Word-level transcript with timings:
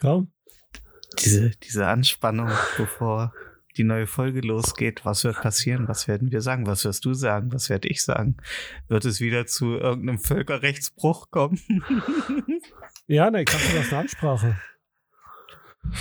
Komm. 0.00 0.32
Diese, 1.18 1.50
diese 1.50 1.86
Anspannung, 1.86 2.50
bevor 2.76 3.32
die 3.76 3.84
neue 3.84 4.06
Folge 4.06 4.40
losgeht. 4.40 5.04
Was 5.04 5.24
wird 5.24 5.40
passieren? 5.40 5.88
Was 5.88 6.08
werden 6.08 6.30
wir 6.30 6.40
sagen? 6.40 6.66
Was 6.66 6.84
wirst 6.84 7.04
du 7.04 7.14
sagen? 7.14 7.52
Was 7.52 7.70
werde 7.70 7.88
ich 7.88 8.02
sagen? 8.02 8.36
Wird 8.88 9.04
es 9.04 9.20
wieder 9.20 9.46
zu 9.46 9.74
irgendeinem 9.74 10.18
Völkerrechtsbruch 10.18 11.30
kommen? 11.30 11.60
Ja, 13.06 13.28
ne, 13.28 13.44
kannst 13.44 13.72
du 13.72 13.76
das 13.76 13.88
eine 13.88 14.02
Ansprache? 14.02 14.60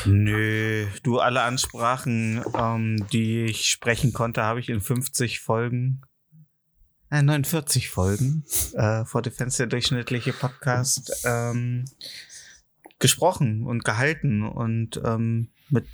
Nö, 0.05 0.85
du 1.01 1.17
alle 1.17 1.41
Ansprachen, 1.41 2.43
ähm, 2.55 3.07
die 3.11 3.45
ich 3.45 3.65
sprechen 3.65 4.13
konnte, 4.13 4.43
habe 4.43 4.59
ich 4.59 4.69
in 4.69 4.79
50 4.79 5.39
Folgen, 5.39 6.03
äh, 7.09 7.23
49 7.23 7.89
Folgen 7.89 8.43
äh, 8.73 9.05
vor 9.05 9.23
Defense 9.23 9.57
der 9.57 9.65
durchschnittliche 9.65 10.33
Podcast 10.33 11.25
ähm, 11.25 11.85
gesprochen 12.99 13.65
und 13.65 13.83
gehalten 13.83 14.43
und 14.43 15.01
ähm, 15.03 15.49
mit 15.69 15.85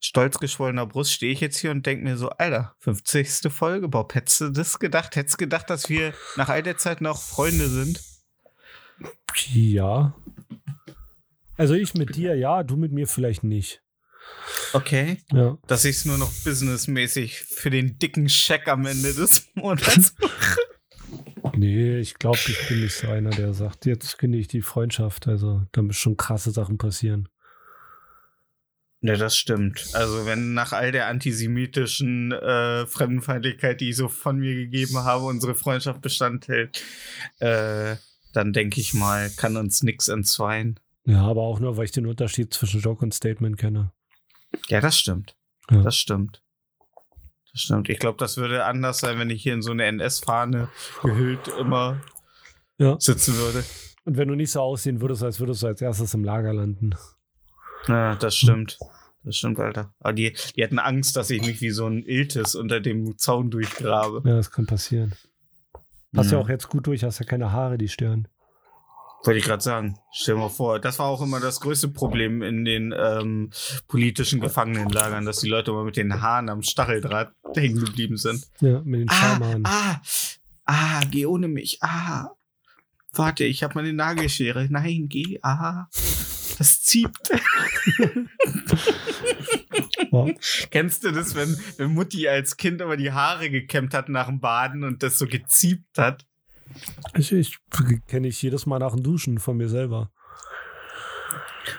stolz 0.00 0.38
geschwollener 0.38 0.86
Brust 0.86 1.12
stehe 1.12 1.32
ich 1.32 1.40
jetzt 1.40 1.58
hier 1.58 1.70
und 1.70 1.86
denke 1.86 2.04
mir 2.04 2.16
so, 2.16 2.30
Alter, 2.30 2.76
50. 2.80 3.52
Folge, 3.52 3.88
Bob, 3.88 4.14
hättest 4.14 4.40
du 4.40 4.50
das 4.50 4.78
gedacht? 4.78 5.16
Hättest 5.16 5.34
du 5.34 5.44
gedacht, 5.44 5.70
dass 5.70 5.88
wir 5.88 6.14
nach 6.36 6.48
all 6.48 6.62
der 6.62 6.76
Zeit 6.76 7.00
noch 7.00 7.20
Freunde 7.20 7.68
sind? 7.68 8.00
Ja. 9.52 10.14
Also 11.56 11.74
ich 11.74 11.94
mit 11.94 12.14
dir, 12.16 12.36
ja, 12.36 12.62
du 12.62 12.76
mit 12.76 12.92
mir 12.92 13.06
vielleicht 13.06 13.44
nicht. 13.44 13.80
Okay. 14.72 15.18
Ja. 15.32 15.58
dass 15.66 15.84
ich 15.84 15.96
es 15.96 16.04
nur 16.04 16.18
noch 16.18 16.32
businessmäßig 16.44 17.40
für 17.40 17.70
den 17.70 17.98
dicken 17.98 18.28
Scheck 18.28 18.68
am 18.68 18.86
Ende 18.86 19.14
des 19.14 19.48
Monats. 19.54 20.14
Nee, 21.56 21.98
ich 21.98 22.14
glaube, 22.14 22.38
ich 22.46 22.68
bin 22.68 22.80
nicht 22.80 22.94
so 22.94 23.08
einer, 23.08 23.30
der 23.30 23.54
sagt, 23.54 23.86
jetzt 23.86 24.18
kündige 24.18 24.42
ich 24.42 24.48
die 24.48 24.62
Freundschaft. 24.62 25.28
Also 25.28 25.62
da 25.72 25.82
müssen 25.82 25.98
schon 25.98 26.16
krasse 26.16 26.50
Sachen 26.50 26.78
passieren. 26.78 27.28
ne, 29.00 29.16
das 29.16 29.36
stimmt. 29.36 29.88
Also 29.92 30.26
wenn 30.26 30.54
nach 30.54 30.72
all 30.72 30.92
der 30.92 31.08
antisemitischen 31.08 32.32
äh, 32.32 32.86
Fremdenfeindlichkeit, 32.86 33.80
die 33.80 33.90
ich 33.90 33.96
so 33.96 34.08
von 34.08 34.38
mir 34.38 34.54
gegeben 34.54 34.98
habe, 34.98 35.24
unsere 35.24 35.54
Freundschaft 35.54 36.00
Bestand 36.00 36.48
hält, 36.48 36.82
äh, 37.38 37.96
dann 38.32 38.52
denke 38.52 38.80
ich 38.80 38.94
mal, 38.94 39.30
kann 39.30 39.56
uns 39.56 39.82
nix 39.82 40.08
entzweien. 40.08 40.80
Ja, 41.06 41.22
aber 41.22 41.42
auch 41.42 41.60
nur, 41.60 41.76
weil 41.76 41.84
ich 41.84 41.92
den 41.92 42.06
Unterschied 42.06 42.52
zwischen 42.54 42.80
Joke 42.80 43.04
und 43.04 43.12
Statement 43.14 43.58
kenne. 43.58 43.92
Ja, 44.68 44.80
das 44.80 44.98
stimmt. 44.98 45.36
Ja. 45.70 45.82
Das 45.82 45.96
stimmt. 45.96 46.43
Das 47.54 47.62
stimmt. 47.62 47.88
Ich 47.88 47.98
glaube, 48.00 48.18
das 48.18 48.36
würde 48.36 48.64
anders 48.66 48.98
sein, 48.98 49.18
wenn 49.18 49.30
ich 49.30 49.42
hier 49.42 49.54
in 49.54 49.62
so 49.62 49.70
eine 49.70 49.84
NS-Fahne 49.84 50.68
gehüllt 51.02 51.48
immer 51.48 52.00
Ja. 52.78 52.96
sitzen 52.98 53.36
würde. 53.36 53.64
Und 54.04 54.16
wenn 54.16 54.28
du 54.28 54.34
nicht 54.34 54.50
so 54.50 54.60
aussehen 54.60 55.00
würdest, 55.00 55.22
als 55.22 55.38
würdest 55.40 55.62
du 55.62 55.68
als 55.68 55.80
erstes 55.80 56.12
im 56.14 56.24
Lager 56.24 56.52
landen. 56.52 56.96
Ja, 57.86 58.16
das 58.16 58.36
stimmt. 58.36 58.78
Das 59.22 59.36
stimmt, 59.36 59.58
Alter. 59.60 59.94
Aber 60.00 60.12
die, 60.12 60.36
die 60.56 60.62
hatten 60.64 60.78
Angst, 60.78 61.16
dass 61.16 61.30
ich 61.30 61.40
mich 61.46 61.60
wie 61.62 61.70
so 61.70 61.86
ein 61.86 62.02
Iltis 62.04 62.54
unter 62.56 62.80
dem 62.80 63.16
Zaun 63.16 63.50
durchgrabe. 63.50 64.28
Ja, 64.28 64.36
das 64.36 64.50
kann 64.50 64.66
passieren. 64.66 65.14
Passt 66.12 66.30
ja 66.32 66.38
Mhm. 66.38 66.44
auch 66.44 66.48
jetzt 66.48 66.68
gut 66.68 66.86
durch, 66.86 67.04
hast 67.04 67.20
ja 67.20 67.24
keine 67.24 67.52
Haare, 67.52 67.78
die 67.78 67.88
stören. 67.88 68.28
Wollte 69.24 69.38
ich 69.38 69.44
gerade 69.46 69.62
sagen. 69.62 69.98
Stell 70.12 70.34
dir 70.34 70.40
mal 70.42 70.48
vor, 70.50 70.78
das 70.78 70.98
war 70.98 71.06
auch 71.06 71.22
immer 71.22 71.40
das 71.40 71.60
größte 71.60 71.88
Problem 71.88 72.42
in 72.42 72.64
den 72.64 72.94
ähm, 72.96 73.50
politischen 73.88 74.40
Gefangenenlagern, 74.40 75.24
dass 75.24 75.38
die 75.40 75.48
Leute 75.48 75.70
immer 75.70 75.84
mit 75.84 75.96
den 75.96 76.20
Haaren 76.20 76.48
am 76.50 76.62
Stacheldraht 76.62 77.32
hängen 77.54 77.82
geblieben 77.84 78.16
sind. 78.18 78.46
Ja, 78.60 78.80
mit 78.84 79.00
den 79.00 79.08
Ah, 79.08 79.14
Schamhaaren. 79.14 79.62
ah, 79.66 80.00
ah, 80.66 81.00
geh 81.10 81.24
ohne 81.26 81.48
mich. 81.48 81.78
Ah, 81.82 82.28
warte, 83.12 83.44
ich 83.44 83.62
habe 83.62 83.74
meine 83.76 83.92
Nagelschere. 83.94 84.66
Nein, 84.70 85.06
geh. 85.08 85.38
Ah, 85.42 85.86
das 86.58 86.82
zieht. 86.82 87.08
Kennst 90.70 91.04
du 91.04 91.12
das, 91.12 91.34
wenn, 91.34 91.56
wenn 91.78 91.92
Mutti 91.94 92.28
als 92.28 92.56
Kind 92.56 92.80
immer 92.80 92.96
die 92.96 93.12
Haare 93.12 93.50
gekämmt 93.50 93.94
hat 93.94 94.08
nach 94.08 94.26
dem 94.26 94.40
Baden 94.40 94.84
und 94.84 95.02
das 95.02 95.18
so 95.18 95.26
geziebt 95.26 95.96
hat? 95.98 96.26
Ich, 97.16 97.32
ich 97.32 97.58
kenne 98.06 98.28
ich 98.28 98.40
jedes 98.42 98.66
Mal 98.66 98.78
nach 98.78 98.92
dem 98.92 99.02
Duschen 99.02 99.38
von 99.38 99.56
mir 99.56 99.68
selber. 99.68 100.10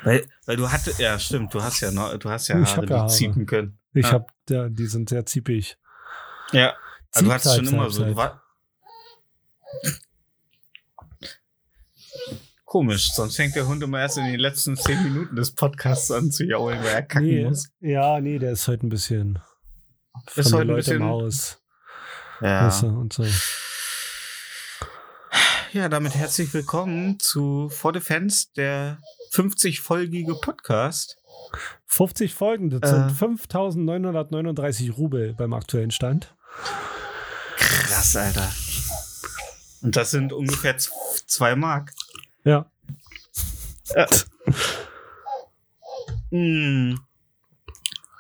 Weil, 0.04 0.26
weil 0.46 0.58
du 0.58 0.72
hattest, 0.72 1.00
ja, 1.00 1.18
stimmt, 1.20 1.54
du 1.54 1.62
hast 1.62 1.80
ja 1.82 1.92
du 1.92 2.30
hast 2.30 2.48
ja 2.48 2.60
Ich 2.62 2.76
Haare, 2.76 2.88
ja 2.88 2.98
Haare. 3.00 3.10
ziepen 3.10 3.46
können. 3.46 3.78
Ich 3.94 4.06
Ja. 4.06 4.14
hab, 4.14 4.32
ja, 4.50 4.68
die 4.70 4.88
sind 4.88 5.10
sehr 5.10 5.26
ziepig. 5.26 5.78
Ja, 6.52 6.74
also 7.14 7.26
du 7.28 7.34
hattest 7.34 7.56
schon 7.56 7.68
immer 7.68 7.90
so. 7.90 8.04
Du 8.06 8.16
war 8.16 8.42
Komisch, 12.66 13.12
sonst 13.14 13.36
fängt 13.38 13.56
der 13.56 13.68
Hund 13.68 13.82
immer 13.84 14.00
erst 14.02 14.18
in 14.18 14.26
den 14.26 14.40
letzten 14.40 14.76
zehn 14.76 15.02
Minuten 15.04 15.36
des 15.36 15.54
Podcasts 15.54 16.12
an 16.12 16.32
zu 16.32 16.44
jaulen, 16.46 16.80
weil 16.80 16.88
er 16.94 17.04
kacken 17.04 17.28
Nee, 17.28 17.46
muss. 17.46 17.70
ja, 17.80 18.20
nee, 18.20 18.38
der 18.40 18.52
ist 18.52 18.68
heute 18.68 18.86
ein 18.88 18.90
bisschen 18.90 19.40
von 20.28 20.42
Ist 20.42 20.50
den 20.50 20.54
heute 20.56 20.62
ein 20.64 20.68
Leuten 20.68 20.78
bisschen. 20.78 20.96
im 20.98 21.04
Haus. 21.04 21.62
Ja. 22.42 22.68
Weißt 22.68 22.84
du, 22.84 22.88
und 22.88 23.14
so. 23.14 23.24
Ja, 25.76 25.90
damit 25.90 26.16
herzlich 26.16 26.54
willkommen 26.54 27.20
zu 27.20 27.70
For 27.70 27.94
the 27.94 28.00
Fans, 28.00 28.52
der 28.54 28.98
50-folgige 29.34 30.36
Podcast. 30.36 31.18
50 31.88 32.34
Folgen, 32.34 32.70
das 32.70 32.82
Äh. 32.90 32.96
sind 32.96 33.12
5939 33.12 34.98
Rubel 34.98 35.34
beim 35.34 35.54
aktuellen 35.54 35.92
Stand. 35.92 36.34
Krass, 37.58 38.16
Alter. 38.16 38.50
Und 39.82 39.96
das 39.98 40.12
sind 40.12 40.32
ungefähr 40.32 40.78
z- 40.78 40.94
zwei 41.28 41.56
Mark. 41.56 41.92
Ja. 42.46 42.72
Ja. 43.96 44.08
Hm. 46.32 47.00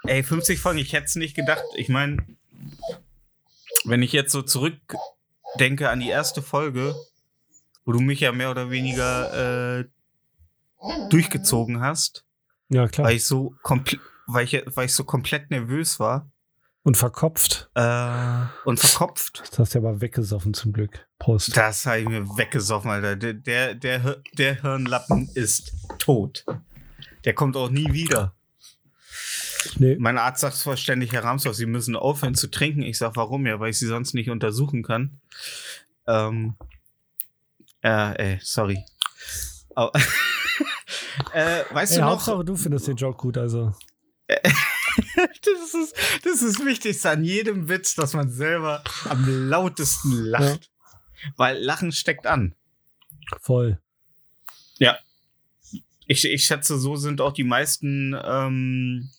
Ey, 0.03 0.23
50 0.23 0.59
Folgen, 0.59 0.79
ich 0.79 0.91
hätte 0.93 1.05
es 1.05 1.15
nicht 1.15 1.35
gedacht. 1.35 1.63
Ich 1.75 1.87
meine, 1.89 2.17
wenn 3.85 4.03
ich 4.03 4.11
jetzt 4.11 4.31
so 4.33 4.41
zurückdenke 4.41 5.89
an 5.89 6.01
die 6.01 6.09
erste 6.09 6.41
Folge, 6.41 6.95
wo 7.85 7.91
du 7.91 7.99
mich 7.99 8.19
ja 8.19 8.31
mehr 8.31 8.51
oder 8.51 8.69
weniger 8.71 9.79
äh, 9.79 9.85
durchgezogen 11.09 11.79
hast, 11.81 12.25
Ja, 12.69 12.87
klar. 12.87 13.07
weil 13.07 13.15
ich 13.15 13.25
so 13.25 13.55
komplett, 13.61 14.01
weil 14.27 14.45
ich, 14.45 14.61
weil 14.75 14.85
ich 14.85 14.93
so 14.93 15.03
komplett 15.03 15.49
nervös 15.51 15.99
war 15.99 16.29
Und 16.83 16.97
verkopft. 16.97 17.69
äh, 17.75 18.41
und 18.65 18.79
verkopft. 18.79 19.43
Das 19.49 19.59
hast 19.59 19.75
du 19.75 19.79
aber 19.79 20.01
weggesoffen 20.01 20.53
zum 20.53 20.73
Glück. 20.73 21.07
Prost. 21.19 21.55
Das 21.55 21.85
habe 21.85 21.99
ich 21.99 22.07
mir 22.09 22.25
weggesoffen, 22.37 22.91
Alter. 22.91 23.15
Der, 23.15 23.33
der, 23.33 23.75
der, 23.75 24.21
der 24.37 24.61
Hirnlappen 24.61 25.29
ist 25.33 25.73
tot. 25.97 26.45
Der 27.23 27.33
kommt 27.33 27.55
auch 27.55 27.69
nie 27.69 27.91
wieder. 27.93 28.33
Nee. 29.77 29.95
Mein 29.97 30.17
Arzt 30.19 30.41
sagt 30.41 30.55
zwar 30.57 30.77
ständig, 30.77 31.11
Herr 31.13 31.23
Ramsdorf, 31.23 31.55
Sie 31.55 31.65
müssen 31.65 31.95
aufhören 31.95 32.35
zu 32.35 32.51
trinken. 32.51 32.83
Ich 32.83 32.99
sag, 32.99 33.15
warum 33.15 33.47
ja? 33.47 33.59
Weil 33.59 33.71
ich 33.71 33.79
Sie 33.79 33.87
sonst 33.87 34.13
nicht 34.13 34.29
untersuchen 34.29 34.83
kann. 34.83 35.19
Ähm, 36.05 36.55
äh, 37.85 38.31
ey, 38.33 38.39
sorry. 38.41 38.83
Au- 39.75 39.91
äh, 41.33 41.63
weißt 41.71 41.93
Ey, 41.93 41.97
du 41.99 42.03
noch? 42.03 42.11
Hauptsache, 42.13 42.43
du 42.45 42.55
findest 42.55 42.87
den 42.87 42.95
Joke 42.95 43.17
gut, 43.17 43.37
also. 43.37 43.73
das, 44.27 45.73
ist, 45.73 45.95
das 46.23 46.41
ist 46.41 46.59
das 46.59 46.65
Wichtigste 46.65 47.09
an 47.11 47.23
jedem 47.23 47.69
Witz, 47.69 47.95
dass 47.95 48.13
man 48.13 48.29
selber 48.31 48.83
am 49.09 49.49
lautesten 49.49 50.11
lacht. 50.23 50.71
Weil 51.37 51.57
Lachen 51.63 51.91
steckt 51.91 52.27
an. 52.27 52.55
Voll. 53.41 53.79
Ich, 56.07 56.23
ich 56.23 56.45
schätze, 56.45 56.77
so 56.77 56.95
sind 56.95 57.19
auch 57.19 57.33
die 57.33 57.43
meisten 57.43 58.15
ähm, 58.23 59.09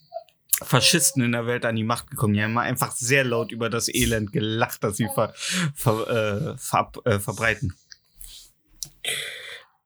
Faschisten 0.62 1.22
in 1.22 1.32
der 1.32 1.46
Welt 1.46 1.64
an 1.64 1.74
die 1.74 1.82
Macht 1.82 2.10
gekommen. 2.10 2.34
Die 2.34 2.42
haben 2.42 2.56
einfach 2.58 2.92
sehr 2.92 3.24
laut 3.24 3.50
über 3.50 3.68
das 3.68 3.92
Elend 3.92 4.32
gelacht, 4.32 4.84
das 4.84 4.96
sie 4.96 5.08
ver, 5.12 5.32
ver, 5.74 6.08
äh, 6.54 6.58
ver, 6.58 6.92
äh, 7.04 7.18
verbreiten. 7.18 7.74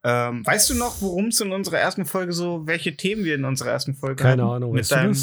Ähm, 0.03 0.47
weißt 0.47 0.71
du 0.71 0.75
noch, 0.75 1.01
worum 1.03 1.27
es 1.27 1.41
in 1.41 1.53
unserer 1.53 1.79
ersten 1.79 2.07
Folge 2.07 2.33
so, 2.33 2.67
welche 2.67 2.97
Themen 2.97 3.25
wir 3.25 3.35
in 3.35 3.45
unserer 3.45 3.71
ersten 3.71 3.95
Folge 3.95 4.23
Keine 4.23 4.43
hatten? 4.43 4.53
Ahnung, 4.55 4.73
Mit 4.73 4.91
deinem? 4.91 5.17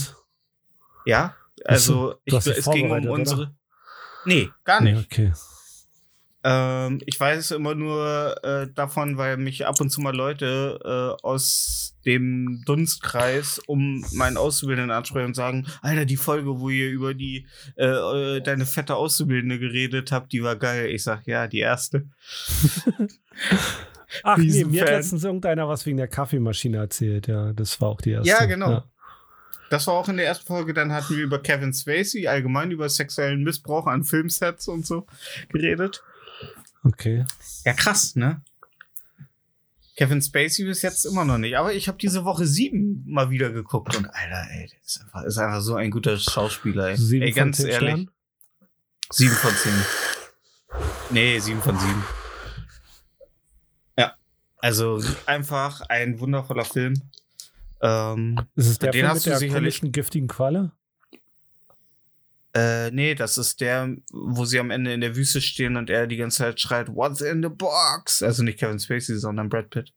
Ja, 1.05 1.35
also 1.65 2.15
ich, 2.25 2.33
es 2.33 2.69
ging 2.69 2.91
um 2.91 3.07
unsere. 3.09 3.41
oder? 3.41 3.55
Nee, 4.25 4.49
gar 4.63 4.81
nicht. 4.81 4.95
Ja, 4.95 4.99
okay. 5.25 5.33
Ähm, 6.47 7.01
ich 7.05 7.19
weiß 7.19 7.51
immer 7.51 7.75
nur 7.75 8.41
äh, 8.41 8.67
davon, 8.73 9.17
weil 9.17 9.35
mich 9.35 9.67
ab 9.67 9.81
und 9.81 9.89
zu 9.89 9.99
mal 9.99 10.15
Leute 10.15 10.79
äh, 10.81 11.21
aus 11.21 11.97
dem 12.05 12.63
Dunstkreis 12.65 13.59
um 13.67 14.05
meinen 14.13 14.38
Auszubildenden 14.38 14.95
ansprechen 14.95 15.25
und 15.25 15.35
sagen, 15.35 15.67
Alter, 15.81 16.05
die 16.05 16.15
Folge, 16.15 16.61
wo 16.61 16.69
ihr 16.69 16.89
über 16.89 17.13
die 17.13 17.47
äh, 17.75 17.85
äh, 17.85 18.41
deine 18.41 18.65
fette 18.65 18.95
Auszubildende 18.95 19.59
geredet 19.59 20.13
habt, 20.13 20.31
die 20.31 20.41
war 20.41 20.55
geil. 20.55 20.89
Ich 20.89 21.03
sag, 21.03 21.27
ja, 21.27 21.47
die 21.47 21.59
erste. 21.59 22.05
Ach 24.23 24.38
nee, 24.38 24.45
mir 24.45 24.83
hat 24.83 24.88
Riesenfan. 24.88 24.88
letztens 24.88 25.23
irgendeiner 25.25 25.67
was 25.67 25.85
wegen 25.85 25.97
der 25.97 26.07
Kaffeemaschine 26.07 26.77
erzählt. 26.77 27.27
Ja, 27.27 27.51
das 27.51 27.81
war 27.81 27.89
auch 27.89 28.00
die 28.00 28.11
erste. 28.11 28.29
Ja, 28.29 28.45
genau. 28.45 28.85
Das 29.69 29.85
war 29.88 29.95
auch 29.95 30.07
in 30.07 30.15
der 30.15 30.27
ersten 30.27 30.47
Folge. 30.47 30.73
Dann 30.73 30.93
hatten 30.93 31.17
wir 31.17 31.25
über 31.25 31.39
Kevin 31.39 31.73
Spacey, 31.73 32.25
allgemein 32.25 32.71
über 32.71 32.88
sexuellen 32.88 33.43
Missbrauch 33.43 33.85
an 33.85 34.05
Filmsets 34.05 34.69
und 34.69 34.85
so 34.85 35.05
geredet. 35.50 36.05
Okay. 36.88 37.25
Ja, 37.66 37.74
krass, 37.74 38.16
ne? 38.16 38.42
Kevin 39.98 40.22
Spacey 40.22 40.63
bis 40.66 40.84
jetzt 40.84 41.06
immer 41.06 41.25
noch 41.25 41.38
nicht. 41.39 41.57
Aber 41.57 41.74
ich 41.74 41.88
habe 41.88 41.98
diese 41.98 42.24
Woche 42.24 42.45
sieben 42.45 43.04
mal 43.07 43.30
wieder 43.31 43.51
geguckt 43.51 43.95
und 43.95 44.06
Alter, 44.06 44.48
ey, 44.51 44.69
das 44.84 44.95
ist 44.95 45.01
einfach, 45.01 45.24
ist 45.24 45.38
einfach 45.39 45.62
so 45.62 45.75
ein 45.75 45.89
guter 45.92 46.18
Schauspieler, 46.18 46.89
ey. 46.89 46.98
Sieben 46.98 47.24
ey, 47.25 47.34
von 47.34 47.39
ganz 47.39 47.60
ehrlich. 47.60 47.75
Sternen? 47.78 48.12
Sieben 49.12 49.34
von 49.34 49.54
zehn. 49.56 49.74
Nee, 51.10 51.39
sieben 51.39 51.62
von 51.62 51.80
sieben. 51.80 52.04
Ja. 53.98 54.16
Also 54.60 55.01
einfach 55.25 55.81
ein 55.81 56.19
wundervoller 56.19 56.66
Film. 56.66 56.94
Ähm, 57.81 58.39
Ist 58.56 58.68
es 58.68 58.80
der 58.80 58.92
Den 58.92 59.00
Film 59.00 59.07
hast 59.10 59.16
mit 59.16 59.25
du 59.25 59.30
der 59.31 59.39
sicherlich- 59.39 59.81
giftigen 59.92 60.28
Qualle? 60.28 60.72
Äh, 62.53 62.91
nee, 62.91 63.13
das 63.13 63.38
ist 63.38 63.61
der, 63.61 63.95
wo 64.11 64.45
sie 64.45 64.59
am 64.59 64.71
Ende 64.71 64.94
in 64.94 65.01
der 65.01 65.15
Wüste 65.15 65.41
stehen 65.41 65.75
und 65.77 65.89
er 65.89 66.07
die 66.07 66.17
ganze 66.17 66.39
Zeit 66.39 66.59
schreit, 66.59 66.88
What's 66.89 67.21
in 67.21 67.44
the 67.44 67.49
box? 67.49 68.23
Also 68.23 68.44
nicht 68.44 68.57
Kevin 68.59 68.79
Spacey, 68.79 69.17
sondern 69.17 69.49
Brad 69.49 69.69
Pitt. 69.69 69.94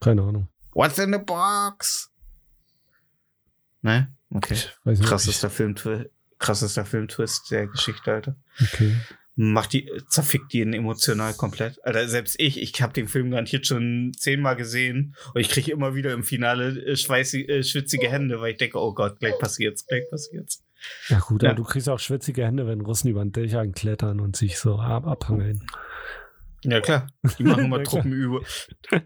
Keine 0.00 0.22
Ahnung. 0.22 0.48
What's 0.72 0.98
in 0.98 1.12
the 1.12 1.18
box? 1.18 2.10
Ne? 3.82 4.12
Okay. 4.30 4.56
Krassester 5.02 5.50
Film, 5.50 5.76
krassester 6.38 6.84
Filmtwist 6.84 7.50
der 7.50 7.68
Geschichte, 7.68 8.12
Alter. 8.12 8.36
Okay. 8.60 8.96
Macht 9.36 9.72
die, 9.72 9.90
zerfickt 10.08 10.52
die 10.52 10.60
ihn 10.60 10.74
emotional 10.74 11.34
komplett. 11.34 11.84
Alter, 11.84 12.08
selbst 12.08 12.36
ich, 12.38 12.60
ich 12.60 12.80
habe 12.82 12.92
den 12.92 13.08
Film 13.08 13.30
garantiert 13.30 13.66
schon 13.66 14.12
zehnmal 14.16 14.56
gesehen 14.56 15.14
und 15.34 15.40
ich 15.40 15.48
kriege 15.48 15.72
immer 15.72 15.94
wieder 15.94 16.12
im 16.12 16.24
Finale 16.24 16.68
äh, 16.84 16.92
schweißi- 16.94 17.48
äh, 17.48 17.62
schwitzige 17.62 18.08
Hände, 18.10 18.40
weil 18.40 18.52
ich 18.52 18.58
denke, 18.58 18.78
oh 18.78 18.94
Gott, 18.94 19.20
gleich 19.20 19.38
passiert's, 19.38 19.86
gleich 19.86 20.08
passiert's. 20.10 20.63
Ja 21.08 21.18
gut, 21.20 21.42
Ja. 21.42 21.50
aber 21.50 21.56
du 21.56 21.64
kriegst 21.64 21.88
auch 21.88 21.98
schwitzige 21.98 22.44
Hände, 22.44 22.66
wenn 22.66 22.80
Russen 22.80 23.08
über 23.08 23.22
den 23.24 23.32
Dächern 23.32 23.72
klettern 23.72 24.20
und 24.20 24.36
sich 24.36 24.58
so 24.58 24.78
ab 24.78 25.06
abhangeln. 25.06 25.64
Ja, 26.62 26.80
klar. 26.80 27.06
Die 27.38 27.44
machen 27.44 27.66
immer 27.66 27.76
Ja, 27.78 27.82
klar. 27.82 28.02
Truppenübungen. 28.02 28.46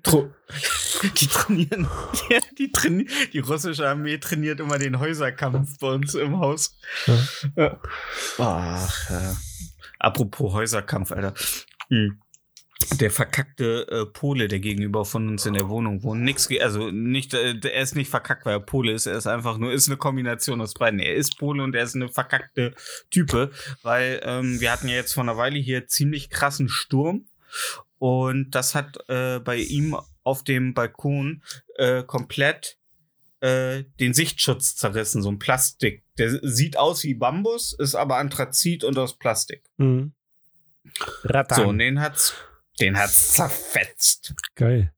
Tru 0.04 0.30
die 1.16 1.26
trainieren. 1.26 1.88
Ja, 2.30 2.38
die, 2.56 2.70
traini 2.70 3.08
die 3.32 3.40
russische 3.40 3.88
Armee 3.88 4.18
trainiert 4.18 4.60
immer 4.60 4.78
den 4.78 4.98
Häuserkampf 5.00 5.78
bei 5.80 5.92
uns 5.92 6.14
im 6.14 6.38
Haus. 6.38 6.76
Ja. 7.06 7.18
Ja. 7.56 7.80
Ach, 8.38 9.10
ja. 9.10 9.36
Apropos 9.98 10.52
Häuserkampf, 10.52 11.10
Alter. 11.10 11.34
Hm. 11.88 12.20
Der 13.00 13.10
verkackte 13.10 13.86
äh, 13.90 14.06
Pole, 14.06 14.46
der 14.46 14.60
gegenüber 14.60 15.04
von 15.04 15.28
uns 15.28 15.46
in 15.46 15.54
der 15.54 15.68
Wohnung 15.68 16.02
wohnt. 16.04 16.22
Nix, 16.22 16.48
also 16.60 16.90
nicht, 16.90 17.34
äh, 17.34 17.54
er 17.60 17.82
ist 17.82 17.96
nicht 17.96 18.08
verkackt, 18.08 18.46
weil 18.46 18.54
er 18.54 18.60
Pole 18.60 18.92
ist. 18.92 19.06
Er 19.06 19.16
ist 19.16 19.26
einfach 19.26 19.58
nur, 19.58 19.72
ist 19.72 19.88
eine 19.88 19.96
Kombination 19.96 20.60
aus 20.60 20.74
beiden. 20.74 21.00
Er 21.00 21.14
ist 21.14 21.38
Pole 21.38 21.62
und 21.62 21.74
er 21.74 21.82
ist 21.82 21.96
eine 21.96 22.08
verkackte 22.08 22.74
Type, 23.10 23.50
weil 23.82 24.20
ähm, 24.22 24.60
wir 24.60 24.70
hatten 24.70 24.88
ja 24.88 24.94
jetzt 24.94 25.12
vor 25.12 25.24
einer 25.24 25.36
Weile 25.36 25.58
hier 25.58 25.88
ziemlich 25.88 26.30
krassen 26.30 26.68
Sturm 26.68 27.26
und 27.98 28.52
das 28.52 28.74
hat 28.74 28.98
äh, 29.08 29.40
bei 29.40 29.56
ihm 29.56 29.96
auf 30.22 30.44
dem 30.44 30.74
Balkon 30.74 31.42
äh, 31.76 32.02
komplett 32.04 32.78
äh, 33.40 33.84
den 34.00 34.14
Sichtschutz 34.14 34.76
zerrissen, 34.76 35.22
so 35.22 35.30
ein 35.30 35.38
Plastik. 35.38 36.04
Der 36.16 36.38
sieht 36.42 36.76
aus 36.76 37.04
wie 37.04 37.14
Bambus, 37.14 37.72
ist 37.72 37.94
aber 37.94 38.18
Anthrazit 38.18 38.84
und 38.84 38.98
aus 38.98 39.16
Plastik. 39.16 39.64
Mhm. 39.76 40.12
So, 41.56 41.68
und 41.68 41.78
den 41.78 42.00
hat's, 42.00 42.34
den 42.80 42.96
hat's 42.98 43.34
zerfetzt. 43.34 44.34
Geil. 44.54 44.92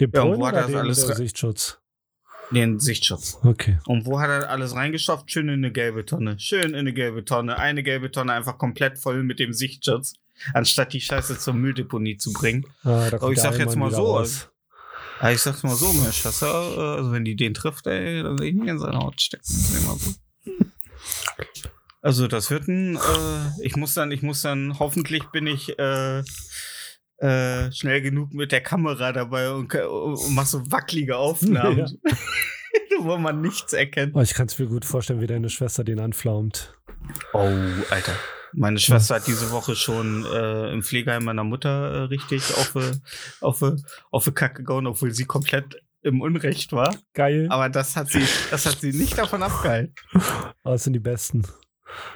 Den 0.00 0.10
Ja, 0.12 0.22
und 0.22 0.28
Polen 0.28 0.40
wo 0.40 0.46
hat 0.46 0.54
oder 0.54 0.62
das 0.62 0.70
den 0.70 0.78
alles 0.78 1.00
Sichtschutz? 1.16 1.78
Den 2.50 2.80
Sichtschutz. 2.80 3.38
Okay. 3.44 3.78
Und 3.86 4.06
wo 4.06 4.18
hat 4.18 4.28
er 4.28 4.50
alles 4.50 4.74
reingeschafft? 4.74 5.30
Schön 5.30 5.48
in 5.48 5.54
eine 5.54 5.70
gelbe 5.70 6.04
Tonne. 6.04 6.38
Schön 6.40 6.70
in 6.70 6.74
eine 6.74 6.92
gelbe 6.92 7.24
Tonne. 7.24 7.58
Eine 7.58 7.82
gelbe 7.82 8.10
Tonne 8.10 8.32
einfach 8.32 8.58
komplett 8.58 8.98
voll 8.98 9.22
mit 9.22 9.38
dem 9.38 9.52
Sichtschutz. 9.52 10.14
Anstatt 10.54 10.92
die 10.92 11.00
Scheiße 11.00 11.38
zur 11.38 11.54
Mülldeponie 11.54 12.16
zu 12.16 12.32
bringen. 12.32 12.66
Ah, 12.82 13.08
Aber 13.12 13.30
ich 13.30 13.38
sag 13.38 13.58
jetzt 13.58 13.76
mal 13.76 13.90
so, 13.92 14.16
raus. 14.16 14.48
Ich 15.30 15.42
sag's 15.42 15.62
mal 15.62 15.76
so, 15.76 15.92
meine 15.92 16.12
Schwester, 16.12 16.46
äh, 16.46 16.96
also 16.98 17.12
wenn 17.12 17.26
die 17.26 17.36
den 17.36 17.52
trifft, 17.52 17.86
ey, 17.86 18.22
dann 18.22 18.38
will 18.38 18.46
ich 18.48 18.54
nicht 18.54 18.68
in 18.68 18.78
seine 18.78 18.96
Haut 18.98 19.20
stecken. 19.20 19.44
Das 19.46 19.54
ist 19.54 19.82
immer 19.82 19.96
so. 19.98 20.14
Also 22.02 22.28
das 22.28 22.50
wird 22.50 22.66
ein, 22.68 22.96
äh, 22.96 23.62
ich 23.62 23.76
muss 23.76 23.94
dann, 23.94 24.10
ich 24.10 24.22
muss 24.22 24.42
dann, 24.42 24.78
hoffentlich 24.78 25.24
bin 25.32 25.46
ich 25.46 25.78
äh, 25.78 26.22
äh, 27.18 27.70
schnell 27.72 28.00
genug 28.00 28.32
mit 28.32 28.52
der 28.52 28.62
Kamera 28.62 29.12
dabei 29.12 29.50
und, 29.50 29.74
und 29.74 30.34
mach 30.34 30.46
so 30.46 30.62
wackelige 30.70 31.18
Aufnahmen, 31.18 31.98
wo 33.00 33.18
man 33.18 33.42
nichts 33.42 33.74
erkennt. 33.74 34.14
Oh, 34.14 34.20
ich 34.20 34.32
kann 34.32 34.46
es 34.46 34.58
mir 34.58 34.66
gut 34.66 34.86
vorstellen, 34.86 35.20
wie 35.20 35.26
deine 35.26 35.50
Schwester 35.50 35.84
den 35.84 36.00
anflaumt. 36.00 36.74
Oh, 37.34 37.52
Alter. 37.90 38.14
Meine 38.52 38.78
Schwester 38.78 39.16
hat 39.16 39.26
diese 39.26 39.50
Woche 39.52 39.76
schon 39.76 40.24
äh, 40.24 40.72
im 40.72 40.82
Pflegeheim 40.82 41.24
meiner 41.24 41.44
Mutter 41.44 41.92
äh, 41.92 41.98
richtig 42.04 42.42
auf 42.54 42.74
auf 43.40 43.62
auf 44.10 44.34
Kacke 44.34 44.64
gehauen, 44.64 44.88
obwohl 44.88 45.12
sie 45.12 45.24
komplett 45.24 45.82
im 46.02 46.20
Unrecht 46.20 46.72
war. 46.72 46.96
Geil. 47.14 47.46
Aber 47.50 47.68
das 47.68 47.94
hat 47.94 48.08
sie, 48.08 48.24
das 48.50 48.66
hat 48.66 48.80
sie 48.80 48.92
nicht 48.92 49.18
davon 49.18 49.42
abgehalten. 49.42 49.94
Oh, 50.64 50.70
das 50.70 50.84
sind 50.84 50.94
die 50.94 50.98
besten. 50.98 51.46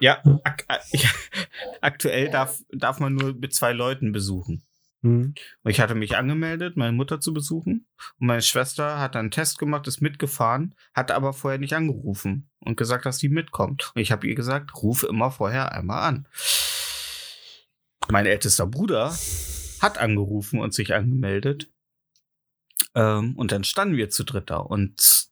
Ja, 0.01 0.23
ak 0.45 0.65
ak 0.69 0.83
aktuell 1.81 2.31
darf, 2.31 2.61
darf 2.73 3.01
man 3.01 3.15
nur 3.15 3.35
mit 3.35 3.55
zwei 3.55 3.73
Leuten 3.73 4.13
besuchen. 4.13 4.65
Mhm. 5.05 5.35
Und 5.63 5.71
ich 5.71 5.81
hatte 5.81 5.95
mich 5.95 6.17
angemeldet, 6.17 6.77
meine 6.77 6.93
Mutter 6.93 7.21
zu 7.21 7.35
besuchen. 7.35 7.87
Und 8.19 8.27
meine 8.27 8.43
Schwester 8.43 8.99
hat 8.99 9.15
dann 9.15 9.21
einen 9.21 9.31
Test 9.31 9.59
gemacht, 9.59 9.87
ist 9.87 10.01
mitgefahren, 10.01 10.75
hat 10.95 11.11
aber 11.11 11.33
vorher 11.35 11.59
nicht 11.59 11.75
angerufen 11.75 12.51
und 12.61 12.77
gesagt, 12.77 13.05
dass 13.05 13.19
sie 13.19 13.29
mitkommt. 13.29 13.93
Und 13.95 14.01
ich 14.01 14.13
habe 14.13 14.27
ihr 14.27 14.35
gesagt, 14.35 14.83
ruf 14.83 15.05
immer 15.05 15.31
vorher 15.31 15.73
einmal 15.73 16.03
an. 16.03 16.29
Mein 18.09 18.27
ältester 18.27 18.67
Bruder 18.67 19.15
hat 19.81 19.99
angerufen 19.99 20.61
und 20.61 20.73
sich 20.73 20.95
angemeldet. 20.95 21.71
Ähm, 22.95 23.37
und 23.37 23.53
dann 23.53 23.65
standen 23.65 23.97
wir 23.97 24.09
zu 24.09 24.25
dritt 24.25 24.51
da. 24.51 24.57
Und 24.57 25.29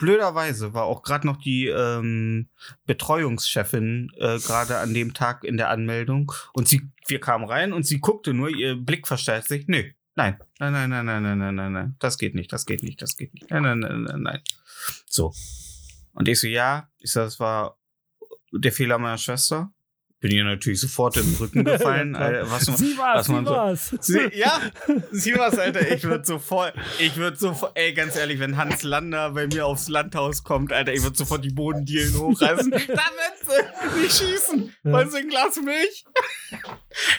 blöderweise 0.00 0.74
war 0.74 0.84
auch 0.84 1.02
gerade 1.02 1.26
noch 1.26 1.36
die 1.36 1.66
ähm, 1.68 2.48
Betreuungschefin 2.86 4.10
äh, 4.16 4.38
gerade 4.38 4.78
an 4.78 4.92
dem 4.92 5.14
Tag 5.14 5.44
in 5.44 5.56
der 5.56 5.68
Anmeldung. 5.68 6.32
Und 6.52 6.66
sie, 6.66 6.90
wir 7.06 7.20
kamen 7.20 7.44
rein 7.44 7.72
und 7.72 7.84
sie 7.84 8.00
guckte 8.00 8.34
nur, 8.34 8.48
ihr 8.48 8.74
Blick 8.74 9.06
verstärkt 9.06 9.46
sich. 9.46 9.68
Nö, 9.68 9.84
nein, 10.16 10.38
nein, 10.58 10.72
nein, 10.72 10.90
nein, 10.90 11.04
nein, 11.04 11.22
nein, 11.22 11.38
nein, 11.38 11.54
nein, 11.54 11.72
nein, 11.72 11.96
das 12.00 12.18
geht 12.18 12.34
nicht, 12.34 12.52
das 12.52 12.66
geht 12.66 12.82
nicht, 12.82 13.00
das 13.00 13.16
geht 13.16 13.32
nicht. 13.34 13.50
Nein, 13.50 13.62
nein, 13.62 13.78
nein, 13.78 14.02
nein, 14.02 14.22
nein. 14.22 14.40
So. 15.06 15.32
Und 16.14 16.26
ich 16.26 16.40
so, 16.40 16.48
ja, 16.48 16.88
ich 16.98 17.12
so, 17.12 17.20
das 17.20 17.38
war 17.38 17.78
der 18.52 18.72
Fehler 18.72 18.98
meiner 18.98 19.18
Schwester. 19.18 19.70
Bin 20.20 20.32
ihr 20.32 20.44
natürlich 20.44 20.80
sofort 20.80 21.16
den 21.16 21.34
Rücken 21.40 21.64
gefallen. 21.64 22.12
Klar. 22.12 22.32
äh, 22.32 22.50
was, 22.50 22.66
sie 22.66 22.98
war's, 22.98 23.20
was 23.20 23.28
man 23.28 23.44
sie 23.44 23.48
so- 23.48 23.56
war's. 23.56 23.96
Sie, 24.00 24.18
ja, 24.34 24.60
sie 25.12 25.34
war's, 25.34 25.58
Alter. 25.58 25.90
Ich 25.92 26.04
würde 26.04 26.24
sofort, 26.26 26.74
ich 26.98 27.16
würde 27.16 27.38
sofort, 27.38 27.72
ey, 27.74 27.94
ganz 27.94 28.16
ehrlich, 28.16 28.38
wenn 28.38 28.58
Hans 28.58 28.82
Lander 28.82 29.30
bei 29.30 29.46
mir 29.46 29.64
aufs 29.64 29.88
Landhaus 29.88 30.44
kommt, 30.44 30.72
Alter, 30.74 30.92
ich 30.92 31.02
würde 31.02 31.16
sofort 31.16 31.42
die 31.42 31.50
Bodendielen 31.50 32.14
hochreißen. 32.18 32.70
da 32.70 32.78
wird 32.78 32.86
sie 33.46 33.98
nicht 34.00 34.16
schießen. 34.18 34.74
Ja. 34.84 34.92
Wollen 34.92 35.10
Sie 35.10 35.18
ein 35.18 35.28
Glas 35.28 35.56
Milch? 35.56 36.04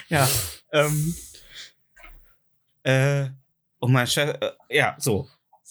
ja, 0.08 0.28
ähm, 0.72 1.14
äh, 2.84 3.26
und 3.80 3.92
mein 3.92 4.06
Chef, 4.06 4.36
äh, 4.40 4.50
ja, 4.70 4.96
so. 4.98 5.28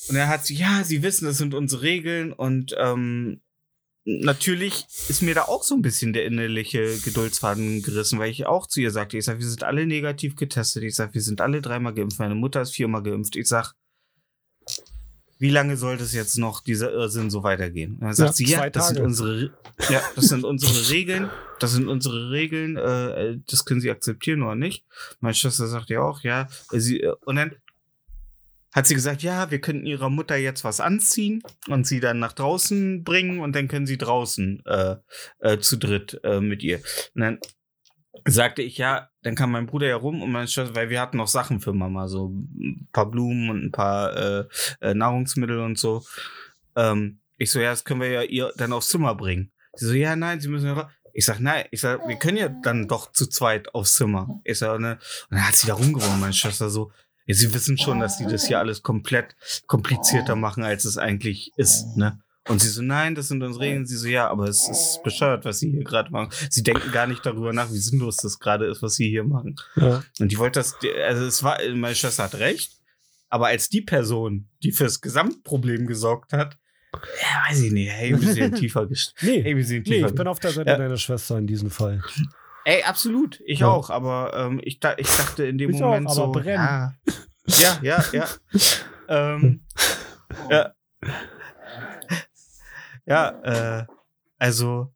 Und 0.10 0.16
er 0.16 0.28
hat 0.28 0.46
sie, 0.46 0.56
ja, 0.56 0.84
Sie 0.84 1.02
wissen, 1.04 1.26
das 1.26 1.38
sind 1.38 1.54
unsere 1.54 1.82
Regeln 1.84 2.34
und, 2.34 2.76
ähm, 2.78 3.40
natürlich 4.06 4.86
ist 5.10 5.22
mir 5.22 5.36
da 5.36 5.44
auch 5.44 5.64
so 5.64 5.76
ein 5.76 5.82
bisschen 5.82 6.14
der 6.14 6.26
innerliche 6.26 6.98
Geduldsfaden 7.00 7.82
gerissen, 7.84 8.20
weil 8.20 8.32
ich 8.32 8.46
auch 8.46 8.68
zu 8.68 8.82
ihr 8.82 8.92
sagte, 8.92 9.18
ich 9.18 9.26
sag, 9.26 9.40
wir 9.40 9.48
sind 9.48 9.64
alle 9.64 9.86
negativ 9.86 10.36
getestet. 10.36 10.84
Ich 10.84 10.96
sag, 10.96 11.14
wir 11.14 11.22
sind 11.22 11.42
alle 11.42 11.62
dreimal 11.62 11.94
geimpft. 11.94 12.20
Meine 12.20 12.36
Mutter 12.36 12.62
ist 12.62 12.72
viermal 12.72 13.04
geimpft. 13.04 13.36
Ich 13.36 13.48
sag, 13.48 13.74
wie 15.42 15.50
lange 15.50 15.76
soll 15.76 15.98
das 15.98 16.14
jetzt 16.14 16.38
noch, 16.38 16.62
dieser 16.62 16.92
Irrsinn 16.92 17.32
so 17.32 17.42
weitergehen? 17.42 17.94
Und 17.94 18.02
dann 18.02 18.14
sagt 18.14 18.30
Ja, 18.30 18.34
sie, 18.34 18.46
ja, 18.46 18.70
das 18.70 18.90
sind 18.90 19.00
unsere, 19.00 19.52
ja, 19.90 20.02
das 20.16 20.26
sind 20.26 20.44
unsere 20.44 20.90
Regeln, 20.92 21.32
das 21.60 21.72
sind 21.72 21.88
unsere 21.88 22.30
Regeln, 22.30 22.78
äh, 22.78 23.40
das 23.48 23.66
können 23.66 23.82
sie 23.82 23.90
akzeptieren 23.90 24.44
oder 24.44 24.54
nicht. 24.54 24.86
Meine 25.20 25.34
Schwester 25.34 25.66
sagt 25.66 25.90
ja 25.90 26.02
auch, 26.02 26.22
ja, 26.22 26.48
sie, 26.72 27.02
äh, 27.02 27.16
und 27.26 27.38
dann 27.38 27.56
hat 28.74 28.88
sie 28.88 28.96
gesagt, 28.96 29.22
ja, 29.22 29.52
wir 29.52 29.60
könnten 29.60 29.86
ihrer 29.86 30.10
Mutter 30.10 30.36
jetzt 30.38 30.64
was 30.64 30.80
anziehen 30.80 31.44
und 31.68 31.86
sie 31.86 32.00
dann 32.00 32.20
nach 32.20 32.34
draußen 32.34 33.04
bringen 33.04 33.40
und 33.40 33.56
dann 33.56 33.68
können 33.68 33.86
sie 33.86 33.98
draußen 33.98 34.64
äh, 34.66 34.96
äh, 35.40 35.60
zu 35.60 35.78
dritt 35.78 36.20
äh, 36.24 36.40
mit 36.40 36.64
ihr. 36.64 36.78
Und 37.14 37.22
dann 37.22 37.40
sagte 38.26 38.62
ich, 38.62 38.78
ja, 38.78 39.10
dann 39.24 39.36
kam 39.36 39.52
mein 39.52 39.68
Bruder 39.68 39.88
ja 39.88 39.96
rum 39.96 40.22
und 40.22 40.32
meine 40.32 40.48
Schwester, 40.48 40.76
weil 40.76 40.90
wir 40.90 41.02
hatten 41.02 41.18
noch 41.18 41.28
Sachen 41.28 41.60
für 41.60 41.74
Mama, 41.74 42.08
so 42.08 42.30
ein 42.30 42.88
paar 42.92 43.10
Blumen 43.10 43.50
und 43.50 43.64
ein 43.66 43.72
paar 43.72 44.16
äh, 44.16 44.46
äh, 44.82 44.94
Nahrungsmittel 44.94 45.60
und 45.60 45.78
so. 45.78 46.04
Ähm, 46.76 47.20
ich 47.38 47.52
so, 47.52 47.60
ja, 47.60 47.72
das 47.72 47.84
können 47.84 48.02
wir 48.02 48.10
ja 48.10 48.22
ihr 48.22 48.54
dann 48.58 48.74
aufs 48.74 48.90
Zimmer 48.90 49.16
bringen. 49.16 49.52
Sie 49.74 49.86
so, 49.86 49.94
ja, 49.94 50.16
nein, 50.16 50.40
sie 50.40 50.48
müssen 50.48 50.68
ja. 50.68 50.74
ra-" 50.74 50.92
Ich 51.14 51.26
sag, 51.26 51.40
nein, 51.40 51.66
ich 51.72 51.82
sag, 51.82 52.08
wir 52.08 52.16
können 52.18 52.38
ja 52.38 52.48
dann 52.48 52.88
doch 52.88 53.12
zu 53.12 53.28
zweit 53.28 53.74
aufs 53.76 53.96
Zimmer. 53.96 54.40
Ich 54.44 54.60
sag, 54.60 54.80
ne? 54.80 54.98
Und 55.30 55.38
dann 55.38 55.48
hat 55.48 55.56
sie 55.56 55.68
da 55.68 55.74
rumgeworfen, 55.74 56.20
meine 56.20 56.34
Schwester 56.34 56.70
so. 56.70 56.92
Ja, 57.28 57.36
sie 57.36 57.54
wissen 57.54 57.78
schon, 57.78 58.00
dass 58.00 58.18
die 58.18 58.26
das 58.26 58.46
hier 58.48 58.60
alles 58.60 58.82
komplett 58.82 59.36
komplizierter 59.68 60.36
machen, 60.36 60.64
als 60.64 60.86
es 60.86 60.98
eigentlich 60.98 61.52
ist, 61.56 61.96
ne? 61.98 62.20
Und 62.48 62.60
sie 62.60 62.70
so, 62.70 62.82
nein, 62.82 63.14
das 63.14 63.28
sind 63.28 63.44
unsere 63.44 63.66
Regeln. 63.66 63.86
Sie 63.86 63.96
so, 63.96 64.08
ja, 64.08 64.28
aber 64.28 64.46
es 64.46 64.68
ist 64.68 65.02
bescheuert, 65.04 65.46
was 65.46 65.60
sie 65.60 65.70
hier 65.70 65.84
gerade 65.84 66.10
machen. 66.10 66.32
Sie 66.50 66.64
denken 66.64 66.92
gar 66.92 67.06
nicht 67.06 67.24
darüber 67.24 67.54
nach, 67.54 67.72
wie 67.72 67.78
sinnlos 67.78 68.18
das 68.18 68.40
gerade 68.40 68.66
ist, 68.66 68.82
was 68.82 68.96
sie 68.96 69.08
hier 69.08 69.24
machen. 69.24 69.56
Ja. 69.76 70.04
Und 70.20 70.32
die 70.32 70.40
wollte 70.40 70.60
das, 70.60 70.76
also 71.06 71.24
es 71.26 71.44
war, 71.44 71.60
meine 71.76 71.94
Schwester 71.94 72.24
hat 72.24 72.36
recht, 72.36 72.74
aber 73.30 73.48
als 73.48 73.70
die 73.70 73.82
Person, 73.82 74.48
die 74.64 74.72
fürs 74.72 75.02
Gesamtproblem 75.02 75.86
gesorgt 75.86 76.34
hat, 76.34 76.58
ja, 76.94 77.50
weiß 77.50 77.62
ich 77.62 77.72
nicht, 77.72 77.90
hey, 77.92 78.20
wir 78.20 78.34
sind 78.34 78.56
tiefer 78.58 78.86
gest 78.90 79.14
Nee, 79.22 79.44
Hey, 79.44 79.56
wir 79.56 79.64
sind 79.64 79.88
nee, 79.88 79.98
tiefer 79.98 80.08
ich 80.10 80.16
bin 80.16 80.28
auf 80.28 80.40
der 80.40 80.52
Seite 80.52 80.72
Ja. 80.72 80.78
deiner 80.78 80.98
Schwester 80.98 81.38
in 81.38 81.46
diesem 81.48 81.70
Fall. 81.70 82.04
Ey, 82.64 82.84
absolut, 82.84 83.42
ich 83.46 83.60
Ja. 83.60 83.68
auch, 83.70 83.90
aber 83.90 84.34
ähm, 84.36 84.62
ich, 84.64 84.80
da, 84.80 84.94
ich 84.98 85.08
dachte 85.08 85.46
in 85.46 85.58
dem 85.58 85.72
Ich 85.72 85.78
auch, 85.78 85.88
Moment 85.88 86.08
aber 86.08 86.16
so, 86.16 86.40
ja, 86.40 86.94
ja, 87.48 87.80
ja, 87.82 88.04
ja. 88.12 88.28
ähm, 89.08 89.62
ja. 90.50 90.74
Ja, 93.06 93.30
äh, 93.80 93.86
also 94.38 94.94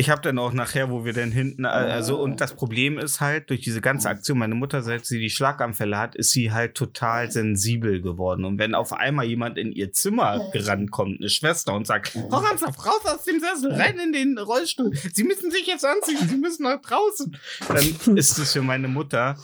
ich 0.00 0.08
habe 0.08 0.22
dann 0.22 0.38
auch 0.38 0.54
nachher, 0.54 0.90
wo 0.90 1.04
wir 1.04 1.12
dann 1.12 1.30
hinten, 1.30 1.64
äh, 1.64 1.68
also 1.68 2.18
und 2.18 2.40
das 2.40 2.54
Problem 2.54 2.98
ist 2.98 3.20
halt, 3.20 3.50
durch 3.50 3.60
diese 3.60 3.82
ganze 3.82 4.08
Aktion, 4.08 4.38
meine 4.38 4.54
Mutter, 4.54 4.80
seit 4.80 5.04
sie 5.04 5.18
die 5.18 5.28
Schlaganfälle 5.28 5.98
hat, 5.98 6.14
ist 6.14 6.30
sie 6.30 6.52
halt 6.52 6.74
total 6.74 7.30
sensibel 7.30 8.00
geworden. 8.00 8.46
Und 8.46 8.58
wenn 8.58 8.74
auf 8.74 8.94
einmal 8.94 9.26
jemand 9.26 9.58
in 9.58 9.72
ihr 9.72 9.92
Zimmer 9.92 10.50
gerannt 10.54 10.90
kommt, 10.90 11.20
eine 11.20 11.28
Schwester, 11.28 11.74
und 11.74 11.86
sagt, 11.86 12.08
Frau 12.08 12.38
Ransdorf, 12.38 12.78
raus 12.86 13.04
aus 13.04 13.24
dem 13.24 13.40
Sessel, 13.40 13.72
rein 13.72 13.98
in 13.98 14.12
den 14.12 14.38
Rollstuhl, 14.38 14.90
Sie 15.12 15.24
müssen 15.24 15.50
sich 15.50 15.66
jetzt 15.66 15.84
anziehen, 15.84 16.26
Sie 16.26 16.38
müssen 16.38 16.62
nach 16.62 16.80
draußen, 16.80 17.36
dann 17.68 18.16
ist 18.16 18.38
es 18.38 18.54
für 18.54 18.62
meine 18.62 18.88
Mutter 18.88 19.36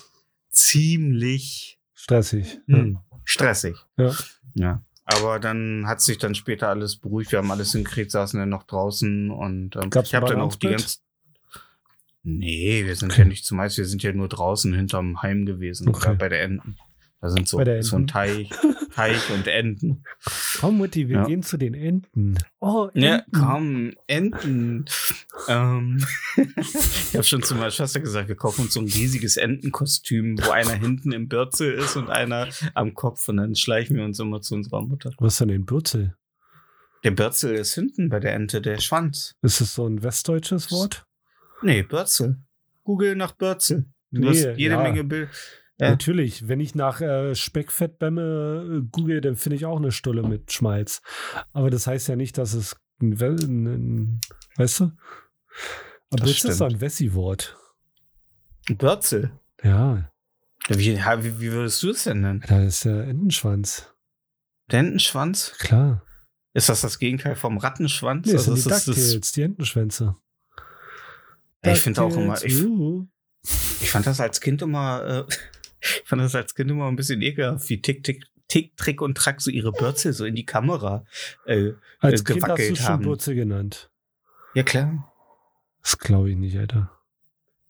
ziemlich 0.48 1.78
Stressig. 1.92 2.60
Hm. 2.66 2.98
stressig. 3.24 3.76
Ja. 3.98 4.14
Ja. 4.54 4.85
Aber 5.06 5.38
dann 5.38 5.86
hat 5.86 6.00
sich 6.00 6.18
dann 6.18 6.34
später 6.34 6.68
alles 6.68 6.96
beruhigt. 6.96 7.30
Wir 7.32 7.38
haben 7.38 7.50
alles 7.52 7.72
hingekriegt, 7.72 8.10
saßen 8.10 8.40
dann 8.40 8.48
noch 8.48 8.64
draußen 8.64 9.30
und 9.30 9.76
ähm, 9.76 9.90
ich 10.02 10.14
habe 10.14 10.26
dann 10.26 10.40
auch 10.40 10.56
die 10.56 10.68
ganze. 10.68 10.98
Nee, 12.24 12.84
wir 12.84 12.96
sind 12.96 13.12
Okay. 13.12 13.22
ja 13.22 13.28
nicht 13.28 13.44
zumeist, 13.44 13.78
wir 13.78 13.84
sind 13.86 14.02
ja 14.02 14.12
nur 14.12 14.28
draußen 14.28 14.74
hinterm 14.74 15.22
Heim 15.22 15.46
gewesen, 15.46 15.88
Okay. 15.88 16.08
oder 16.08 16.14
bei 16.16 16.28
der 16.28 16.42
Enten. 16.42 16.76
Da 17.20 17.30
sind 17.30 17.48
so, 17.48 17.58
so 17.80 17.96
ein? 17.96 18.06
Habe 18.12 18.46
Teich 18.94 19.30
und 19.30 19.46
Enten. 19.46 20.04
Komm, 20.60 20.78
Mutti, 20.78 21.08
wir 21.08 21.16
Ja. 21.16 21.24
gehen 21.24 21.42
zu 21.42 21.56
den 21.56 21.74
Enten. 21.74 22.38
Oh, 22.60 22.84
Enten. 22.92 23.02
Ja, 23.02 23.24
komm, 23.32 23.92
Enten. 24.06 24.84
ähm, 25.48 26.04
ich 26.36 27.14
habe 27.14 27.24
schon 27.24 27.42
zu 27.42 27.54
meiner 27.54 27.70
Schwester 27.70 28.00
gesagt, 28.00 28.28
wir 28.28 28.36
kaufen 28.36 28.62
uns 28.62 28.74
so 28.74 28.80
ein 28.80 28.86
riesiges 28.86 29.36
Entenkostüm, 29.38 30.38
wo 30.42 30.50
einer 30.50 30.74
hinten 30.74 31.12
im 31.12 31.28
Bürzel 31.28 31.72
ist 31.72 31.96
und 31.96 32.10
einer 32.10 32.48
am 32.74 32.94
Kopf 32.94 33.28
und 33.28 33.38
dann 33.38 33.54
schleichen 33.56 33.96
wir 33.96 34.04
uns 34.04 34.18
immer 34.20 34.40
zu 34.42 34.54
unserer 34.54 34.82
Mutter. 34.82 35.10
Was 35.18 35.34
ist 35.34 35.40
denn 35.40 35.50
ein 35.50 35.64
Bürzel? 35.64 36.16
Der 37.02 37.10
Bürzel 37.12 37.54
ist 37.54 37.74
hinten 37.74 38.08
bei 38.08 38.20
der 38.20 38.34
Ente, 38.34 38.60
der 38.60 38.78
Schwanz. 38.80 39.36
Ist 39.42 39.60
das 39.60 39.74
so 39.74 39.86
ein 39.86 40.02
westdeutsches 40.02 40.70
Wort? 40.70 41.06
Nee, 41.62 41.82
Bürzel. 41.82 42.38
Google 42.84 43.16
nach 43.16 43.32
Bürzel. 43.32 43.86
Du 44.10 44.28
hast 44.28 44.44
jede 44.56 44.74
ja, 44.74 44.82
Menge 44.82 45.04
Bilder. 45.04 45.30
Ja. 45.78 45.90
Natürlich, 45.90 46.48
wenn 46.48 46.60
ich 46.60 46.74
nach 46.74 47.00
äh, 47.02 47.34
Speckfettbämme 47.34 48.80
äh, 48.82 48.88
google, 48.90 49.20
dann 49.20 49.36
finde 49.36 49.56
ich 49.56 49.66
auch 49.66 49.76
eine 49.76 49.92
Stulle 49.92 50.22
mit 50.22 50.50
Schmalz. 50.52 51.02
Aber 51.52 51.68
das 51.70 51.86
heißt 51.86 52.08
ja 52.08 52.16
nicht, 52.16 52.38
dass 52.38 52.54
es 52.54 52.76
ein, 53.02 53.12
ein, 53.20 53.66
ein 53.66 54.20
weißt 54.56 54.80
du? 54.80 54.84
Aber 56.10 56.22
Das 56.24 56.30
das 56.40 56.44
ist 56.52 56.60
doch 56.60 56.68
ein 56.70 56.80
Wessi-Wort. 56.80 57.56
Ja, 59.62 60.10
Wie, 60.68 60.92
ja, 60.94 61.22
wie, 61.22 61.40
wie 61.40 61.52
würdest 61.52 61.82
du 61.82 61.90
es 61.90 62.04
denn 62.04 62.22
nennen? 62.22 62.42
da 62.48 62.62
ist 62.62 62.84
der 62.84 63.04
Entenschwanz. 63.04 63.92
Der 64.70 64.80
Entenschwanz? 64.80 65.52
Klar. 65.58 66.02
Ist 66.54 66.68
das 66.70 66.80
das 66.80 66.98
Gegenteil 66.98 67.36
vom 67.36 67.58
Rattenschwanz? 67.58 68.26
Nee, 68.26 68.32
das 68.32 68.48
Also 68.48 68.54
sind 68.56 68.64
die 68.64 68.70
ist 68.70 68.70
das- 68.70 68.84
das- 68.86 68.96
DuckTales, 69.04 69.32
die 69.32 69.42
Entenschwänze. 69.42 70.16
Ja, 71.64 71.72
ich 71.72 71.80
finde 71.80 72.02
auch 72.02 72.16
immer, 72.16 72.42
ich, 72.44 72.60
DuckTales, 72.62 73.06
ich 73.82 73.90
fand 73.90 74.06
das 74.06 74.20
als 74.20 74.40
Kind 74.40 74.62
immer, 74.62 75.26
äh, 75.28 75.32
ich 76.02 76.08
fand 76.08 76.22
das 76.22 76.34
als 76.34 76.54
Kind 76.54 76.70
immer 76.70 76.88
ein 76.88 76.96
bisschen 76.96 77.22
ekelhaft, 77.22 77.68
wie 77.68 77.80
Tick, 77.80 78.02
Tick, 78.04 78.24
Tick, 78.48 78.76
Trick 78.76 79.00
und 79.02 79.16
Track 79.16 79.40
so 79.40 79.50
ihre 79.50 79.72
Bürzel 79.72 80.12
so 80.12 80.24
in 80.24 80.34
die 80.34 80.46
Kamera. 80.46 81.04
Äh, 81.46 81.72
Als 82.00 82.20
äh, 82.20 82.24
Kind 82.24 82.28
hast 82.28 82.28
du 82.28 82.34
gewackelt 82.34 82.76
schon 82.78 82.86
haben. 82.88 83.02
Bürzel 83.04 83.34
genannt. 83.34 83.90
ja, 84.54 84.62
klar. 84.62 85.12
Das 85.82 85.98
glaube 85.98 86.30
ich 86.30 86.36
nicht, 86.36 86.56
Alter. 86.56 86.90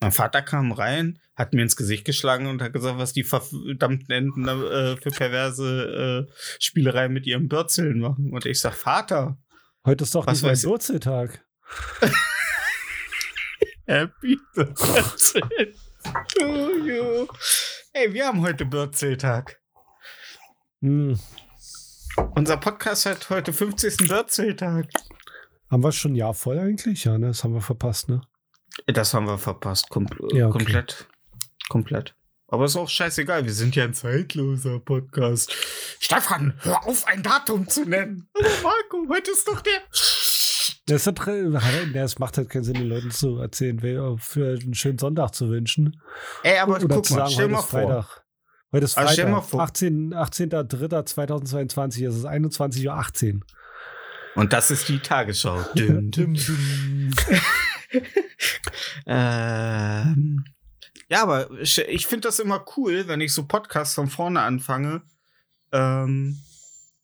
Mein 0.00 0.12
Vater 0.12 0.42
kam 0.42 0.72
rein, 0.72 1.18
hat 1.34 1.54
mir 1.54 1.62
ins 1.62 1.76
Gesicht 1.76 2.04
geschlagen 2.04 2.46
und 2.46 2.60
hat 2.62 2.72
gesagt, 2.72 2.98
was 2.98 3.12
die 3.14 3.24
verdammten 3.24 4.10
Enten 4.10 4.46
äh, 4.46 4.96
für 4.96 5.10
perverse 5.10 6.26
äh, 6.28 6.32
Spielereien 6.58 7.12
mit 7.12 7.26
ihren 7.26 7.48
Bürzeln 7.48 8.00
machen. 8.00 8.30
Und 8.32 8.44
ich 8.46 8.60
sag, 8.60 8.74
Vater, 8.74 9.38
Heute 9.86 10.04
ist 10.04 10.14
doch 10.14 10.26
Was 10.26 10.42
nicht 10.42 10.62
mein? 10.64 10.70
Bürzeltag. 10.70 11.44
happy 13.86 14.38
Bürzel 14.54 15.42
to 16.38 16.70
you. 16.84 17.26
Hey, 17.98 18.12
wir 18.12 18.26
haben 18.26 18.42
heute 18.42 18.66
Bürzeltag. 18.66 19.58
Hm. 20.82 21.18
Unser 22.34 22.58
Podcast 22.58 23.06
hat 23.06 23.30
heute 23.30 23.54
50. 23.54 24.08
Bürzeltag. 24.08 24.90
Haben 25.70 25.82
wir 25.82 25.92
schon 25.92 26.12
ein 26.12 26.16
Jahr 26.16 26.34
voll 26.34 26.58
eigentlich? 26.58 27.04
Ja, 27.04 27.16
ne? 27.16 27.28
Das 27.28 27.42
haben 27.42 27.54
wir 27.54 27.62
verpasst, 27.62 28.10
ne? 28.10 28.20
Das 28.84 29.14
haben 29.14 29.26
wir 29.26 29.38
verpasst. 29.38 29.88
Kom 29.88 30.06
Ja, 30.30 30.48
okay. 30.48 30.58
Komplett. 30.58 31.08
Komplett. 31.70 32.14
Aber 32.48 32.66
ist 32.66 32.76
auch 32.76 32.90
scheißegal. 32.90 33.46
Wir 33.46 33.54
sind 33.54 33.74
ja 33.76 33.84
ein 33.84 33.94
zeitloser 33.94 34.78
Podcast. 34.78 35.54
Stefan, 35.98 36.52
hör 36.64 36.86
auf, 36.86 37.06
ein 37.06 37.22
Datum 37.22 37.66
zu 37.66 37.86
nennen. 37.86 38.28
Aber 38.34 38.50
Marco, 38.62 39.06
heute 39.08 39.30
ist 39.30 39.48
doch 39.48 39.62
der. 39.62 39.80
Das, 40.86 41.06
hat, 41.06 41.20
das 41.94 42.18
macht 42.20 42.38
halt 42.38 42.48
keinen 42.48 42.62
Sinn, 42.62 42.74
den 42.74 42.88
Leuten 42.88 43.10
zu 43.10 43.38
erzählen, 43.38 43.80
für 44.18 44.58
einen 44.60 44.74
schönen 44.74 44.98
Sonntag 44.98 45.34
zu 45.34 45.50
wünschen. 45.50 46.00
Ey, 46.44 46.58
aber 46.58 46.76
Oder 46.76 46.86
guck 46.96 47.06
zu 47.06 47.14
mal, 47.14 47.28
sagen, 47.28 47.32
stell 47.32 47.44
heute 47.44 47.52
mal 47.52 47.58
ist 47.58 47.66
vor. 47.66 47.80
Freitag. 47.80 48.24
Heute 48.72 48.84
ist 48.84 48.98
Also 48.98 49.14
Freitag, 49.14 49.30
mal 49.30 49.40
vor. 49.40 49.60
18 49.62 50.14
18.03.2022, 50.14 52.06
es 52.06 52.16
ist 52.16 52.24
21.18 52.24 53.34
Uhr. 53.34 53.40
Und 54.36 54.52
das 54.52 54.70
ist 54.70 54.88
die 54.88 55.00
Tagesschau. 55.00 55.60
Düm, 55.74 56.10
düm, 56.10 56.34
düm. 56.34 57.10
ähm, 59.06 60.44
ja, 61.08 61.22
aber 61.22 61.50
ich, 61.60 61.78
ich 61.78 62.06
finde 62.06 62.28
das 62.28 62.38
immer 62.38 62.64
cool, 62.76 63.08
wenn 63.08 63.20
ich 63.20 63.32
so 63.32 63.46
Podcasts 63.46 63.94
von 63.94 64.08
vorne 64.08 64.42
anfange. 64.42 65.02
Ähm, 65.72 66.38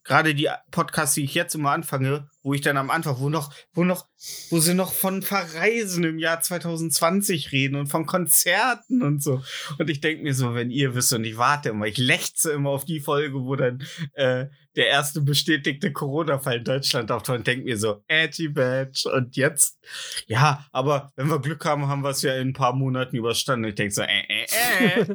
Gerade 0.05 0.35
die 0.35 0.49
Podcasts, 0.71 1.15
die 1.15 1.25
ich 1.25 1.35
jetzt 1.35 1.55
immer 1.55 1.71
anfange, 1.71 2.29
wo 2.43 2.55
ich 2.55 2.61
dann 2.61 2.77
am 2.77 2.91
Anfang, 2.91 3.21
wo 3.21 3.29
noch, 3.29 3.53
wo 3.73 3.85
noch, 3.85 4.07
wo 4.51 4.59
sie 4.59 4.75
noch 4.75 4.93
von 4.93 5.23
Verreisen 5.23 6.03
im 6.03 6.19
Jahr 6.19 6.41
2020 6.41 7.53
reden 7.53 7.77
und 7.77 7.87
von 7.87 8.07
Konzerten 8.07 9.03
und 9.03 9.23
so. 9.23 9.43
Und 9.79 9.89
ich 9.91 10.01
denke 10.01 10.25
mir 10.25 10.35
so, 10.35 10.55
wenn 10.55 10.71
ihr 10.71 10.95
wisst, 10.95 11.13
und 11.13 11.25
ich 11.25 11.37
warte 11.37 11.69
immer, 11.69 11.87
ich 11.87 11.99
lechze 11.99 12.53
immer 12.53 12.71
auf 12.71 12.85
die 12.85 13.01
Folge, 13.01 13.45
wo 13.45 13.55
dann 13.55 13.85
äh, 14.15 14.47
der 14.75 14.87
erste 14.89 15.21
bestätigte 15.21 15.93
Corona-Fall 15.93 16.59
in 16.59 16.65
Deutschland 16.65 17.13
auftaucht 17.13 17.39
und 17.39 17.47
denke 17.47 17.65
mir 17.65 17.77
so, 17.77 18.03
Edgy 18.09 18.49
Badge. 18.49 19.09
Und 19.15 19.37
jetzt, 19.37 19.79
ja, 20.27 20.67
aber 20.73 21.13
wenn 21.15 21.29
wir 21.29 21.41
Glück 21.41 21.65
haben, 21.65 21.87
haben 21.87 22.03
wir 22.03 22.11
es 22.11 22.23
ja 22.23 22.35
in 22.35 22.49
ein 22.49 22.53
paar 22.55 22.73
Monaten 22.73 23.17
überstanden. 23.17 23.69
Ich 23.69 23.75
denke 23.77 23.95
so, 23.95 24.03
äh, 24.03 24.23
äh, 24.29 25.01
äh. 25.01 25.15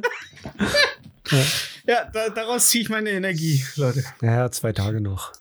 Ja. 1.30 1.44
Ja, 1.88 2.04
da, 2.12 2.28
daraus 2.28 2.68
ziehe 2.68 2.82
ich 2.82 2.90
meine 2.90 3.10
Energie, 3.10 3.64
Leute. 3.76 4.04
Ja, 4.20 4.50
zwei 4.50 4.72
Tage 4.72 5.00
noch. 5.00 5.32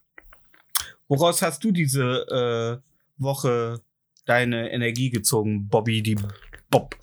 Woraus 1.10 1.42
hast 1.42 1.62
du 1.64 1.72
diese 1.72 2.82
äh, 2.82 3.22
Woche 3.22 3.82
deine 4.26 4.72
Energie 4.72 5.10
gezogen, 5.10 5.68
Bobby, 5.68 6.02
die 6.02 6.18
Bob? 6.70 6.96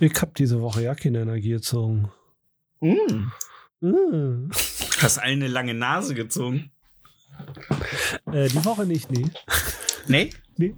Ich 0.00 0.14
habe 0.20 0.32
diese 0.36 0.60
Woche 0.62 0.82
ja 0.82 0.94
keine 0.94 1.20
Energie 1.20 1.50
gezogen. 1.50 2.10
Mm. 2.80 3.30
Mm. 3.80 4.50
Hast 5.00 5.18
eine 5.18 5.48
lange 5.48 5.74
Nase 5.74 6.14
gezogen? 6.14 6.70
Äh, 8.32 8.48
die 8.48 8.64
Woche 8.64 8.86
nicht, 8.86 9.10
nee. 9.10 9.26
Nee? 10.08 10.30
nee. 10.56 10.74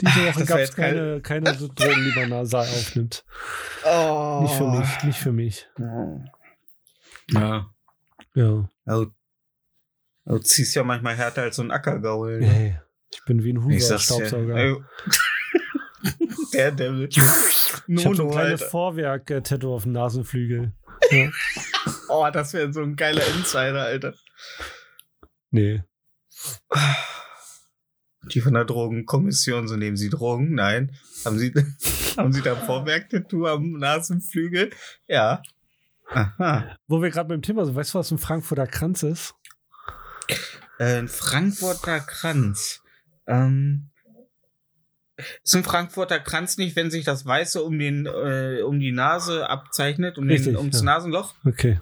Diese 0.00 0.26
Woche 0.26 0.44
gab 0.46 0.58
es 0.58 0.74
keine, 0.74 1.20
keine 1.20 1.54
so 1.54 1.68
Drogen, 1.68 2.04
die 2.04 2.18
man 2.18 2.30
nasal 2.30 2.62
aufnimmt. 2.62 3.24
Oh. 3.84 4.40
Nicht 4.42 4.54
für 4.54 4.70
mich, 4.70 5.04
nicht 5.04 5.18
für 5.18 5.32
mich. 5.32 5.68
Ja. 7.32 7.70
Ja. 8.34 8.68
Du, 8.86 9.06
du 10.24 10.38
ziehst 10.38 10.74
ja 10.74 10.84
manchmal 10.84 11.16
härter 11.16 11.42
als 11.42 11.56
so 11.56 11.62
ein 11.62 11.70
Ackergaul. 11.70 12.38
ne? 12.40 12.46
Hey, 12.46 12.80
ich 13.12 13.24
bin 13.26 13.42
wie 13.44 13.52
ein 13.52 13.70
Ich 13.70 13.86
sag's 13.86 14.06
dir. 14.06 14.14
Hoover-Staubsauger. 14.14 14.86
Der, 16.52 16.72
der 16.72 16.90
mit. 16.92 17.16
Ich 17.16 17.22
habe 17.22 18.14
so 18.14 18.22
ein 18.22 18.24
Nono, 18.26 18.30
kleines 18.30 18.60
Alter. 18.62 18.70
Vorwerk-Tattoo 18.70 19.74
auf 19.74 19.84
dem 19.84 19.92
Nasenflügel. 19.92 20.72
Ja. 21.10 21.28
Oh, 22.08 22.26
das 22.32 22.52
wäre 22.54 22.72
so 22.72 22.80
ein 22.80 22.96
geiler 22.96 23.26
Insider, 23.26 23.82
Alter. 23.82 24.14
Nee. 25.50 25.82
Die 28.32 28.40
von 28.40 28.54
der 28.54 28.64
Drogenkommission, 28.64 29.68
so 29.68 29.76
nehmen 29.76 29.96
Sie 29.96 30.08
Drogen? 30.08 30.54
Nein. 30.54 30.96
Haben 31.24 31.38
Sie, 31.38 31.52
haben 32.16 32.32
Sie 32.32 32.40
da 32.40 32.54
ein 32.54 32.64
Vorwerk-Tattoo 32.64 33.46
am 33.46 33.72
Nasenflügel? 33.72 34.70
Ja. 35.06 35.42
Aha. 36.14 36.76
Wo 36.86 37.02
wir 37.02 37.10
gerade 37.10 37.28
beim 37.28 37.42
Thema 37.42 37.64
sind, 37.64 37.74
weißt 37.74 37.94
du, 37.94 37.98
was 37.98 38.10
ein 38.10 38.18
Frankfurter 38.18 38.66
Kranz 38.66 39.02
ist? 39.02 39.34
Äh, 40.78 40.98
Ein 40.98 41.08
Frankfurter 41.08 42.00
Kranz. 42.00 42.80
Ähm, 43.26 43.90
ist 45.44 45.54
ein 45.54 45.62
Frankfurter 45.64 46.18
Kranz 46.20 46.56
nicht, 46.56 46.74
wenn 46.76 46.90
sich 46.90 47.04
das 47.04 47.24
Weiße 47.26 47.62
um, 47.62 47.78
den, 47.78 48.06
äh, 48.06 48.62
um 48.62 48.80
die 48.80 48.92
Nase 48.92 49.48
abzeichnet, 49.48 50.18
um 50.18 50.26
Richtig, 50.26 50.48
den, 50.54 50.56
ums 50.56 50.78
ja. 50.78 50.84
Nasenloch? 50.84 51.34
Okay. 51.44 51.80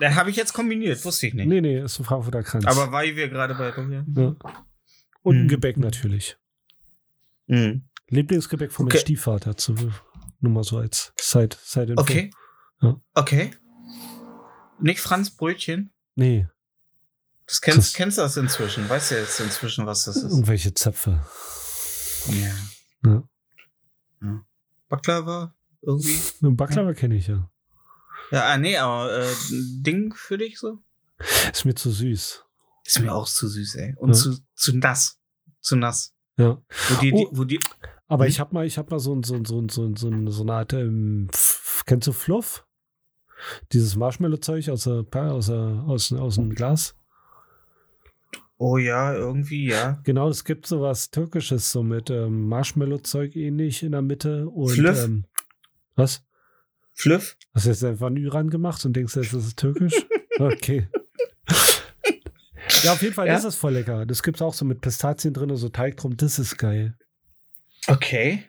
Da 0.00 0.14
habe 0.14 0.30
ich 0.30 0.36
jetzt 0.36 0.52
kombiniert, 0.54 1.04
wusste 1.04 1.26
ich 1.26 1.34
nicht. 1.34 1.46
Nee, 1.48 1.60
nee, 1.60 1.80
ist 1.80 1.98
ein 1.98 2.04
Frankfurter 2.04 2.42
Kranz. 2.42 2.64
Aber 2.66 2.92
weil 2.92 3.16
wir 3.16 3.28
gerade 3.28 3.54
bei 3.54 3.70
Dorian. 3.70 4.06
ja. 4.16 4.34
Und 5.22 5.36
ein 5.36 5.42
Mhm. 5.44 5.48
Gebäck 5.48 5.76
natürlich. 5.76 6.36
Mhm. 7.48 7.84
Lieblingsgebäck 8.08 8.72
von 8.72 8.86
Okay. 8.86 8.96
meinem 8.96 9.00
Stiefvater. 9.02 9.56
Zu, 9.56 9.74
nur 10.40 10.52
mal 10.52 10.64
so 10.64 10.78
als 10.78 11.12
Side, 11.20 11.56
Side. 11.62 11.94
Okay. 11.96 12.30
Ja. 12.80 13.00
Okay. 13.14 13.50
Nicht 14.80 15.00
Franz 15.00 15.30
Brötchen? 15.30 15.90
Nee, 16.14 16.46
Das 17.46 17.60
kennst, 17.60 17.78
Das- 17.78 17.92
kennst 17.94 18.18
du 18.18 18.22
das 18.22 18.36
inzwischen? 18.36 18.88
Weißt 18.88 19.10
du 19.10 19.14
jetzt 19.16 19.40
inzwischen, 19.40 19.86
was 19.86 20.04
das 20.04 20.16
ist? 20.16 20.24
irgendwelche 20.30 20.74
Zöpfe. 20.74 21.24
Ja. 22.28 22.54
Ja. 23.10 23.22
ja. 24.22 24.44
Baklava? 24.88 25.54
Irgendwie? 25.82 26.18
Einen 26.42 26.56
Baklava 26.56 26.92
kenne 26.94 27.16
ich 27.16 27.26
ja. 27.28 27.50
Ja, 28.30 28.44
ah, 28.52 28.58
nee, 28.58 28.76
aber 28.76 29.10
äh, 29.12 29.26
ein 29.50 29.82
Ding 29.82 30.14
für 30.14 30.36
dich 30.36 30.58
so? 30.58 30.82
Ist 31.52 31.64
mir 31.64 31.74
zu 31.74 31.90
süß. 31.90 32.44
Ist 32.84 33.00
mir 33.00 33.14
auch 33.14 33.26
zu 33.28 33.48
süß, 33.48 33.74
ey. 33.76 33.94
Und 33.96 34.10
Ja. 34.10 34.14
zu, 34.14 34.38
zu 34.54 34.76
nass. 34.76 35.18
Zu 35.60 35.76
nass. 35.76 36.14
Ja. 36.36 36.60
Wo 36.88 36.94
die, 37.00 37.10
die, 37.12 37.26
Oh. 37.26 37.30
wo 37.32 37.44
die, 37.44 37.58
Aber 38.06 38.24
Mhm. 38.24 38.30
ich 38.30 38.40
habe 38.40 38.54
mal, 38.54 38.66
ich 38.66 38.76
habe 38.78 38.90
mal 38.90 38.98
so, 39.00 39.14
ein- 39.14 39.22
so, 39.24 39.34
ein- 39.34 39.44
so, 39.44 39.58
ein- 39.60 39.68
so, 39.68 39.84
ein- 39.84 39.96
so, 39.96 40.08
ein- 40.08 40.30
so 40.30 40.42
eine 40.42 40.52
Art, 40.54 40.72
ähm, 40.74 41.28
kennst 41.86 42.06
du 42.06 42.12
Fluff? 42.12 42.64
Dieses 43.72 43.96
Marshmallow-Zeug 43.96 44.68
aus, 44.70 44.86
aus, 44.86 45.50
aus, 45.50 46.12
aus 46.12 46.34
dem 46.36 46.54
Glas? 46.54 46.94
oh 48.60 48.76
ja, 48.76 49.14
irgendwie, 49.14 49.68
ja. 49.68 50.00
Genau, 50.02 50.28
es 50.28 50.44
gibt 50.44 50.66
sowas 50.66 51.10
Türkisches, 51.10 51.70
so 51.70 51.82
mit 51.84 52.10
ähm, 52.10 52.48
Marshmallow-Zeug 52.48 53.36
ähnlich 53.36 53.82
in 53.84 53.92
der 53.92 54.02
Mitte. 54.02 54.48
Und, 54.48 54.72
Fluff? 54.72 55.04
ähm, 55.04 55.24
was? 55.94 56.24
Fluff? 56.92 57.36
Hast 57.54 57.66
du 57.66 57.70
jetzt 57.70 57.84
einfach 57.84 58.08
ein 58.08 58.16
Ü 58.16 58.28
ran 58.28 58.50
gemacht 58.50 58.84
und 58.84 58.94
denkst, 58.94 59.14
jetzt 59.14 59.32
ist 59.32 59.46
es 59.46 59.56
türkisch? 59.56 59.94
Okay. 60.40 60.86
Ja, 62.84 62.92
auf 62.92 63.02
jeden 63.02 63.12
Fall 63.14 63.26
Ja? 63.26 63.34
ist 63.34 63.44
das 63.44 63.56
voll 63.56 63.72
lecker. 63.72 64.06
Das 64.06 64.22
gibt 64.22 64.36
es 64.36 64.42
auch 64.42 64.54
so 64.54 64.64
mit 64.64 64.80
Pistazien 64.80 65.34
drin, 65.34 65.54
so 65.56 65.68
Teig 65.68 65.96
drum. 65.96 66.16
Das 66.16 66.38
ist 66.38 66.56
geil. 66.58 66.96
Okay. 67.88 68.44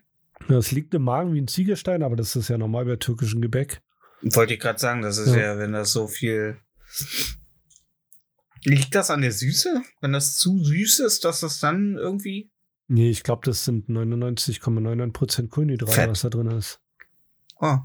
Ja, 0.49 0.57
es 0.57 0.71
liegt 0.71 0.93
im 0.93 1.01
Magen 1.01 1.33
wie 1.33 1.41
ein 1.41 1.47
Ziegelstein, 1.47 2.03
aber 2.03 2.15
das 2.15 2.35
ist 2.35 2.47
ja 2.47 2.59
normal 2.59 2.85
bei 2.85 2.95
türkischem 2.97 3.41
Gebäck. 3.41 3.81
Wollte 4.21 4.53
ich 4.53 4.59
gerade 4.59 4.79
sagen, 4.79 5.01
das 5.01 5.17
ist 5.17 5.33
Ja. 5.33 5.39
ja. 5.53 5.57
wenn 5.59 5.71
das 5.73 5.91
so 5.91 6.07
viel. 6.07 6.57
Liegt 8.65 8.93
das 8.93 9.09
an 9.09 9.21
der 9.21 9.31
Süße? 9.31 9.81
Wenn 10.01 10.11
das 10.11 10.35
zu 10.35 10.61
süß 10.63 10.99
ist, 10.99 11.23
dass 11.23 11.39
das 11.39 11.59
dann 11.59 11.95
irgendwie. 11.95 12.51
Nee, 12.87 13.09
ich 13.09 13.23
glaube, 13.23 13.41
das 13.45 13.65
sind 13.65 13.87
99,99% 13.89 15.47
Kohlenhydrate, 15.49 15.93
Fett. 15.93 16.09
was 16.09 16.21
da 16.21 16.29
drin 16.29 16.51
ist. 16.51 16.81
Oh. 17.59 17.77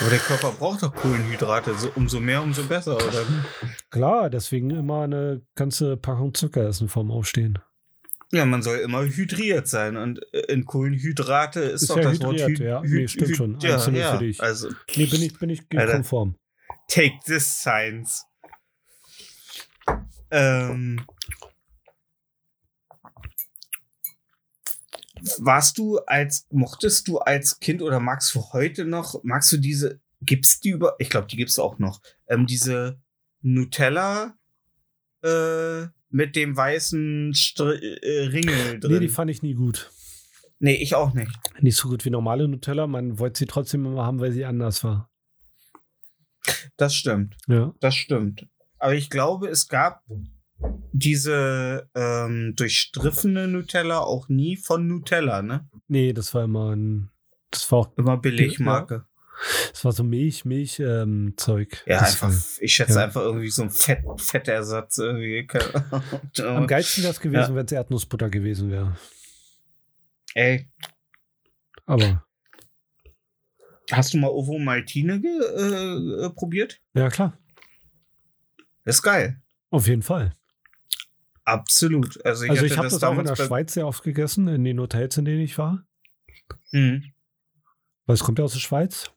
Aber 0.00 0.10
der 0.10 0.18
Körper 0.18 0.50
braucht 0.52 0.82
doch 0.82 0.94
Kohlenhydrate. 0.94 1.74
So, 1.78 1.90
umso 1.94 2.18
mehr, 2.20 2.42
umso 2.42 2.64
besser, 2.64 2.96
oder? 2.96 3.24
Klar, 3.90 4.30
deswegen 4.30 4.70
immer 4.70 5.02
eine 5.02 5.42
ganze 5.54 5.96
Packung 5.96 6.34
Zucker 6.34 6.66
essen 6.66 6.88
vorm 6.88 7.10
Aufstehen. 7.10 7.58
Ja, 8.34 8.46
man 8.46 8.62
soll 8.62 8.78
immer 8.78 9.04
hydriert 9.04 9.68
sein. 9.68 9.96
Und 9.96 10.20
äh, 10.32 10.40
in 10.52 10.64
Kohlenhydrate 10.64 11.60
ist, 11.60 11.82
Ist 11.82 11.90
doch 11.90 11.96
ja 11.98 12.02
das 12.04 12.20
Wort 12.22 12.40
hydriert, 12.40 12.60
Hy- 12.60 12.64
ja. 12.64 12.80
Hy- 12.80 12.88
Nee, 13.00 13.08
stimmt 13.08 13.36
schon. 13.36 13.60
Ja, 13.60 13.70
ja. 13.90 14.12
für 14.16 14.24
dich. 14.24 14.40
Also, 14.42 14.70
Nee, 14.96 15.06
bin 15.06 15.22
ich, 15.22 15.38
bin 15.38 15.50
ich 15.50 15.62
Alter. 15.76 15.92
konform. 15.94 16.36
take 16.88 17.18
this 17.26 17.44
science. 17.60 18.24
Ähm, 20.30 21.04
warst 25.38 25.78
du 25.78 25.98
als, 25.98 26.46
mochtest 26.50 27.08
du 27.08 27.18
als 27.18 27.60
Kind 27.60 27.82
oder 27.82 28.00
magst 28.00 28.34
du 28.34 28.42
heute 28.52 28.84
noch, 28.84 29.22
magst 29.24 29.52
du 29.52 29.56
diese, 29.58 30.00
gibt's 30.20 30.60
die 30.60 30.70
über, 30.70 30.96
ich 30.98 31.10
glaube, 31.10 31.26
die 31.28 31.36
gibt's 31.36 31.58
auch 31.58 31.78
noch, 31.78 32.00
ähm, 32.28 32.46
diese 32.46 32.98
Nutella 33.42 34.36
äh, 35.22 35.86
mit 36.12 36.36
dem 36.36 36.56
weißen 36.56 37.34
Str 37.34 37.82
äh, 37.82 38.26
Ringel 38.26 38.80
drin? 38.80 38.92
Nee, 38.92 39.00
die 39.00 39.08
fand 39.08 39.30
ich 39.30 39.42
nie 39.42 39.54
gut. 39.54 39.90
nee, 40.58 40.74
ich 40.74 40.94
auch 40.94 41.12
nicht. 41.14 41.32
Nicht 41.60 41.76
so 41.76 41.88
gut 41.88 42.04
wie 42.04 42.10
normale 42.10 42.46
Nutella. 42.46 42.86
Man 42.86 43.18
wollte 43.18 43.38
sie 43.38 43.46
trotzdem 43.46 43.84
immer 43.86 44.04
haben, 44.04 44.20
weil 44.20 44.32
sie 44.32 44.44
anders 44.44 44.84
war. 44.84 45.10
Das 46.76 46.94
stimmt. 46.94 47.36
Ja. 47.48 47.74
Das 47.80 47.94
stimmt. 47.94 48.46
Aber 48.78 48.94
ich 48.94 49.10
glaube, 49.10 49.48
es 49.48 49.68
gab 49.68 50.02
diese 50.92 51.88
ähm, 51.94 52.54
durchstriffene 52.56 53.48
Nutella 53.48 54.00
auch 54.00 54.28
nie 54.28 54.56
von 54.56 54.86
Nutella, 54.86 55.42
ne? 55.42 55.68
Nee, 55.88 56.12
das 56.12 56.34
war 56.34 56.44
immer 56.44 56.74
ein. 56.74 57.10
Das 57.50 57.70
war 57.70 57.78
auch. 57.80 57.96
Immer 57.96 58.16
Billigmarke. 58.18 59.06
Das 59.72 59.84
war 59.84 59.92
so 59.92 60.04
Milch, 60.04 60.44
Milch, 60.44 60.78
ähm, 60.78 61.34
Zeug. 61.36 61.82
Ja, 61.86 62.00
das 62.00 62.12
einfach, 62.12 62.28
War, 62.28 62.62
ich 62.62 62.72
schätze 62.74 62.94
ja. 62.94 63.04
einfach 63.04 63.22
irgendwie 63.22 63.50
so 63.50 63.62
ein 63.62 63.70
Fett, 63.70 64.04
Fettersatz 64.18 64.98
irgendwie. 64.98 65.48
am 66.42 66.66
geilsten 66.66 67.02
wäre 67.02 67.12
es 67.12 67.20
gewesen, 67.20 67.50
Ja. 67.50 67.54
wenn 67.54 67.66
es 67.66 67.72
Erdnussbutter 67.72 68.30
gewesen 68.30 68.70
wäre. 68.70 68.96
Ey, 70.34 70.68
Aber, 71.86 72.24
hast 73.90 74.14
du 74.14 74.18
mal 74.18 74.30
Ovo 74.30 74.58
Maltine 74.58 75.14
äh, 75.14 76.30
probiert? 76.30 76.80
ja, 76.94 77.08
klar. 77.08 77.36
Ist 78.84 79.02
geil. 79.02 79.40
Auf 79.70 79.86
jeden 79.86 80.02
Fall. 80.02 80.32
Absolut. 81.44 82.24
Also 82.24 82.44
ich, 82.44 82.50
also, 82.50 82.64
ich 82.64 82.76
habe 82.76 82.88
das, 82.88 83.02
auch 83.02 83.18
in 83.18 83.24
der 83.24 83.36
Schweiz 83.36 83.74
sehr 83.74 83.86
oft 83.86 84.02
gegessen, 84.04 84.48
in 84.48 84.64
den 84.64 84.78
Hotels, 84.78 85.16
in 85.16 85.24
denen 85.24 85.40
ich 85.40 85.58
war. 85.58 85.84
Mhm. 86.70 87.12
Weil 88.06 88.14
es 88.14 88.22
kommt 88.22 88.38
ja 88.38 88.44
aus 88.44 88.52
der 88.52 88.60
Schweiz. 88.60 89.10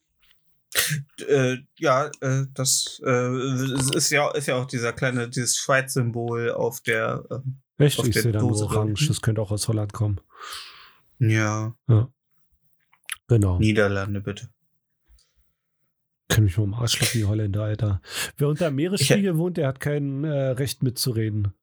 Äh, 1.27 1.57
ja, 1.77 2.11
äh, 2.21 2.43
das 2.53 3.01
äh, 3.05 3.95
ist 3.95 4.09
ja 4.11 4.29
ist 4.31 4.47
ja 4.47 4.55
auch 4.55 4.65
dieser 4.65 4.93
kleine 4.93 5.29
dieses 5.29 5.57
Schweiz-Symbol 5.57 6.51
auf 6.51 6.81
der 6.81 7.23
ähm, 7.31 7.57
Echt? 7.77 7.99
Auf 7.99 8.07
Ich 8.07 8.15
sehe 8.15 8.31
da 8.31 8.41
nur 8.41 8.61
orange. 8.61 9.07
Das 9.07 9.21
könnte 9.21 9.41
auch 9.41 9.51
aus 9.51 9.67
Holland 9.67 9.93
kommen. 9.93 10.19
ja 11.19 11.73
Genau. 13.27 13.57
Niederlande 13.57 14.21
bitte. 14.21 14.49
Können 16.29 16.45
mich 16.45 16.57
mal 16.57 16.63
am 16.63 16.73
Arsch 16.73 16.99
die 17.13 17.25
Holländer, 17.25 17.63
Alter. 17.63 18.01
Wer 18.37 18.47
unter 18.47 18.69
dem 18.69 18.75
Meeresspiegel 18.75 19.37
wohnt, 19.37 19.57
der 19.57 19.67
hat 19.67 19.79
kein 19.79 20.23
äh, 20.23 20.49
Recht 20.49 20.83
mitzureden. 20.83 21.53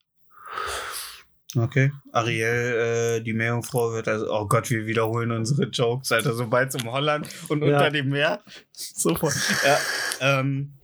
Okay. 1.54 1.92
Ariel, 2.12 3.18
äh, 3.18 3.22
die 3.22 3.34
Meerjungfrau 3.34 3.92
wird 3.92 4.08
also, 4.08 4.26
oh 4.32 4.46
Gott, 4.46 4.70
wir 4.70 4.86
wiederholen 4.86 5.30
unsere 5.32 5.64
Jokes, 5.68 6.10
Alter, 6.12 6.32
sobald 6.34 6.74
es 6.74 6.82
um 6.82 6.90
Holland 6.90 7.28
und 7.48 7.62
Ja. 7.62 7.76
unter 7.78 7.90
dem 7.90 8.08
Meer. 8.08 8.42
Sofort. 8.72 9.34
Ja, 9.64 9.78
ähm, 10.40 10.74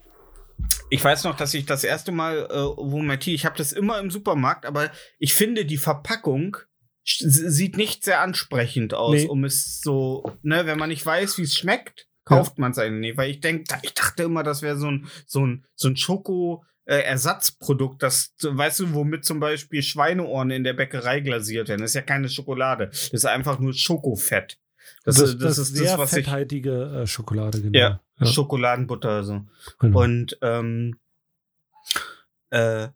ich 0.91 1.03
weiß 1.03 1.25
noch, 1.25 1.37
dass 1.37 1.55
ich 1.55 1.65
das 1.67 1.85
erste 1.85 2.13
Mal, 2.13 2.49
äh, 2.51 2.55
wo 2.77 2.99
Matti, 3.01 3.33
ich 3.35 3.47
habe 3.47 3.57
das 3.57 3.73
immer 3.73 3.99
im 3.99 4.11
Supermarkt, 4.11 4.67
aber 4.67 4.91
ich 5.19 5.35
finde, 5.35 5.65
die 5.65 5.77
Verpackung 5.79 6.57
sieht 7.05 7.77
nicht 7.79 8.05
sehr 8.05 8.21
ansprechend 8.21 8.93
aus, 8.93 9.15
Nee. 9.15 9.27
um 9.29 9.45
es 9.45 9.81
so, 9.81 10.31
ne, 10.43 10.67
wenn 10.67 10.79
man 10.79 10.91
nicht 10.91 11.07
weiß, 11.07 11.39
wie 11.39 11.43
es 11.43 11.57
schmeckt, 11.57 12.07
kauft 12.27 12.59
man 12.59 12.73
es 12.73 12.79
eigentlich 12.79 13.01
nicht, 13.13 13.17
weil 13.17 13.31
ich 13.31 13.41
denke, 13.41 13.79
ich 13.83 13.95
dachte 13.95 14.25
immer, 14.25 14.43
das 14.43 14.61
wäre 14.61 14.77
so 14.77 14.91
ein, 14.91 15.09
so 15.27 15.47
ein, 15.47 15.65
so 15.75 15.89
ein 15.89 15.97
Schoko, 15.97 16.65
äh, 16.88 17.01
Ersatzprodukt, 17.03 18.03
das, 18.03 18.35
weißt 18.42 18.81
du, 18.81 18.94
womit 18.94 19.24
zum 19.24 19.40
Beispiel 19.40 19.83
Schweineohren 19.83 20.51
in 20.51 20.64
der 20.64 20.72
Bäckerei 20.72 21.20
glasiert 21.20 21.68
werden. 21.68 21.83
Das 21.83 21.90
ist 21.90 21.94
ja 21.94 22.03
keine 22.03 22.29
Schokolade. 22.29 22.87
Das 22.87 23.12
ist 23.12 23.27
einfach 23.27 23.59
nur 23.59 23.72
Schokofett. 23.74 24.59
Das, 25.05 25.16
Das, 25.16 25.29
ist- 25.31 25.42
das, 25.42 25.59
ist 25.59 25.74
sehr 25.77 25.92
das, 25.92 25.98
was 25.98 26.12
ich. 26.14 26.24
fetthaltige 26.24 27.03
äh, 27.03 27.07
Schokolade, 27.07 27.61
genau. 27.61 27.79
Ja, 27.79 28.01
ja 28.18 28.27
Schokoladenbutter, 28.27 29.22
so. 29.22 29.44
genau. 29.79 30.03
Und 30.03 30.38
ähm, 30.42 30.96
äh, 32.51 32.88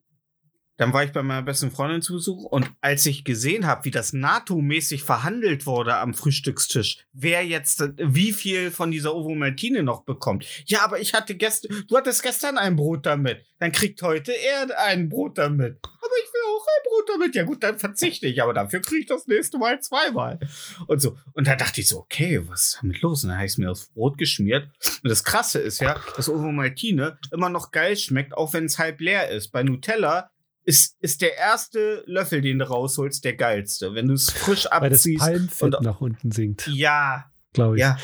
dann 0.77 0.93
war 0.93 1.05
ich 1.05 1.13
bei 1.13 1.23
meiner 1.23 1.43
besten 1.43 1.71
Freundin 1.71 2.03
zu 2.03 2.15
Besuch 2.15 2.45
und 2.45 2.71
als 2.81 3.05
ich 3.07 3.25
gesehen 3.25 3.67
habe, 3.67 3.85
wie 3.85 3.91
das 3.91 4.13
NATO-mäßig 4.13 5.05
verhandelt 5.05 5.67
wurde 5.67 5.97
am 5.97 6.15
Frühstückstisch, 6.15 7.07
wer 7.13 7.45
jetzt 7.45 7.83
wie 7.99 8.33
viel 8.33 8.71
von 8.71 8.91
dieser 8.91 9.15
Ovomaltine 9.15 9.83
noch 9.83 10.05
bekommt. 10.05 10.47
Ja, 10.67 10.83
aber 10.85 11.01
ich 11.01 11.15
hatte 11.15 11.35
gestern, 11.35 11.85
du 11.87 11.97
hattest 11.97 12.23
gestern 12.23 12.59
ein 12.59 12.77
Brot 12.77 13.07
damit. 13.07 13.45
Dann 13.59 13.71
kriegt 13.71 14.03
heute 14.03 14.33
er 14.33 14.77
ein 14.81 15.09
Brot 15.09 15.39
damit. 15.39 15.79
Aber 15.85 16.15
ich 16.25 16.33
will 16.33 16.41
auch 16.49 16.67
ein 16.67 16.83
Brot 16.85 17.09
damit. 17.15 17.35
Ja 17.37 17.45
gut, 17.45 17.63
dann 17.63 17.79
verzichte 17.79 18.27
ich, 18.27 18.43
aber 18.43 18.53
dafür 18.53 18.81
kriege 18.81 19.03
ich 19.03 19.07
das 19.07 19.29
nächste 19.29 19.59
Mal 19.59 19.81
zweimal. 19.81 20.41
Und 20.89 21.01
so. 21.01 21.17
Und 21.35 21.47
da 21.47 21.55
dachte 21.55 21.81
ich 21.81 21.89
so, 21.89 22.01
okay, 22.01 22.43
was 22.49 22.65
ist 22.65 22.79
damit 22.83 23.01
los? 23.03 23.23
Und 23.23 23.29
dann 23.29 23.39
habe 23.39 23.47
ich 23.47 23.57
mir 23.59 23.71
aufs 23.71 23.87
Brot 23.91 24.19
geschmiert. 24.19 24.69
Und 25.05 25.11
das 25.11 25.23
Krasse 25.23 25.61
ist 25.61 25.81
ja, 25.81 26.01
dass 26.17 26.29
Ovomaltine 26.29 27.19
immer 27.31 27.51
noch 27.51 27.71
geil 27.71 27.97
schmeckt, 27.97 28.37
auch 28.37 28.53
wenn 28.53 28.65
es 28.65 28.81
halb 28.81 29.01
leer 29.01 29.29
ist. 29.29 29.53
Bei 29.53 29.63
Nutella 29.63 30.32
ist, 30.65 30.97
ist 31.01 31.23
der 31.23 31.37
erste 31.37 32.03
Löffel, 32.07 32.41
den 32.41 32.59
du 32.61 32.69
rausholst, 32.69 33.25
der 33.25 33.35
geilste. 33.35 33.95
Wenn 33.95 34.09
du 34.09 34.15
es 34.15 34.31
frisch 34.31 34.67
Weil 34.71 34.91
das 34.91 35.01
abziehst. 35.01 35.21
Palmfett 35.21 35.75
und- 35.75 35.83
nach 35.85 36.01
unten 36.01 36.31
sinkt, 36.31 36.69
ja, 36.69 37.25
glaube 37.53 37.77
ich. 37.77 37.81
ja. 37.81 37.97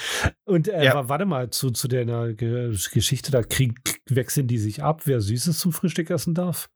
Und 0.44 0.68
äh, 0.68 0.84
Ja. 0.84 0.94
wa- 0.94 1.08
warte 1.08 1.24
mal, 1.24 1.50
zu, 1.50 1.70
zu 1.70 1.88
der 1.88 2.04
Ge 2.34 2.74
Geschichte, 2.92 3.30
da 3.30 3.42
krieg, 3.42 4.00
wechseln 4.08 4.46
die 4.48 4.58
sich 4.58 4.82
ab, 4.82 5.02
wer 5.06 5.20
Süßes 5.20 5.58
zum 5.58 5.72
Frühstück 5.72 6.10
essen 6.10 6.34
darf. 6.34 6.68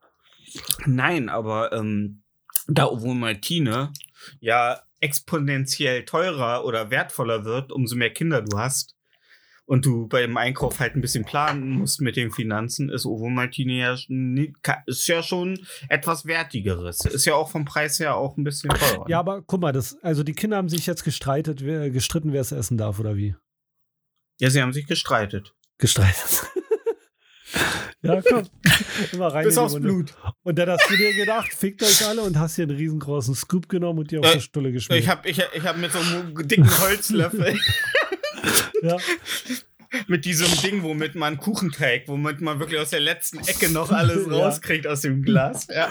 Nein, 0.86 1.28
aber 1.28 1.72
ähm, 1.72 2.22
da 2.68 2.86
Ovomaltine 2.86 3.92
ja 4.40 4.80
exponentiell 5.00 6.04
teurer 6.04 6.64
oder 6.64 6.90
wertvoller 6.90 7.44
wird, 7.44 7.72
umso 7.72 7.96
mehr 7.96 8.10
Kinder 8.12 8.42
du 8.42 8.56
hast 8.58 8.94
und 9.64 9.86
du 9.86 10.06
beim 10.08 10.36
Einkauf 10.36 10.80
halt 10.80 10.94
ein 10.96 11.00
bisschen 11.00 11.24
planen 11.24 11.70
musst 11.70 12.00
mit 12.00 12.16
den 12.16 12.30
Finanzen, 12.30 12.88
ist 12.90 13.04
ja, 13.06 13.96
schon 13.96 14.34
nie- 14.34 14.52
ka- 14.62 14.82
ist 14.86 15.06
ja 15.06 15.22
schon 15.22 15.58
etwas 15.88 16.26
wertigeres. 16.26 17.04
Ist 17.04 17.24
ja 17.24 17.34
auch 17.34 17.50
vom 17.50 17.64
Preis 17.64 17.98
her 18.00 18.16
auch 18.16 18.36
ein 18.36 18.44
bisschen 18.44 18.70
teurer. 18.70 19.06
Ja, 19.08 19.20
aber 19.20 19.42
guck 19.42 19.60
mal, 19.60 19.72
das, 19.72 19.96
also 20.02 20.22
die 20.24 20.32
Kinder 20.34 20.56
haben 20.56 20.68
sich 20.68 20.86
jetzt 20.86 21.04
gestreitet, 21.04 21.64
wer, 21.64 21.90
gestritten, 21.90 22.32
wer 22.32 22.40
es 22.40 22.52
essen 22.52 22.76
darf 22.76 22.98
oder 22.98 23.16
wie? 23.16 23.34
ja, 24.40 24.50
sie 24.50 24.60
haben 24.60 24.72
sich 24.72 24.86
gestreitet. 24.86 25.54
Gestreitet. 25.78 26.46
ja, 28.02 28.20
komm. 28.22 28.42
Immer 29.12 29.28
rein 29.28 29.44
Bis 29.44 29.54
in 29.54 29.60
die 29.60 29.64
aufs 29.64 29.74
Runde. 29.74 29.88
Blut. 29.88 30.14
Und 30.42 30.58
dann 30.58 30.68
hast 30.70 30.90
du 30.90 30.96
dir 30.96 31.14
gedacht, 31.14 31.52
fickt 31.52 31.82
euch 31.82 32.04
alle 32.06 32.22
und 32.22 32.36
hast 32.38 32.56
hier 32.56 32.64
einen 32.64 32.76
riesengroßen 32.76 33.34
Scoop 33.36 33.68
genommen 33.68 34.00
und 34.00 34.10
dir 34.10 34.20
auf 34.20 34.26
Äh, 34.26 34.34
die 34.34 34.40
Stulle 34.40 34.72
geschmiert. 34.72 35.00
Ich 35.00 35.08
habe 35.08 35.28
ich, 35.28 35.40
ich 35.54 35.62
hab 35.64 35.76
mit 35.76 35.92
so 35.92 35.98
einem 36.00 36.48
dicken 36.48 36.78
Holzlöffel 36.80 37.56
ja. 38.82 38.96
mit 40.08 40.24
diesem 40.24 40.48
Ding, 40.62 40.82
womit 40.82 41.14
man 41.14 41.36
Kuchenteig, 41.38 42.04
womit 42.08 42.40
man 42.40 42.58
wirklich 42.58 42.80
aus 42.80 42.90
der 42.90 43.00
letzten 43.00 43.38
Ecke 43.40 43.70
noch 43.70 43.90
alles 43.90 44.26
Ja. 44.30 44.32
rauskriegt 44.32 44.86
aus 44.86 45.02
dem 45.02 45.22
Glas. 45.22 45.66
Ja. 45.68 45.88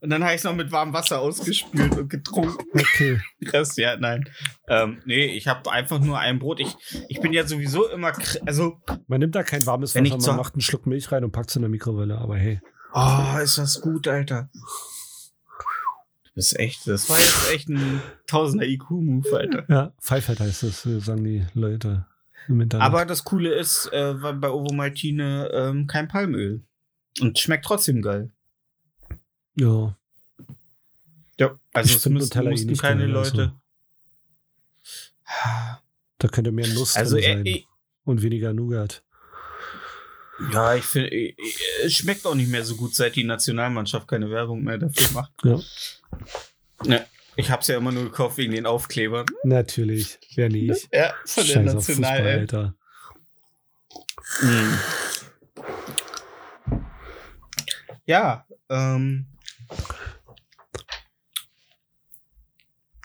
Und 0.00 0.10
dann 0.10 0.22
habe 0.22 0.34
ich 0.34 0.38
es 0.38 0.44
noch 0.44 0.54
mit 0.54 0.72
warmem 0.72 0.94
Wasser 0.94 1.20
ausgespült 1.20 1.96
und 1.96 2.08
getrunken. 2.08 2.64
Okay. 2.74 3.20
Krass, 3.44 3.76
ja, 3.76 3.96
nein. 3.96 4.28
Ähm, 4.68 5.00
nee, 5.04 5.26
ich 5.26 5.46
habe 5.46 5.70
einfach 5.70 6.00
nur 6.00 6.18
ein 6.18 6.38
Brot. 6.38 6.60
Ich, 6.60 6.76
ich 7.08 7.20
bin 7.20 7.32
ja 7.32 7.46
sowieso 7.46 7.88
immer, 7.88 8.12
also, 8.46 8.80
Man 9.06 9.20
nimmt 9.20 9.34
da 9.34 9.42
kein 9.42 9.64
warmes 9.66 9.94
Wasser, 9.94 10.28
man 10.28 10.36
macht 10.36 10.54
einen 10.54 10.62
Schluck 10.62 10.86
Milch 10.86 11.12
rein 11.12 11.24
und 11.24 11.32
packt 11.32 11.50
es 11.50 11.56
in 11.56 11.62
der 11.62 11.70
Mikrowelle, 11.70 12.18
aber 12.18 12.36
hey. 12.36 12.60
oh, 12.94 13.38
ist 13.42 13.58
das 13.58 13.80
gut, 13.80 14.08
Alter. 14.08 14.50
Du 16.24 16.30
bist 16.34 16.58
echt, 16.58 16.86
das 16.86 17.08
war 17.08 17.18
jetzt 17.18 17.52
echt 17.52 17.68
ein 17.68 18.00
Tausender 18.26 18.66
IQ-Move, 18.66 19.36
Alter. 19.36 19.64
Ja, 19.68 19.92
Pfeifert 20.00 20.40
heißt 20.40 20.62
das, 20.62 20.82
sagen 20.82 21.24
die 21.24 21.44
Leute. 21.54 22.06
Aber 22.80 23.04
das 23.06 23.24
Coole 23.24 23.54
ist, 23.54 23.86
äh, 23.92 24.14
bei 24.14 24.50
Ovomaltine 24.50 25.50
ähm, 25.52 25.86
kein 25.86 26.08
Palmöl. 26.08 26.62
Und 27.20 27.38
schmeckt 27.38 27.64
trotzdem 27.64 28.02
geil. 28.02 28.30
ja, 29.56 29.96
Ja, 31.38 31.58
also 31.72 31.90
Ich 31.90 31.96
es 31.96 32.06
müssen, 32.06 32.38
eh 32.46 32.50
mussten 32.50 32.76
keine 32.76 33.06
geil, 33.06 33.16
also. 33.16 33.36
Leute. 33.36 33.52
da 36.18 36.28
könnte 36.28 36.52
mehr 36.52 36.68
Nuss 36.68 36.96
Also, 36.96 37.16
drin 37.16 37.24
sein 37.24 37.46
äh, 37.46 37.64
und 38.04 38.22
weniger 38.22 38.52
Nougat. 38.52 39.02
ja, 40.52 40.74
ich 40.74 40.84
finde, 40.84 41.10
äh, 41.10 41.30
äh, 41.30 41.36
es 41.84 41.92
schmeckt 41.94 42.26
auch 42.26 42.34
nicht 42.34 42.50
mehr 42.50 42.64
so 42.64 42.76
gut, 42.76 42.94
seit 42.94 43.16
die 43.16 43.24
Nationalmannschaft 43.24 44.08
keine 44.08 44.30
Werbung 44.30 44.62
mehr 44.64 44.78
dafür 44.78 45.08
macht. 45.12 45.32
Ja. 45.44 45.60
Ja, 46.84 47.04
ich 47.40 47.50
hab's 47.50 47.66
ja 47.66 47.76
immer 47.76 47.92
nur 47.92 48.04
gekauft 48.04 48.38
wegen 48.38 48.52
den 48.52 48.66
Aufklebern. 48.66 49.26
Natürlich, 49.42 50.18
wer 50.36 50.48
nicht. 50.48 50.88
Ja, 50.92 51.14
von 51.24 51.46
der 51.46 51.76
auf 51.76 51.86
Fußball, 51.86 52.22
National. 52.22 52.38
Alter. 52.38 52.74
Mhm. 54.42 54.78
Ja, 58.06 58.46
ähm. 58.68 59.26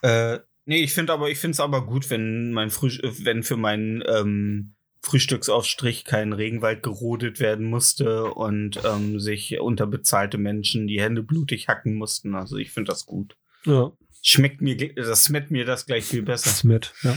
Äh, 0.01 0.39
nee, 0.65 0.83
ich 0.83 0.93
finde 0.93 1.13
aber, 1.13 1.29
ich 1.29 1.39
finde 1.39 1.53
es 1.53 1.59
aber 1.59 1.85
gut, 1.85 2.09
wenn 2.09 2.51
mein 2.51 2.69
Früh 2.69 2.89
wenn 3.01 3.43
für 3.43 3.57
meinen 3.57 4.03
ähm, 4.07 4.75
Frühstücksaufstrich 5.01 6.05
kein 6.05 6.33
Regenwald 6.33 6.83
gerodet 6.83 7.39
werden 7.39 7.65
musste 7.65 8.25
und 8.25 8.81
ähm, 8.83 9.19
sich 9.19 9.59
unterbezahlte 9.59 10.37
Menschen 10.37 10.87
die 10.87 11.01
Hände 11.01 11.23
blutig 11.23 11.67
hacken 11.67 11.95
mussten. 11.95 12.35
Also 12.35 12.57
ich 12.57 12.71
finde 12.71 12.91
das 12.91 13.05
gut. 13.05 13.37
Ja, 13.65 13.91
Schmeckt 14.27 14.59
mir, 14.59 14.75
das 14.95 15.25
schmeckt 15.25 15.51
mir 15.51 15.65
das 15.65 15.85
gleich 15.85 16.03
viel 16.03 16.23
besser. 16.23 16.49
Smet, 16.49 16.95
ja. 17.03 17.15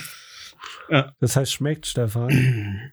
Ja. 0.91 1.15
Das 1.21 1.37
heißt, 1.37 1.53
schmeckt, 1.53 1.87
Stefan. 1.87 2.29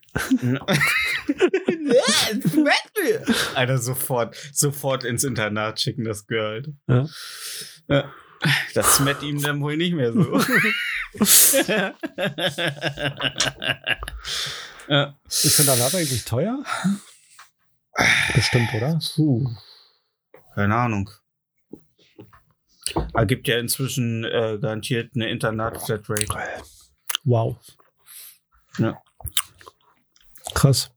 schmeckt 2.47 2.91
mir. 3.03 3.25
Alter, 3.55 3.77
sofort, 3.77 4.37
sofort 4.53 5.03
ins 5.03 5.25
Internat 5.25 5.81
schicken, 5.81 6.05
das 6.05 6.27
Girl. 6.27 6.63
Ja. 6.87 7.05
Ja. 7.89 8.09
Das 8.73 8.95
schmeckt 8.95 9.21
ihm 9.21 9.41
dann 9.41 9.59
wohl 9.59 9.75
nicht 9.75 9.93
mehr 9.93 10.13
so. 10.13 10.39
ja. 14.87 15.17
Ist 15.27 15.59
Internat 15.59 15.93
eigentlich 15.93 16.23
teuer? 16.23 16.63
Bestimmt, 18.33 18.73
oder? 18.73 18.97
Puh. 19.13 19.49
Keine 20.53 20.75
Ahnung. 20.75 21.09
Aber 22.93 23.25
gibt 23.25 23.47
ja 23.47 23.57
inzwischen 23.59 24.23
äh, 24.23 24.57
garantiert 24.61 25.11
eine 25.15 25.29
Internat-Flatrate. 25.29 26.27
Wow. 27.23 27.57
Ja. 28.77 29.01
Krass. 30.53 30.91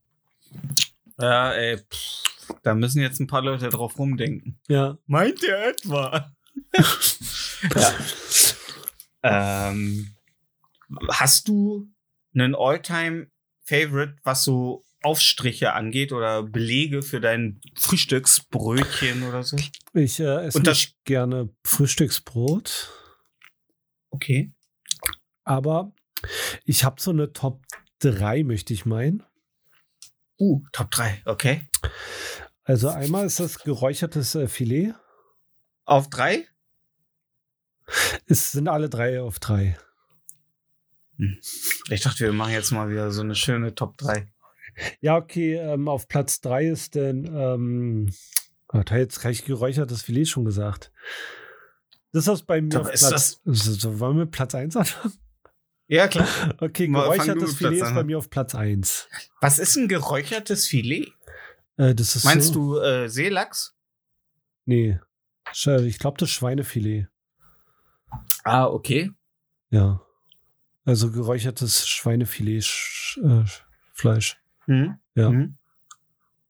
Ja, 1.19 1.53
ey, 1.53 1.77
pff, 1.77 2.23
da 2.63 2.75
müssen 2.75 3.01
jetzt 3.01 3.19
ein 3.19 3.27
paar 3.27 3.41
Leute 3.41 3.69
drauf 3.69 3.97
rumdenken. 3.97 4.59
Ja. 4.67 4.97
Meint 5.07 5.43
ihr 5.43 5.57
etwa? 5.57 6.31
ja. 7.75 7.93
ähm, 9.67 10.15
hast 11.09 11.47
du 11.47 11.89
einen 12.33 12.55
All-Time-Favorite, 12.55 14.17
was 14.23 14.43
so 14.43 14.83
Aufstriche 15.01 15.73
angeht 15.73 16.11
oder 16.11 16.43
Belege 16.43 17.01
für 17.01 17.21
dein 17.21 17.61
Frühstücksbrötchen 17.75 19.23
oder 19.23 19.43
so? 19.43 19.57
Ich 19.93 20.19
äh, 20.19 20.45
esse 20.45 20.57
Und 20.57 20.67
das- 20.67 20.93
gerne 21.05 21.49
Frühstücksbrot, 21.63 22.91
Okay. 24.09 24.53
aber 25.43 25.93
ich 26.65 26.83
habe 26.83 27.01
so 27.01 27.11
eine 27.11 27.31
Top 27.31 27.63
3, 27.99 28.43
möchte 28.43 28.73
ich 28.73 28.85
meinen. 28.85 29.23
Uh, 30.37 30.63
Top 30.71 30.91
3, 30.91 31.21
okay. 31.25 31.67
Also 32.63 32.89
einmal 32.89 33.25
ist 33.25 33.39
das 33.39 33.59
geräuchertes 33.59 34.35
äh, 34.35 34.47
Filet. 34.47 34.93
Auf 35.85 36.09
3? 36.09 36.45
Es 38.27 38.51
sind 38.51 38.67
alle 38.67 38.89
drei 38.89 39.19
auf 39.21 39.39
drei. 39.39 39.75
Ich 41.89 42.01
dachte, 42.01 42.19
wir 42.25 42.33
machen 42.33 42.53
jetzt 42.53 42.71
mal 42.71 42.89
wieder 42.89 43.11
so 43.11 43.21
eine 43.21 43.33
schöne 43.35 43.73
Top 43.75 43.97
3. 43.97 44.31
Ja, 45.01 45.17
okay, 45.17 45.55
ähm, 45.55 45.87
auf 45.87 46.07
Platz 46.07 46.41
3 46.41 46.67
ist 46.67 46.95
denn, 46.95 47.25
ähm, 47.25 48.09
hat 48.71 48.91
er 48.91 48.99
jetzt 48.99 49.19
gleich 49.19 49.45
geräuchertes 49.45 50.01
Filet 50.01 50.25
schon 50.25 50.45
gesagt. 50.45 50.91
Das 52.11 52.27
ist 52.27 52.43
bei 52.43 52.61
mir 52.61 52.69
Doch, 52.69 52.81
auf 52.81 52.93
ist 52.93 53.07
Platz. 53.07 53.41
So, 53.45 53.73
so, 53.73 53.99
wollen 53.99 54.17
wir 54.17 54.25
mit 54.25 54.31
Platz 54.31 54.55
1 54.55 54.75
anfangen? 54.75 55.13
Ja, 55.87 56.07
klar. 56.07 56.27
Okay, 56.59 56.87
geräuchertes 56.87 57.55
Filet 57.55 57.81
ist 57.81 57.95
bei 57.95 58.03
mir 58.03 58.17
auf 58.17 58.29
Platz 58.29 58.55
1. 58.55 59.07
Was 59.41 59.59
ist 59.59 59.75
ein 59.75 59.87
geräuchertes 59.87 60.67
Filet? 60.67 61.13
Äh, 61.77 61.95
das 61.95 62.15
ist 62.15 62.25
Meinst 62.25 62.53
so, 62.53 62.75
du 62.75 62.79
äh, 62.79 63.09
Seelachs? 63.09 63.75
Nee. 64.65 64.99
Ich 65.51 65.97
glaube, 65.97 66.17
das 66.19 66.29
Schweinefilet. 66.29 67.07
Ah, 68.43 68.65
okay. 68.65 69.11
Ja. 69.71 70.01
Also 70.85 71.11
geräuchertes 71.11 71.87
Schweinefilet 71.87 72.63
Sch 72.63 73.17
äh, 73.23 73.43
Fleisch. 73.93 74.37
Mhm. 74.69 74.95
Ja. 75.15 75.29
Mhm. 75.31 75.55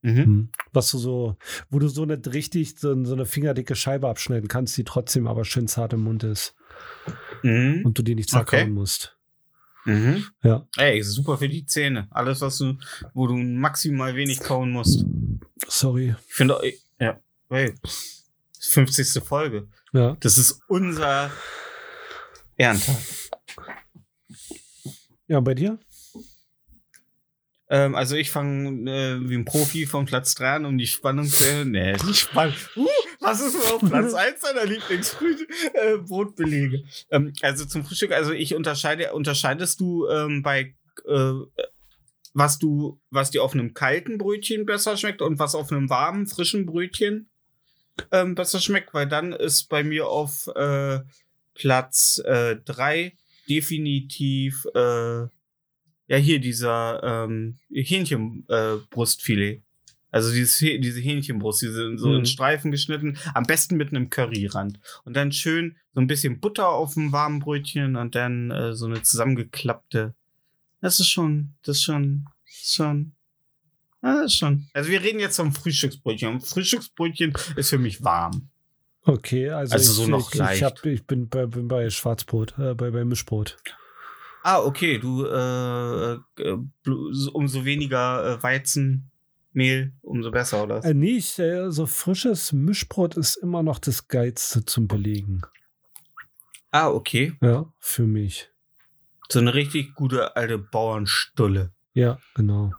Mhm. 0.01 0.15
Hm. 0.17 0.49
Was 0.71 0.91
du 0.91 0.97
so, 0.97 1.37
wo 1.69 1.79
du 1.79 1.87
so 1.87 2.03
eine 2.03 2.19
richtig, 2.25 2.77
so, 2.79 3.03
so 3.05 3.13
eine 3.13 3.25
fingerdicke 3.25 3.75
Scheibe 3.75 4.07
abschneiden 4.07 4.47
kannst, 4.47 4.77
die 4.77 4.83
trotzdem 4.83 5.27
aber 5.27 5.43
schön 5.45 5.67
zart 5.67 5.93
im 5.93 6.01
Mund 6.03 6.23
ist 6.23 6.55
Mhm. 7.43 7.81
und 7.85 7.97
du 7.97 8.03
die 8.03 8.15
nicht 8.15 8.29
zerkauen 8.29 8.63
Okay. 8.63 8.71
musst. 8.71 9.17
Mhm. 9.85 10.25
Ja. 10.43 10.67
Ey, 10.77 11.01
super 11.01 11.37
für 11.37 11.49
die 11.49 11.65
Zähne. 11.65 12.07
Alles, 12.11 12.41
was 12.41 12.57
du, 12.57 12.77
wo 13.13 13.27
du 13.27 13.35
maximal 13.35 14.15
wenig 14.15 14.39
kauen 14.41 14.71
musst. 14.71 15.05
Sorry. 15.67 16.15
Ich 16.27 16.33
finde, 16.33 16.59
ja, 16.99 17.19
hey. 17.49 17.73
50. 18.59 19.23
Folge. 19.23 19.67
Ja. 19.93 20.15
Das 20.19 20.37
ist 20.37 20.59
unser 20.67 21.31
Ehrentag. 22.57 22.97
Ja, 25.27 25.39
bei 25.39 25.53
dir? 25.55 25.79
Ähm, 27.71 27.93
also 27.93 28.15
ich 28.15 28.31
fange 28.31 28.89
äh, 28.89 29.29
wie 29.29 29.35
ein 29.35 29.45
Profi 29.45 29.85
vom 29.85 30.05
Platz 30.05 30.33
3 30.35 30.53
an, 30.53 30.65
um 30.65 30.75
die 30.77 30.87
Spannung 30.87 31.27
zu 31.27 31.47
erhöhen. 31.47 31.69
Nee, 31.71 31.93
die 31.93 32.15
Spannung. 32.15 32.55
Uh, 32.75 32.87
was 33.19 33.41
ist 33.41 33.55
auf 33.55 33.81
Platz 33.87 34.13
1 34.15 34.41
deiner 34.41 34.65
Lieblingsbrotbelege? 34.65 36.83
ähm, 37.11 37.33
also 37.41 37.65
zum 37.65 37.85
Frühstück, 37.85 38.11
also 38.11 38.33
ich 38.33 38.55
unterscheide, 38.55 39.13
unterscheidest 39.13 39.79
du 39.79 40.07
ähm, 40.07 40.41
bei 40.41 40.73
äh, 41.07 41.33
was 42.33 42.57
du, 42.59 42.99
was 43.09 43.31
dir 43.31 43.43
auf 43.43 43.53
einem 43.53 43.73
kalten 43.73 44.17
Brötchen 44.17 44.65
besser 44.65 44.97
schmeckt 44.97 45.21
und 45.21 45.39
was 45.39 45.55
auf 45.55 45.71
einem 45.71 45.89
warmen, 45.89 46.27
frischen 46.27 46.65
Brötchen 46.65 47.29
ähm, 48.11 48.35
besser 48.35 48.59
schmeckt, 48.59 48.93
weil 48.93 49.07
dann 49.07 49.31
ist 49.33 49.69
bei 49.69 49.83
mir 49.83 50.07
auf 50.07 50.47
äh, 50.55 50.99
Platz 51.55 52.21
3 52.23 53.13
definitiv 53.49 54.65
äh, 54.73 55.27
ja 56.09 56.17
hier 56.17 56.39
dieser 56.39 57.01
ähm, 57.03 57.55
Hähnchenbrustfilet. 57.71 59.57
Äh, 59.57 59.61
also 60.11 60.31
dieses, 60.33 60.57
diese 60.57 60.99
Hähnchenbrust, 60.99 61.61
die 61.61 61.67
sind 61.67 61.99
so 61.99 62.09
Mhm. 62.09 62.15
in 62.19 62.25
Streifen 62.25 62.71
geschnitten, 62.71 63.17
am 63.35 63.43
besten 63.43 63.77
mit 63.77 63.89
einem 63.89 64.09
Curryrand. 64.09 64.79
Und 65.05 65.15
dann 65.15 65.31
schön 65.31 65.77
so 65.93 66.01
ein 66.01 66.07
bisschen 66.07 66.39
Butter 66.39 66.67
auf 66.69 66.95
dem 66.95 67.11
warmen 67.11 67.39
Brötchen 67.39 67.95
und 67.95 68.15
dann 68.15 68.49
äh, 68.49 68.73
so 68.73 68.87
eine 68.87 69.03
zusammengeklappte. 69.03 70.15
Das 70.81 70.99
ist 70.99 71.09
schon, 71.09 71.53
das 71.61 71.77
ist 71.77 71.83
schon, 71.83 72.25
das 72.45 72.55
ist 72.55 72.73
schon. 72.75 73.11
Das 74.01 74.25
ist 74.25 74.35
schon. 74.35 74.67
Also 74.73 74.89
wir 74.89 75.03
reden 75.03 75.19
jetzt 75.19 75.35
vom 75.35 75.53
Frühstücksbrötchen. 75.53 76.29
Und 76.29 76.41
Frühstücksbrötchen 76.41 77.33
ist 77.55 77.69
für 77.69 77.77
mich 77.77 78.03
warm. 78.03 78.49
Okay, 79.03 79.49
also, 79.49 79.73
Also 79.73 79.91
ich, 79.91 79.97
so 79.97 80.07
noch 80.07 80.31
ich, 80.31 80.39
leicht. 80.39 80.57
Ich, 80.57 80.63
hab, 80.63 80.85
ich 80.85 81.05
bin, 81.05 81.27
bei, 81.29 81.45
bin 81.45 81.67
bei 81.67 81.89
Schwarzbrot, 81.89 82.55
äh, 82.57 82.73
bei, 82.73 82.89
bei 82.91 83.05
Mischbrot. 83.05 83.57
Ah, 84.43 84.59
okay, 84.61 84.97
du 84.99 85.25
äh, 85.25 86.13
äh, 86.41 86.57
umso 87.33 87.65
weniger 87.65 88.37
äh, 88.37 88.43
Weizenmehl, 88.43 89.93
umso 90.01 90.31
besser, 90.31 90.63
oder? 90.63 90.83
Äh, 90.83 90.93
nee, 90.93 91.17
ich, 91.17 91.37
äh, 91.39 91.71
so 91.71 91.85
frisches 91.85 92.53
Mischbrot 92.53 93.17
ist 93.17 93.35
immer 93.35 93.63
noch 93.63 93.79
das 93.79 94.07
Geilste 94.07 94.63
zum 94.65 94.87
Belegen. 94.87 95.41
ah, 96.71 96.89
okay. 96.89 97.33
Ja, 97.41 97.71
für 97.79 98.03
mich. 98.03 98.49
So 99.29 99.39
eine 99.39 99.53
richtig 99.53 99.93
gute 99.95 100.35
alte 100.35 100.57
Bauernstulle. 100.57 101.71
Ja, 101.93 102.17
genau. 102.35 102.71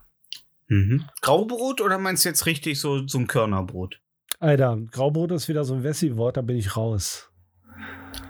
Mhm. 0.67 1.05
Graubrot 1.21 1.81
oder 1.81 1.97
meinst 1.97 2.25
du 2.25 2.29
jetzt 2.29 2.45
richtig 2.45 2.79
so, 2.79 3.07
so 3.07 3.19
ein 3.19 3.27
Körnerbrot? 3.27 4.01
Alter, 4.39 4.77
Graubrot 4.89 5.31
ist 5.31 5.47
wieder 5.47 5.63
so 5.63 5.75
ein 5.75 5.83
Wessi-Wort, 5.83 6.37
da 6.37 6.41
bin 6.41 6.57
ich 6.57 6.75
raus. 6.75 7.30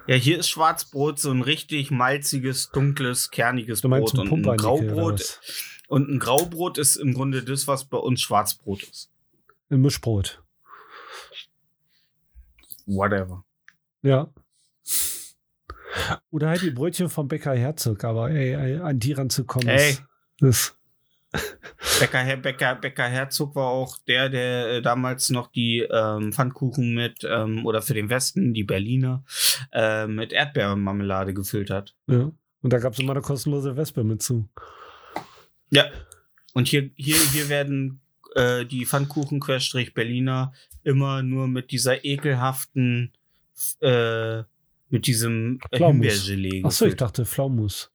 Ja, 0.08 0.16
hier 0.16 0.40
ist 0.40 0.50
Schwarzbrot 0.50 1.20
so 1.20 1.32
ein 1.32 1.42
richtig 1.42 1.92
malziges, 1.92 2.72
dunkles, 2.72 3.32
kerniges 3.32 3.82
Du 3.82 3.90
Brot. 3.90 4.14
Und 4.14 4.48
ein, 4.48 4.58
Graubrot, 4.58 5.40
und 5.88 6.10
ein 6.10 6.20
Graubrot 6.20 6.78
ist 6.78 6.98
im 6.98 7.14
Grunde 7.14 7.44
das, 7.44 7.68
was 7.68 7.86
bei 7.86 7.98
uns 7.98 8.22
Schwarzbrot 8.22 8.84
ist. 8.84 9.10
Ein 9.70 9.82
Mischbrot. 9.82 10.42
Whatever. 12.86 13.46
Ja. 14.02 14.30
Oder 16.32 16.50
halt 16.50 16.62
die 16.62 16.72
Brötchen 16.72 17.10
vom 17.10 17.28
Bäcker 17.28 17.54
Herzog, 17.54 18.04
aber 18.04 18.32
ey, 18.32 18.54
ey 18.54 18.78
an 18.78 19.00
die 19.00 19.14
ranzukommen 19.14 19.68
Ey. 19.68 19.92
ist. 19.92 20.04
ist 20.42 20.81
Bäcker, 22.00 22.38
Bäcker, 22.38 22.76
Bäcker 22.76 23.08
Herzog 23.08 23.56
war 23.56 23.68
auch 23.68 23.98
der, 24.08 24.30
der 24.30 24.68
äh, 24.68 24.82
damals 24.82 25.30
noch 25.30 25.48
die 25.52 25.80
ähm, 25.80 26.34
Pfannkuchen 26.34 26.94
mit, 26.94 27.24
ähm, 27.24 27.66
oder 27.66 27.82
für 27.82 27.94
den 27.94 28.10
Westen, 28.10 28.54
die 28.54 28.64
Berliner, 28.64 29.24
äh, 29.72 30.08
mit 30.08 30.34
Erdbeermarmelade 30.34 31.34
gefüllt 31.34 31.70
hat. 31.70 31.96
ja. 32.08 32.32
Und 32.64 32.72
da 32.72 32.78
gab 32.78 32.94
es 32.94 33.00
immer 33.00 33.14
eine 33.14 33.22
kostenlose 33.22 33.76
Wespe 33.76 34.04
mit 34.04 34.22
zu. 34.22 34.48
Ja. 35.72 35.86
Und 36.54 36.68
hier, 36.68 36.92
hier, 36.96 37.16
hier 37.16 37.50
werden 37.50 38.02
äh, 38.36 38.66
die 38.66 38.86
Pfannkuchen 38.86 39.40
Querstrich 39.40 39.94
Berliner 39.94 40.54
immer 40.84 41.24
nur 41.24 41.48
mit 41.48 41.72
dieser 41.72 42.06
ekelhaften, 42.06 43.14
äh, 43.80 44.44
mit 44.90 45.08
diesem 45.08 45.60
äh. 45.72 45.78
Himbeergelee 45.78 46.64
Achso, 46.64 46.86
ich 46.86 46.96
dachte 46.96 47.26
Pflaumus. 47.26 47.92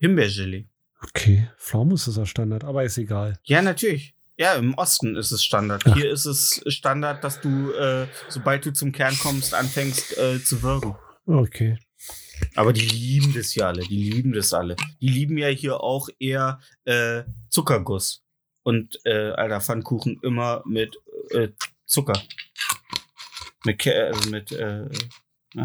Himbeergelee. 0.00 0.66
Okay, 1.02 1.48
Pflaumus 1.56 2.06
ist 2.06 2.16
ja 2.16 2.26
Standard, 2.26 2.64
aber 2.64 2.84
ist 2.84 2.98
egal. 2.98 3.38
Ja, 3.44 3.60
natürlich. 3.62 4.14
Ja, 4.38 4.54
im 4.54 4.74
Osten 4.74 5.16
ist 5.16 5.30
es 5.30 5.44
Standard. 5.44 5.82
Ach. 5.86 5.94
Hier 5.94 6.10
ist 6.10 6.24
es 6.24 6.62
Standard, 6.66 7.22
dass 7.22 7.40
du, 7.40 7.72
äh, 7.72 8.06
sobald 8.28 8.64
du 8.64 8.72
zum 8.72 8.92
Kern 8.92 9.16
kommst, 9.18 9.54
anfängst 9.54 10.16
äh, 10.16 10.42
zu 10.42 10.62
wirken. 10.62 10.96
Okay. 11.26 11.78
Aber 12.54 12.72
die 12.72 12.86
lieben 12.86 13.34
das 13.34 13.54
ja 13.54 13.68
alle. 13.68 13.82
Die 13.82 14.10
lieben 14.10 14.32
das 14.32 14.52
alle. 14.52 14.76
Die 15.00 15.08
lieben 15.08 15.38
ja 15.38 15.48
hier 15.48 15.80
auch 15.80 16.08
eher 16.18 16.60
äh, 16.84 17.22
Zuckerguss. 17.50 18.24
Und, 18.62 18.98
äh, 19.04 19.30
alter, 19.30 19.60
Pfannkuchen 19.60 20.18
immer 20.22 20.62
mit 20.66 20.96
äh, 21.30 21.48
Zucker. 21.84 22.20
Mit, 23.64 23.78
Ke 23.78 24.06
also 24.06 24.30
mit, 24.30 24.50
äh, 24.52 24.88
ja. 25.54 25.62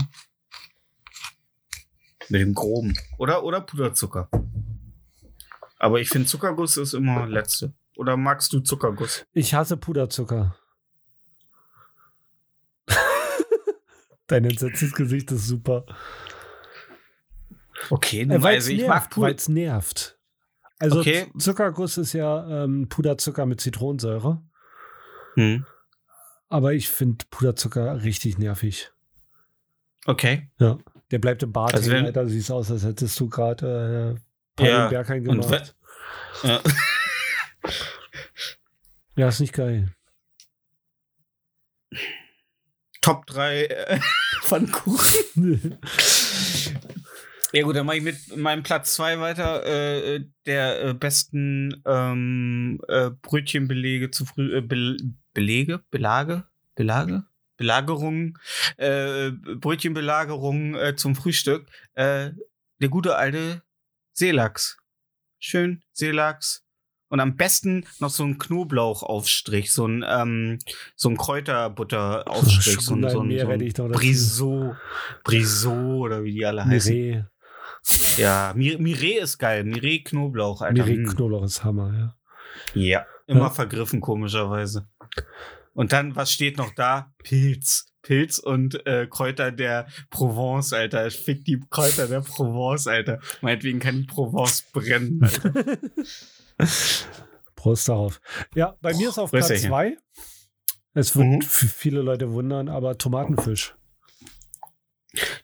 Mit 2.29 2.41
dem 2.41 2.53
groben. 2.53 2.97
Oder, 3.17 3.43
oder 3.43 3.61
Puderzucker. 3.61 4.29
Aber 5.79 5.99
ich 5.99 6.09
finde, 6.09 6.27
Zuckerguss 6.27 6.77
ist 6.77 6.93
immer 6.93 7.27
letzte. 7.27 7.73
Oder 7.97 8.17
magst 8.17 8.51
du 8.53 8.59
Zuckerguss? 8.59 9.25
Ich 9.33 9.53
hasse 9.53 9.77
Puderzucker. 9.77 10.55
Dein 14.27 14.45
entsetztes 14.45 14.93
Gesicht 14.93 15.31
ist 15.31 15.47
super. 15.47 15.85
Okay, 17.89 18.23
Äh, 18.23 18.33
also 18.43 18.71
ich 18.71 18.77
nervt, 18.79 18.89
mag 18.89 19.09
Puder. 19.09 19.27
weil's 19.27 19.47
nervt. 19.49 20.17
Also 20.79 20.99
Okay. 20.99 21.31
Zuckerguss 21.37 21.97
ist 21.97 22.13
ja 22.13 22.63
ähm, 22.63 22.87
Puderzucker 22.89 23.45
mit 23.45 23.61
Zitronensäure. 23.61 24.41
Hm. 25.35 25.65
Aber 26.49 26.73
ich 26.73 26.89
finde 26.89 27.25
Puderzucker 27.29 28.03
richtig 28.03 28.37
nervig. 28.37 28.91
Okay. 30.05 30.49
Ja. 30.59 30.77
Der 31.11 31.19
bleibt 31.19 31.43
im 31.43 31.51
Bart 31.51 31.73
Also 31.73 31.85
hängen, 31.91 31.99
wenn- 32.01 32.05
Alter. 32.07 32.27
Siehst 32.27 32.51
aus, 32.51 32.69
als 32.71 32.83
hättest 32.83 33.19
du 33.19 33.29
gerade 33.29 34.17
äh, 34.17 34.21
Paul 34.57 34.67
Ja, 34.67 34.87
und 34.89 35.23
gemacht. 35.23 35.75
Ja. 36.43 36.61
Ja, 39.15 39.29
ist 39.29 39.39
nicht 39.39 39.53
geil. 39.53 39.91
Top 43.01 43.25
3 43.25 43.63
äh, 43.63 43.99
Pfannkuchen. 44.41 45.79
Ja 47.53 47.63
gut, 47.63 47.77
dann 47.77 47.85
mache 47.85 47.95
ich 47.95 48.03
mit 48.03 48.35
meinem 48.35 48.61
Platz 48.61 48.93
2 48.95 49.21
weiter. 49.21 49.65
Äh, 49.65 50.25
der 50.45 50.83
äh, 50.83 50.93
besten 50.93 51.81
ähm, 51.85 52.81
äh, 52.89 53.09
Brötchenbelege 53.21 54.11
zu 54.11 54.25
früh. 54.25 54.57
Äh, 54.57 54.61
Bel 54.61 54.97
Belege? 55.33 55.81
Belage? 55.89 56.43
Belage? 56.75 57.23
Belagerungen, 57.55 58.37
äh, 58.75 59.31
Brötchenbelagerungen 59.31 60.75
äh, 60.75 60.95
zum 60.97 61.15
Frühstück. 61.15 61.67
Äh, 61.95 62.31
der 62.81 62.89
gute 62.89 63.15
alte 63.15 63.63
Seelachs. 64.17 64.77
Schön 65.39 65.83
Seelachs. 65.93 66.63
Und 67.09 67.19
am 67.21 67.35
besten 67.37 67.85
noch 67.99 68.09
so 68.09 68.23
ein 68.25 68.37
Knoblauchaufstrich, 68.39 69.71
so 69.71 69.85
ein, 69.87 70.03
ähm, 70.05 70.59
so 70.95 71.09
ein 71.09 71.15
Kräuterbutteraufstrich, 71.17 72.81
so 72.81 72.95
ein, 72.95 73.09
so 73.09 73.21
ein, 73.21 73.39
so 73.39 73.47
ein 73.47 73.59
dazu. 73.69 73.87
Brisot, 73.89 74.75
Brisot 75.23 75.73
oder 76.01 76.23
wie 76.23 76.33
die 76.33 76.45
alle 76.45 76.65
heißen. 76.65 76.93
Mireille. 76.93 77.31
Ja, 78.17 78.53
Mir 78.55 78.79
Mireille 78.79 79.21
ist 79.21 79.37
geil. 79.37 79.63
Mireille 79.63 80.01
Knoblauch, 80.03 80.61
Alter. 80.61 80.73
Mireille 80.83 81.03
Mm. 81.03 81.09
Knoblauch 81.15 81.43
ist 81.45 81.63
Hammer, 81.63 81.93
ja. 81.93 82.15
Ja, 82.73 83.05
immer 83.27 83.41
Ja. 83.41 83.49
vergriffen, 83.51 84.01
komischerweise. 84.01 84.89
Und 85.73 85.93
dann, 85.93 86.15
was 86.15 86.31
steht 86.33 86.57
noch 86.57 86.73
da? 86.73 87.13
Pilz. 87.23 87.93
Pilz 88.07 88.39
und 88.39 88.85
äh, 88.87 89.05
Kräuter 89.09 89.51
der 89.51 89.87
Provence, 90.09 90.71
Alter. 90.71 91.07
Ich 91.07 91.17
fick 91.17 91.43
die 91.43 91.59
Kräuter 91.69 92.07
der 92.07 92.21
Provence, 92.21 92.87
Alter. 92.87 93.19
Meinetwegen 93.41 93.79
kann 93.79 93.97
die 93.97 94.03
Provence 94.07 94.61
brennen, 94.71 95.21
Alter. 95.21 95.77
Prost 97.55 97.89
darauf. 97.89 98.21
Ja, 98.55 98.77
bei 98.81 98.93
mir 98.93 99.09
ist 99.09 99.17
auf 99.19 99.31
Platz 99.31 99.47
dich. 99.49 99.63
zwei. 99.63 99.97
Es 100.93 101.15
wird 101.17 101.27
Mhm. 101.27 101.41
viele 101.41 102.01
Leute 102.01 102.31
wundern, 102.31 102.69
aber 102.69 102.97
Tomatenfisch. 102.97 103.75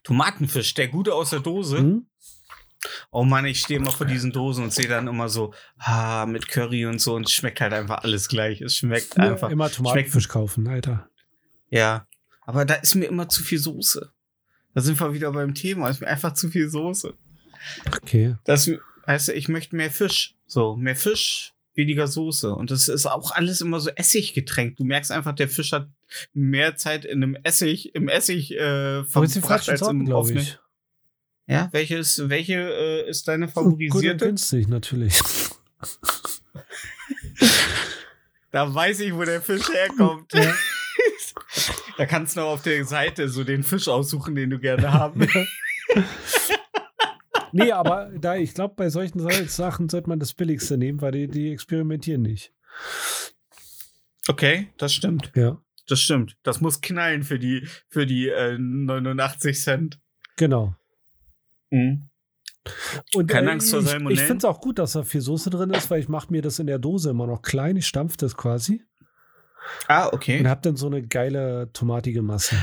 Tomatenfisch, 0.03 0.73
der 0.73 0.87
gute 0.87 1.13
aus 1.13 1.31
der 1.31 1.39
Dose. 1.41 1.79
Hm? 1.79 2.07
Oh 3.11 3.23
Mann, 3.23 3.45
ich 3.45 3.59
stehe 3.59 3.79
immer 3.79 3.91
vor 3.91 4.05
diesen 4.05 4.31
Dosen 4.31 4.63
und 4.65 4.73
sehe 4.73 4.87
dann 4.87 5.07
immer 5.07 5.27
so, 5.29 5.53
ah, 5.79 6.25
mit 6.25 6.47
Curry 6.47 6.85
und 6.85 6.99
so 6.99 7.15
und 7.15 7.27
es 7.27 7.33
schmeckt 7.33 7.59
halt 7.61 7.73
einfach 7.73 8.03
alles 8.03 8.27
gleich. 8.29 8.61
Es 8.61 8.77
schmeckt 8.77 9.17
Ja, 9.17 9.31
einfach. 9.31 9.49
immer 9.49 9.69
Tomatenfisch 9.69 10.27
kaufen, 10.29 10.67
Alter. 10.67 11.09
Ja, 11.69 12.07
aber 12.45 12.65
da 12.65 12.75
ist 12.75 12.95
mir 12.95 13.05
immer 13.05 13.29
zu 13.29 13.43
viel 13.43 13.59
Soße. 13.59 14.11
Da 14.73 14.81
sind 14.81 14.99
wir 14.99 15.13
wieder 15.13 15.31
beim 15.31 15.53
Thema. 15.53 15.89
ist 15.89 16.01
mir 16.01 16.07
einfach 16.07 16.33
zu 16.33 16.49
viel 16.49 16.69
Soße. 16.69 17.13
Okay. 18.01 18.35
Das 18.43 18.69
heißt, 19.05 19.29
ich 19.29 19.47
möchte 19.47 19.75
mehr 19.75 19.91
Fisch. 19.91 20.35
So, 20.47 20.75
mehr 20.75 20.95
Fisch, 20.95 21.53
weniger 21.75 22.07
Soße. 22.07 22.53
Und 22.53 22.71
das 22.71 22.87
ist 22.87 23.05
auch 23.05 23.31
alles 23.31 23.61
immer 23.61 23.79
so 23.79 23.89
Essig 23.91 24.33
getränkt. 24.33 24.79
Du 24.79 24.83
merkst 24.83 25.11
einfach, 25.11 25.33
der 25.33 25.47
Fisch 25.47 25.71
hat 25.71 25.87
mehr 26.33 26.75
Zeit 26.75 27.05
in 27.05 27.23
einem 27.23 27.37
Essig, 27.43 27.93
im 27.95 28.09
Essig 28.09 28.51
äh, 28.51 29.03
verbracht 29.03 29.69
als 29.69 29.81
im 29.81 30.11
offenen. 30.11 30.43
ich. 30.43 30.59
Ja, 31.45 31.67
welche 31.73 31.97
ist, 31.97 32.29
welche 32.29 32.53
äh, 32.53 33.09
ist 33.09 33.27
deine 33.27 33.47
Gut 33.47 33.57
und 33.57 33.63
favorisierte? 33.65 34.25
günstig, 34.25 34.67
natürlich. 34.67 35.19
Da 38.53 38.71
weiß 38.71 38.99
ich, 38.99 39.15
wo 39.15 39.23
der 39.23 39.41
Fisch 39.41 39.67
herkommt. 39.67 40.31
Ja. 40.31 40.53
Da 41.97 42.05
kannst 42.05 42.35
du 42.35 42.41
noch 42.41 42.47
auf 42.47 42.61
der 42.63 42.83
Seite 42.85 43.29
so 43.29 43.43
den 43.43 43.63
Fisch 43.63 43.87
aussuchen, 43.87 44.35
den 44.35 44.49
du 44.49 44.59
gerne 44.59 44.91
haben 44.93 45.21
willst. 45.21 46.53
Nee, 47.51 47.71
aber 47.71 48.09
da, 48.19 48.35
ich 48.35 48.53
glaube, 48.55 48.73
bei 48.75 48.89
solchen 48.89 49.19
Sa- 49.19 49.29
Sachen 49.45 49.87
sollte 49.89 50.09
man 50.09 50.19
das 50.19 50.33
Billigste 50.33 50.77
nehmen, 50.77 51.01
weil 51.01 51.11
die, 51.11 51.27
die 51.27 51.51
experimentieren 51.51 52.23
nicht. 52.23 52.51
Okay, 54.27 54.69
das 54.77 54.93
stimmt. 54.93 55.31
Ja, 55.35 55.61
Das 55.87 55.99
stimmt. 55.99 56.35
Das 56.43 56.61
muss 56.61 56.81
knallen 56.81 57.23
für 57.23 57.37
die, 57.37 57.67
für 57.89 58.05
die 58.07 58.29
äh, 58.29 58.57
89 58.57 59.61
Cent. 59.61 59.99
genau. 60.37 60.75
Mhm. 61.69 62.09
Und 63.13 63.27
Keine 63.29 63.49
äh, 63.49 63.53
Angst 63.53 63.71
vor 63.71 63.81
ich, 63.81 63.87
Salmonellen? 63.87 64.17
ich 64.17 64.21
finde 64.25 64.37
es 64.37 64.45
auch 64.45 64.61
gut, 64.61 64.79
dass 64.79 64.93
da 64.93 65.03
viel 65.03 65.19
Soße 65.19 65.49
drin 65.49 65.71
ist, 65.71 65.91
weil 65.91 65.99
ich 65.99 66.07
mache 66.07 66.31
mir 66.31 66.41
das 66.41 66.59
in 66.59 66.67
der 66.67 66.79
Dose 66.79 67.09
immer 67.09 67.27
noch 67.27 67.41
klein. 67.41 67.75
Ich 67.75 67.85
stampfe 67.87 68.15
das 68.17 68.37
quasi 68.37 68.81
Ah, 69.87 70.05
und 70.05 70.13
okay. 70.13 70.45
habe 70.45 70.61
dann 70.61 70.75
so 70.75 70.87
eine 70.87 71.01
geile 71.01 71.71
tomatige 71.73 72.21
Masse. 72.21 72.55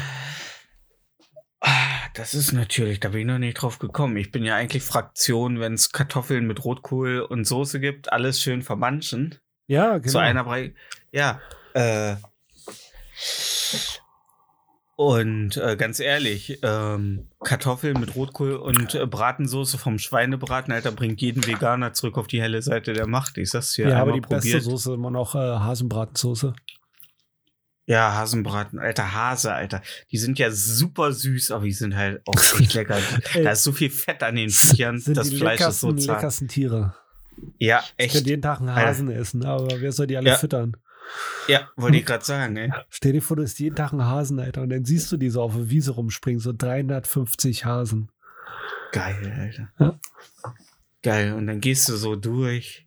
Ah, 1.61 2.09
das 2.15 2.35
ist 2.35 2.53
natürlich, 2.53 3.01
da 3.01 3.11
bin 3.11 3.21
ich 3.21 3.27
noch 3.27 3.39
nicht 3.39 3.55
drauf 3.55 3.79
gekommen. 3.79 4.17
Ich 4.17 4.33
bin 4.33 4.45
ja 4.45 4.57
eigentlich 4.57 4.83
Fraktion, 4.83 5.61
wenn 5.61 5.75
es 5.75 5.93
Kartoffeln 5.93 6.47
mit 6.47 6.65
Rotkohl 6.65 7.21
und 7.21 7.45
Soße 7.45 7.81
gibt, 7.81 8.13
alles 8.13 8.41
schön 8.41 8.63
vermanschen. 8.63 9.37
Ja, 9.67 9.99
genau. 9.99 10.11
Zu 10.11 10.19
einer 10.19 10.45
Brei. 10.45 10.75
Ja, 11.13 11.41
äh. 11.75 12.17
Und 14.97 15.57
äh, 15.57 15.77
ganz 15.77 15.99
ehrlich, 15.99 16.59
ähm, 16.63 17.29
Kartoffeln 17.43 17.99
mit 17.99 18.17
Rotkohl 18.17 18.57
und 18.57 18.95
äh, 18.95 19.07
Bratensoße 19.07 19.79
vom 19.79 19.99
Schweinebraten, 19.99 20.75
Alter, 20.75 20.93
bringt 20.93 21.23
jeden 21.23 21.47
Veganer 21.47 21.95
zurück 21.95 22.19
auf 22.19 22.27
die 22.27 22.43
helle 22.43 22.61
Seite 22.61 22.93
der 22.93 23.07
Macht. 23.07 23.39
Ich 23.39 23.51
sag's 23.51 23.73
dir, 23.73 23.89
ja, 23.89 24.03
aber 24.03 24.13
die 24.13 24.21
beste 24.21 24.37
probiert. 24.37 24.63
Soße 24.63 24.91
ist 24.91 24.95
immer 24.95 25.11
noch 25.11 25.35
äh, 25.35 25.39
Hasenbratensoße. 25.39 26.55
Ja, 27.91 28.15
Hasenbraten, 28.15 28.79
alter 28.79 29.15
Hase, 29.15 29.53
Alter. 29.53 29.83
Die 30.13 30.19
sind 30.19 30.39
ja 30.39 30.51
super 30.53 31.13
süß, 31.13 31.51
aber 31.51 31.65
die 31.65 31.73
sind 31.73 31.97
halt 31.97 32.23
auch 32.27 32.35
echt 32.61 32.75
lecker. 32.75 32.99
Da 33.35 33.51
ist 33.51 33.65
so 33.65 33.73
viel 33.73 33.91
Fett 33.91 34.23
an 34.23 34.37
den 34.37 34.49
Viechern, 34.49 35.03
das 35.07 35.29
die 35.31 35.39
Fleisch 35.39 35.61
ist 35.61 35.81
so 35.81 35.89
leckersten, 35.89 35.99
zart. 35.99 36.19
leckersten 36.19 36.47
Tiere. 36.49 36.95
Ja, 37.59 37.83
Ich 37.97 38.05
echt. 38.05 38.15
könnte 38.15 38.29
jeden 38.31 38.43
Tag 38.43 38.61
einen 38.61 38.69
Alter. 38.69 38.89
Hasen 38.91 39.11
essen, 39.11 39.45
aber 39.45 39.81
wer 39.81 39.91
soll 39.91 40.07
die 40.07 40.17
alle 40.17 40.29
Ja. 40.31 40.37
füttern? 40.37 40.77
Ja, 41.49 41.69
wollte 41.75 41.97
ich 41.97 42.07
gerade 42.07 42.25
sagen, 42.25 42.57
ey. 42.57 42.73
Stell 42.91 43.13
dir 43.13 43.23
vor, 43.23 43.37
du 43.37 43.43
isst 43.43 43.59
jeden 43.59 43.75
Tag 43.75 43.91
einen 43.93 44.05
Hasen, 44.05 44.39
Alter, 44.39 44.63
und 44.63 44.71
dann 44.71 44.85
siehst 44.85 45.11
du 45.11 45.17
die 45.17 45.31
so 45.31 45.43
auf 45.43 45.55
der 45.57 45.69
Wiese 45.71 45.91
rumspringen, 45.91 46.39
so 46.39 46.53
350 46.57 47.65
Hasen. 47.65 48.13
Geil, 48.93 49.33
Alter. 49.37 49.69
Ja. 49.81 49.99
Geil. 51.03 51.33
Und 51.33 51.49
dann 51.49 51.61
gehst 51.61 51.89
du 51.89 51.97
so 51.97 52.15
durch 52.15 52.87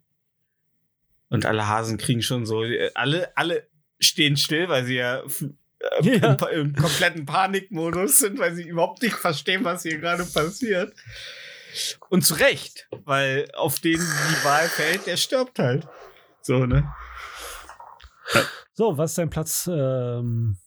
und 1.30 1.46
alle 1.46 1.68
Hasen 1.68 1.98
kriegen 1.98 2.22
schon 2.22 2.46
so, 2.46 2.64
äh, 2.64 2.90
alle, 2.96 3.36
alle 3.36 3.68
stehen 4.04 4.38
still, 4.38 4.70
weil 4.70 4.86
sie 4.86 4.96
ja, 4.96 5.20
äh, 5.20 6.18
Ja. 6.18 6.34
Im, 6.34 6.68
im 6.68 6.76
kompletten 6.76 7.26
Panikmodus 7.26 8.20
sind, 8.20 8.40
weil 8.40 8.56
sie 8.56 8.68
überhaupt 8.68 9.02
nicht 9.02 9.16
verstehen, 9.16 9.64
was 9.64 9.84
hier 9.84 10.00
gerade 10.00 10.26
passiert. 10.26 10.94
Und 12.10 12.24
zu 12.24 12.36
Recht, 12.36 12.88
weil 13.06 13.50
auf 13.56 13.80
den 13.80 14.00
die 14.00 14.46
Wahl 14.46 14.68
fällt, 14.70 15.08
der 15.08 15.18
stirbt 15.18 15.60
halt. 15.60 15.88
So, 16.42 16.66
ne? 16.66 16.94
So, 18.74 18.98
was 18.98 19.12
ist 19.12 19.18
dein 19.18 19.30
Platz? 19.30 19.70
Ähm, 19.72 20.58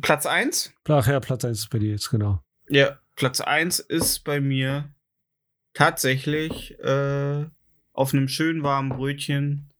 Platz 0.00 0.26
eins 0.26 0.72
ach 0.88 1.06
ja, 1.06 1.20
Platz 1.20 1.44
1 1.44 1.58
ist 1.58 1.70
bei 1.70 1.78
dir 1.78 1.90
jetzt, 1.90 2.10
genau. 2.10 2.42
Ja, 2.68 2.98
Platz 3.14 3.40
1 3.40 3.78
ist 3.78 4.24
bei 4.24 4.40
mir 4.40 4.94
tatsächlich 5.74 6.78
äh, 6.80 7.46
auf 7.92 8.12
einem 8.12 8.28
schön 8.28 8.62
warmen 8.62 8.90
Brötchen. 8.90 9.70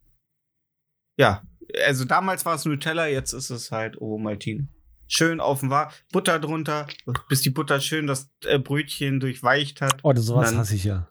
Ja, 1.19 1.43
also 1.87 2.05
damals 2.05 2.45
war 2.45 2.55
es 2.57 2.65
Nutella, 2.65 3.07
jetzt 3.07 3.33
ist 3.33 3.51
es 3.51 3.71
halt 3.73 4.01
Ovomaltine. 4.01 4.69
Schön 5.09 5.41
auf 5.41 5.61
dem 5.61 5.71
War 5.71 5.93
Butter 6.13 6.39
drunter, 6.41 6.87
bis 7.29 7.41
die 7.43 7.51
Butter 7.51 7.81
schön 7.81 8.07
das 8.07 8.31
äh, 8.45 8.59
Brötchen 8.59 9.21
durchweicht 9.21 9.81
hat. 9.81 10.01
Oh, 10.03 10.13
das 10.13 10.25
sowas 10.27 10.51
Dann- 10.51 10.59
hasse 10.59 10.75
ich 10.75 10.85
ja. 10.85 11.09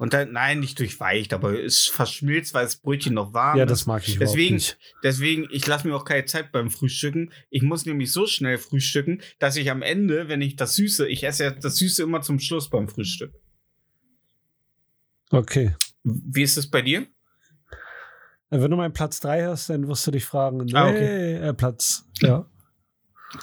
Und 0.00 0.12
dann, 0.14 0.30
nein, 0.32 0.60
nicht 0.60 0.78
durchweicht, 0.78 1.32
aber 1.32 1.60
es 1.60 1.86
verschmilzt, 1.86 2.54
weil 2.54 2.64
das 2.64 2.76
Brötchen 2.76 3.14
noch 3.14 3.34
warm 3.34 3.58
Ja, 3.58 3.64
ist. 3.64 3.70
das 3.70 3.86
mag 3.86 4.06
ich 4.06 4.16
Deswegen, 4.16 4.54
nicht. 4.54 4.78
deswegen, 5.02 5.48
ich 5.50 5.66
lasse 5.66 5.88
mir 5.88 5.96
auch 5.96 6.04
keine 6.04 6.24
Zeit 6.24 6.52
beim 6.52 6.70
Frühstücken. 6.70 7.32
Ich 7.50 7.62
muss 7.62 7.84
nämlich 7.84 8.12
so 8.12 8.28
schnell 8.28 8.58
frühstücken, 8.58 9.20
dass 9.40 9.56
ich 9.56 9.72
am 9.72 9.82
Ende, 9.82 10.28
wenn 10.28 10.40
ich 10.40 10.54
das 10.54 10.76
Süße, 10.76 11.08
ich 11.08 11.24
esse 11.24 11.42
ja 11.44 11.50
das 11.50 11.76
Süße 11.78 12.04
immer 12.04 12.22
zum 12.22 12.38
Schluss 12.38 12.70
beim 12.70 12.86
Frühstück. 12.88 13.34
Okay. 15.30 15.74
Wie 16.04 16.42
ist 16.42 16.56
es 16.56 16.70
bei 16.70 16.80
dir? 16.82 17.06
Wenn 18.50 18.70
du 18.70 18.76
meinen 18.76 18.92
Platz 18.94 19.20
3 19.20 19.44
hast, 19.46 19.68
dann 19.70 19.86
wirst 19.88 20.06
du 20.06 20.10
dich 20.10 20.24
fragen, 20.24 20.58
nee, 20.64 20.72
Ah, 20.74 20.88
okay. 20.88 21.34
äh, 21.36 21.54
Platz. 21.54 22.04
Ja. 22.20 22.46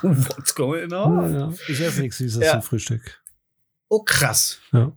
What's 0.02 0.56
going 0.56 0.90
ja, 0.90 1.28
ja. 1.30 1.54
Ich 1.68 1.80
esse 1.80 2.02
nichts 2.02 2.18
Süßes 2.18 2.44
Ja. 2.44 2.52
zum 2.54 2.62
Frühstück. 2.64 3.22
Oh, 3.88 4.02
krass. 4.04 4.60
Ja. 4.72 4.92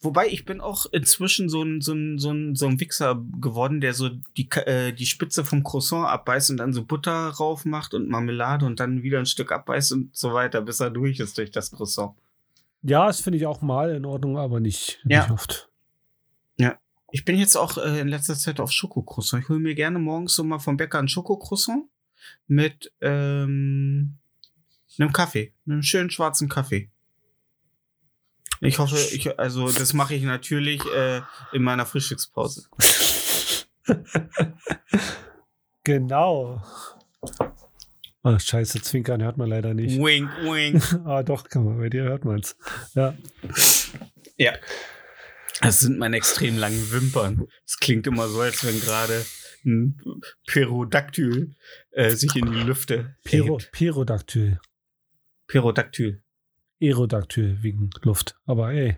Wobei, 0.00 0.28
ich 0.28 0.44
bin 0.44 0.60
auch 0.60 0.86
inzwischen 0.92 1.48
so 1.48 1.62
ein, 1.62 1.80
so 1.80 1.92
ein, 1.92 2.18
so 2.18 2.30
ein, 2.30 2.54
so 2.54 2.66
ein 2.66 2.80
Wichser 2.80 3.20
geworden, 3.40 3.80
der 3.80 3.92
so 3.92 4.08
die, 4.36 4.48
äh, 4.52 4.92
die 4.92 5.04
Spitze 5.04 5.44
vom 5.44 5.64
Croissant 5.64 6.06
abbeißt 6.08 6.50
und 6.50 6.56
dann 6.58 6.72
so 6.72 6.84
Butter 6.84 7.12
rauf 7.28 7.64
macht 7.64 7.92
und 7.92 8.08
Marmelade 8.08 8.64
und 8.64 8.78
dann 8.80 9.02
wieder 9.02 9.18
ein 9.18 9.26
Stück 9.26 9.50
abbeißt 9.52 9.92
und 9.92 10.16
so 10.16 10.32
weiter, 10.32 10.62
bis 10.62 10.80
er 10.80 10.90
durch 10.90 11.18
ist 11.20 11.36
durch 11.38 11.50
das 11.50 11.72
Croissant. 11.72 12.14
Ja, 12.82 13.06
das 13.06 13.20
finde 13.20 13.36
ich 13.38 13.46
auch 13.46 13.60
mal 13.62 13.90
in 13.90 14.04
Ordnung, 14.06 14.38
aber 14.38 14.60
nicht, 14.60 15.00
Ja. 15.04 15.22
nicht 15.22 15.30
oft. 15.32 15.68
Ich 17.12 17.24
bin 17.24 17.36
jetzt 17.36 17.56
auch 17.56 17.76
äh, 17.76 18.00
in 18.00 18.08
letzter 18.08 18.34
Zeit 18.34 18.58
auf 18.58 18.72
Schokocroissant. 18.72 19.44
Ich 19.44 19.48
hole 19.48 19.60
mir 19.60 19.74
gerne 19.74 19.98
morgens 19.98 20.34
so 20.34 20.42
mal 20.42 20.58
vom 20.58 20.76
Bäcker 20.76 20.98
ein 20.98 21.08
Schokocroissant 21.08 21.84
mit 22.46 22.92
ähm, 23.00 24.18
einem 24.98 25.12
Kaffee, 25.12 25.52
einem 25.66 25.82
schönen 25.82 26.10
schwarzen 26.10 26.48
Kaffee. 26.48 26.90
Ich 28.60 28.78
hoffe, 28.78 28.96
ich, 28.96 29.38
also 29.38 29.70
das 29.70 29.92
mache 29.92 30.14
ich 30.14 30.22
natürlich 30.22 30.82
äh, 30.94 31.20
in 31.52 31.62
meiner 31.62 31.86
Frühstückspause. 31.86 32.66
Genau. 35.84 36.62
Ach, 38.22 38.40
scheiße, 38.40 38.82
Zwinkern 38.82 39.20
hört 39.22 39.36
man 39.36 39.48
leider 39.48 39.74
nicht. 39.74 39.98
Wink, 39.98 40.30
wink. 40.42 40.80
ah, 41.04 41.24
doch, 41.24 41.48
kann 41.48 41.64
man, 41.64 41.78
bei 41.78 41.88
dir 41.88 42.04
hört 42.04 42.24
man's. 42.24 42.56
Ja. 42.94 43.14
Ja. 44.36 44.52
Das 45.62 45.80
sind 45.80 45.98
meine 45.98 46.16
extrem 46.16 46.56
langen 46.58 46.90
Wimpern. 46.92 47.46
Es 47.64 47.78
klingt 47.78 48.06
immer 48.06 48.28
so, 48.28 48.40
als 48.40 48.64
wenn 48.66 48.80
gerade 48.80 49.24
ein 49.64 50.00
Pterodaktyl 50.46 51.54
äh, 51.92 52.10
sich 52.10 52.34
in 52.36 52.50
die 52.50 52.62
Lüfte 52.62 53.16
Piro, 53.24 53.58
hebt. 53.60 53.72
Pyrodaktyl. 53.72 54.60
Pterodaktyl. 55.46 56.22
Aerodaktyl 56.82 57.62
wegen 57.62 57.90
Luft. 58.02 58.34
Aber 58.44 58.72
ey, 58.72 58.96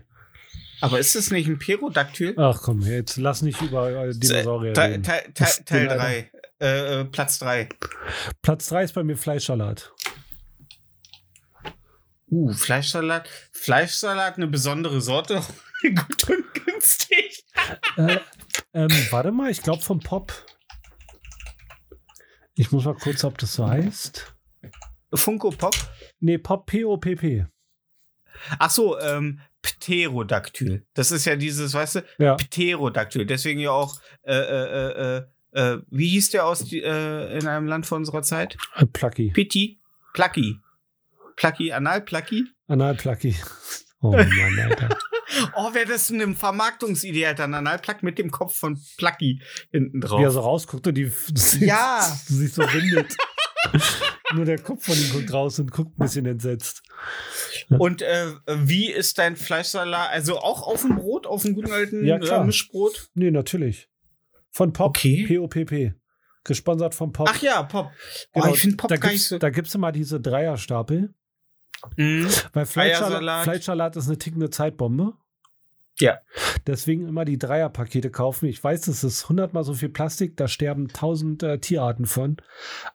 Aber 0.81 0.97
ist 0.99 1.15
es 1.15 1.29
nicht 1.29 1.47
ein 1.47 1.59
Pterodaktyl? 1.59 2.33
ach 2.37 2.61
komm, 2.63 2.81
jetzt 2.81 3.17
lass 3.17 3.43
nicht 3.43 3.61
über 3.61 4.11
Dinosaurier 4.11 4.73
Teil, 4.73 4.91
reden. 4.93 5.03
Teil, 5.03 5.21
Teil, 5.21 5.31
Das- 5.35 5.65
Teil 5.65 5.87
den 5.87 5.97
3. 5.97 6.31
Äh, 6.61 7.01
äh, 7.01 7.05
Platz 7.05 7.37
3. 7.39 7.69
Platz 8.41 8.67
3 8.69 8.83
ist 8.85 8.93
bei 8.93 9.03
mir 9.03 9.17
Fleischsalat. 9.17 9.93
Uh, 12.31 12.51
Fleischsalat. 12.53 13.29
Fleischsalat, 13.51 14.37
eine 14.37 14.47
besondere 14.47 14.99
Sorte. 15.01 15.43
Gut 15.81 16.29
und 16.29 16.53
günstig. 16.53 17.43
äh, 17.97 18.17
ähm, 18.73 18.89
warte 19.11 19.31
mal, 19.31 19.51
ich 19.51 19.61
glaube 19.61 19.81
vom 19.81 19.99
Pop. 19.99 20.33
Ich 22.55 22.71
muss 22.71 22.85
mal 22.85 22.95
kurz, 22.95 23.23
ob 23.23 23.37
das 23.37 23.53
so 23.53 23.67
heißt. 23.67 24.33
Funko 25.13 25.49
Pop. 25.51 25.75
Nee, 26.19 26.37
Pop 26.37 26.65
P-O-P-P. 26.67 27.45
Ach 28.59 28.69
so, 28.69 28.99
ähm, 28.99 29.39
Pterodaktyl. 29.61 30.85
Das 30.93 31.11
ist 31.11 31.25
ja 31.25 31.35
dieses, 31.35 31.73
weißt 31.73 31.95
du, 31.95 32.05
Ja. 32.17 32.35
Pterodaktyl. 32.35 33.25
Deswegen 33.25 33.59
ja 33.59 33.71
auch, 33.71 33.99
äh, 34.23 34.33
äh, 34.35 35.17
äh, 35.17 35.23
äh, 35.53 35.81
wie 35.89 36.09
hieß 36.09 36.31
der 36.31 36.45
aus 36.45 36.65
die, 36.65 36.81
äh, 36.81 37.37
in 37.37 37.47
einem 37.47 37.67
Land 37.67 37.85
vor 37.85 37.97
unserer 37.97 38.21
Zeit? 38.23 38.57
Äh, 38.75 38.85
Plucky. 38.85 39.31
Pitti? 39.31 39.79
Plucky. 40.13 40.57
Plucky, 41.35 41.71
Anal 41.71 42.01
Plucky? 42.01 42.45
Anal 42.67 42.95
Plucky. 42.95 43.35
Oh 44.01 44.11
Mann, 44.11 44.59
Alter. 44.59 44.94
Oh, 45.55 45.73
wäre 45.73 45.85
das 45.87 46.11
eine 46.11 46.33
Vermarktungsidee, 46.35 47.25
Alter. 47.27 47.45
Ein 47.45 47.53
Analplug 47.53 48.03
mit 48.03 48.17
dem 48.19 48.31
Kopf 48.31 48.55
von 48.57 48.79
Plucky 48.97 49.41
hinten 49.71 50.01
drauf. 50.01 50.19
Wie 50.19 50.23
er 50.23 50.31
so 50.31 50.39
rausguckt 50.41 50.87
und 50.87 50.95
die 50.95 51.11
Ja. 51.59 52.01
sich 52.25 52.53
so 52.53 52.61
windet. 52.63 53.15
Nur 54.33 54.45
der 54.45 54.59
Kopf 54.59 54.85
von 54.85 54.95
ihm 54.95 55.11
guckt 55.11 55.33
raus 55.33 55.59
und 55.59 55.71
guckt 55.71 55.97
ein 55.97 56.03
bisschen 56.03 56.25
entsetzt. 56.25 56.81
Und 57.69 58.01
äh, 58.01 58.27
wie 58.47 58.91
ist 58.91 59.17
dein 59.17 59.35
Fleischsalat? 59.35 60.11
Also 60.11 60.39
auch 60.39 60.63
auf 60.67 60.81
dem 60.81 60.95
Brot, 60.95 61.25
auf 61.27 61.43
dem 61.43 61.53
guten 61.53 61.71
alten 61.71 62.05
Ja, 62.05 62.19
klar. 62.19 62.41
äh, 62.41 62.45
Mischbrot? 62.45 63.09
Nee, 63.13 63.31
natürlich. 63.31 63.89
Von 64.51 64.71
Pop. 64.73 64.89
Okay. 64.97 65.25
P-O-P-P. 65.27 65.93
gesponsert 66.43 66.95
vom 66.95 67.11
Pop. 67.11 67.27
Ach 67.29 67.41
ja, 67.41 67.63
Pop. 67.63 67.91
Genau, 68.33 68.47
oh, 68.47 68.53
ich 68.53 68.61
finde 68.61 68.77
Pop 68.77 68.89
da 68.89 68.97
gar 68.97 69.11
nicht 69.11 69.25
so. 69.25 69.37
da 69.37 69.49
gibt's 69.49 69.73
immer 69.75 69.91
diese 69.91 70.19
Dreierstapel. 70.19 71.13
Mhm. 71.97 72.27
Weil 72.53 72.65
Fleischsalat. 72.65 73.43
Fleischsalat 73.43 73.95
ist 73.95 74.07
eine 74.07 74.17
tickende 74.17 74.49
Zeitbombe. 74.49 75.13
Ja. 75.99 76.19
Deswegen 76.67 77.07
immer 77.07 77.23
die 77.23 77.37
Dreierpakete 77.37 78.09
kaufen. 78.11 78.47
Ich 78.47 78.61
weiß, 78.61 78.87
es 78.87 79.03
ist 79.05 79.29
hundertmal 79.29 79.63
so 79.63 79.73
viel 79.73 79.87
Plastik, 79.89 80.35
da 80.35 80.47
sterben 80.49 80.89
tausend 80.89 81.41
äh, 81.43 81.59
Tierarten 81.59 82.05
von. 82.05 82.37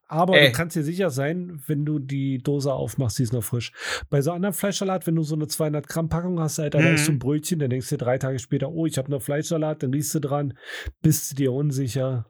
Aber 0.07 0.39
Ey. 0.39 0.49
du 0.49 0.53
kannst 0.53 0.77
dir 0.77 0.83
sicher 0.83 1.09
sein, 1.11 1.63
wenn 1.67 1.87
du 1.87 1.99
die 1.99 2.39
Dose 2.39 2.73
aufmachst, 2.73 3.19
die 3.19 3.23
ist 3.23 3.33
noch 3.33 3.45
frisch. 3.45 3.73
Bei 4.11 4.21
so 4.21 4.33
anderem 4.33 4.53
Fleischsalat, 4.53 5.07
wenn 5.07 5.15
du 5.17 5.23
so 5.23 5.35
eine 5.35 5.47
200 5.47 5.89
Gramm 5.89 6.09
Packung 6.11 6.41
hast, 6.41 6.59
Alter, 6.61 6.79
da 6.81 6.89
Mhm. 6.89 6.95
ist 6.97 7.07
so 7.07 7.13
ein 7.13 7.19
Brötchen, 7.19 7.59
dann 7.59 7.71
denkst 7.71 7.89
du 7.89 7.97
dir 7.97 8.05
drei 8.05 8.19
Tage 8.19 8.39
später, 8.39 8.69
oh, 8.71 8.85
ich 8.85 8.99
habe 8.99 9.11
noch 9.11 9.23
Fleischsalat, 9.23 9.83
dann 9.83 9.93
riechst 9.95 10.15
du 10.15 10.21
dran, 10.21 10.55
bist 11.01 11.31
du 11.31 11.37
dir 11.37 11.53
unsicher. 11.53 12.27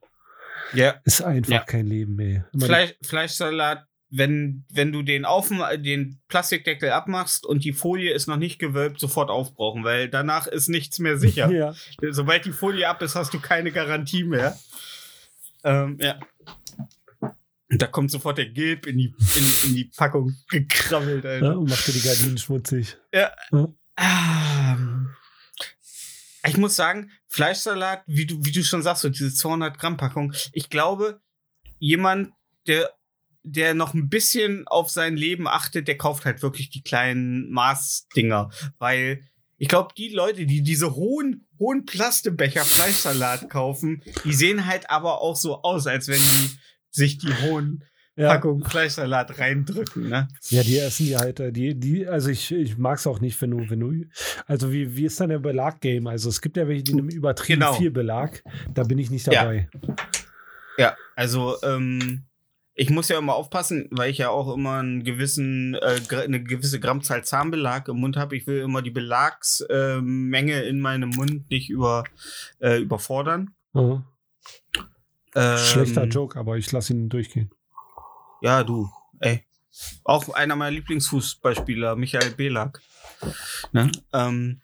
Ja. 0.73 1.01
Ist 1.05 1.23
einfach 1.23 1.51
Ja. 1.53 1.64
kein 1.64 1.87
Leben 1.87 2.14
mehr. 2.14 2.49
Fleisch, 2.57 2.95
Fleischsalat, 3.03 3.87
wenn, 4.11 4.65
wenn 4.73 4.93
du 4.93 5.03
den, 5.03 5.25
auf, 5.25 5.51
den 5.79 6.21
Plastikdeckel 6.29 6.91
abmachst 6.91 7.47
und 7.47 7.65
die 7.65 7.73
Folie 7.73 8.13
ist 8.13 8.27
noch 8.27 8.37
nicht 8.37 8.59
gewölbt, 8.59 8.99
sofort 8.99 9.31
aufbrauchen, 9.31 9.85
weil 9.85 10.09
danach 10.09 10.47
ist 10.47 10.69
nichts 10.69 10.99
mehr 10.99 11.19
sicher. 11.19 11.51
Ja. 11.61 11.75
Sobald 12.11 12.45
die 12.45 12.53
Folie 12.53 12.89
ab 12.89 13.03
ist, 13.03 13.15
hast 13.15 13.33
du 13.35 13.41
keine 13.41 13.73
Garantie 13.73 14.25
mehr. 14.25 14.59
Ähm, 15.65 15.99
ja. 16.01 16.19
Da 17.69 17.87
kommt 17.87 18.11
sofort 18.11 18.39
der 18.39 18.49
Gilb 18.49 18.87
in 18.87 18.99
die, 18.99 19.15
in, 19.37 19.69
in 19.69 19.75
die 19.77 19.85
Packung 19.97 20.35
gekrabbelt, 20.49 21.25
Ja, 21.25 21.31
Alter. 21.31 21.59
und 21.59 21.69
macht 21.69 21.87
dir 21.87 21.93
die 21.93 22.01
Gardinen 22.01 22.39
schmutzig. 22.39 22.97
Ähm, 23.13 23.75
ich 26.47 26.57
muss 26.57 26.75
sagen, 26.75 27.11
Fleischsalat, 27.29 28.03
wie 28.07 28.27
du, 28.27 28.45
wie 28.45 28.53
du 28.53 28.65
schon 28.65 28.83
sagst, 28.83 29.03
so 29.03 29.09
diese 29.09 29.33
200 29.33 29.79
Gramm 29.79 29.97
Packung, 29.97 30.33
ich 30.53 30.71
glaube, 30.71 31.21
jemand, 31.79 32.33
der, 32.67 32.91
der 33.43 33.74
noch 33.74 33.95
ein 33.95 34.09
bisschen 34.09 34.66
auf 34.68 34.91
sein 34.91 35.16
Leben 35.16 35.49
achtet, 35.49 35.88
der 35.88 35.97
kauft 35.97 36.24
halt 36.24 36.43
wirklich 36.43 36.70
die 36.70 36.82
kleinen 36.82 37.51
Maßdinger, 37.51 38.51
weil 38.78 39.22
ich 39.57 39.68
glaube, 39.68 39.93
die 39.97 40.09
Leute, 40.09 40.47
die 40.47 40.62
diese 40.62 40.95
hohen, 40.95 41.47
hohen 41.59 41.84
Plastebecher 41.84 42.64
Fleischsalat 42.64 43.51
kaufen, 43.51 44.03
die 44.24 44.32
sehen 44.32 44.66
halt 44.66 44.88
aber 44.91 45.20
auch 45.20 45.36
so 45.36 45.62
aus, 45.62 45.86
als 45.86 46.09
wenn 46.09 46.16
die 46.16 46.51
sich 46.91 47.18
die 47.18 47.32
hohen 47.34 47.84
Ja. 48.16 48.28
Packungen 48.28 48.64
Fleischsalat 48.64 49.38
reindrücken, 49.38 50.09
ne? 50.09 50.28
Ja, 50.49 50.62
die 50.62 50.78
essen 50.78 51.07
die 51.07 51.16
halt, 51.16 51.38
die, 51.57 51.78
die, 51.78 52.07
also 52.07 52.28
ich, 52.30 52.51
ich 52.53 52.76
mag 52.76 52.99
es 52.99 53.07
auch 53.07 53.20
nicht, 53.20 53.41
wenn 53.41 53.51
du, 53.53 53.70
wenn 53.70 53.80
du, 53.80 54.05
also 54.47 54.72
wie, 54.72 54.97
wie 54.97 55.05
ist 55.07 55.20
dann 55.20 55.28
der 55.30 55.38
Belag-Game? 55.38 56.07
Also 56.07 56.28
es 56.28 56.41
gibt 56.43 56.57
ja 56.57 56.66
welche, 56.68 56.82
die 56.82 56.95
nehmen 56.95 57.09
übertrieben 57.11 57.61
Genau. 57.61 57.74
viel 57.74 57.91
Belag. 57.91 58.43
Da 58.74 58.82
bin 58.84 58.99
ich 58.99 59.11
nicht 59.11 59.26
Ja. 59.26 59.43
dabei. 59.45 59.68
Ja, 60.78 60.97
also 61.16 61.57
ähm, 61.62 62.24
ich 62.81 62.89
muss 62.89 63.11
ja 63.11 63.18
immer 63.18 63.35
aufpassen, 63.35 63.89
weil 63.91 64.11
ich 64.11 64.16
ja 64.16 64.31
auch 64.31 64.55
immer 64.55 64.78
einen 64.78 65.05
gewissen, 65.05 65.74
äh, 65.74 66.01
eine 66.16 66.43
gewisse 66.43 66.81
Grammzahl 66.81 67.22
Zahnbelag 67.22 67.89
im 67.89 67.99
Mund 67.99 68.16
habe. 68.16 68.35
Ich 68.39 68.47
will 68.47 68.62
immer 68.62 68.81
die 68.81 68.91
Belagsmenge 68.91 70.01
Menge 70.01 70.62
in 70.62 70.81
meinem 70.81 71.11
Mund 71.11 71.51
nicht 71.51 71.68
über, 71.68 72.05
äh, 72.59 72.78
überfordern. 72.78 73.55
Mhm. 73.74 74.05
Ähm, 75.35 75.59
Schlechter 75.59 76.05
Joke, 76.05 76.39
aber 76.39 76.57
ich 76.57 76.72
lasse 76.72 76.95
ihn 76.95 77.11
durchgehen. 77.11 77.51
Ja, 78.41 78.64
du, 78.64 78.89
ey. 79.18 79.45
Auch 80.05 80.31
einer 80.31 80.57
meiner 80.57 80.70
Lieblingsfußballspieler, 80.70 81.97
Michael 81.97 82.31
Belag. 82.31 82.81
Ne? 83.72 83.93
Ähm, 84.14 84.62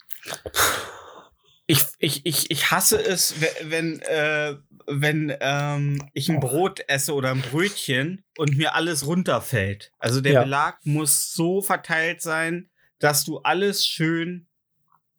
ich, 1.66 1.84
ich, 1.98 2.24
ich, 2.24 2.50
ich 2.50 2.70
hasse 2.70 2.98
es, 2.98 3.42
we- 3.42 3.70
wenn, 3.70 4.00
äh, 4.00 4.56
wenn 4.86 5.34
ähm, 5.40 6.02
ich 6.12 6.28
ein 6.30 6.40
Brot 6.40 6.80
esse 6.88 7.14
oder 7.14 7.30
ein 7.30 7.42
Brötchen 7.42 8.24
und 8.38 8.56
mir 8.56 8.74
alles 8.74 9.06
runterfällt. 9.06 9.92
Also 9.98 10.20
der 10.20 10.32
Ja. 10.32 10.42
Belag 10.44 10.78
muss 10.84 11.32
so 11.32 11.60
verteilt 11.62 12.22
sein, 12.22 12.68
dass 12.98 13.24
du 13.24 13.38
alles 13.38 13.86
schön. 13.86 14.46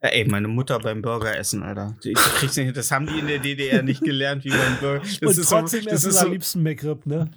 Ja, 0.01 0.09
ey, 0.09 0.26
meine 0.26 0.47
Mutter 0.47 0.80
beim 0.80 1.01
Burger 1.01 1.36
essen, 1.36 1.63
Alter. 1.63 1.97
Die 2.03 2.13
kriegt's 2.13 2.55
nicht, 2.55 2.78
das 2.78 2.91
haben 2.91 3.07
die 3.07 3.18
in 3.18 3.28
der 3.28 3.39
DDR 3.39 3.82
nicht 3.82 4.01
gelernt, 4.03 4.45
wie 4.45 4.49
man 4.49 4.78
Burger. 4.80 4.99
Das 4.99 5.22
und 5.22 5.38
ist 5.41 5.49
trotzdem 5.49 5.84
so, 5.84 5.89
das 5.89 6.03
ist 6.03 6.18
am 6.18 6.28
so, 6.28 6.32
liebsten 6.34 6.63
McRib, 6.63 7.05
ne? 7.07 7.32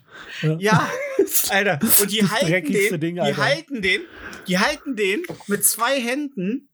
ja, 0.59 0.87
Alter. 1.51 1.79
Und 1.83 2.11
die 2.13 2.19
Das 2.21 2.31
halten 2.31 2.73
den, 2.73 3.01
Ding, 3.01 3.15
die 3.17 3.37
halten 3.37 3.83
den, 3.83 4.01
die 4.47 4.59
halten 4.59 4.95
den 4.95 5.23
mit 5.47 5.65
zwei 5.65 5.99
Händen. 6.01 6.69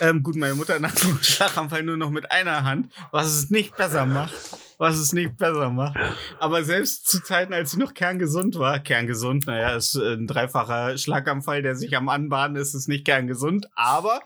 Ähm, 0.00 0.22
gut, 0.22 0.36
meine 0.36 0.54
Mutter 0.54 0.78
nach 0.78 0.94
dem 0.94 1.18
Schlaganfall 1.22 1.82
nur 1.82 1.96
noch 1.96 2.10
mit 2.10 2.30
einer 2.30 2.64
Hand, 2.64 2.92
was 3.10 3.26
es 3.26 3.50
nicht 3.50 3.76
besser 3.76 4.06
macht. 4.06 4.34
Was 4.78 4.96
es 4.96 5.12
nicht 5.12 5.36
besser 5.36 5.70
macht. 5.70 5.96
Aber 6.38 6.62
selbst 6.64 7.08
zu 7.08 7.20
Zeiten, 7.20 7.52
als 7.52 7.72
sie 7.72 7.78
noch 7.78 7.94
kerngesund 7.94 8.56
war, 8.58 8.78
kerngesund, 8.78 9.46
naja, 9.46 9.74
ist 9.76 9.96
ein 9.96 10.26
dreifacher 10.26 10.96
Schlaganfall, 10.96 11.62
der 11.62 11.74
sich 11.74 11.96
am 11.96 12.08
Anbahnen 12.08 12.56
ist, 12.56 12.74
ist 12.74 12.88
nicht 12.88 13.04
kerngesund, 13.04 13.68
aber 13.74 14.20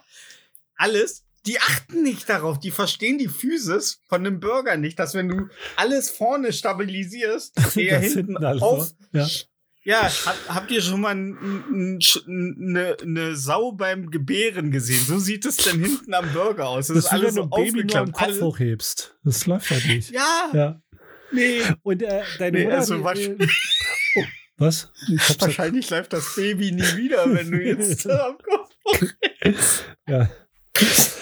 alles, 0.75 1.23
die 1.45 1.59
achten 1.59 2.03
nicht 2.03 2.29
darauf, 2.29 2.59
die 2.59 2.71
verstehen 2.71 3.17
die 3.17 3.27
Physis 3.27 3.99
von 4.07 4.25
einem 4.25 4.39
Burger 4.39 4.77
nicht, 4.77 4.99
dass 4.99 5.13
wenn 5.13 5.27
du 5.27 5.49
alles 5.75 6.09
vorne 6.09 6.53
stabilisierst, 6.53 7.75
der 7.75 8.01
Das 8.01 8.13
hinten 8.13 8.37
alles 8.37 8.61
auf. 8.61 8.91
Ja. 9.11 9.27
Ja, 9.83 10.03
hab, 10.03 10.35
habt 10.47 10.71
ihr 10.71 10.81
schon 10.81 11.01
mal 11.01 11.11
eine 11.11 11.99
ne, 12.25 12.97
ne 13.05 13.35
Sau 13.35 13.71
beim 13.73 14.09
Gebären 14.09 14.71
gesehen? 14.71 15.03
So 15.05 15.19
sieht 15.19 15.45
es 15.45 15.57
denn 15.57 15.79
hinten 15.83 16.13
am 16.13 16.31
Burger 16.33 16.69
aus. 16.69 16.87
Das, 16.87 16.95
Das 16.95 17.05
ist 17.05 17.11
alles 17.11 17.25
wenn 17.27 17.33
so 17.33 17.45
du 17.45 17.55
ein 17.55 17.63
Baby 17.73 17.83
nur 17.85 17.95
am. 17.97 18.11
Kopf 18.11 18.41
hochhebst. 18.41 19.17
Das 19.23 19.45
läuft 19.45 19.69
halt 19.71 19.85
nicht. 19.87 20.11
Ja, 20.11 20.49
Ja. 20.53 20.81
nee. 21.31 21.59
Und 21.83 22.01
äh, 22.01 22.21
deine 22.39 22.57
Nee, 22.57 22.63
Mutter. 22.65 22.77
also 22.77 23.13
die- 23.13 23.37
oh, 24.17 24.23
was? 24.57 24.91
Wahrscheinlich 25.39 25.89
läuft 25.89 26.13
das 26.13 26.35
Baby 26.35 26.71
nie 26.71 26.81
wieder, 26.97 27.33
wenn 27.33 27.51
du 27.51 27.57
jetzt 27.61 28.07
am 28.09 28.37
Kopf 28.37 28.69
ja. 30.07 30.29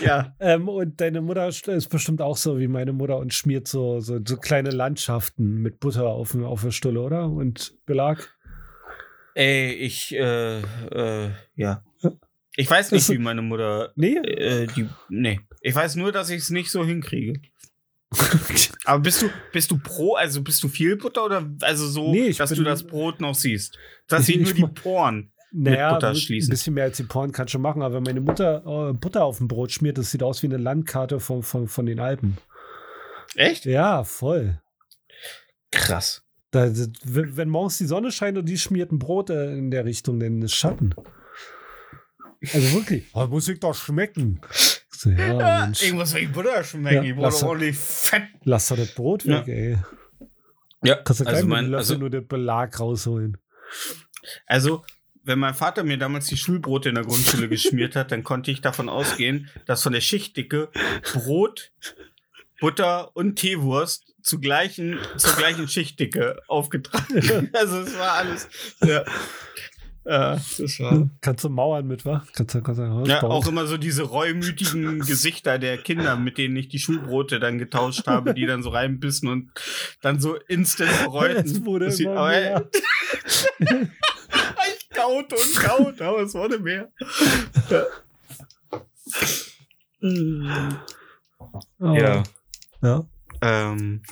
Ja. 0.02 0.36
Ähm, 0.40 0.70
und 0.70 1.02
deine 1.02 1.22
Mutter 1.22 1.48
ist 1.48 1.90
bestimmt 1.90 2.22
auch 2.22 2.38
so 2.38 2.58
wie 2.58 2.68
meine 2.68 2.94
Mutter 2.94 3.18
und 3.18 3.34
schmiert 3.34 3.68
so, 3.68 4.00
so, 4.00 4.20
so 4.26 4.38
kleine 4.38 4.70
Landschaften 4.72 5.62
mit 5.62 5.80
Butter 5.80 6.06
auf, 6.06 6.34
auf 6.36 6.62
der 6.62 6.72
Stulle, 6.72 7.02
oder? 7.02 7.30
Und 7.30 7.76
Belag. 7.86 8.34
Ey, 9.36 9.72
ich, 9.74 10.14
äh, 10.16 10.60
äh, 10.60 11.32
ja. 11.56 11.84
Ich 12.58 12.70
weiß 12.70 12.92
nicht, 12.92 13.08
wie 13.10 13.18
meine 13.18 13.42
Mutter, 13.42 13.94
Nee? 13.96 14.16
äh, 14.18 14.68
die, 14.68 14.90
nee. 15.10 15.40
Ich 15.62 15.74
weiß 15.74 15.96
nur, 15.96 16.12
dass 16.12 16.30
ich 16.30 16.42
es 16.42 16.50
nicht 16.50 16.70
so 16.70 16.86
hinkriege. 16.86 17.40
Aber 18.86 19.00
bist 19.00 19.22
du, 19.22 19.30
bist 19.54 19.72
du 19.72 19.78
pro, 19.80 20.16
also 20.16 20.42
bist 20.42 20.62
du 20.64 20.68
viel 20.68 20.98
Butter 20.98 21.24
oder 21.26 21.50
also 21.62 21.88
so, 21.88 22.12
Nee, 22.12 22.34
dass 22.34 22.50
du 22.50 22.64
das 22.64 22.84
Brot 22.86 23.22
noch 23.22 23.36
siehst? 23.36 23.78
Dass 24.08 24.26
sie 24.26 24.36
nur 24.44 24.52
die 24.54 24.68
Poren. 24.68 25.32
naja, 25.54 25.94
Butter 25.94 26.10
ein 26.10 26.16
schließen. 26.18 26.50
bisschen 26.50 26.74
mehr 26.74 26.84
als 26.86 26.98
die 26.98 27.04
Porn 27.04 27.32
kann 27.32 27.48
schon 27.48 27.62
machen, 27.62 27.82
aber 27.82 27.96
wenn 27.96 28.04
meine 28.04 28.20
Mutter 28.22 28.90
äh, 28.90 28.94
Butter 28.94 29.24
auf 29.24 29.38
dem 29.38 29.48
Brot 29.48 29.72
schmiert, 29.72 29.98
das 29.98 30.12
sieht 30.12 30.24
aus 30.24 30.44
wie 30.44 30.48
eine 30.48 30.58
Landkarte 30.58 31.22
von, 31.22 31.42
von, 31.44 31.70
von 31.70 31.86
den 31.86 32.02
Alpen. 32.02 32.38
Echt? 33.36 33.64
Ja, 33.64 34.04
voll. 34.04 34.60
Krass. 35.72 36.24
Da, 36.52 36.68
das- 36.68 36.90
wenn 37.04 37.36
wenn 37.38 37.50
morgens 37.50 37.78
die 37.78 37.86
Sonne 37.86 38.12
scheint 38.12 38.38
und 38.38 38.46
die 38.46 38.58
schmiert 38.58 38.92
ein 38.92 39.00
Brot 39.00 39.30
äh, 39.30 39.54
in 39.58 39.72
der 39.72 39.86
Richtung, 39.86 40.20
dann 40.20 40.42
ist 40.42 40.54
Schatten. 40.54 40.94
Also 42.54 42.74
wirklich. 42.74 43.06
Oh, 43.14 43.28
muss 43.28 43.48
ich 43.48 43.60
doch 43.60 43.76
schmecken. 43.76 44.42
So, 44.90 45.10
ja, 45.10 45.66
Mensch. 45.66 45.84
Irgendwas 45.84 46.14
wie 46.16 46.28
Butter 46.28 46.64
schmecken. 46.64 46.96
Ja, 46.96 47.04
ich 47.04 47.16
brauche 47.16 47.32
doch- 47.32 47.44
ordentlich 47.44 47.78
Fett. 47.78 48.24
Lass 48.44 48.68
doch 48.68 48.78
das 48.78 48.94
Brot 48.94 49.26
weg, 49.26 49.48
ey. 49.48 49.78
Ja, 50.84 50.96
Kannst 50.96 51.22
du 51.22 51.26
also, 51.26 51.46
mein, 51.48 51.66
Löffel 51.66 51.76
also, 51.78 51.98
nur 51.98 52.10
den 52.10 52.28
Belag 52.28 52.80
rausholen. 52.80 53.38
also, 54.48 54.84
wenn 55.24 55.38
mein 55.38 55.54
Vater 55.54 55.84
mir 55.84 56.00
damals 56.00 56.26
die 56.26 56.38
Schulbrote 56.38 56.90
in 56.90 56.96
der 56.96 57.04
Grundschule 57.06 57.48
geschmiert 57.48 57.96
hat, 57.96 58.12
dann 58.12 58.24
konnte 58.24 58.50
ich 58.50 58.62
davon 58.62 58.90
ausgehen, 58.90 59.48
dass 59.68 59.84
von 59.84 59.94
der 59.94 60.02
Schichtdicke 60.02 60.70
Brot, 61.14 61.72
Butter 62.60 63.16
und 63.16 63.36
Teewurst 63.36 64.11
zu 64.24 64.40
gleichen, 64.40 64.98
zur 65.18 65.34
gleichen 65.36 65.68
Schichtdicke 65.68 66.42
aufgetragen. 66.48 67.50
Also 67.54 67.80
es 67.80 67.98
war 67.98 68.14
alles. 68.14 68.48
Ja. 68.84 69.04
Äh, 70.04 70.40
das 70.58 70.80
war. 70.80 71.10
Kannst 71.22 71.44
du 71.44 71.50
mauern 71.50 71.86
mit, 71.86 72.06
wa? 72.06 72.24
Kannst 72.34 72.56
du, 72.56 72.62
kannst 72.62 72.80
du 72.82 72.88
Haus 72.90 73.08
Ja, 73.08 73.22
bauen. 73.22 73.32
auch 73.32 73.48
immer 73.48 73.68
so 73.68 73.78
diese 73.78 74.02
reumütigen 74.02 75.00
Gesichter 75.06 75.60
der 75.60 75.78
Kinder, 75.78 76.16
mit 76.16 76.40
denen 76.40 76.56
ich 76.56 76.70
die 76.70 76.80
Schulbrote 76.80 77.40
dann 77.40 77.60
getauscht 77.60 78.08
habe, 78.08 78.34
die 78.34 78.48
dann 78.48 78.64
so 78.64 78.70
reinbissen 78.70 79.30
und 79.30 79.52
dann 80.02 80.20
so 80.20 80.36
instant 80.48 80.92
bereuten. 81.04 81.46
Es 81.46 81.64
wurde 81.66 81.86
dass 81.86 81.98
sie- 81.98 82.06
immer 82.06 82.18
aber, 82.18 82.30
mehr. 82.32 82.70
ich 83.60 84.90
kaute 84.90 85.36
und 85.36 85.56
kaute, 85.56 86.04
aber 86.06 86.22
es 86.22 86.34
wurde 86.34 86.58
mehr. 86.60 86.92
Ja. 87.70 87.86
Oh. 91.80 91.94
Ja. 91.96 92.24
ja. 92.82 93.06
Ähm, 93.42 94.04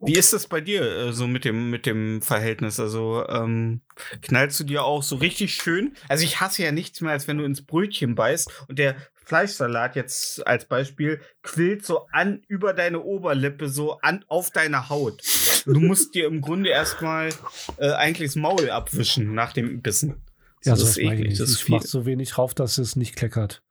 wie 0.00 0.14
ist 0.14 0.32
das 0.32 0.46
bei 0.46 0.60
dir 0.60 0.82
äh, 0.82 1.12
so 1.12 1.26
mit 1.26 1.44
dem 1.44 1.70
mit 1.70 1.84
dem 1.84 2.22
Verhältnis? 2.22 2.80
Also 2.80 3.26
ähm, 3.28 3.82
knallst 4.22 4.60
du 4.60 4.64
dir 4.64 4.84
auch 4.84 5.02
so 5.02 5.16
richtig 5.16 5.54
schön? 5.54 5.94
Also 6.08 6.24
ich 6.24 6.40
hasse 6.40 6.62
ja 6.62 6.72
nichts 6.72 7.00
mehr, 7.00 7.12
als 7.12 7.28
wenn 7.28 7.38
du 7.38 7.44
ins 7.44 7.64
Brötchen 7.64 8.14
beißt 8.14 8.50
und 8.68 8.78
der 8.78 8.96
Fleischsalat 9.24 9.96
jetzt 9.96 10.46
als 10.46 10.66
Beispiel 10.66 11.20
quillt 11.42 11.84
so 11.84 12.06
an 12.12 12.42
über 12.48 12.72
deine 12.72 13.02
Oberlippe 13.02 13.68
so 13.68 13.98
an 14.00 14.24
auf 14.28 14.50
deine 14.50 14.88
Haut. 14.88 15.22
Du 15.64 15.80
musst 15.80 16.14
dir 16.14 16.26
im 16.26 16.40
Grunde 16.40 16.70
erstmal 16.70 17.30
äh, 17.78 17.92
eigentlich 17.92 18.28
das 18.28 18.36
Maul 18.36 18.70
abwischen 18.70 19.34
nach 19.34 19.52
dem 19.52 19.80
Bissen. 19.80 20.22
Ja, 20.62 20.72
das 20.72 20.80
so 20.80 20.86
ist 20.86 20.98
eklig, 20.98 21.38
das 21.38 21.50
ist 21.50 21.62
Ich 21.62 21.68
mach 21.68 21.82
so 21.82 22.06
wenig 22.06 22.38
rauf, 22.38 22.54
dass 22.54 22.78
es 22.78 22.96
nicht 22.96 23.16
kleckert. 23.16 23.62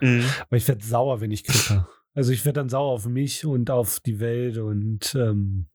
Mhm. 0.00 0.24
Aber 0.40 0.56
ich 0.56 0.66
werde 0.66 0.84
sauer, 0.84 1.20
wenn 1.20 1.30
ich 1.30 1.44
klecker. 1.44 1.88
Also 2.14 2.32
ich 2.32 2.44
werde 2.44 2.60
dann 2.60 2.68
sauer 2.68 2.90
auf 2.92 3.06
mich 3.06 3.44
und 3.46 3.70
auf 3.70 4.00
die 4.00 4.18
Welt 4.20 4.58
und 4.58 5.14
ähm, 5.14 5.66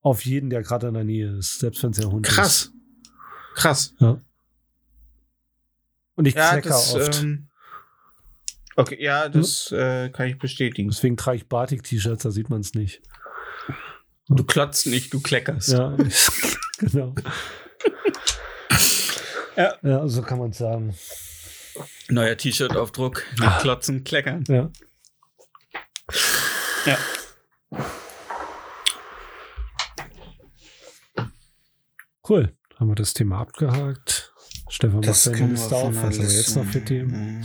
auf 0.00 0.24
jeden, 0.24 0.48
der 0.50 0.62
gerade 0.62 0.88
in 0.88 0.94
der 0.94 1.04
Nähe 1.04 1.36
ist, 1.38 1.58
selbst 1.58 1.82
wenn 1.82 1.90
es 1.90 1.98
der 1.98 2.10
Hund 2.10 2.26
Krass. 2.26 2.66
ist. 2.66 2.72
Krass. 3.54 3.94
Ja. 3.98 4.20
Und 6.14 6.26
ich 6.26 6.34
Ja, 6.34 6.52
klecker 6.52 6.68
das, 6.68 6.94
oft. 6.94 7.22
ähm, 7.22 7.48
okay, 8.76 9.02
ja, 9.02 9.28
das 9.28 9.72
äh, 9.72 10.08
kann 10.10 10.28
ich 10.28 10.38
bestätigen. 10.38 10.88
Deswegen 10.90 11.16
trage 11.16 11.38
ich 11.38 11.48
Batik-T-Shirts, 11.48 12.22
da 12.22 12.30
sieht 12.30 12.48
man 12.48 12.60
es 12.60 12.74
nicht. 12.74 13.02
Du 14.28 14.44
klotzt 14.44 14.86
nicht, 14.86 15.12
du 15.12 15.20
kleckerst. 15.20 15.70
Ja, 15.72 15.96
genau. 16.78 17.14
Ja. 19.56 19.74
ja, 19.82 20.08
so 20.08 20.22
kann 20.22 20.38
man 20.38 20.50
es 20.50 20.58
sagen. 20.58 20.94
Neuer 22.08 22.36
T-Shirt-Aufdruck. 22.36 23.24
Klotzen, 23.60 24.04
Kleckern. 24.04 24.44
Ja. 24.48 24.70
Ja. 26.86 26.98
Cool. 32.28 32.54
Haben 32.78 32.88
wir 32.88 32.94
das 32.94 33.12
Thema 33.12 33.40
abgehakt. 33.40 34.32
Stefan 34.68 34.96
macht 34.96 35.08
Das 35.08 35.24
seine 35.24 35.36
können 35.36 35.50
wir 35.50 35.58
Liste 35.58 35.76
auf. 35.76 35.94
Was 35.94 36.02
haben 36.02 36.16
wir 36.16 36.32
jetzt 36.32 36.56
noch 36.56 36.64
für 36.64 36.84
Themen? 36.84 37.44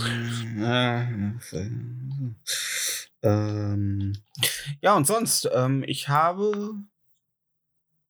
Ja, 0.58 1.08
ähm, 3.22 4.16
ja, 4.80 4.96
und 4.96 5.06
sonst, 5.06 5.48
ähm, 5.52 5.84
ich 5.86 6.08
habe. 6.08 6.74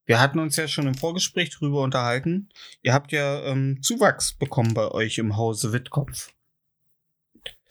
Wir 0.05 0.21
hatten 0.21 0.39
uns 0.39 0.55
ja 0.55 0.69
schon 0.69 0.87
im 0.87 0.95
Vorgespräch 0.95 1.51
drüber 1.51 1.83
unterhalten. 1.83 2.49
Ihr 2.83 2.93
habt 2.93 3.11
ja 3.11 3.43
ähm, 3.43 3.83
Zuwachs 3.83 4.35
bekommen 4.35 4.73
bei 4.73 4.89
euch 4.89 5.19
im 5.19 5.37
Hause 5.37 5.73
Wittkopf. 5.73 6.33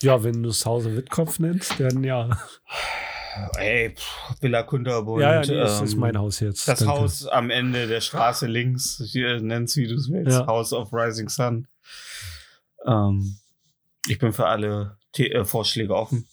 Ja, 0.02 0.24
wenn 0.24 0.44
du 0.44 0.50
es 0.50 0.66
Hause 0.66 0.96
Wittkopf 0.96 1.40
nennst, 1.40 1.80
dann 1.80 2.04
ja. 2.04 2.38
Ey, 3.58 3.94
pff, 3.96 4.42
Villa 4.42 4.64
Kunterbund. 4.64 5.22
ja, 5.22 5.36
ja, 5.36 5.42
nee, 5.42 5.58
das 5.58 5.82
ist 5.82 5.94
ähm, 5.94 6.00
mein 6.00 6.18
Haus 6.18 6.40
jetzt. 6.40 6.68
Das 6.68 6.80
Danke. 6.80 6.94
Haus 6.94 7.28
am 7.28 7.50
Ende 7.50 7.88
der 7.88 8.02
Straße 8.02 8.48
links, 8.48 9.02
hier, 9.12 9.42
nenn's 9.42 9.76
wie 9.76 9.88
du 9.88 9.96
es 9.96 10.10
willst. 10.10 10.38
Ja. 10.38 10.48
House 10.48 10.72
of 10.74 10.94
Rising 10.94 11.28
Sun. 11.30 11.68
Ähm, 12.86 13.38
ich 14.08 14.20
bin 14.20 14.32
für 14.32 14.46
alle 14.48 14.98
The 15.16 15.32
äh, 15.32 15.44
Vorschläge 15.46 15.96
offen. 15.96 16.28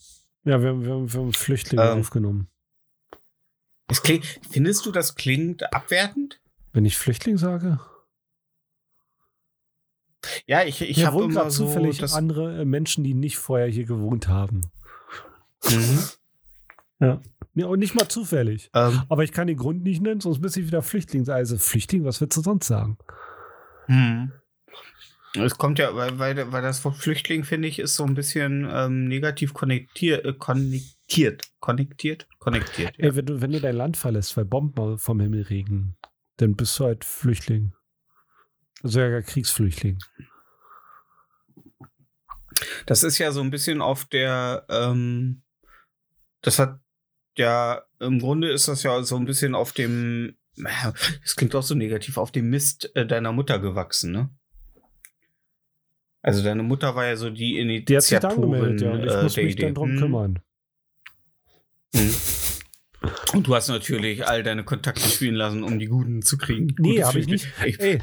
Ja, 0.45 0.61
wir 0.61 0.69
haben, 0.69 0.85
wir 0.85 1.13
wir 1.13 1.19
haben 1.21 1.33
Flüchtlinge 1.33 1.83
Ähm. 1.83 1.99
aufgenommen. 1.99 2.49
Es 3.89 4.01
klingt, 4.01 4.25
findest 4.49 4.85
du, 4.85 4.91
das 4.91 5.15
klingt 5.15 5.73
abwertend? 5.73 6.39
Wenn 6.71 6.85
ich 6.85 6.97
Flüchtling 6.97 7.37
sage? 7.37 7.79
Ja, 10.45 10.63
ich, 10.63 10.81
ich 10.81 11.05
habe 11.05 11.27
gerade 11.27 11.51
so. 11.51 11.65
zufällig 11.65 11.97
das, 11.97 12.13
andere 12.13 12.61
äh, 12.61 12.65
Menschen, 12.65 13.03
die 13.03 13.13
nicht 13.13 13.37
vorher 13.37 13.67
hier 13.67 13.85
gewohnt 13.85 14.27
haben. 14.27 14.71
Mhm. 15.69 17.19
Ja, 17.55 17.67
und 17.67 17.79
nicht 17.79 17.95
mal 17.95 18.07
zufällig. 18.07 18.69
ähm, 18.73 19.03
Aber 19.09 19.23
ich 19.23 19.31
kann 19.31 19.47
den 19.47 19.57
Grund 19.57 19.83
nicht 19.83 20.01
nennen, 20.01 20.21
sonst 20.21 20.41
müsste 20.41 20.61
ich 20.61 20.67
wieder 20.67 20.81
Flüchtling 20.81 21.25
sein. 21.25 21.35
Also 21.35 21.57
Flüchtling, 21.57 22.03
was 22.05 22.19
willst 22.21 22.37
du 22.37 22.41
sonst 22.41 22.67
sagen? 22.67 22.97
mhm. 23.87 24.31
Es 25.35 25.57
kommt 25.57 25.79
ja, 25.79 25.95
weil, 25.95 26.19
weil, 26.19 26.51
weil 26.51 26.61
das 26.61 26.85
Wort 26.85 26.95
Flüchtling, 26.95 27.43
finde 27.43 27.67
ich, 27.67 27.79
ist 27.79 27.95
so 27.95 28.03
ein 28.03 28.13
bisschen 28.13 28.67
ähm, 28.71 29.07
negativ 29.07 29.55
konnektiert, 29.55 30.23
äh, 30.25 30.33
konnektiert. 30.33 31.49
Konnektiert? 31.59 32.27
Konnektiert. 32.37 32.93
Ja. 32.97 33.05
Ey, 33.05 33.15
wenn 33.15 33.25
du, 33.25 33.41
wenn 33.41 33.51
du 33.51 33.59
dein 33.59 33.75
Land 33.75 33.97
verlässt, 33.97 34.37
weil 34.37 34.45
Bomben 34.45 34.99
vom 34.99 35.19
Himmel 35.19 35.41
regen, 35.41 35.95
dann 36.37 36.55
bist 36.55 36.79
du 36.79 36.85
halt 36.85 37.03
Flüchtling. 37.03 37.73
Also 38.83 38.99
ja, 38.99 39.21
Kriegsflüchtling. 39.21 39.97
Das 42.85 43.03
ist 43.03 43.17
ja 43.17 43.31
so 43.31 43.41
ein 43.41 43.49
bisschen 43.49 43.81
auf 43.81 44.05
der, 44.05 44.65
ähm, 44.69 45.41
das 46.41 46.59
hat 46.59 46.79
ja, 47.37 47.83
im 47.99 48.19
Grunde 48.19 48.51
ist 48.51 48.67
das 48.67 48.83
ja 48.83 49.01
so 49.03 49.15
ein 49.15 49.25
bisschen 49.25 49.55
auf 49.55 49.71
dem, 49.71 50.37
das 50.55 51.35
klingt 51.35 51.55
auch 51.55 51.63
so 51.63 51.73
negativ, 51.75 52.17
auf 52.17 52.31
dem 52.31 52.49
Mist 52.49 52.95
äh, 52.95 53.07
deiner 53.07 53.31
Mutter 53.31 53.57
gewachsen, 53.59 54.11
ne? 54.11 54.29
Also 56.21 56.41
deine 56.43 56.63
Mutter 56.63 56.95
war 56.95 57.05
ja 57.05 57.15
so 57.17 57.29
die 57.29 57.83
Die 57.85 57.95
hat 57.97 58.03
sich 58.03 58.11
Initiatorin 58.13 58.77
ja, 58.77 58.91
und 58.91 59.03
ich 59.03 59.11
äh, 59.11 59.23
muss 59.23 59.33
der 59.33 59.43
mich 59.43 59.53
Idee. 59.53 59.63
dann 59.63 59.73
drum 59.73 59.91
Hm. 59.91 59.99
kümmern. 59.99 60.39
Hm. 61.95 62.13
Und 63.33 63.47
du 63.47 63.55
hast 63.55 63.67
natürlich 63.67 64.25
all 64.25 64.43
deine 64.43 64.63
Kontakte 64.63 65.01
spielen 65.09 65.35
lassen, 65.35 65.63
um 65.63 65.79
die 65.79 65.87
Guten 65.87 66.21
zu 66.21 66.37
kriegen. 66.37 66.73
Nee, 66.79 66.95
Gute 66.95 67.07
hab 67.07 67.15
ich. 67.15 67.27
Ich, 67.27 67.47
Ey, 67.79 68.01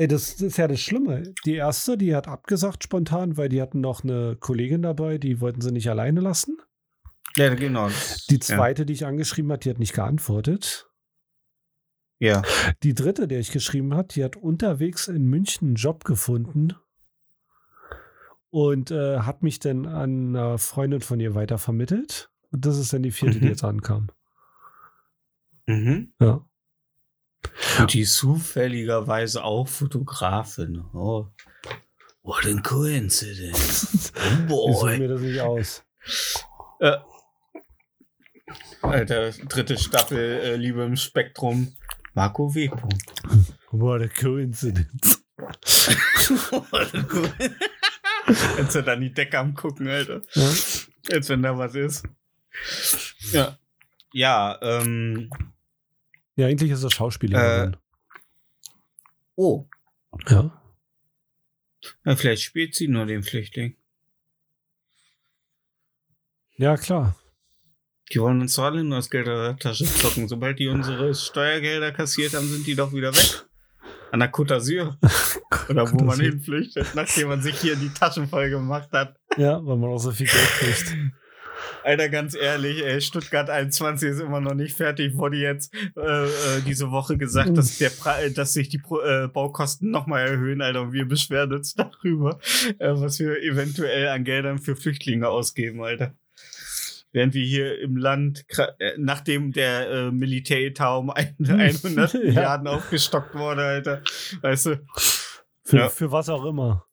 ey 0.00 0.08
das, 0.08 0.32
das 0.36 0.42
ist 0.42 0.56
ja 0.56 0.66
das 0.66 0.80
Schlimme. 0.80 1.34
Die 1.44 1.54
erste, 1.54 1.98
die 1.98 2.14
hat 2.16 2.26
abgesagt 2.26 2.82
spontan, 2.84 3.36
weil 3.36 3.48
die 3.50 3.60
hatten 3.60 3.80
noch 3.80 4.02
eine 4.02 4.36
Kollegin 4.36 4.82
dabei, 4.82 5.18
die 5.18 5.40
wollten 5.40 5.60
sie 5.60 5.72
nicht 5.72 5.90
alleine 5.90 6.20
lassen. 6.20 6.56
ja, 7.36 7.54
genau. 7.54 7.90
Die 8.30 8.38
zweite, 8.40 8.86
die 8.86 8.94
ich 8.94 9.04
angeschrieben 9.06 9.52
hat, 9.52 9.64
die 9.64 9.70
hat 9.70 9.78
nicht 9.78 9.92
geantwortet. 9.92 10.88
Ja. 12.18 12.42
Die 12.82 12.94
dritte, 12.94 13.28
der 13.28 13.40
ich 13.40 13.50
geschrieben 13.52 13.94
hat, 13.94 14.14
die 14.14 14.24
hat 14.24 14.36
unterwegs 14.36 15.08
in 15.08 15.24
München 15.24 15.68
einen 15.68 15.74
Job 15.76 16.04
gefunden 16.04 16.74
und 18.50 18.90
äh, 18.90 19.20
hat 19.20 19.42
mich 19.42 19.58
dann 19.58 19.86
an 19.86 20.34
eine 20.36 20.58
Freundin 20.58 21.00
von 21.00 21.20
ihr 21.20 21.34
weitervermittelt. 21.34 22.30
Und 22.50 22.66
das 22.66 22.78
ist 22.78 22.92
dann 22.92 23.02
die 23.02 23.10
vierte, 23.12 23.38
die 23.38 23.44
Mhm. 23.44 23.50
jetzt 23.50 23.64
ankam. 23.64 24.08
ja. 25.68 25.74
Mhm. 25.74 26.12
Ja. 26.20 26.44
Und 27.78 27.92
die 27.92 28.04
zufälligerweise 28.04 29.44
auch 29.44 29.68
Fotografin. 29.68 30.84
Oh. 30.92 31.26
What 32.22 32.46
a 32.46 32.60
coincidence. 32.60 34.12
Oh 34.50 34.70
Ich 34.70 34.80
boy. 34.80 34.98
mir 34.98 35.08
das 35.08 35.20
nicht 35.20 35.40
aus. 35.40 35.82
Äh, 36.80 36.96
Alter, 38.82 39.30
dritte 39.30 39.78
Staffel 39.78 40.18
äh, 40.18 40.56
Liebe 40.56 40.82
im 40.84 40.96
Spektrum. 40.96 41.74
Marco 42.14 42.54
W. 42.54 42.68
Punkt. 42.68 43.04
What 43.70 44.02
a 44.02 44.08
coincidence. 44.08 45.22
Jetzt 48.58 48.74
wird 48.74 48.88
an 48.88 49.00
die 49.00 49.12
Decke 49.12 49.38
am 49.38 49.54
gucken, 49.54 49.88
Alter. 49.88 50.20
Ja. 50.34 50.50
Jetzt, 51.08 51.28
wenn 51.28 51.42
da 51.42 51.56
was 51.56 51.74
ist. 51.74 52.04
Ja. 53.32 53.58
Ja, 54.12 54.58
ähm. 54.62 55.30
Ja, 56.40 56.46
eigentlich 56.46 56.70
ist 56.70 56.82
das 56.82 56.92
Schauspielerin. 56.92 57.76
Oh. 59.36 59.66
ja. 60.28 60.56
Ja, 62.04 62.16
vielleicht 62.16 62.42
spielt 62.42 62.74
sie 62.74 62.88
nur 62.88 63.06
den 63.06 63.22
Flüchtling. 63.22 63.76
Ja, 66.56 66.76
klar. 66.76 67.16
Die 68.12 68.20
wollen 68.20 68.40
uns 68.40 68.54
doch 68.56 68.64
alle 68.64 68.84
nur 68.84 68.96
das 68.98 69.08
Geld 69.08 69.28
aus 69.28 69.38
der 69.38 69.56
Tasche 69.56 69.84
zocken. 69.84 70.28
Sobald 70.28 70.58
die 70.58 70.68
unsere 70.68 71.14
Steuergelder 71.14 71.92
kassiert 71.92 72.34
haben, 72.34 72.48
sind 72.48 72.66
die 72.66 72.74
doch 72.74 72.92
wieder 72.92 73.14
weg. 73.14 73.44
An 74.10 74.20
der 74.20 74.32
Côte 74.32 74.56
d'Azur. 74.56 74.96
Oder 75.70 75.90
wo 75.92 76.04
man 76.04 76.18
hinflüchtet, 76.18 76.94
nachdem 76.94 77.28
man 77.28 77.42
sich 77.42 77.60
hier 77.60 77.76
die 77.76 77.90
Taschen 77.90 78.28
voll 78.28 78.50
gemacht 78.50 78.90
hat. 78.92 79.16
Ja, 79.36 79.64
weil 79.64 79.76
man 79.76 79.90
auch 79.90 79.98
so 79.98 80.10
viel 80.10 80.26
Geld 80.26 80.48
kriegt. 80.58 80.96
Alter, 81.84 82.08
ganz 82.08 82.34
ehrlich, 82.34 82.84
ey, 82.84 83.00
Stuttgart 83.00 83.48
21 83.50 84.10
ist 84.10 84.20
immer 84.20 84.40
noch 84.40 84.54
nicht 84.54 84.76
fertig. 84.76 85.16
Wurde 85.16 85.36
jetzt 85.38 85.72
äh, 85.96 86.00
äh, 86.26 86.28
diese 86.66 86.90
Woche 86.90 87.16
gesagt, 87.16 87.56
dass, 87.56 87.78
der 87.78 87.90
äh, 88.20 88.30
dass 88.30 88.52
sich 88.52 88.68
die 88.68 88.78
Pro 88.78 89.00
äh, 89.00 89.28
Baukosten 89.28 89.90
nochmal 89.90 90.26
erhöhen, 90.28 90.60
Alter. 90.62 90.82
Und 90.82 90.92
wir 90.92 91.06
beschweren 91.06 91.52
uns 91.52 91.74
darüber, 92.02 92.38
äh, 92.78 92.90
was 92.92 93.18
wir 93.18 93.40
eventuell 93.42 94.08
an 94.08 94.24
Geldern 94.24 94.58
für 94.58 94.76
Flüchtlinge 94.76 95.28
ausgeben, 95.28 95.82
Alter. 95.82 96.14
Während 97.12 97.34
wir 97.34 97.44
hier 97.44 97.80
im 97.80 97.96
Land, 97.96 98.44
äh, 98.78 98.92
nachdem 98.96 99.52
der 99.52 99.90
äh, 99.90 100.10
Militäretat 100.12 100.98
um 100.98 101.10
ein- 101.10 101.34
100 101.44 102.12
Ja. 102.14 102.20
Milliarden 102.20 102.68
aufgestockt 102.68 103.34
wurde, 103.34 103.64
Alter. 103.64 104.02
Weißt 104.42 104.66
du, 104.66 104.80
Für, 105.64 105.76
Ja. 105.76 105.88
für 105.88 106.12
was 106.12 106.28
auch 106.28 106.44
immer. 106.44 106.84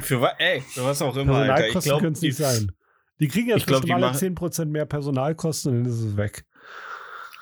für, 0.00 0.32
ey, 0.38 0.60
für 0.62 0.84
was 0.84 1.00
auch 1.02 1.16
immer, 1.16 1.36
Alter. 1.36 1.68
Ich 1.68 1.84
glaube, 1.84 2.10
nicht 2.10 2.36
sein. 2.36 2.72
Die 3.20 3.28
kriegen 3.28 3.46
die 3.46 3.52
alle 3.92 4.06
machen- 4.06 4.36
10% 4.36 4.66
mehr 4.66 4.86
Personalkosten 4.86 5.72
und 5.72 5.84
dann 5.84 5.92
ist 5.92 6.00
es 6.00 6.16
weg. 6.16 6.44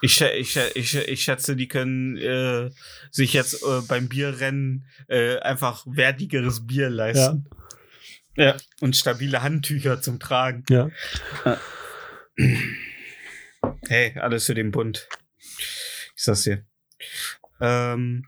Ich, 0.02 0.20
ich, 0.20 0.56
ich, 0.74 0.94
ich 0.96 1.22
schätze, 1.24 1.56
die 1.56 1.66
können 1.66 2.18
äh, 2.18 2.70
sich 3.10 3.32
jetzt 3.32 3.62
äh, 3.62 3.80
beim 3.88 4.08
Bierrennen 4.08 4.86
äh, 5.08 5.38
einfach 5.38 5.84
wertigeres 5.86 6.66
Bier 6.66 6.90
leisten. 6.90 7.48
Ja. 8.36 8.56
Und 8.80 8.96
stabile 8.96 9.42
Handtücher 9.42 10.02
zum 10.02 10.18
Tragen. 10.20 10.64
Ja. 10.68 10.90
Hey, 13.88 14.18
alles 14.18 14.46
für 14.46 14.54
den 14.54 14.72
Bund. 14.72 15.08
Ich 16.16 16.22
sag's 16.22 16.42
dir. 16.42 16.66
Ähm, 17.60 18.26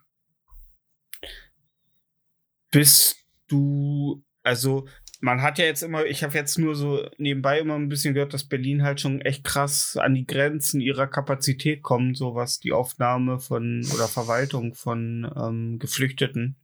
bist 2.71 3.17
du, 3.49 4.25
also 4.43 4.89
man 5.21 5.43
hat 5.43 5.59
ja 5.59 5.65
jetzt 5.65 5.83
immer, 5.83 6.05
ich 6.05 6.23
habe 6.23 6.35
jetzt 6.35 6.59
nur 6.59 6.75
so 6.75 7.09
nebenbei 7.19 7.59
immer 7.59 7.75
ein 7.75 7.89
bisschen 7.89 8.15
gehört, 8.15 8.35
dass 8.35 8.45
Berlin 8.45 8.83
halt 8.83 9.01
schon 9.01 9.21
echt 9.21 9.45
krass 9.45 9.97
an 9.97 10.15
die 10.15 10.27
Grenzen 10.27 10.81
ihrer 10.81 11.07
Kapazität 11.07 11.83
kommt, 11.83 12.17
so 12.17 12.35
was 12.35 12.61
die 12.61 12.73
Aufnahme 12.73 13.39
von 13.39 13.87
oder 13.95 14.09
Verwaltung 14.09 14.75
von 14.75 15.31
ähm, 15.37 15.79
Geflüchteten 15.79 16.57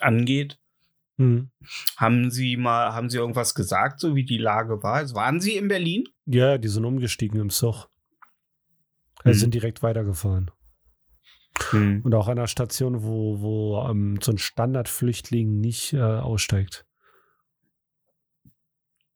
angeht. 0.00 0.58
Hm. 1.18 1.50
Haben 1.96 2.30
Sie 2.30 2.56
mal, 2.56 2.92
haben 2.94 3.10
Sie 3.10 3.18
irgendwas 3.18 3.54
gesagt, 3.54 4.00
so 4.00 4.16
wie 4.16 4.24
die 4.24 4.38
Lage 4.38 4.82
war? 4.82 4.94
Also 4.94 5.14
waren 5.14 5.40
Sie 5.40 5.56
in 5.56 5.68
Berlin? 5.68 6.04
Ja, 6.26 6.58
die 6.58 6.68
sind 6.68 6.84
umgestiegen 6.84 7.40
im 7.40 7.50
Zug. 7.50 7.88
Also 9.22 9.36
Hm. 9.36 9.40
sind 9.40 9.54
direkt 9.54 9.82
weitergefahren. 9.82 10.50
Und 11.72 12.14
auch 12.14 12.28
an 12.28 12.36
der 12.36 12.46
Station, 12.46 13.02
wo, 13.02 13.40
wo 13.40 13.86
ähm, 13.88 14.18
so 14.22 14.32
ein 14.32 14.38
Standardflüchtling 14.38 15.60
nicht 15.60 15.92
äh, 15.92 16.00
aussteigt. 16.00 16.86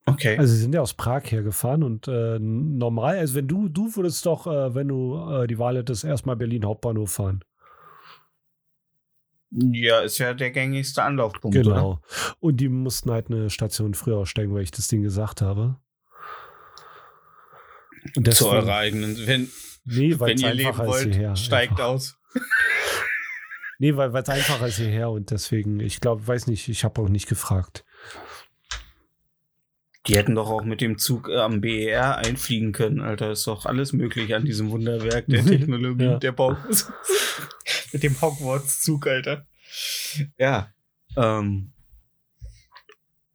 Okay. 0.06 0.36
Also 0.38 0.52
sie 0.52 0.60
sind 0.60 0.74
ja 0.74 0.82
aus 0.82 0.92
Prag 0.94 1.22
hergefahren 1.30 1.82
und 1.82 2.08
äh, 2.08 2.38
normal, 2.38 3.16
also 3.18 3.34
wenn 3.36 3.48
du, 3.48 3.68
du 3.68 3.94
würdest 3.96 4.26
doch, 4.26 4.46
äh, 4.46 4.74
wenn 4.74 4.88
du 4.88 5.16
äh, 5.30 5.46
die 5.46 5.58
Wahl 5.58 5.76
hättest, 5.78 6.04
erstmal 6.04 6.36
Berlin 6.36 6.64
Hauptbahnhof 6.66 7.10
fahren. 7.12 7.42
ja, 9.50 10.00
ist 10.00 10.18
ja 10.18 10.34
der 10.34 10.50
gängigste 10.50 11.02
Anlaufpunkt. 11.02 11.56
Oder? 11.56 11.62
Genau. 11.74 12.00
Und 12.40 12.56
die 12.58 12.68
mussten 12.68 13.10
halt 13.10 13.30
eine 13.30 13.48
Station 13.50 13.94
früher 13.94 14.18
aussteigen, 14.18 14.52
weil 14.54 14.62
ich 14.62 14.72
das 14.72 14.88
Ding 14.88 15.02
gesagt 15.02 15.40
habe. 15.40 15.76
Und 18.04 18.14
Zu 18.16 18.20
deswegen- 18.22 18.50
eurer 18.50 18.74
eigenen. 18.76 19.26
Wenn, 19.26 19.48
Nee, 19.86 20.18
weil 20.18 20.30
wenn 20.30 20.36
es 20.36 20.42
ihr 20.42 20.54
leben 20.54 20.68
einfacher 20.70 20.96
ist 20.96 21.02
hierher. 21.04 21.28
wollt, 21.28 21.38
steigt 21.38 21.72
Einfach. 21.72 21.84
aus. 21.84 22.18
Nee, 23.78 23.96
weil 23.96 24.14
es 24.14 24.28
einfacher 24.28 24.66
ist 24.68 24.76
hierher 24.76 25.10
und 25.10 25.30
deswegen, 25.30 25.80
ich 25.80 26.00
glaube, 26.00 26.26
weiß 26.26 26.46
nicht, 26.46 26.68
ich 26.68 26.84
habe 26.84 27.00
auch 27.02 27.08
nicht 27.08 27.28
gefragt. 27.28 27.84
Die 30.06 30.16
hätten 30.16 30.34
doch 30.34 30.50
auch 30.50 30.64
mit 30.64 30.80
dem 30.82 30.98
Zug 30.98 31.28
äh, 31.30 31.36
am 31.38 31.60
BER 31.62 32.18
einfliegen 32.18 32.72
können, 32.72 33.00
Alter. 33.00 33.32
Ist 33.32 33.46
doch 33.46 33.64
alles 33.64 33.92
möglich 33.94 34.34
an 34.34 34.44
diesem 34.44 34.70
Wunderwerk 34.70 35.26
der 35.28 35.44
Technologie, 35.46 36.04
Ja. 36.04 36.18
der 36.18 36.32
Bau. 36.32 36.56
mit 37.92 38.02
dem 38.02 38.20
Hogwarts-Zug, 38.20 39.06
Alter. 39.06 39.46
Ja. 40.38 40.70
Ähm. 41.16 41.72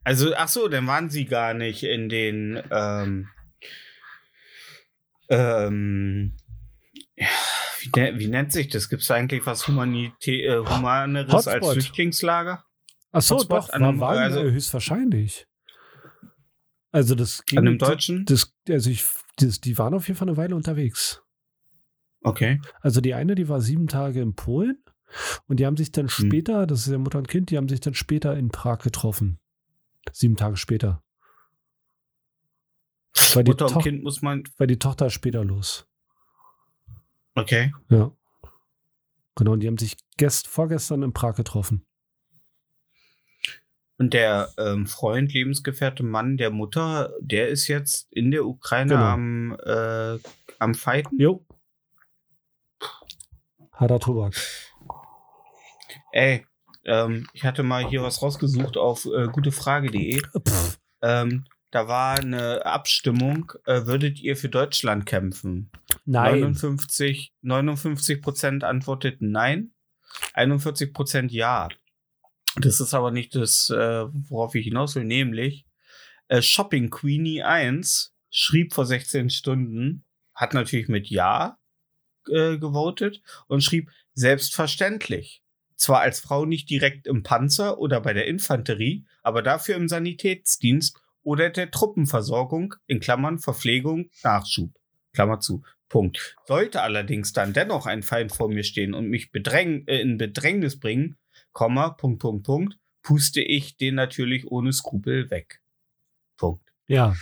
Also, 0.04 0.32
ach 0.36 0.48
so, 0.48 0.68
dann 0.68 0.86
waren 0.86 1.10
sie 1.10 1.24
gar 1.26 1.54
nicht 1.54 1.82
in 1.82 2.08
den, 2.08 2.62
ähm, 2.70 3.28
ähm, 5.28 6.36
ja, 7.16 7.26
wie, 7.80 8.00
ne- 8.00 8.18
wie 8.18 8.28
nennt 8.28 8.52
sich 8.52 8.68
das? 8.68 8.88
Gibt 8.88 9.02
es 9.02 9.10
eigentlich 9.10 9.44
was 9.46 9.66
Humanitä 9.68 10.30
äh, 10.32 10.58
Humaneres 10.58 11.32
als 11.46 11.46
Hotspot. 11.46 11.72
Flüchtlingslager? 11.74 12.64
Ach 13.12 13.22
so, 13.22 13.36
Hotspot 13.36 13.58
doch, 13.64 13.68
war, 13.68 13.74
einem- 13.74 14.00
waren 14.00 14.18
also- 14.18 14.42
höchstwahrscheinlich. 14.42 15.46
Also 16.92 17.14
das 17.14 17.44
ging, 17.44 17.58
An 17.58 17.66
einem 17.68 17.78
Deutschen? 17.78 18.24
Das, 18.24 18.52
also 18.68 18.90
ich, 18.90 19.04
das, 19.36 19.60
die 19.60 19.78
waren 19.78 19.94
auf 19.94 20.08
jeden 20.08 20.18
Fall 20.18 20.28
eine 20.28 20.36
Weile 20.36 20.56
unterwegs. 20.56 21.22
Okay. 22.22 22.60
Also 22.80 23.00
die 23.00 23.14
eine, 23.14 23.34
die 23.34 23.48
war 23.48 23.60
sieben 23.60 23.86
Tage 23.86 24.20
in 24.20 24.34
Polen 24.34 24.82
und 25.46 25.58
die 25.60 25.66
haben 25.66 25.76
sich 25.76 25.92
dann 25.92 26.08
Hm. 26.08 26.26
später, 26.26 26.66
das 26.66 26.80
ist 26.86 26.92
ja 26.92 26.98
Mutter 26.98 27.18
und 27.18 27.28
Kind, 27.28 27.50
die 27.50 27.56
haben 27.56 27.68
sich 27.68 27.80
dann 27.80 27.94
später 27.94 28.36
in 28.36 28.48
Prag 28.50 28.78
getroffen. 28.80 29.38
Sieben 30.12 30.36
Tage 30.36 30.56
später. 30.56 31.02
Weil 33.34 33.44
die, 33.44 33.50
Mutter 33.52 33.66
und 33.66 33.72
Toch- 33.72 33.82
Kind 33.82 34.02
muss 34.02 34.22
man. 34.22 34.42
weil 34.56 34.66
die 34.66 34.78
Tochter 34.78 35.06
ist 35.06 35.12
später 35.14 35.44
los. 35.44 35.86
Okay. 37.34 37.72
Ja. 37.88 38.12
Genau, 39.36 39.52
und 39.52 39.60
die 39.60 39.68
haben 39.68 39.78
sich 39.78 39.96
gest, 40.16 40.48
vorgestern 40.48 41.02
in 41.02 41.12
Prag 41.12 41.36
getroffen. 41.36 41.86
Und 44.00 44.14
der 44.14 44.48
ähm, 44.56 44.86
Freund, 44.86 45.34
Lebensgefährte 45.34 46.02
Mann 46.02 46.38
der 46.38 46.48
Mutter, 46.50 47.12
der 47.20 47.48
ist 47.48 47.68
jetzt 47.68 48.10
in 48.10 48.30
der 48.30 48.46
Ukraine 48.46 48.94
Genau. 48.94 49.04
am, 49.04 49.58
äh, 49.62 50.18
am 50.58 50.74
Fighten. 50.74 51.20
Jo. 51.20 51.44
Harter 53.74 54.00
Tobak. 54.00 54.34
Ey, 56.12 56.46
ähm, 56.86 57.26
ich 57.34 57.44
hatte 57.44 57.62
mal 57.62 57.86
hier 57.86 58.02
was 58.02 58.22
rausgesucht 58.22 58.78
auf 58.78 59.04
äh, 59.04 59.28
gutefrage.de. 59.28 60.22
Ähm, 61.02 61.44
da 61.70 61.86
war 61.86 62.18
eine 62.18 62.64
Abstimmung, 62.64 63.52
äh, 63.66 63.84
würdet 63.84 64.18
ihr 64.18 64.34
für 64.34 64.48
Deutschland 64.48 65.04
kämpfen? 65.04 65.70
nein. 66.06 66.40
59, 66.40 67.34
59 67.42 68.22
Prozent 68.22 68.64
antworteten 68.64 69.30
nein, 69.30 69.72
41 70.32 70.94
Prozent 70.94 71.32
ja. 71.32 71.68
Das 72.56 72.80
ist 72.80 72.94
aber 72.94 73.10
nicht 73.10 73.34
das, 73.34 73.70
äh, 73.70 74.06
worauf 74.28 74.54
ich 74.54 74.64
hinaus 74.64 74.96
will, 74.96 75.04
nämlich 75.04 75.66
äh, 76.28 76.42
Shopping 76.42 76.90
Queenie 76.90 77.42
1 77.42 78.14
schrieb 78.30 78.74
vor 78.74 78.86
16 78.86 79.30
Stunden, 79.30 80.04
hat 80.34 80.54
natürlich 80.54 80.88
mit 80.88 81.08
ja 81.08 81.58
äh, 82.28 82.58
gewotet 82.58 83.22
und 83.46 83.62
schrieb 83.62 83.90
selbstverständlich. 84.14 85.42
Zwar 85.76 86.00
als 86.00 86.20
Frau 86.20 86.44
nicht 86.44 86.68
direkt 86.68 87.06
im 87.06 87.22
Panzer 87.22 87.78
oder 87.78 88.00
bei 88.00 88.12
der 88.12 88.26
Infanterie, 88.26 89.06
aber 89.22 89.42
dafür 89.42 89.76
im 89.76 89.88
Sanitätsdienst 89.88 91.00
oder 91.22 91.50
der 91.50 91.70
Truppenversorgung, 91.70 92.74
in 92.86 93.00
Klammern 93.00 93.38
Verpflegung, 93.38 94.10
Nachschub. 94.22 94.72
Klammer 95.12 95.40
zu. 95.40 95.62
Punkt. 95.88 96.36
Sollte 96.46 96.82
allerdings 96.82 97.32
dann 97.32 97.52
dennoch 97.52 97.86
ein 97.86 98.02
Feind 98.02 98.32
vor 98.32 98.48
mir 98.48 98.62
stehen 98.62 98.94
und 98.94 99.08
mich 99.08 99.32
bedräng, 99.32 99.86
äh, 99.86 100.00
in 100.00 100.18
Bedrängnis 100.18 100.78
bringen, 100.78 101.16
Komma, 101.52 101.90
Punkt, 101.90 102.20
Punkt, 102.20 102.44
Punkt, 102.46 102.78
puste 103.02 103.40
ich 103.40 103.76
den 103.76 103.94
natürlich 103.94 104.46
ohne 104.50 104.72
Skrupel 104.72 105.30
weg. 105.30 105.60
Punkt. 106.36 106.62
Ja. 106.86 107.14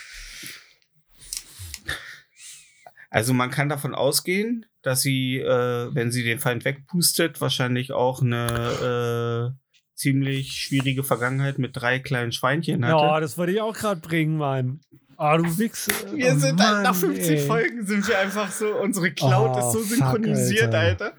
Also 3.10 3.32
man 3.32 3.50
kann 3.50 3.68
davon 3.68 3.94
ausgehen, 3.94 4.66
dass 4.82 5.00
sie, 5.00 5.38
äh, 5.38 5.94
wenn 5.94 6.12
sie 6.12 6.24
den 6.24 6.38
Feind 6.38 6.64
wegpustet, 6.64 7.40
wahrscheinlich 7.40 7.92
auch 7.92 8.20
eine 8.22 9.54
äh, 9.56 9.78
ziemlich 9.94 10.52
schwierige 10.52 11.02
Vergangenheit 11.04 11.58
mit 11.58 11.74
drei 11.74 11.98
kleinen 11.98 12.32
Schweinchen 12.32 12.84
hatte. 12.84 13.04
Ja, 13.04 13.20
das 13.20 13.38
wollte 13.38 13.52
ich 13.52 13.60
auch 13.60 13.74
gerade 13.74 14.00
bringen, 14.00 14.36
Mann. 14.36 14.80
Ah, 15.16 15.36
du 15.36 15.58
Wichse. 15.58 15.90
Wir 16.14 16.34
Oh, 16.34 16.38
sind 16.38 16.60
halt 16.60 16.74
Mann, 16.74 16.82
nach 16.84 16.94
50 16.94 17.28
ey. 17.30 17.38
Folgen 17.46 17.84
sind 17.86 18.06
wir 18.06 18.18
einfach 18.18 18.52
so, 18.52 18.76
unsere 18.76 19.10
Cloud 19.10 19.56
Oh, 19.56 19.58
ist 19.58 19.72
so 19.72 19.78
fuck, 19.80 19.88
synchronisiert, 19.88 20.74
Alter. 20.74 21.14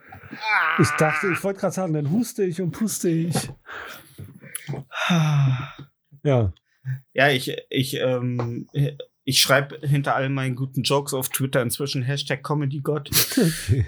Ich 0.79 0.89
dachte, 0.91 1.31
ich 1.31 1.43
wollte 1.43 1.59
gerade 1.59 1.73
sagen, 1.73 1.93
dann 1.93 2.11
huste 2.11 2.43
ich 2.43 2.61
und 2.61 2.71
puste 2.71 3.09
ich. 3.09 3.35
Ja. 6.23 6.53
Ja, 7.13 7.29
ich, 7.29 7.55
ich, 7.69 7.95
ähm, 7.95 8.67
ich 9.23 9.39
schreibe 9.41 9.79
hinter 9.87 10.15
all 10.15 10.29
meinen 10.29 10.55
guten 10.55 10.81
Jokes 10.83 11.13
auf 11.13 11.29
Twitter 11.29 11.61
inzwischen 11.61 12.01
Hashtag 12.03 12.41
ComedyGott, 12.43 13.09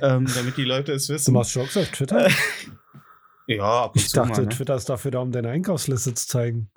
ähm, 0.01 0.27
damit 0.35 0.57
die 0.57 0.65
Leute 0.65 0.93
es 0.93 1.07
Du 1.07 1.13
wissen. 1.13 1.33
machst 1.33 1.55
Jokes 1.55 1.77
auf 1.77 1.89
Twitter? 1.89 2.29
Ja, 3.47 3.83
ab 3.85 3.95
und 3.95 4.01
Ich 4.01 4.11
dachte, 4.13 4.29
mal, 4.41 4.43
ne? 4.43 4.49
Twitter 4.49 4.75
ist 4.75 4.87
dafür 4.87 5.11
da, 5.11 5.19
um 5.19 5.31
deine 5.31 5.49
Einkaufsliste 5.49 6.13
zu 6.13 6.25
zeigen. 6.27 6.69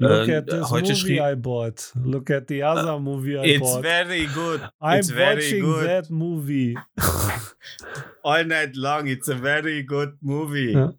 Look 0.00 0.28
Äh, 0.28 0.36
at 0.38 0.46
this 0.48 0.70
heute 0.70 0.92
movie 0.94 1.20
I 1.20 1.34
bought. 1.36 1.92
Look 2.04 2.30
at 2.30 2.48
the 2.48 2.62
other 2.64 2.98
movie 2.98 3.36
I 3.38 3.44
It's 3.56 3.60
bought. 3.60 3.82
very 3.82 4.26
good. 4.34 4.60
I'm 4.80 5.00
It's 5.00 5.12
watching 5.14 5.60
good. 5.62 5.86
that 5.86 6.08
movie. 6.10 6.74
All 8.22 8.44
night 8.44 8.76
long. 8.76 9.06
It's 9.08 9.28
a 9.28 9.34
very 9.34 9.82
good 9.82 10.14
movie. 10.22 10.72
Ja. 10.72 10.92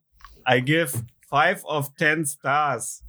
I 0.45 0.59
give 0.61 0.93
five 1.29 1.63
of 1.65 1.89
ten 1.97 2.25
stars. 2.25 3.03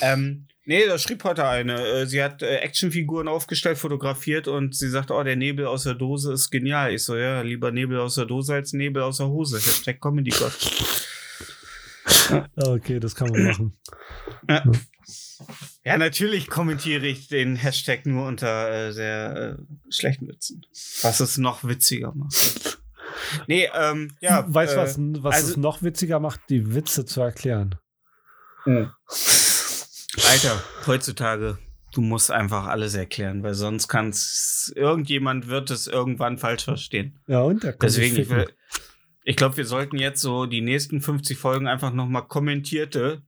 Ähm, 0.00 0.46
nee, 0.64 0.86
da 0.86 0.96
schrieb 0.98 1.24
heute 1.24 1.46
eine. 1.46 1.74
Äh, 1.86 2.06
Sie 2.06 2.22
hat 2.22 2.42
äh, 2.42 2.56
Actionfiguren 2.62 3.28
aufgestellt, 3.28 3.76
fotografiert 3.76 4.48
und 4.48 4.74
sie 4.74 4.88
sagt, 4.88 5.10
oh, 5.10 5.22
der 5.22 5.36
Nebel 5.36 5.66
aus 5.66 5.84
der 5.84 5.94
Dose 5.94 6.32
ist 6.32 6.50
genial. 6.50 6.94
Ich 6.94 7.04
so, 7.04 7.16
ja, 7.16 7.42
lieber 7.42 7.70
Nebel 7.70 7.98
aus 8.00 8.14
der 8.14 8.24
Dose 8.24 8.54
als 8.54 8.72
Nebel 8.72 9.02
aus 9.02 9.18
der 9.18 9.28
Hose. 9.28 9.56
Hashtag 9.58 10.00
Comedy 10.00 10.30
God. 10.30 10.52
Okay, 12.56 13.00
das 13.00 13.14
kann 13.14 13.30
man 13.30 13.44
machen. 13.44 13.78
Ja, 15.84 15.96
natürlich 15.96 16.48
kommentiere 16.48 17.06
ich 17.06 17.28
den 17.28 17.56
Hashtag 17.56 18.04
nur 18.06 18.26
unter 18.26 18.70
äh, 18.88 18.92
sehr 18.92 19.56
äh, 19.58 19.92
schlechten 19.92 20.28
Witzen. 20.28 20.66
Was 21.02 21.20
es 21.20 21.38
noch 21.38 21.64
witziger 21.64 22.12
macht. 22.14 22.78
Nee, 23.46 23.68
ähm, 23.74 24.14
ja. 24.20 24.44
weißt 24.46 24.74
du, 24.74 24.78
äh, 24.78 24.82
was, 24.82 24.96
was 25.22 25.34
also- 25.36 25.50
es 25.52 25.56
noch 25.56 25.82
witziger 25.82 26.20
macht, 26.20 26.40
die 26.50 26.74
Witze 26.74 27.04
zu 27.06 27.22
erklären? 27.22 27.76
Alter, 28.66 30.62
heutzutage, 30.86 31.58
du 31.92 32.02
musst 32.02 32.30
einfach 32.30 32.66
alles 32.66 32.94
erklären, 32.94 33.42
weil 33.42 33.54
sonst 33.54 33.88
kann's, 33.88 34.70
irgendjemand 34.76 35.48
wird 35.48 35.70
es 35.70 35.86
irgendwann 35.86 36.36
falsch 36.38 36.64
verstehen. 36.64 37.18
Ja, 37.26 37.40
und 37.40 37.62
kann 37.62 37.74
Deswegen, 37.80 38.18
ich, 38.18 38.28
will- 38.28 38.52
ich 39.24 39.36
glaube, 39.36 39.56
wir 39.56 39.64
sollten 39.66 39.98
jetzt 39.98 40.20
so 40.20 40.46
die 40.46 40.60
nächsten 40.60 41.00
50 41.00 41.36
Folgen 41.38 41.66
einfach 41.66 41.92
nochmal 41.92 42.26
kommentierte 42.26 43.22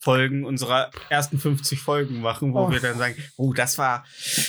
Folgen 0.00 0.44
unserer 0.44 0.90
ersten 1.08 1.38
50 1.38 1.78
Folgen 1.80 2.20
machen, 2.20 2.52
wo 2.52 2.66
Oh. 2.66 2.70
wir 2.70 2.80
dann 2.80 2.98
sagen, 2.98 3.16
oh, 3.36 3.52
das 3.54 3.78
war, 3.78 4.04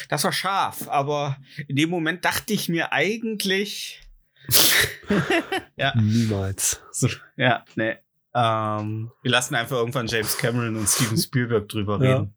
das 0.10 0.24
war 0.26 0.34
scharf. 0.34 0.90
Aber 0.90 1.38
in 1.68 1.76
dem 1.78 1.90
Moment 1.90 2.26
dachte 2.26 2.52
ich 2.54 2.68
mir 2.68 2.92
eigentlich, 2.92 4.02
ja, 5.78 5.94
Niemals. 5.96 6.82
so, 6.92 7.08
ja, 7.38 7.64
ne. 7.76 8.00
Ähm, 8.34 9.12
wir 9.24 9.32
lassen 9.32 9.56
einfach 9.56 9.78
irgendwann 9.78 10.08
James 10.08 10.38
Cameron 10.38 10.76
und 10.76 10.88
Steven 10.90 11.18
Spielberg 11.18 11.70
drüber 11.70 12.04
Ja. 12.04 12.18
reden. 12.18 12.36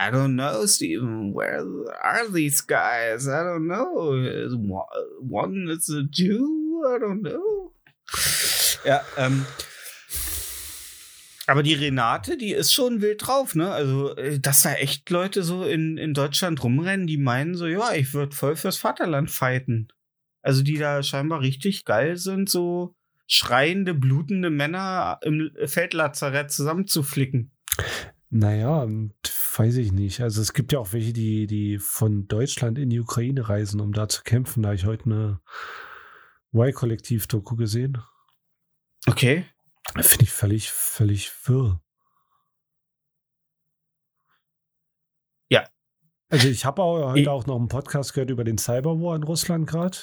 I 0.00 0.10
don't 0.10 0.34
know, 0.36 0.64
Steven. 0.66 1.34
Where 1.34 1.64
are 2.02 2.28
these 2.32 2.64
guys? 2.66 3.26
I 3.26 3.42
don't 3.42 3.66
know. 3.66 4.14
Is 4.14 4.54
one- 4.54 4.86
One 5.20 5.68
is 5.68 5.88
a 5.90 6.04
Jew? 6.08 6.46
I 6.86 6.98
don't 7.00 7.22
know. 7.22 7.72
Ja, 8.84 9.02
ähm. 9.16 9.44
Aber 11.46 11.62
die 11.62 11.74
Renate, 11.74 12.36
die 12.36 12.52
ist 12.52 12.72
schon 12.74 13.00
wild 13.00 13.26
drauf, 13.26 13.54
ne? 13.54 13.70
Also, 13.72 14.14
äh, 14.16 14.38
dass 14.38 14.62
da 14.62 14.74
echt 14.74 15.08
Leute 15.08 15.42
so 15.42 15.64
in, 15.64 15.96
in 15.96 16.12
Deutschland 16.12 16.62
rumrennen, 16.62 17.06
die 17.06 17.16
meinen 17.16 17.54
so, 17.54 17.66
ja, 17.66 17.94
ich 17.94 18.12
würde 18.12 18.36
voll 18.36 18.54
fürs 18.54 18.76
Vaterland 18.76 19.30
fighten. 19.30 19.88
Also, 20.42 20.62
die 20.62 20.76
da 20.76 21.02
scheinbar 21.02 21.40
richtig 21.40 21.84
geil 21.86 22.16
sind, 22.16 22.50
so 22.50 22.94
schreiende, 23.26 23.94
blutende 23.94 24.50
Männer 24.50 25.18
im 25.22 25.50
Feldlazarett 25.64 26.50
zusammenzuflicken. 26.52 27.50
Naja, 28.30 28.82
und 28.82 29.14
weiß 29.58 29.76
ich 29.76 29.92
nicht. 29.92 30.20
Also 30.20 30.40
es 30.40 30.52
gibt 30.52 30.72
ja 30.72 30.78
auch 30.78 30.92
welche, 30.92 31.12
die, 31.12 31.46
die 31.46 31.78
von 31.78 32.28
Deutschland 32.28 32.78
in 32.78 32.90
die 32.90 33.00
Ukraine 33.00 33.48
reisen, 33.48 33.80
um 33.80 33.92
da 33.92 34.08
zu 34.08 34.22
kämpfen. 34.22 34.62
Da 34.62 34.68
habe 34.68 34.76
ich 34.76 34.86
heute 34.86 35.04
eine 35.06 35.40
Y-Kollektiv-Doku 36.54 37.56
gesehen. 37.56 37.98
Okay. 39.06 39.44
Finde 40.00 40.24
ich 40.24 40.32
völlig, 40.32 40.70
völlig 40.70 41.32
wirr. 41.48 41.80
Ja. 45.50 45.66
Also 46.30 46.48
ich 46.48 46.64
habe 46.64 46.82
auch 46.82 47.10
heute 47.10 47.20
Ich- 47.20 47.28
auch 47.28 47.46
noch 47.46 47.56
einen 47.56 47.68
Podcast 47.68 48.14
gehört 48.14 48.30
über 48.30 48.44
den 48.44 48.58
Cyberwar 48.58 49.16
in 49.16 49.22
Russland 49.22 49.66
gerade. 49.66 49.98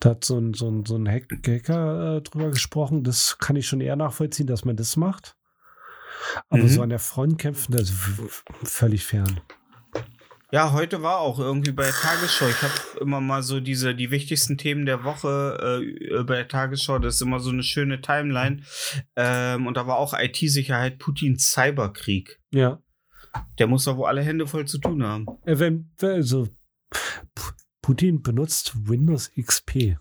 Da 0.00 0.10
hat 0.10 0.24
so 0.24 0.38
ein, 0.38 0.54
so 0.54 0.68
ein, 0.70 0.84
so 0.86 0.96
ein 0.96 1.08
Hack 1.08 1.26
Hacker 1.46 2.16
äh, 2.18 2.22
drüber 2.22 2.50
gesprochen. 2.50 3.02
Das 3.02 3.38
kann 3.38 3.56
ich 3.56 3.66
schon 3.66 3.80
eher 3.80 3.96
nachvollziehen, 3.96 4.46
dass 4.46 4.64
man 4.64 4.76
das 4.76 4.96
macht. 4.96 5.36
Aber 6.48 6.62
Mhm. 6.62 6.68
so 6.68 6.82
an 6.82 6.88
der 6.90 6.98
Front 6.98 7.38
kämpfen, 7.38 7.72
das 7.72 7.90
ist 7.90 8.42
völlig 8.64 9.04
fern. 9.04 9.40
Ja, 10.50 10.72
heute 10.72 11.02
war 11.02 11.18
auch 11.18 11.38
irgendwie 11.38 11.72
bei 11.72 11.82
der 11.82 11.92
Tagesschau. 11.92 12.48
Ich 12.48 12.62
habe 12.62 12.72
immer 13.02 13.20
mal 13.20 13.42
so 13.42 13.60
diese, 13.60 13.94
die 13.94 14.10
wichtigsten 14.10 14.56
Themen 14.56 14.86
der 14.86 15.04
Woche 15.04 15.82
äh, 15.82 16.22
bei 16.22 16.36
der 16.36 16.48
Tagesschau. 16.48 16.98
Das 16.98 17.16
ist 17.16 17.20
immer 17.20 17.38
so 17.38 17.50
eine 17.50 17.62
schöne 17.62 18.00
Timeline. 18.00 18.62
Ähm, 19.14 19.66
und 19.66 19.76
da 19.76 19.86
war 19.86 19.98
auch 19.98 20.14
IT-Sicherheit, 20.18 20.98
Putins 20.98 21.50
Cyberkrieg. 21.52 22.40
Ja. 22.50 22.82
Der 23.58 23.66
muss 23.66 23.84
doch 23.84 23.98
wohl 23.98 24.06
alle 24.06 24.22
Hände 24.22 24.46
voll 24.46 24.64
zu 24.66 24.78
tun 24.78 25.02
haben. 25.02 25.26
Äh, 25.44 25.58
Wenn, 25.58 25.90
also, 26.00 26.48
Putin 27.82 28.22
benutzt 28.22 28.72
Windows 28.88 29.30
XP. 29.38 29.98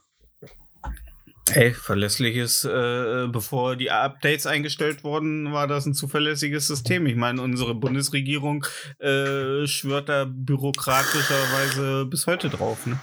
Hey, 1.49 1.73
verlässliches, 1.73 2.65
äh, 2.65 3.27
bevor 3.29 3.75
die 3.75 3.91
Updates 3.91 4.45
eingestellt 4.45 5.03
wurden, 5.03 5.53
war 5.53 5.67
das 5.67 5.85
ein 5.85 5.93
zuverlässiges 5.93 6.67
System. 6.67 7.05
Ich 7.05 7.15
meine, 7.15 7.41
unsere 7.41 7.73
Bundesregierung 7.75 8.65
äh, 8.99 9.65
schwört 9.65 10.09
da 10.09 10.25
bürokratischerweise 10.29 12.05
bis 12.05 12.27
heute 12.27 12.49
drauf. 12.49 12.85
Ne? 12.85 12.99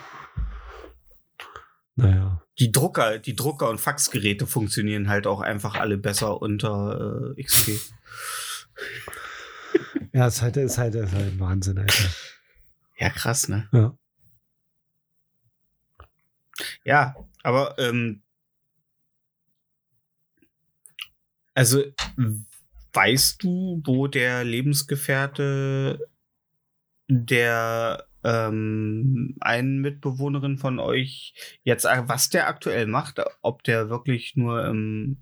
Naja. 1.96 2.42
Die 2.58 2.70
Drucker, 2.70 3.18
die 3.18 3.34
Drucker 3.34 3.70
und 3.70 3.80
Faxgeräte 3.80 4.46
funktionieren 4.46 5.08
halt 5.08 5.26
auch 5.26 5.40
einfach 5.40 5.74
alle 5.74 5.96
besser 5.96 6.40
unter 6.40 7.34
äh, 7.36 7.42
XP. 7.42 7.72
Ja, 10.12 10.28
es 10.28 10.36
ist 10.36 10.42
halt, 10.42 10.56
ist 10.56 10.78
halt, 10.78 10.94
ist 10.94 11.12
halt 11.12 11.32
ein 11.32 11.40
Wahnsinn, 11.40 11.76
Alter. 11.76 12.04
Ja, 12.98 13.10
krass, 13.10 13.48
ne? 13.48 13.68
Ja. 13.72 13.98
Ja, 16.84 17.16
aber 17.42 17.76
ähm, 17.78 18.22
also 21.54 21.82
weißt 22.92 23.42
du, 23.42 23.80
wo 23.84 24.06
der 24.06 24.44
Lebensgefährte 24.44 25.98
der 27.08 28.06
ähm, 28.22 29.36
einen 29.40 29.80
Mitbewohnerin 29.80 30.56
von 30.56 30.78
euch 30.78 31.34
jetzt, 31.62 31.84
äh, 31.84 32.02
was 32.08 32.30
der 32.30 32.48
aktuell 32.48 32.86
macht, 32.86 33.20
ob 33.42 33.62
der 33.64 33.90
wirklich 33.90 34.36
nur 34.36 34.64
ähm, 34.64 35.18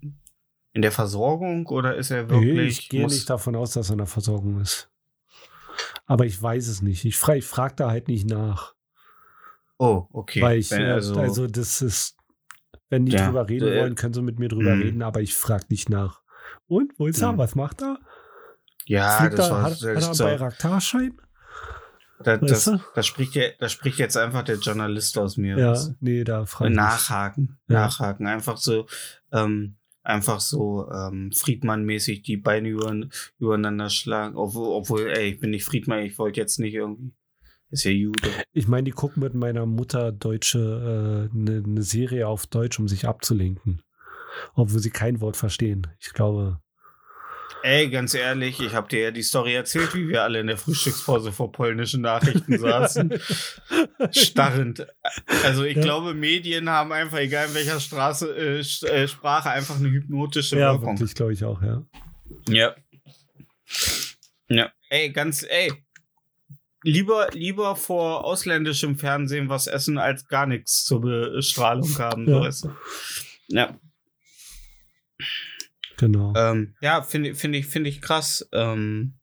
in 0.72 0.82
der 0.82 0.92
Versorgung 0.92 1.66
oder 1.66 1.96
ist 1.96 2.10
er 2.10 2.28
Nee, 2.28 2.52
wirklich 2.52 2.78
ich 2.78 2.88
gehe 2.88 3.06
nicht 3.06 3.28
davon 3.28 3.56
aus, 3.56 3.72
dass 3.72 3.90
er 3.90 3.94
in 3.94 3.98
der 3.98 4.06
Versorgung 4.06 4.60
ist. 4.60 4.90
Aber 6.06 6.26
ich 6.26 6.40
weiß 6.40 6.68
es 6.68 6.82
nicht. 6.82 7.04
Ich 7.04 7.16
frage 7.16 7.42
frag 7.42 7.76
da 7.76 7.90
halt 7.90 8.08
nicht 8.08 8.28
nach. 8.28 8.74
Oh, 9.78 10.06
okay. 10.12 10.42
Weil 10.42 10.58
ich, 10.58 10.70
Wenn- 10.70 10.82
äh, 10.82 10.92
also, 10.92 11.46
das 11.46 11.82
ist, 11.82 12.16
wenn 12.88 13.04
die 13.06 13.12
Ja, 13.12 13.26
drüber 13.26 13.48
reden 13.48 13.68
äh, 13.68 13.80
wollen, 13.80 13.94
können 13.96 14.14
sie 14.14 14.22
mit 14.22 14.38
mir 14.38 14.48
drüber 14.48 14.74
mh. 14.76 14.84
reden, 14.84 15.02
aber 15.02 15.20
ich 15.20 15.34
frage 15.34 15.64
nicht 15.70 15.88
nach. 15.88 16.21
Und, 16.66 16.92
wo 16.98 17.06
ist 17.06 17.20
er? 17.22 17.32
Mhm. 17.32 17.38
Was 17.38 17.54
macht 17.54 17.82
er? 17.82 17.98
ja, 18.86 19.28
das 19.28 19.48
er 19.48 19.50
war 19.52 19.62
hat, 19.62 19.72
hat 19.72 19.82
er 19.82 20.14
so- 20.14 20.24
Bayraktarschein? 20.24 21.16
Da, 22.24 22.36
das, 22.36 22.70
das, 22.94 23.06
spricht 23.06 23.34
ja, 23.34 23.48
das 23.58 23.72
spricht 23.72 23.98
jetzt 23.98 24.16
einfach 24.16 24.42
der 24.44 24.56
Journalist 24.56 25.18
aus 25.18 25.36
mir. 25.36 25.58
Ja, 25.58 25.72
du? 25.74 25.96
nee, 26.00 26.22
da 26.22 26.46
frage. 26.46 26.72
Nachhaken, 26.72 27.58
Ja. 27.68 27.80
nachhaken. 27.80 28.28
Einfach 28.28 28.58
so, 28.58 28.86
ähm, 29.32 29.76
einfach 30.04 30.38
so 30.38 30.88
ähm, 30.92 31.32
Friedmann-mäßig 31.32 32.22
die 32.22 32.36
Beine 32.36 32.68
über, 32.68 32.94
übereinander 33.38 33.90
schlagen. 33.90 34.36
Obwohl, 34.36 34.68
obwohl, 34.68 35.10
ey, 35.10 35.30
ich 35.32 35.40
bin 35.40 35.50
nicht 35.50 35.64
Friedmann, 35.64 36.00
ich 36.00 36.16
wollte 36.18 36.40
jetzt 36.40 36.60
nicht 36.60 36.74
irgendwie. 36.74 37.12
Ist 37.70 37.84
ja 37.84 37.90
Jude. 37.90 38.28
Ich 38.52 38.68
meine, 38.68 38.84
die 38.84 38.90
gucken 38.92 39.22
mit 39.22 39.34
meiner 39.34 39.66
Mutter 39.66 40.12
deutsche 40.12 41.28
eine 41.34 41.62
ne 41.62 41.82
Serie 41.82 42.28
auf 42.28 42.46
Deutsch, 42.46 42.78
um 42.78 42.86
sich 42.86 43.08
abzulenken. 43.08 43.82
Obwohl 44.54 44.80
sie 44.80 44.90
kein 44.90 45.20
Wort 45.20 45.36
verstehen. 45.36 45.86
Ich 46.00 46.12
glaube. 46.12 46.58
Ey, 47.64 47.88
ganz 47.90 48.12
ehrlich, 48.14 48.58
ich 48.60 48.74
habe 48.74 48.88
dir 48.88 49.00
ja 49.02 49.10
die 49.12 49.22
Story 49.22 49.54
erzählt, 49.54 49.94
wie 49.94 50.08
wir 50.08 50.24
alle 50.24 50.40
in 50.40 50.48
der 50.48 50.56
Frühstückspause 50.56 51.30
vor 51.30 51.52
polnischen 51.52 52.00
Nachrichten 52.00 52.58
saßen. 52.58 53.12
Starrend. 54.10 54.84
Also 55.44 55.62
ich 55.62 55.76
Ja. 55.76 55.82
glaube, 55.82 56.12
Medien 56.14 56.68
haben 56.68 56.90
einfach, 56.92 57.18
egal 57.18 57.46
in 57.48 57.54
welcher 57.54 57.78
Straße, 57.78 58.34
äh, 58.34 58.58
äh, 58.88 59.06
Sprache, 59.08 59.50
einfach 59.50 59.76
eine 59.76 59.90
hypnotische 59.90 60.58
ja, 60.58 60.72
Wirkung. 60.72 60.98
wirklich, 60.98 61.14
glaube 61.14 61.34
ich 61.34 61.44
auch, 61.44 61.62
ja. 61.62 61.84
Ja. 62.48 62.74
Ja. 64.48 64.72
Ey, 64.90 65.10
ganz, 65.12 65.44
ey. 65.48 65.72
Lieber, 66.84 67.28
lieber 67.32 67.76
vor 67.76 68.24
ausländischem 68.24 68.98
Fernsehen 68.98 69.48
was 69.48 69.68
essen, 69.68 69.98
als 69.98 70.26
gar 70.26 70.46
nichts 70.46 70.84
zur 70.84 71.00
Bestrahlung 71.00 71.96
haben. 71.98 72.26
So 72.26 72.32
Ja. 72.32 72.40
weißt 72.40 72.64
du. 72.64 72.72
Ja. 73.48 73.78
Genau. 76.02 76.34
Ähm, 76.36 76.74
ja, 76.80 77.00
finde 77.02 77.36
finde 77.36 77.58
ich, 77.58 77.66
finde 77.68 77.88
ich 77.88 78.02
krass. 78.02 78.48
Ähm, 78.50 79.14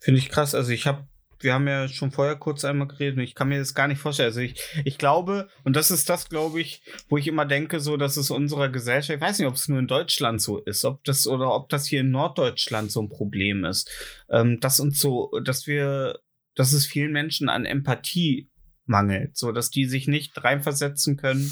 finde 0.00 0.18
ich 0.18 0.28
krass. 0.28 0.52
Also 0.52 0.72
ich 0.72 0.88
habe, 0.88 1.06
wir 1.38 1.54
haben 1.54 1.68
ja 1.68 1.86
schon 1.86 2.10
vorher 2.10 2.34
kurz 2.34 2.64
einmal 2.64 2.88
geredet 2.88 3.18
und 3.18 3.22
ich 3.22 3.36
kann 3.36 3.50
mir 3.50 3.60
das 3.60 3.72
gar 3.72 3.86
nicht 3.86 4.00
vorstellen. 4.00 4.30
Also 4.30 4.40
ich, 4.40 4.60
ich 4.84 4.98
glaube, 4.98 5.48
und 5.62 5.76
das 5.76 5.92
ist 5.92 6.10
das, 6.10 6.28
glaube 6.28 6.60
ich, 6.60 6.82
wo 7.08 7.18
ich 7.18 7.28
immer 7.28 7.46
denke, 7.46 7.78
so, 7.78 7.96
dass 7.96 8.16
es 8.16 8.32
unserer 8.32 8.68
Gesellschaft, 8.68 9.16
ich 9.16 9.22
weiß 9.22 9.38
nicht, 9.38 9.46
ob 9.46 9.54
es 9.54 9.68
nur 9.68 9.78
in 9.78 9.86
Deutschland 9.86 10.42
so 10.42 10.58
ist, 10.58 10.84
ob 10.84 11.04
das 11.04 11.28
oder 11.28 11.54
ob 11.54 11.68
das 11.68 11.86
hier 11.86 12.00
in 12.00 12.10
Norddeutschland 12.10 12.90
so 12.90 13.02
ein 13.02 13.08
Problem 13.08 13.64
ist, 13.64 13.88
ähm, 14.30 14.58
dass 14.58 14.80
uns 14.80 14.98
so, 14.98 15.30
dass 15.44 15.68
wir, 15.68 16.18
dass 16.56 16.72
es 16.72 16.84
vielen 16.84 17.12
Menschen 17.12 17.48
an 17.48 17.64
Empathie 17.64 18.50
mangelt, 18.86 19.36
so 19.36 19.52
dass 19.52 19.70
die 19.70 19.84
sich 19.84 20.08
nicht 20.08 20.42
reinversetzen 20.42 21.16
können. 21.16 21.48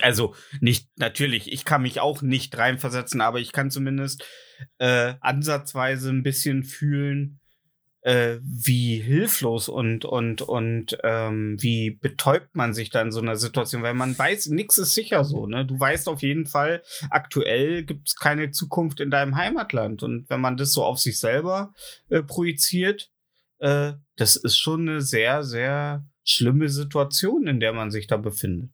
Also 0.00 0.34
nicht, 0.60 0.88
natürlich, 0.96 1.52
ich 1.52 1.64
kann 1.64 1.82
mich 1.82 2.00
auch 2.00 2.22
nicht 2.22 2.56
reinversetzen, 2.56 3.20
aber 3.20 3.38
ich 3.38 3.52
kann 3.52 3.70
zumindest 3.70 4.24
äh, 4.78 5.14
ansatzweise 5.20 6.10
ein 6.10 6.22
bisschen 6.22 6.64
fühlen, 6.64 7.40
äh, 8.06 8.38
wie 8.40 9.00
hilflos 9.00 9.68
und, 9.68 10.04
und, 10.04 10.40
und 10.40 10.96
ähm, 11.02 11.56
wie 11.60 11.90
betäubt 11.90 12.54
man 12.54 12.72
sich 12.72 12.90
da 12.90 13.02
in 13.02 13.10
so 13.10 13.20
einer 13.20 13.34
Situation, 13.34 13.82
weil 13.82 13.94
man 13.94 14.16
weiß, 14.16 14.46
nichts 14.46 14.78
ist 14.78 14.94
sicher 14.94 15.24
so, 15.24 15.46
ne? 15.46 15.66
Du 15.66 15.78
weißt 15.78 16.08
auf 16.08 16.22
jeden 16.22 16.46
Fall, 16.46 16.84
aktuell 17.10 17.82
gibt 17.82 18.08
es 18.08 18.14
keine 18.14 18.52
Zukunft 18.52 19.00
in 19.00 19.10
deinem 19.10 19.34
Heimatland. 19.34 20.04
Und 20.04 20.30
wenn 20.30 20.40
man 20.40 20.56
das 20.56 20.72
so 20.72 20.84
auf 20.84 21.00
sich 21.00 21.18
selber 21.18 21.74
äh, 22.08 22.22
projiziert, 22.22 23.10
äh, 23.58 23.94
das 24.14 24.36
ist 24.36 24.56
schon 24.56 24.88
eine 24.88 25.00
sehr, 25.00 25.42
sehr 25.42 26.04
schlimme 26.26 26.68
Situation, 26.68 27.46
in 27.46 27.60
der 27.60 27.72
man 27.72 27.90
sich 27.90 28.06
da 28.06 28.16
befindet. 28.16 28.70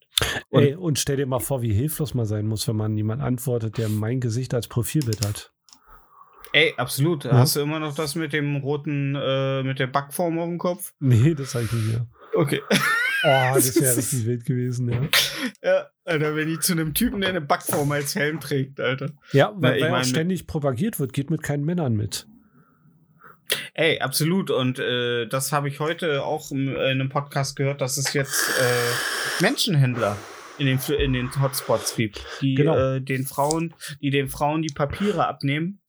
Und- 0.51 0.63
Ey, 0.63 0.75
und 0.75 0.99
stell 0.99 1.17
dir 1.19 1.27
mal 1.27 1.39
vor, 1.39 1.63
wie 1.63 1.73
hilflos 1.73 2.15
man 2.15 2.27
sein 2.27 2.47
muss, 2.47 2.67
wenn 2.67 2.77
man 2.77 2.97
jemand 2.97 3.23
antwortet, 3.23 3.79
der 3.79 3.89
mein 3.89 4.21
Gesicht 4.21 4.55
als 4.55 4.69
Profilbild 4.69 5.25
hat. 5.27 5.53
Ey, 6.55 6.75
absolut. 6.77 7.25
Ja. 7.25 7.33
Hast 7.33 7.57
du 7.57 7.61
immer 7.61 7.79
noch 7.81 7.95
das 7.95 8.15
mit 8.15 8.33
dem 8.33 8.57
roten, 8.57 9.15
äh, 9.15 9.63
mit 9.63 9.79
der 9.79 9.87
Backform 9.87 10.39
auf 10.39 10.49
dem 10.49 10.59
Kopf? 10.59 10.93
Nee, 11.01 11.35
das 11.35 11.53
sage 11.53 11.65
ich 11.67 11.73
nicht 11.73 11.87
mehr. 11.89 12.07
Okay. 12.35 12.61
Oh, 13.25 13.53
das 13.55 13.81
wäre 13.81 13.97
richtig 13.97 14.27
wild 14.27 14.45
gewesen, 14.45 14.91
ja. 14.91 15.01
Ja, 15.63 15.87
Alter, 16.05 16.35
wenn 16.37 16.49
die 16.49 16.59
zu 16.59 16.73
einem 16.73 16.93
Typen, 16.93 17.21
der 17.21 17.31
eine 17.31 17.41
Backform 17.41 17.91
als 17.93 18.15
Helm 18.17 18.41
trägt, 18.41 18.81
Alter. 18.81 19.11
Ja, 19.33 19.53
Na, 19.55 19.63
weil, 19.69 19.77
ich 19.77 19.83
weil 19.83 19.89
auch 19.89 19.93
meine- 19.93 20.05
ständig 20.05 20.47
propagiert 20.47 20.99
wird, 21.01 21.13
geht 21.13 21.31
mit 21.31 21.43
keinen 21.43 21.65
Männern 21.65 21.95
mit. 21.95 22.27
Ey, 23.75 24.01
absolut. 24.01 24.51
Und 24.51 24.79
äh, 24.79 25.27
das 25.27 25.53
habe 25.53 25.69
ich 25.69 25.81
heute 25.81 26.25
auch 26.25 26.51
im, 26.51 26.69
in 26.69 26.77
einem 26.77 27.09
Podcast 27.09 27.57
gehört, 27.57 27.81
dass 27.81 27.97
es 27.97 28.13
jetzt 28.13 28.51
äh, 28.61 29.43
Menschenhändler 29.43 30.17
in 30.59 30.67
den, 30.67 30.79
in 30.99 31.13
den 31.13 31.43
Hotspots 31.43 31.97
gibt, 31.97 32.25
die 32.41 32.55
Genau. 32.55 32.77
äh, 32.77 33.01
den 33.01 33.25
Frauen, 33.25 33.75
die 34.01 34.11
den 34.11 34.29
Frauen 34.29 34.63
die 34.63 34.73
Papiere 34.75 35.27
abnehmen. 35.27 35.81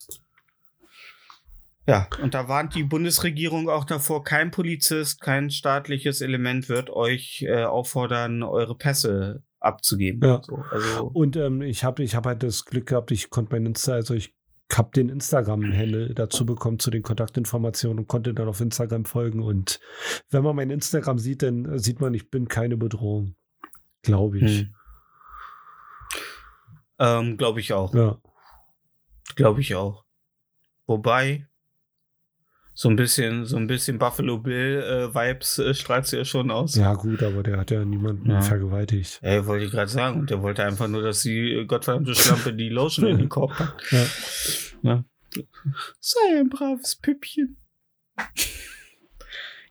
Ja, 1.86 2.08
und 2.22 2.34
da 2.34 2.48
warnt 2.48 2.76
die 2.76 2.84
Bundesregierung 2.84 3.68
auch 3.70 3.84
davor, 3.84 4.24
kein 4.24 4.52
Polizist, 4.52 5.20
kein 5.20 5.50
staatliches 5.50 6.22
Element 6.22 6.70
wird 6.70 6.90
euch 6.90 7.44
äh, 7.46 7.66
auffordern, 7.66 8.42
eure 8.42 8.78
Pässe 8.78 9.44
abzugeben. 9.60 10.22
Ja. 10.24 10.42
So, 10.46 10.64
also, 10.72 11.08
Und 11.14 11.36
ähm, 11.36 11.62
ich 11.62 11.84
habe 11.84 12.02
ich 12.04 12.16
hab 12.16 12.26
halt 12.26 12.42
das 12.42 12.64
Glück 12.64 12.88
gehabt, 12.88 13.12
ich 13.12 13.30
konnte 13.30 13.54
mein 13.54 13.66
Insta, 13.66 13.94
also 13.94 14.14
ich 14.14 14.34
habe 14.78 14.92
den 14.92 15.10
Instagram-Handle 15.10 16.14
dazu 16.14 16.46
bekommen 16.46 16.80
zu 16.80 16.92
den 16.92 17.04
Kontaktinformationen 17.04 18.00
und 18.00 18.08
konnte 18.08 18.34
dann 18.34 18.48
auf 18.48 18.62
Instagram 18.62 19.06
folgen. 19.06 19.42
Und 19.42 19.80
wenn 20.30 20.44
man 20.44 20.56
mein 20.56 20.70
Instagram 20.70 21.20
sieht, 21.20 21.44
dann 21.44 21.78
sieht 21.80 22.00
man, 22.00 22.14
ich 22.14 22.30
bin 22.30 22.48
keine 22.48 22.78
Bedrohung. 22.78 23.36
Glaube 24.02 24.40
ich. 24.40 24.60
hm. 24.62 24.76
ähm, 27.00 27.38
glaube 27.38 27.60
ich 27.60 27.74
auch. 27.74 27.94
Ja. 27.94 28.18
Glaube 29.36 29.62
ich 29.62 29.76
auch. 29.76 30.06
Wobei, 30.86 31.48
so 32.76 32.90
ein 32.90 32.96
bisschen, 32.96 33.46
so 33.46 33.56
ein 33.58 33.68
bisschen 33.68 34.00
Buffalo 34.00 34.40
Bill 34.40 35.12
äh, 35.16 35.30
äh, 35.30 35.74
strahlt 35.74 36.08
sie 36.08 36.18
ja 36.18 36.26
schon 36.26 36.50
aus. 36.52 36.76
ja, 36.76 36.94
gut, 36.96 37.22
aber 37.22 37.44
der 37.44 37.58
hat 37.60 37.70
ja 37.72 37.86
niemanden 37.86 38.30
Ja. 38.32 38.42
vergewaltigt. 38.42 39.20
Ey, 39.22 39.46
wollte 39.46 39.66
ich 39.66 39.72
gerade 39.72 39.90
sagen. 39.92 40.22
Und 40.22 40.30
der 40.32 40.42
wollte 40.42 40.64
einfach 40.66 40.88
nur, 40.88 41.02
dass 41.04 41.22
die 41.22 41.54
äh, 41.54 41.66
gottverdammte 41.66 42.16
Schlampe 42.16 42.54
die 42.54 42.70
Lotion 42.70 43.08
in 43.08 43.18
den 43.20 43.30
Korb 43.30 43.56
packt. 43.56 43.84
Ja. 43.92 44.06
Ne? 44.82 45.06
Sei 46.02 46.20
ein 46.40 46.50
braves 46.50 46.98
Püppchen. 46.98 47.56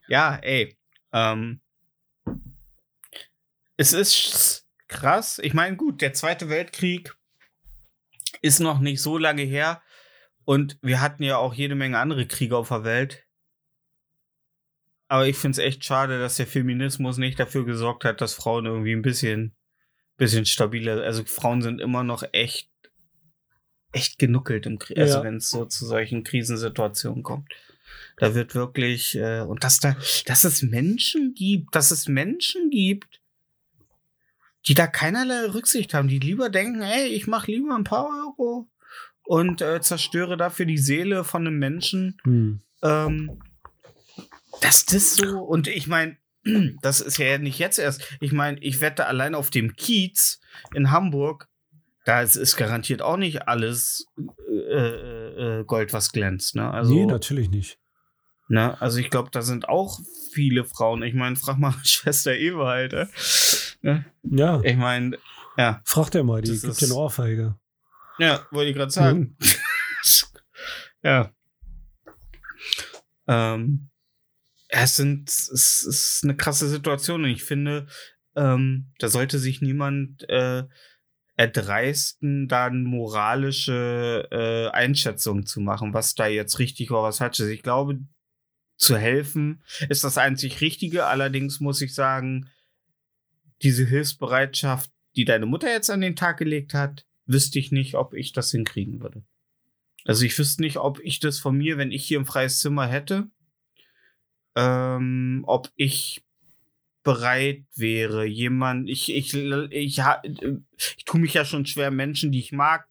ja, 0.07 0.37
ey. 0.37 0.75
Ähm, 1.11 1.59
es 3.77 3.93
ist 3.93 4.65
krass. 4.87 5.39
Ich 5.43 5.53
meine, 5.53 5.75
gut, 5.77 6.01
der 6.01 6.13
Zweite 6.13 6.49
Weltkrieg 6.49 7.15
ist 8.41 8.59
noch 8.59 8.79
nicht 8.79 9.01
so 9.01 9.19
lange 9.19 9.43
her. 9.43 9.82
Und 10.45 10.77
wir 10.81 11.01
hatten 11.01 11.23
ja 11.23 11.37
auch 11.37 11.53
jede 11.53 11.75
Menge 11.75 11.99
andere 11.99 12.27
Kriege 12.27 12.57
auf 12.57 12.69
der 12.69 12.83
Welt. 12.83 13.23
Aber 15.07 15.27
ich 15.27 15.37
finde 15.37 15.59
es 15.61 15.65
echt 15.65 15.85
schade, 15.85 16.19
dass 16.19 16.37
der 16.37 16.47
Feminismus 16.47 17.17
nicht 17.17 17.39
dafür 17.39 17.65
gesorgt 17.65 18.03
hat, 18.03 18.19
dass 18.21 18.33
Frauen 18.33 18.65
irgendwie 18.65 18.93
ein 18.93 19.01
bisschen, 19.03 19.55
bisschen 20.17 20.45
stabiler, 20.45 21.03
also 21.03 21.23
Frauen 21.25 21.61
sind 21.61 21.79
immer 21.79 22.03
noch 22.03 22.23
echt, 22.31 22.69
echt 23.91 24.17
genuckelt 24.17 24.65
im 24.65 24.79
Krieg, 24.79 24.97
also 24.97 25.19
Ja. 25.19 25.23
wenn 25.23 25.35
es 25.37 25.49
so 25.49 25.65
zu 25.65 25.85
solchen 25.85 26.23
Krisensituationen 26.23 27.21
kommt. 27.21 27.51
Da 28.17 28.33
wird 28.33 28.55
wirklich, 28.55 29.15
äh, 29.15 29.41
und 29.41 29.63
dass 29.63 29.79
da, 29.79 29.95
dass 30.25 30.43
es 30.45 30.63
Menschen 30.63 31.33
gibt, 31.35 31.75
dass 31.75 31.91
es 31.91 32.07
Menschen 32.07 32.69
gibt, 32.71 33.21
die 34.65 34.73
da 34.73 34.87
keinerlei 34.87 35.45
Rücksicht 35.45 35.93
haben, 35.93 36.07
die 36.07 36.19
lieber 36.19 36.49
denken, 36.49 36.81
ey, 36.81 37.07
ich 37.07 37.27
mache 37.27 37.51
lieber 37.51 37.75
ein 37.75 37.83
paar 37.83 38.07
Euro 38.07 38.67
und 39.25 39.61
äh, 39.61 39.79
zerstöre 39.81 40.37
dafür 40.37 40.65
die 40.65 40.77
Seele 40.77 41.23
von 41.23 41.47
einem 41.47 41.59
Menschen. 41.59 42.17
Hm. 42.23 42.61
Ähm, 42.81 43.39
dass 44.61 44.85
das 44.85 45.15
so, 45.15 45.39
und 45.39 45.67
ich 45.67 45.87
meine, 45.87 46.17
das 46.81 47.01
ist 47.01 47.17
ja 47.17 47.37
nicht 47.37 47.59
jetzt 47.59 47.79
erst. 47.79 48.01
Ich 48.19 48.31
meine, 48.31 48.59
ich 48.59 48.81
wette 48.81 49.07
allein 49.07 49.35
auf 49.35 49.49
dem 49.49 49.75
Kiez 49.75 50.39
in 50.73 50.91
Hamburg, 50.91 51.47
da 52.05 52.21
ist, 52.21 52.35
ist 52.35 52.57
garantiert 52.57 53.01
auch 53.01 53.15
nicht 53.17 53.47
alles 53.47 54.05
äh, 54.17 54.51
äh, 54.77 55.59
äh, 55.59 55.63
Gold, 55.63 55.93
was 55.93 56.11
glänzt. 56.11 56.55
Ne? 56.55 56.69
Also, 56.69 56.93
nee, 56.93 57.05
natürlich 57.05 57.49
nicht. 57.49 57.79
ne? 58.49 58.79
also 58.81 58.99
ich 58.99 59.09
glaube, 59.09 59.29
da 59.31 59.41
sind 59.41 59.69
auch 59.69 59.99
viele 60.33 60.65
Frauen. 60.65 61.01
Ich 61.03 61.13
meine, 61.13 61.37
frag 61.37 61.57
mal 61.59 61.73
Schwester 61.83 62.35
Eva, 62.35 62.69
Alter. 62.71 63.07
Ne? 63.81 64.03
Ja, 64.23 64.59
Ich 64.63 64.75
meine, 64.75 65.17
ja, 65.57 65.81
frag 65.85 66.09
der 66.11 66.23
mal, 66.25 66.41
die 66.41 66.51
Das 66.51 66.61
gibt 66.61 66.73
ist- 66.73 66.81
dir 66.81 66.85
eine 66.87 66.95
Ohrfeige. 66.95 67.55
Ja, 68.19 68.45
wollte 68.51 68.69
ich 68.69 68.75
gerade 68.75 68.91
sagen. 68.91 69.37
ja. 71.03 71.31
Ähm, 73.27 73.89
es 74.69 74.95
sind, 74.95 75.29
es 75.29 75.83
ist 75.83 76.21
eine 76.23 76.35
krasse 76.35 76.67
Situation 76.67 77.23
und 77.23 77.29
ich 77.29 77.43
finde, 77.43 77.87
ähm, 78.35 78.91
da 78.99 79.07
sollte 79.07 79.39
sich 79.39 79.61
niemand 79.61 80.27
äh, 80.29 80.63
erdreisten, 81.35 82.47
dann 82.47 82.83
moralische 82.83 84.27
äh, 84.31 84.75
Einschätzungen 84.75 85.45
zu 85.45 85.61
machen, 85.61 85.93
was 85.93 86.15
da 86.15 86.27
jetzt 86.27 86.59
richtig 86.59 86.91
war, 86.91 87.03
was 87.03 87.17
falsch 87.19 87.39
ist. 87.39 87.49
Ich 87.49 87.63
glaube, 87.63 87.99
zu 88.77 88.97
helfen 88.97 89.63
ist 89.89 90.03
das 90.03 90.17
einzig 90.17 90.61
Richtige. 90.61 91.05
Allerdings 91.05 91.59
muss 91.59 91.81
ich 91.81 91.93
sagen, 91.93 92.49
diese 93.61 93.85
Hilfsbereitschaft, 93.85 94.91
die 95.15 95.25
deine 95.25 95.45
Mutter 95.45 95.71
jetzt 95.71 95.89
an 95.89 96.01
den 96.01 96.15
Tag 96.15 96.37
gelegt 96.37 96.73
hat, 96.73 97.05
wüsste 97.25 97.59
ich 97.59 97.71
nicht, 97.71 97.95
ob 97.95 98.13
ich 98.13 98.33
das 98.33 98.51
hinkriegen 98.51 99.01
würde. 99.01 99.23
Also 100.05 100.25
ich 100.25 100.37
wüsste 100.37 100.61
nicht, 100.61 100.77
ob 100.77 100.99
ich 100.99 101.19
das 101.19 101.39
von 101.39 101.57
mir, 101.57 101.77
wenn 101.77 101.91
ich 101.91 102.05
hier 102.05 102.19
ein 102.19 102.25
freies 102.25 102.59
Zimmer 102.59 102.87
hätte, 102.87 103.29
ähm, 104.55 105.43
ob 105.47 105.71
ich 105.75 106.23
bereit 107.03 107.65
wäre, 107.75 108.25
jemand, 108.25 108.89
ich, 108.89 109.13
ich, 109.13 109.33
ich, 109.33 110.01
ich 110.01 111.05
tue 111.05 111.19
mich 111.19 111.33
ja 111.33 111.45
schon 111.45 111.65
schwer, 111.65 111.91
Menschen, 111.91 112.31
die 112.31 112.39
ich 112.39 112.51
mag, 112.51 112.87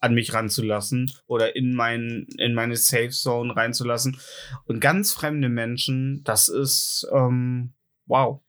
an 0.00 0.14
mich 0.14 0.34
ranzulassen 0.34 1.10
oder 1.26 1.56
in, 1.56 1.74
mein, 1.74 2.26
in 2.36 2.54
meine 2.54 2.76
Safe 2.76 3.10
Zone 3.10 3.56
reinzulassen. 3.56 4.18
Und 4.66 4.80
ganz 4.80 5.12
fremde 5.12 5.48
Menschen, 5.48 6.22
das 6.24 6.48
ist, 6.48 7.06
ähm, 7.12 7.72
wow. 8.06 8.40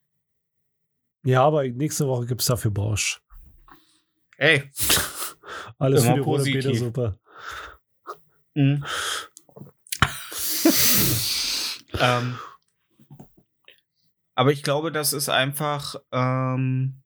Ja, 1.24 1.44
aber 1.44 1.68
nächste 1.68 2.08
Woche 2.08 2.26
gibt 2.26 2.42
es 2.42 2.48
dafür 2.48 2.72
Bosch. 2.72 3.22
Ey, 4.38 4.70
Alles 5.80 6.04
Immer 6.04 6.12
für 6.12 6.16
die 6.16 6.24
rote 6.24 6.38
positiv. 6.38 6.64
Betesuppe. 6.64 7.20
Mhm. 8.54 8.86
ähm, 12.00 12.40
aber 14.36 14.52
ich 14.52 14.64
glaube, 14.64 14.92
das 14.92 15.14
ist 15.14 15.30
einfach, 15.30 15.96
ähm, 16.12 17.02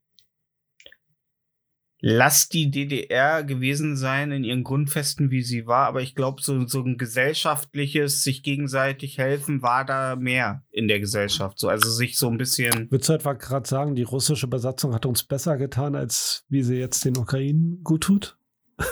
lass 2.02 2.48
die 2.48 2.72
DDR 2.72 3.44
gewesen 3.44 3.98
sein 3.98 4.32
in 4.32 4.44
ihren 4.44 4.64
Grundfesten, 4.64 5.32
wie 5.32 5.42
sie 5.42 5.68
war. 5.68 5.88
Aber 5.88 6.02
ich 6.02 6.16
glaube, 6.16 6.42
so, 6.42 6.66
so 6.66 6.82
ein 6.82 6.98
gesellschaftliches, 6.98 8.24
sich 8.24 8.44
gegenseitig 8.44 9.18
helfen, 9.18 9.62
war 9.62 9.86
da 9.86 10.16
mehr 10.16 10.64
in 10.72 10.88
der 10.88 11.00
Gesellschaft. 11.00 11.60
So, 11.60 11.68
also 11.68 11.90
sich 11.90 12.18
so 12.18 12.30
ein 12.30 12.38
bisschen. 12.38 12.90
Würdest 12.90 13.10
du 13.10 13.14
etwa 13.14 13.34
gerade 13.34 13.68
sagen, 13.68 13.96
die 13.96 14.04
russische 14.04 14.48
Besatzung 14.48 14.94
hat 14.94 15.06
uns 15.06 15.24
besser 15.24 15.58
getan, 15.58 15.96
als 15.96 16.46
wie 16.50 16.64
sie 16.64 16.78
jetzt 16.78 17.04
den 17.06 17.18
Ukrainen 17.18 17.84
gut 17.84 18.04
tut? 18.04 18.38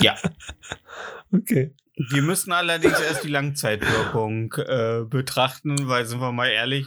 Ja. 0.00 0.16
Okay. 1.30 1.74
Wir 2.10 2.22
müssen 2.22 2.50
allerdings 2.52 2.98
erst 2.98 3.24
die 3.24 3.28
Langzeitwirkung 3.28 4.54
äh, 4.54 5.04
betrachten, 5.04 5.76
weil, 5.86 6.06
sind 6.06 6.20
wir 6.20 6.32
mal 6.32 6.48
ehrlich, 6.48 6.86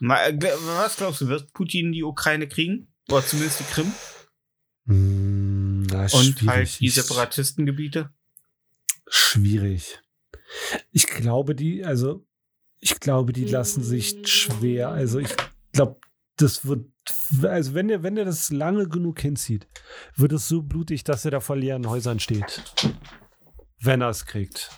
mal, 0.00 0.18
äh, 0.18 0.40
was 0.76 0.96
glaubst 0.96 1.20
du, 1.20 1.28
wird 1.28 1.52
Putin 1.52 1.92
die 1.92 2.02
Ukraine 2.02 2.48
kriegen? 2.48 2.88
Oder 3.08 3.24
zumindest 3.24 3.60
die 3.60 3.64
Krim? 3.64 3.92
Na, 4.92 6.06
Und 6.12 6.42
halt 6.46 6.80
die 6.80 6.88
Separatistengebiete? 6.88 8.10
Schwierig. 9.06 10.00
Ich 10.90 11.06
glaube, 11.06 11.54
die, 11.54 11.84
also, 11.84 12.26
ich 12.80 12.98
glaube, 12.98 13.32
die 13.32 13.44
lassen 13.44 13.84
sich 13.84 14.26
schwer. 14.26 14.88
Also, 14.88 15.20
ich 15.20 15.30
glaube, 15.72 16.00
das 16.36 16.64
wird, 16.64 16.86
also, 17.42 17.74
wenn 17.74 17.88
er, 17.88 18.02
wenn 18.02 18.16
er 18.16 18.24
das 18.24 18.50
lange 18.50 18.88
genug 18.88 19.20
hinzieht, 19.20 19.68
wird 20.16 20.32
es 20.32 20.48
so 20.48 20.62
blutig, 20.62 21.04
dass 21.04 21.24
er 21.24 21.30
da 21.30 21.40
vor 21.40 21.56
leeren 21.56 21.88
Häusern 21.88 22.18
steht. 22.18 22.62
Wenn 23.78 24.00
er 24.00 24.08
es 24.08 24.26
kriegt. 24.26 24.70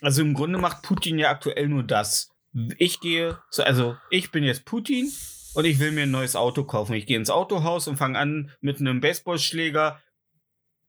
Also 0.00 0.22
im 0.22 0.34
Grunde 0.34 0.58
macht 0.58 0.82
Putin 0.82 1.18
ja 1.18 1.30
aktuell 1.30 1.68
nur 1.68 1.82
das. 1.82 2.30
Ich 2.78 3.00
gehe, 3.00 3.38
zu, 3.50 3.64
also 3.64 3.96
ich 4.10 4.30
bin 4.30 4.44
jetzt 4.44 4.64
Putin 4.64 5.12
und 5.54 5.64
ich 5.64 5.78
will 5.78 5.92
mir 5.92 6.04
ein 6.04 6.10
neues 6.10 6.36
Auto 6.36 6.64
kaufen. 6.64 6.94
Ich 6.94 7.06
gehe 7.06 7.16
ins 7.16 7.30
Autohaus 7.30 7.88
und 7.88 7.96
fange 7.96 8.18
an, 8.18 8.50
mit 8.60 8.80
einem 8.80 9.00
Baseballschläger 9.00 10.00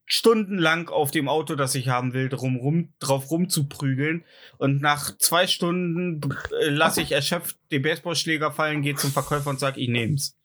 stundenlang 0.06 0.88
auf 0.88 1.12
dem 1.12 1.28
Auto, 1.28 1.56
das 1.56 1.76
ich 1.76 1.90
haben 1.90 2.14
will, 2.14 2.30
drum 2.30 2.56
rum, 2.56 2.94
drauf 3.00 3.30
rumzuprügeln. 3.30 4.24
Und 4.58 4.82
nach 4.82 5.18
zwei 5.18 5.48
Stunden 5.48 6.22
äh, 6.62 6.70
lasse 6.70 7.02
ich 7.02 7.12
erschöpft 7.12 7.58
den 7.72 7.82
Baseballschläger 7.82 8.52
fallen, 8.52 8.82
gehe 8.82 8.96
zum 8.96 9.12
Verkäufer 9.12 9.50
und 9.50 9.60
sage, 9.60 9.82
ich 9.82 9.90
nehm's. 9.90 10.38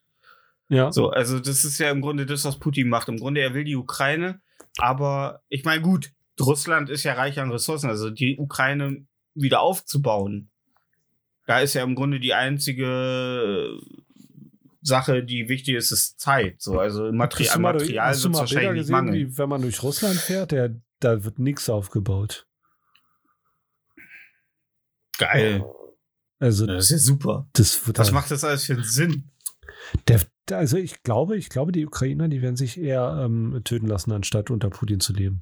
Ja. 0.68 0.91
So, 0.91 1.11
also 1.11 1.39
das 1.39 1.64
ist 1.64 1.79
ja 1.79 1.91
im 1.91 2.01
Grunde 2.01 2.27
das, 2.27 2.45
was 2.45 2.59
Putin 2.59 2.89
macht. 2.89 3.09
Im 3.09 3.18
Grunde, 3.18 3.41
er 3.41 3.55
will 3.55 3.64
die 3.64 3.77
Ukraine, 3.77 4.41
aber 4.79 5.43
ich 5.49 5.64
meine, 5.64 5.83
gut, 5.83 6.11
Russland 6.41 6.91
ist 6.91 7.05
ja 7.05 7.12
reich 7.12 7.39
an 7.39 7.53
Ressourcen. 7.53 7.89
Also 7.89 8.11
die 8.11 8.39
Ukraine 8.39 9.07
wieder 9.35 9.61
aufzubauen. 9.61 10.51
Da 11.47 11.61
ist 11.61 11.74
ja 11.74 11.82
im 11.82 11.95
Grunde 11.95 12.20
die 12.20 12.34
einzige 12.34 13.78
Sache, 14.80 15.22
die 15.24 15.49
wichtig 15.49 15.74
ist, 15.76 15.90
ist 15.93 16.18
Zeit. 16.20 16.61
So, 16.62 16.78
also 16.78 17.11
Materi 17.12 17.45
Hast 17.45 17.55
du 17.55 17.57
an 17.57 17.62
mal- 17.62 17.72
Material 17.74 18.14
wird 18.22 18.34
wahrscheinlich 18.34 18.80
gesehen, 18.82 18.93
mangeln. 18.93 19.14
wie, 19.14 19.38
wenn 19.38 19.49
man 19.49 19.62
durch 19.62 19.82
Russland 19.82 20.16
fährt, 20.16 20.53
der, 20.53 20.74
da 21.01 21.24
wird 21.24 21.38
nichts 21.38 21.68
aufgebaut. 21.68 22.47
Geil. 25.18 25.64
Also 26.38 26.66
Das 26.66 26.84
ist 26.86 26.90
ja 26.90 26.99
super. 26.99 27.49
das 27.53 27.86
Was 27.88 27.99
halt- 28.07 28.12
macht 28.12 28.30
das 28.30 28.43
alles 28.45 28.64
für 28.64 28.74
einen 28.74 28.84
Sinn? 28.84 29.30
der, 30.09 30.20
also 30.51 30.76
ich 30.76 31.03
glaube, 31.03 31.36
ich 31.36 31.49
glaube, 31.49 31.70
die 31.72 31.86
Ukrainer, 31.86 32.28
die 32.28 32.40
werden 32.43 32.57
sich 32.57 32.78
eher 32.80 33.20
ähm, 33.24 33.61
töten 33.64 33.86
lassen, 33.86 34.11
anstatt 34.12 34.51
unter 34.51 34.70
Putin 34.70 35.01
zu 35.01 35.12
leben. 35.12 35.40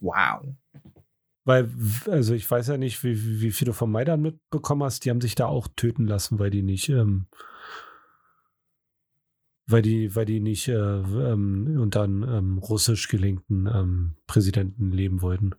Wow. 0.00 0.54
Weil, 1.44 1.70
also 2.08 2.34
ich 2.34 2.50
weiß 2.50 2.68
ja 2.68 2.78
nicht, 2.78 3.04
wie, 3.04 3.40
wie, 3.40 3.52
viel 3.52 3.66
du 3.66 3.74
vom 3.74 3.92
Maidan 3.92 4.22
mitbekommen 4.22 4.82
hast, 4.82 5.04
die 5.04 5.10
haben 5.10 5.20
sich 5.20 5.34
da 5.34 5.46
auch 5.46 5.68
töten 5.76 6.06
lassen, 6.06 6.38
weil 6.38 6.48
die 6.48 6.62
nicht, 6.62 6.88
ähm, 6.88 7.26
weil 9.66 9.82
die, 9.82 10.16
weil 10.16 10.24
die 10.24 10.40
nicht 10.40 10.68
äh, 10.68 10.72
ähm, 10.72 11.78
unter 11.78 12.02
einem 12.02 12.22
ähm, 12.22 12.58
russisch 12.58 13.08
gelenkten 13.08 13.66
ähm, 13.66 14.16
Präsidenten 14.26 14.90
leben 14.90 15.20
wollten. 15.20 15.50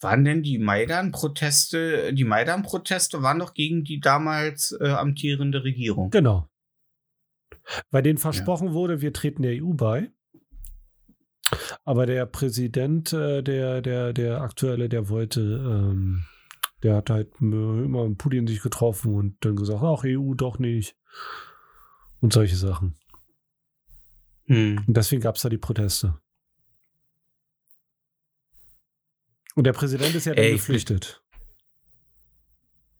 Waren 0.00 0.24
denn 0.24 0.42
die 0.42 0.58
Maidan-Proteste, 0.58 2.12
die 2.12 2.24
Maidan-Proteste 2.24 3.22
waren 3.22 3.40
doch 3.40 3.54
gegen 3.54 3.82
die 3.82 3.98
damals 3.98 4.76
äh, 4.80 4.90
amtierende 4.90 5.64
Regierung. 5.64 6.10
Genau. 6.10 6.48
Weil 7.90 8.02
denen 8.02 8.18
versprochen 8.18 8.74
wurde, 8.74 9.00
wir 9.00 9.12
treten 9.12 9.42
der 9.42 9.64
EU 9.64 9.72
bei. 9.72 10.10
Aber 11.84 12.06
der 12.06 12.26
Präsident, 12.26 13.12
äh, 13.12 13.42
der, 13.42 13.82
der, 13.82 14.12
der 14.12 14.40
aktuelle, 14.40 14.88
der 14.88 15.08
wollte, 15.08 15.40
ähm, 15.40 16.24
der 16.82 16.96
hat 16.96 17.10
halt 17.10 17.32
immer 17.40 18.08
mit 18.08 18.18
Putin 18.18 18.46
sich 18.46 18.62
getroffen 18.62 19.14
und 19.14 19.36
dann 19.44 19.56
gesagt, 19.56 19.82
ach, 19.82 20.04
EU 20.04 20.34
doch 20.34 20.58
nicht. 20.58 20.96
Und 22.20 22.32
solche 22.32 22.56
Sachen. 22.56 22.96
Hm. 24.46 24.84
Und 24.86 24.96
deswegen 24.96 25.22
gab 25.22 25.36
es 25.36 25.42
da 25.42 25.48
die 25.48 25.58
Proteste. 25.58 26.18
Und 29.54 29.64
der 29.64 29.72
Präsident 29.72 30.14
ist 30.14 30.26
ja 30.26 30.34
dann 30.34 30.44
Ey, 30.44 30.52
geflüchtet. 30.52 31.22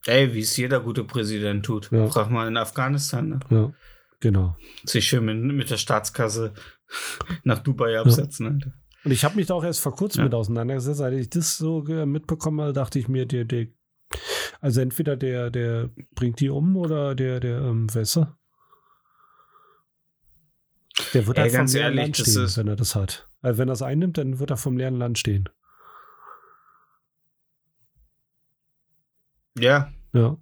Ey, 0.07 0.35
wie 0.35 0.41
es 0.41 0.57
jeder 0.57 0.81
gute 0.81 1.05
Präsident 1.05 1.65
tut. 1.65 1.91
Ja. 1.91 2.07
Frag 2.09 2.31
mal 2.31 2.47
in 2.47 2.57
Afghanistan, 2.57 3.29
ne? 3.29 3.41
Ja, 3.51 3.73
genau. 4.21 4.57
Sich 4.85 5.07
schön 5.07 5.25
mit, 5.25 5.39
mit 5.39 5.71
der 5.71 5.79
Staatskasse 5.79 6.55
nach 7.45 7.59
Dubai 7.61 7.99
absetzen, 7.99 8.47
Alter. 8.47 8.73
Und 9.05 9.11
ich 9.11 9.25
habe 9.25 9.37
mich 9.37 9.47
da 9.47 9.55
auch 9.55 9.65
erst 9.65 9.81
vor 9.81 9.95
kurzem 9.95 10.21
Ja. 10.21 10.25
mit 10.25 10.35
auseinandergesetzt. 10.35 11.01
Als 11.03 11.15
ich 11.15 11.29
das 11.31 11.59
so 11.59 11.83
mitbekommen 11.83 12.61
habe, 12.61 12.73
dachte 12.73 12.99
ich 12.99 13.09
mir, 13.09 13.27
der, 13.27 13.45
der, 13.45 13.67
also 14.61 14.81
entweder 14.81 15.17
der, 15.17 15.51
der 15.51 15.91
bringt 16.15 16.41
die 16.41 16.49
um 16.49 16.77
oder 16.77 17.15
der, 17.15 17.39
der, 17.41 17.61
ähm, 17.61 17.87
du? 17.89 18.27
Der 21.13 21.27
wird 21.27 21.37
Ey, 21.37 21.43
halt 21.43 21.53
vom 21.53 21.59
ganz 21.59 21.75
leeren 21.75 21.99
ehrlich, 21.99 22.17
Land 22.19 22.29
stehen, 22.29 22.57
wenn 22.57 22.69
er 22.69 22.77
das 22.77 22.95
hat. 22.95 23.29
Also 23.43 23.59
wenn 23.59 23.69
er 23.69 23.73
es 23.73 23.83
einnimmt, 23.83 24.17
dann 24.17 24.39
wird 24.39 24.51
er 24.51 24.57
vom 24.57 24.77
leeren 24.79 24.97
Land 24.97 25.19
stehen. 25.19 25.49
Ja. 29.59 29.93
Ja. 30.13 30.37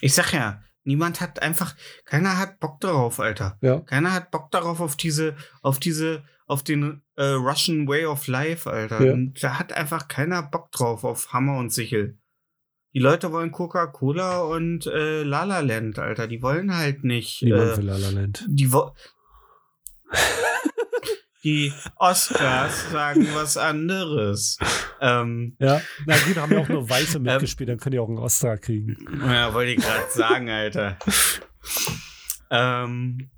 Ich 0.00 0.14
sag 0.14 0.32
ja, 0.32 0.63
niemand 0.84 1.20
hat 1.20 1.42
einfach, 1.42 1.74
keiner 2.04 2.38
hat 2.38 2.60
Bock 2.60 2.80
darauf, 2.80 3.20
Alter. 3.20 3.58
Ja. 3.60 3.80
Keiner 3.80 4.12
hat 4.12 4.30
Bock 4.30 4.50
darauf, 4.50 4.80
auf 4.80 4.96
diese, 4.96 5.36
auf 5.62 5.78
diese, 5.78 6.24
auf 6.46 6.62
den 6.62 7.02
äh, 7.16 7.24
Russian 7.24 7.88
Way 7.88 8.06
of 8.06 8.26
Life, 8.26 8.70
Alter. 8.70 9.04
Ja. 9.04 9.12
Und 9.12 9.42
Da 9.42 9.58
hat 9.58 9.72
einfach 9.72 10.08
keiner 10.08 10.42
Bock 10.42 10.70
drauf, 10.72 11.04
auf 11.04 11.32
Hammer 11.32 11.58
und 11.58 11.72
Sichel. 11.72 12.18
Die 12.92 13.00
Leute 13.00 13.32
wollen 13.32 13.50
Coca-Cola 13.50 14.42
und 14.42 14.86
äh, 14.86 15.24
La 15.24 15.42
La 15.42 15.60
Land, 15.60 15.98
Alter. 15.98 16.28
Die 16.28 16.40
wollen 16.42 16.76
halt 16.76 17.02
nicht. 17.02 17.42
Niemand 17.42 17.72
äh, 17.72 17.76
will 17.78 17.86
La 17.86 17.96
La 17.96 18.10
Land. 18.10 18.44
die, 18.48 18.72
wo 18.72 18.92
die 21.44 21.72
Oscars 21.96 22.90
sagen 22.90 23.28
was 23.34 23.56
anderes. 23.56 24.58
Ähm, 25.00 25.56
Ja, 25.60 25.80
na 26.06 26.16
gut, 26.18 26.36
haben 26.36 26.52
ja 26.52 26.58
auch 26.60 26.68
nur 26.68 26.88
Weiße 26.88 27.18
mitgespielt, 27.20 27.68
dann 27.68 27.78
können 27.78 27.92
die 27.92 27.98
auch 27.98 28.08
einen 28.08 28.18
Oscar 28.18 28.56
kriegen. 28.56 28.96
Ja, 29.20 29.52
wollte 29.54 29.72
ich 29.72 29.80
gerade 29.80 30.10
sagen, 30.10 30.50
Alter. 30.50 30.98
ähm. 32.50 33.30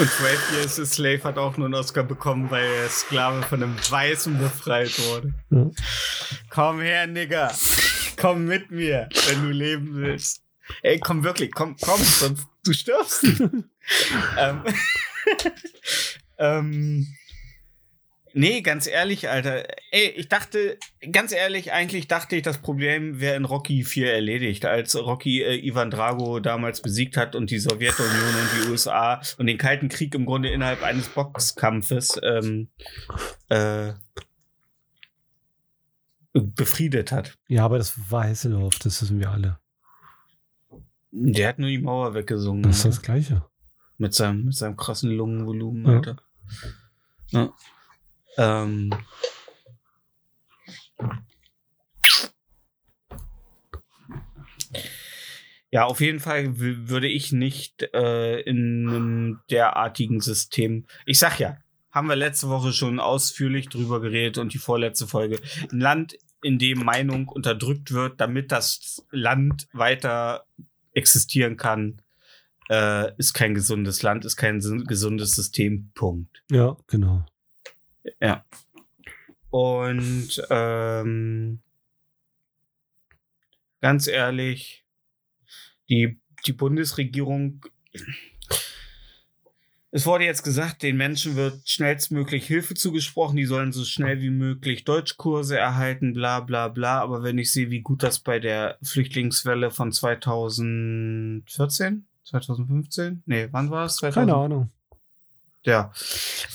Und 0.00 0.10
12 0.10 0.52
Years 0.52 0.80
a 0.80 0.84
Slave 0.84 1.22
hat 1.22 1.38
auch 1.38 1.56
nur 1.56 1.66
einen 1.66 1.74
Oscar 1.74 2.02
bekommen, 2.02 2.50
weil 2.50 2.68
der 2.68 2.88
Sklave 2.88 3.42
von 3.42 3.62
einem 3.62 3.76
Weißen 3.78 4.36
befreit 4.38 4.98
wurde. 4.98 5.32
Ja. 5.50 5.70
Komm 6.50 6.80
her, 6.80 7.06
Nigga. 7.06 7.52
Komm 8.20 8.46
mit 8.46 8.70
mir, 8.70 9.08
wenn 9.28 9.42
du 9.42 9.50
leben 9.50 9.94
willst. 9.94 10.42
Ey, 10.82 10.98
komm 10.98 11.22
wirklich, 11.22 11.52
komm, 11.52 11.76
komm, 11.80 12.00
sonst 12.00 12.46
du 12.64 12.72
stirbst. 12.72 13.24
ähm, 14.38 14.62
ähm, 16.38 17.06
nee, 18.32 18.60
ganz 18.60 18.86
ehrlich, 18.86 19.28
Alter. 19.28 19.64
Ey, 19.90 20.08
ich 20.16 20.28
dachte, 20.28 20.78
ganz 21.12 21.32
ehrlich, 21.32 21.72
eigentlich 21.72 22.08
dachte 22.08 22.36
ich, 22.36 22.42
das 22.42 22.58
Problem 22.58 23.20
wäre 23.20 23.36
in 23.36 23.44
Rocky 23.44 23.84
4 23.84 24.12
erledigt, 24.12 24.64
als 24.64 24.96
Rocky 24.96 25.42
äh, 25.42 25.56
Ivan 25.66 25.90
Drago 25.90 26.40
damals 26.40 26.82
besiegt 26.82 27.16
hat 27.16 27.34
und 27.36 27.50
die 27.50 27.58
Sowjetunion 27.58 28.34
und 28.34 28.64
die 28.66 28.70
USA 28.70 29.20
und 29.38 29.46
den 29.46 29.58
Kalten 29.58 29.88
Krieg 29.88 30.14
im 30.14 30.26
Grunde 30.26 30.50
innerhalb 30.50 30.82
eines 30.82 31.08
Boxkampfes 31.08 32.20
ähm, 32.22 32.68
äh, 33.48 33.92
befriedet 36.34 37.12
hat. 37.12 37.38
Ja, 37.48 37.64
aber 37.64 37.78
das 37.78 38.10
war 38.10 38.24
Hesselhoff, 38.24 38.78
das 38.78 39.00
wissen 39.00 39.20
wir 39.20 39.30
alle. 39.30 39.58
Der 41.12 41.48
hat 41.48 41.60
nur 41.60 41.68
die 41.68 41.78
Mauer 41.78 42.14
weggesungen. 42.14 42.64
Das 42.64 42.78
ist 42.78 42.84
Alter. 42.84 42.96
das 42.96 43.02
Gleiche. 43.02 43.44
Mit 43.98 44.14
seinem, 44.14 44.46
mit 44.46 44.54
seinem 44.54 44.76
krassen 44.76 45.10
Lungenvolumen, 45.10 45.86
Ja. 45.86 45.92
Alter. 45.96 46.16
Ja. 47.30 47.52
Ähm. 48.36 48.90
Ja, 55.70 55.84
auf 55.86 56.00
jeden 56.00 56.20
Fall 56.20 56.58
würde 56.58 57.08
ich 57.08 57.32
nicht 57.32 57.82
äh, 57.94 58.40
in 58.40 58.88
einem 58.88 59.40
derartigen 59.50 60.20
System. 60.20 60.86
Ich 61.04 61.18
sag 61.18 61.40
ja, 61.40 61.56
haben 61.90 62.08
wir 62.08 62.16
letzte 62.16 62.48
Woche 62.48 62.72
schon 62.72 63.00
ausführlich 63.00 63.68
drüber 63.68 64.00
geredet 64.00 64.38
und 64.38 64.54
die 64.54 64.58
vorletzte 64.58 65.06
Folge. 65.08 65.40
Ein 65.72 65.80
Land, 65.80 66.16
in 66.42 66.58
dem 66.58 66.84
Meinung 66.84 67.26
unterdrückt 67.26 67.92
wird, 67.92 68.20
damit 68.20 68.52
das 68.52 69.04
Land 69.10 69.66
weiter 69.72 70.44
existieren 70.92 71.56
kann, 71.56 72.02
äh, 72.70 73.12
ist 73.18 73.34
kein 73.34 73.54
gesundes 73.54 74.02
Land, 74.02 74.24
ist 74.24 74.36
kein 74.36 74.60
gesundes 74.86 75.34
System. 75.34 75.90
Punkt. 75.94 76.42
Ja, 76.50 76.76
genau. 76.86 77.26
Und 79.50 80.42
ähm, 80.50 81.60
ganz 83.80 84.08
ehrlich, 84.08 84.84
die, 85.88 86.20
die 86.46 86.52
Bundesregierung, 86.52 87.64
es 89.90 90.06
wurde 90.06 90.24
jetzt 90.24 90.42
gesagt, 90.42 90.82
den 90.82 90.96
Menschen 90.96 91.36
wird 91.36 91.68
schnellstmöglich 91.68 92.48
Hilfe 92.48 92.74
zugesprochen, 92.74 93.36
die 93.36 93.44
sollen 93.44 93.70
so 93.70 93.84
schnell 93.84 94.20
wie 94.20 94.30
möglich 94.30 94.84
Deutschkurse 94.84 95.56
erhalten, 95.56 96.14
bla 96.14 96.40
bla 96.40 96.66
bla. 96.66 97.00
Aber 97.00 97.22
wenn 97.22 97.38
ich 97.38 97.52
sehe, 97.52 97.70
wie 97.70 97.82
gut 97.82 98.02
das 98.02 98.18
bei 98.18 98.40
der 98.40 98.76
Flüchtlingswelle 98.82 99.70
von 99.70 99.92
2014, 99.92 102.06
2015, 102.24 103.22
nee, 103.26 103.48
wann 103.50 103.70
war 103.70 103.86
es? 103.86 104.00
Keine 104.00 104.34
Ahnung. 104.34 104.70
ja, 105.62 105.92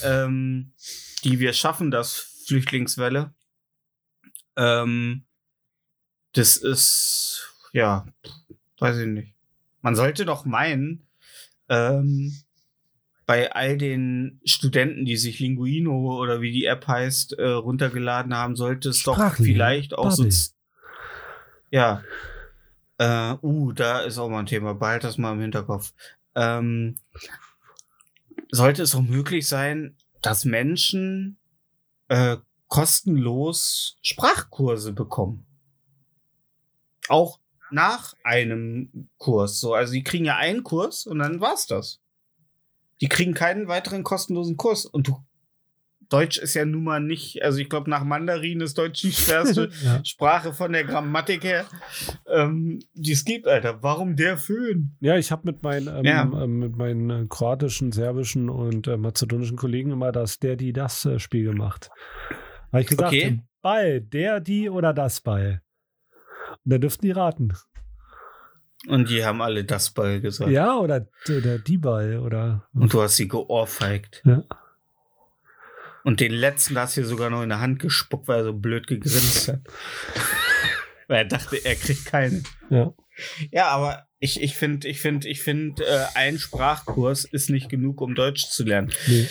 ähm, 0.04 0.74
die 1.24 1.40
wir 1.40 1.54
schaffen, 1.54 1.92
das 1.92 2.44
Flüchtlingswelle. 2.48 3.34
Ähm, 4.56 5.26
das 6.34 6.58
ist, 6.58 7.54
ja, 7.74 8.06
weiß 8.80 8.98
ich 8.98 9.08
nicht. 9.08 9.34
Man 9.82 9.96
sollte 9.96 10.26
doch 10.26 10.46
meinen, 10.46 11.08
ähm, 11.70 12.34
bei 13.26 13.52
all 13.52 13.78
den 13.78 14.42
Studenten, 14.44 15.06
die 15.06 15.16
sich 15.18 15.40
Linguino 15.40 16.20
oder 16.20 16.42
wie 16.42 16.52
die 16.52 16.66
App 16.66 16.88
heißt, 16.88 17.34
äh, 17.34 17.46
runtergeladen 17.46 18.34
haben, 18.34 18.56
sollte 18.56 18.90
es 18.90 19.04
doch 19.04 19.36
vielleicht 19.36 19.94
auch 19.94 20.10
so. 20.10 20.28
Ja. 21.70 22.04
Äh, 23.00 23.36
uh, 23.42 23.72
da 23.72 24.02
ist 24.02 24.18
auch 24.18 24.30
mal 24.30 24.40
ein 24.40 24.46
Thema. 24.46 24.76
Behalt 24.76 25.04
das 25.04 25.18
mal 25.18 25.34
im 25.34 25.40
Hinterkopf. 25.40 25.94
Ähm, 26.36 26.98
sollte 28.52 28.84
es 28.84 28.94
auch 28.94 29.02
möglich 29.02 29.48
sein, 29.48 29.96
dass 30.22 30.46
Menschen 30.46 31.38
äh, 32.10 32.38
kostenlos 32.68 33.98
Sprachkurse 34.02 34.92
bekommen. 34.94 35.46
Auch 37.08 37.40
nach 37.72 38.14
einem 38.24 39.10
Kurs. 39.18 39.60
So, 39.60 39.74
also 39.74 39.94
die 39.94 40.04
kriegen 40.04 40.26
ja 40.26 40.36
einen 40.36 40.64
Kurs 40.64 41.06
und 41.08 41.20
dann 41.20 41.40
war's 41.40 41.68
das. 41.68 42.02
Die 43.00 43.08
kriegen 43.08 43.34
keinen 43.34 43.70
weiteren 43.70 44.04
kostenlosen 44.04 44.58
Kurs. 44.58 44.86
Und 44.86 45.08
du, 45.08 45.24
Deutsch 46.10 46.40
ist 46.40 46.56
ja 46.56 46.66
nun 46.66 46.84
mal 46.84 47.00
nicht, 47.00 47.44
also 47.44 47.60
ich 47.60 47.70
glaube, 47.70 47.90
nach 47.90 48.04
Mandarin 48.04 48.62
ist 48.62 48.78
Deutsch 48.78 49.02
die 49.02 49.12
schwerste 49.12 49.70
Ja. 49.84 50.04
Sprache 50.04 50.54
von 50.54 50.72
der 50.74 50.84
Grammatik 50.84 51.44
her, 51.44 51.66
ähm, 52.28 52.80
die 52.94 53.12
es 53.12 53.24
gibt, 53.26 53.48
Alter. 53.48 53.84
Warum 53.84 54.16
der 54.16 54.38
Föhn? 54.38 54.96
Ja, 55.02 55.18
ich 55.18 55.32
habe 55.32 55.44
mit, 55.46 55.62
meinen, 55.62 55.88
ähm, 55.88 56.06
Ja. 56.06 56.24
ähm, 56.24 56.60
mit 56.60 56.76
meinen 56.76 57.10
äh, 57.10 57.26
kroatischen, 57.30 57.92
serbischen 57.92 58.50
und 58.50 58.88
äh, 58.88 58.98
mazedonischen 58.98 59.56
Kollegen 59.58 59.92
immer 59.92 60.12
das 60.12 60.40
der, 60.40 60.56
die, 60.56 60.74
das 60.74 61.06
äh, 61.06 61.20
Spiel 61.20 61.46
gemacht. 61.46 61.90
Habe 62.72 62.82
ich 62.82 62.88
gesagt, 62.88 63.14
Okay. 63.14 63.42
Ball, 63.62 64.02
der, 64.02 64.40
die 64.40 64.70
oder 64.70 64.94
das 64.94 65.22
Ball. 65.22 65.62
Und 66.66 66.72
da 66.74 66.78
dürften 66.80 67.06
die 67.06 67.12
raten. 67.12 67.54
Und 68.88 69.10
die 69.10 69.24
haben 69.26 69.42
alle 69.42 69.66
das 69.66 69.92
Ball 69.92 70.22
gesagt. 70.22 70.50
Ja, 70.50 70.78
oder, 70.78 71.06
oder 71.28 71.60
die 71.60 71.78
Ball 71.78 72.18
oder. 72.18 72.68
Und 72.74 72.94
du 72.94 73.02
hast 73.02 73.18
sie 73.18 73.28
geohrfeigt. 73.28 74.22
Ja. 74.26 74.44
Und 76.04 76.20
den 76.20 76.32
letzten 76.32 76.78
hast 76.78 76.98
du 76.98 77.06
sogar 77.06 77.30
noch 77.30 77.44
in 77.44 77.50
der 77.50 77.60
Hand 77.60 77.80
gespuckt, 77.80 78.28
weil 78.28 78.40
er 78.40 78.44
so 78.46 78.54
blöd 78.54 78.88
gegrinst 78.88 79.48
hat. 79.50 79.62
weil 81.08 81.18
er 81.20 81.26
dachte, 81.26 81.58
er 81.64 81.76
kriegt 81.76 82.06
keine. 82.06 82.44
Ja. 82.70 82.94
Ja, 83.52 83.68
aber 83.68 84.08
ich, 84.20 84.42
ich 84.42 84.56
finde, 84.56 84.88
ich 84.88 85.02
finde, 85.02 85.28
ich 85.28 85.42
finde, 85.42 85.86
äh, 85.86 86.06
ein 86.16 86.40
Sprachkurs 86.40 87.26
ist 87.26 87.50
nicht 87.50 87.70
genug, 87.70 88.00
um 88.02 88.16
Deutsch 88.16 88.48
zu 88.50 88.64
lernen. 88.64 88.94
Nee. 89.08 89.28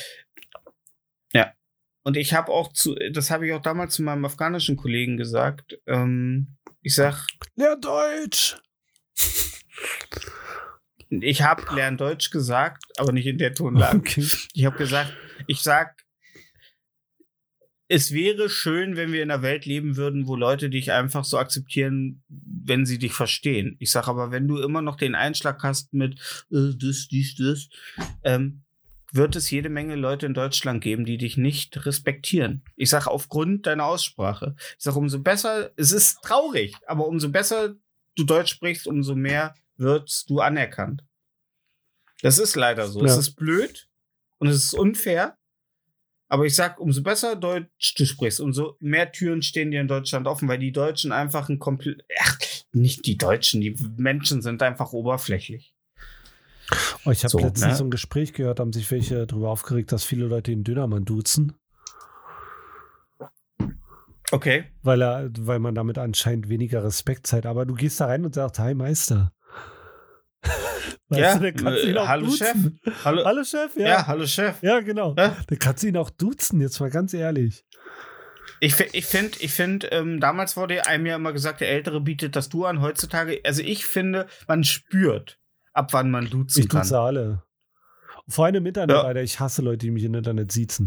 Und 2.09 2.17
ich 2.17 2.33
habe 2.33 2.51
auch 2.51 2.73
zu, 2.73 2.95
das 3.13 3.31
habe 3.31 3.47
ich 3.47 3.53
auch 3.53 3.61
damals 3.61 3.95
zu 3.95 4.03
meinem 4.03 4.25
afghanischen 4.25 4.79
Kollegen 4.79 5.19
gesagt. 5.19 5.79
Ähm, 5.87 6.57
ich 6.81 6.95
sag, 6.95 7.27
Ja, 7.57 7.77
Deutsch. 7.77 8.57
ich 11.11 11.43
habe 11.43 11.75
Lern 11.75 11.99
Deutsch 11.99 12.31
gesagt, 12.31 12.83
aber 12.97 13.13
nicht 13.13 13.27
in 13.27 13.37
der 13.37 13.53
Tonlage. 13.53 13.99
Okay. 13.99 14.27
Ich 14.55 14.65
habe 14.65 14.79
gesagt, 14.79 15.13
ich 15.49 15.61
sag, 15.61 15.97
es 17.89 18.13
wäre 18.13 18.51
schön, 18.51 18.97
wenn 18.97 19.13
wir 19.13 19.23
in 19.23 19.31
einer 19.31 19.43
Welt 19.43 19.65
leben 19.65 19.97
würden, 19.97 20.27
wo 20.27 20.37
Leute 20.37 20.69
dich 20.69 20.93
einfach 20.93 21.25
so 21.25 21.39
akzeptieren, 21.39 22.23
wenn 22.29 22.85
sie 22.85 22.99
dich 22.99 23.13
verstehen. 23.15 23.77
Ich 23.79 23.91
sag 23.91 24.09
aber, 24.09 24.31
wenn 24.31 24.47
du 24.47 24.59
immer 24.59 24.83
noch 24.83 24.97
den 24.97 25.15
Einschlag 25.15 25.63
hast 25.63 25.95
mit 25.95 26.19
äh, 26.51 26.75
das, 26.77 27.09
dies, 27.09 27.35
das, 27.37 27.69
ähm, 28.25 28.65
wird 29.11 29.37
es 29.37 29.51
jede 29.51 29.71
Menge 29.71 29.97
Leute 29.97 30.27
in 30.27 30.35
Deutschland 30.35 30.83
geben, 30.85 31.07
die 31.07 31.17
dich 31.17 31.39
nicht 31.39 31.87
respektieren. 31.87 32.63
Ich 32.77 32.91
sage 32.91 33.11
aufgrund 33.11 33.67
deiner 33.67 33.87
Aussprache. 33.87 34.55
Ich 34.77 34.85
sage, 34.85 34.99
umso 34.99 35.21
besser, 35.21 35.71
es 35.77 35.93
ist 35.93 36.19
traurig, 36.23 36.75
aber 36.87 37.07
umso 37.07 37.31
besser 37.31 37.75
du 38.17 38.25
Deutsch 38.25 38.53
sprichst, 38.53 38.87
umso 38.87 39.15
mehr 39.15 39.55
wirst 39.79 40.29
du 40.29 40.41
anerkannt. 40.41 41.05
Das 42.21 42.39
ist 42.39 42.55
leider 42.55 42.87
so. 42.89 43.03
Es 43.03 43.15
Ja. 43.15 43.19
ist 43.21 43.35
blöd 43.35 43.89
und 44.39 44.49
es 44.49 44.57
ist 44.63 44.75
unfair. 44.75 45.38
Aber 46.29 46.45
ich 46.45 46.55
sag, 46.55 46.79
umso 46.79 47.03
besser 47.03 47.37
Deutsch 47.37 47.95
du 47.97 48.05
sprichst, 48.05 48.41
umso 48.41 48.77
mehr 48.81 49.11
Türen 49.13 49.41
stehen 49.43 49.71
dir 49.71 49.81
in 49.81 49.89
Deutschland 49.89 50.27
offen, 50.27 50.47
weil 50.49 50.59
die 50.59 50.73
Deutschen 50.73 51.11
einfach 51.11 51.49
ein 51.49 51.59
komplett, 51.59 52.05
ach, 52.21 52.39
nicht 52.73 53.07
die 53.07 53.17
Deutschen, 53.17 53.61
die 53.63 53.75
Menschen 53.97 54.43
sind 54.43 54.63
einfach 54.63 54.93
oberflächlich. 54.93 55.75
Oh, 57.07 57.11
ich 57.11 57.25
habe 57.25 57.31
So, 57.31 57.39
letztens 57.39 57.67
ne? 57.73 57.77
so 57.77 57.85
ein 57.85 57.91
Gespräch 57.91 58.35
gehört, 58.35 58.61
haben 58.61 58.75
sich 58.75 58.91
welche 58.91 59.27
darüber 59.27 59.49
aufgeregt, 59.49 59.91
dass 59.91 60.05
viele 60.05 60.27
Leute 60.27 60.51
den 60.51 60.65
Dönermann 60.65 61.07
duzen, 61.07 61.55
Okay. 64.31 64.65
weil, 64.83 65.01
er, 65.03 65.31
weil 65.39 65.59
man 65.59 65.75
damit 65.75 65.97
anscheinend 65.97 66.51
weniger 66.51 66.85
Respekt 66.85 67.27
zeigt. 67.27 67.47
Aber 67.47 67.65
du 67.65 67.73
gehst 67.75 67.99
da 68.01 68.07
rein 68.07 68.27
und 68.27 68.35
sagst, 68.35 68.59
hi 68.59 68.75
Meister. 68.75 69.33
Weißt 71.11 71.21
Ja, 71.21 71.39
du, 71.39 71.53
kannst 71.55 71.85
äh, 71.85 71.91
ihn 71.91 71.97
auch 71.99 72.07
hallo, 72.09 72.27
duzen. 72.27 72.81
Hallo, 73.05 73.25
Hallo 73.25 73.43
Chef, 73.45 73.75
ja. 73.77 73.83
ja. 73.83 73.89
Ja, 73.89 74.07
hallo 74.07 74.27
Chef. 74.27 74.61
genau. 74.61 75.15
Ja? 75.17 75.37
Dann 75.47 75.59
kannst 75.59 75.83
du 75.83 75.87
ihn 75.89 75.97
auch 75.97 76.11
duzen, 76.11 76.61
jetzt 76.61 76.79
mal 76.81 76.91
ganz 76.91 77.15
ehrlich. 77.15 77.65
Ich, 78.61 78.79
ich 78.93 79.07
finde, 79.07 79.39
ich 79.41 79.53
find, 79.53 79.89
ähm, 79.93 80.21
damals 80.21 80.57
wurde 80.57 80.85
einem 80.87 81.07
ja 81.07 81.17
immer 81.17 81.33
gesagt, 81.33 81.61
der 81.61 81.71
Ältere 81.71 82.01
bietet 82.01 82.35
das 82.37 82.49
Du 82.49 82.65
an. 82.67 82.81
Heutzutage, 82.83 83.41
also 83.45 83.63
ich 83.63 83.87
finde, 83.87 84.27
man 84.49 84.65
spürt, 84.65 85.39
ab 85.73 85.93
wann 85.93 86.11
man 86.11 86.29
duzen 86.29 86.63
Ich 86.63 86.69
kann. 86.69 86.83
duze 86.83 86.99
alle. 86.99 87.43
Vor 88.29 88.45
allem 88.45 88.57
im 88.57 88.67
Internet, 88.67 88.97
Ja. 88.97 89.03
Alter. 89.05 89.23
Ich 89.23 89.41
hasse 89.41 89.63
Leute, 89.63 89.79
die 89.79 89.91
mich 89.91 90.05
im 90.05 90.15
Internet 90.15 90.53
siezen. 90.53 90.87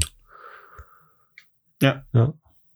Ja. 1.81 2.05
ja. 2.13 2.33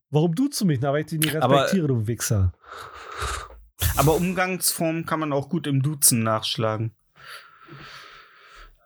Warum 0.09 0.33
duzt 0.33 0.59
du 0.61 0.65
mich? 0.65 0.79
Na, 0.81 0.91
weil 0.93 1.01
ich 1.01 1.07
dich 1.07 1.19
nicht 1.19 1.35
Aber- 1.35 1.55
respektiere, 1.63 1.87
du 1.89 2.07
Wichser. 2.07 2.53
Aber 3.97 4.15
Umgangsformen 4.15 5.05
kann 5.05 5.19
man 5.19 5.33
auch 5.33 5.49
gut 5.49 5.67
im 5.67 5.81
Duzen 5.83 6.23
nachschlagen. 6.23 6.95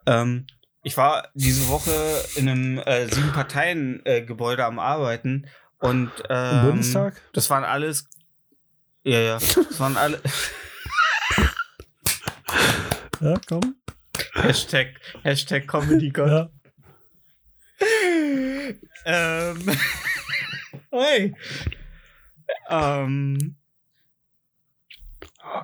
Ähm, 0.05 0.47
ich 0.83 0.95
war 0.97 1.29
diese 1.33 1.67
Woche 1.69 1.91
in 2.35 2.49
einem 2.49 2.77
äh, 2.79 3.07
Sieben-Parteien-Gebäude 3.07 4.65
am 4.65 4.79
Arbeiten 4.79 5.47
und 5.79 6.11
ähm, 6.29 6.61
Bundestag? 6.65 7.21
Das 7.33 7.49
waren 7.49 7.63
alles. 7.63 8.07
Ja, 9.03 9.19
ja. 9.19 9.33
Das 9.35 9.79
waren 9.79 9.97
alle. 9.97 10.21
Ja, 13.21 13.35
komm. 13.47 13.75
Hashtag, 14.33 14.99
Hashtag 15.23 15.67
Comedy 15.67 16.09
God. 16.09 16.27
Ja. 16.29 16.49
ähm. 19.05 19.65
Oi. 20.91 21.33
Ähm, 22.69 23.57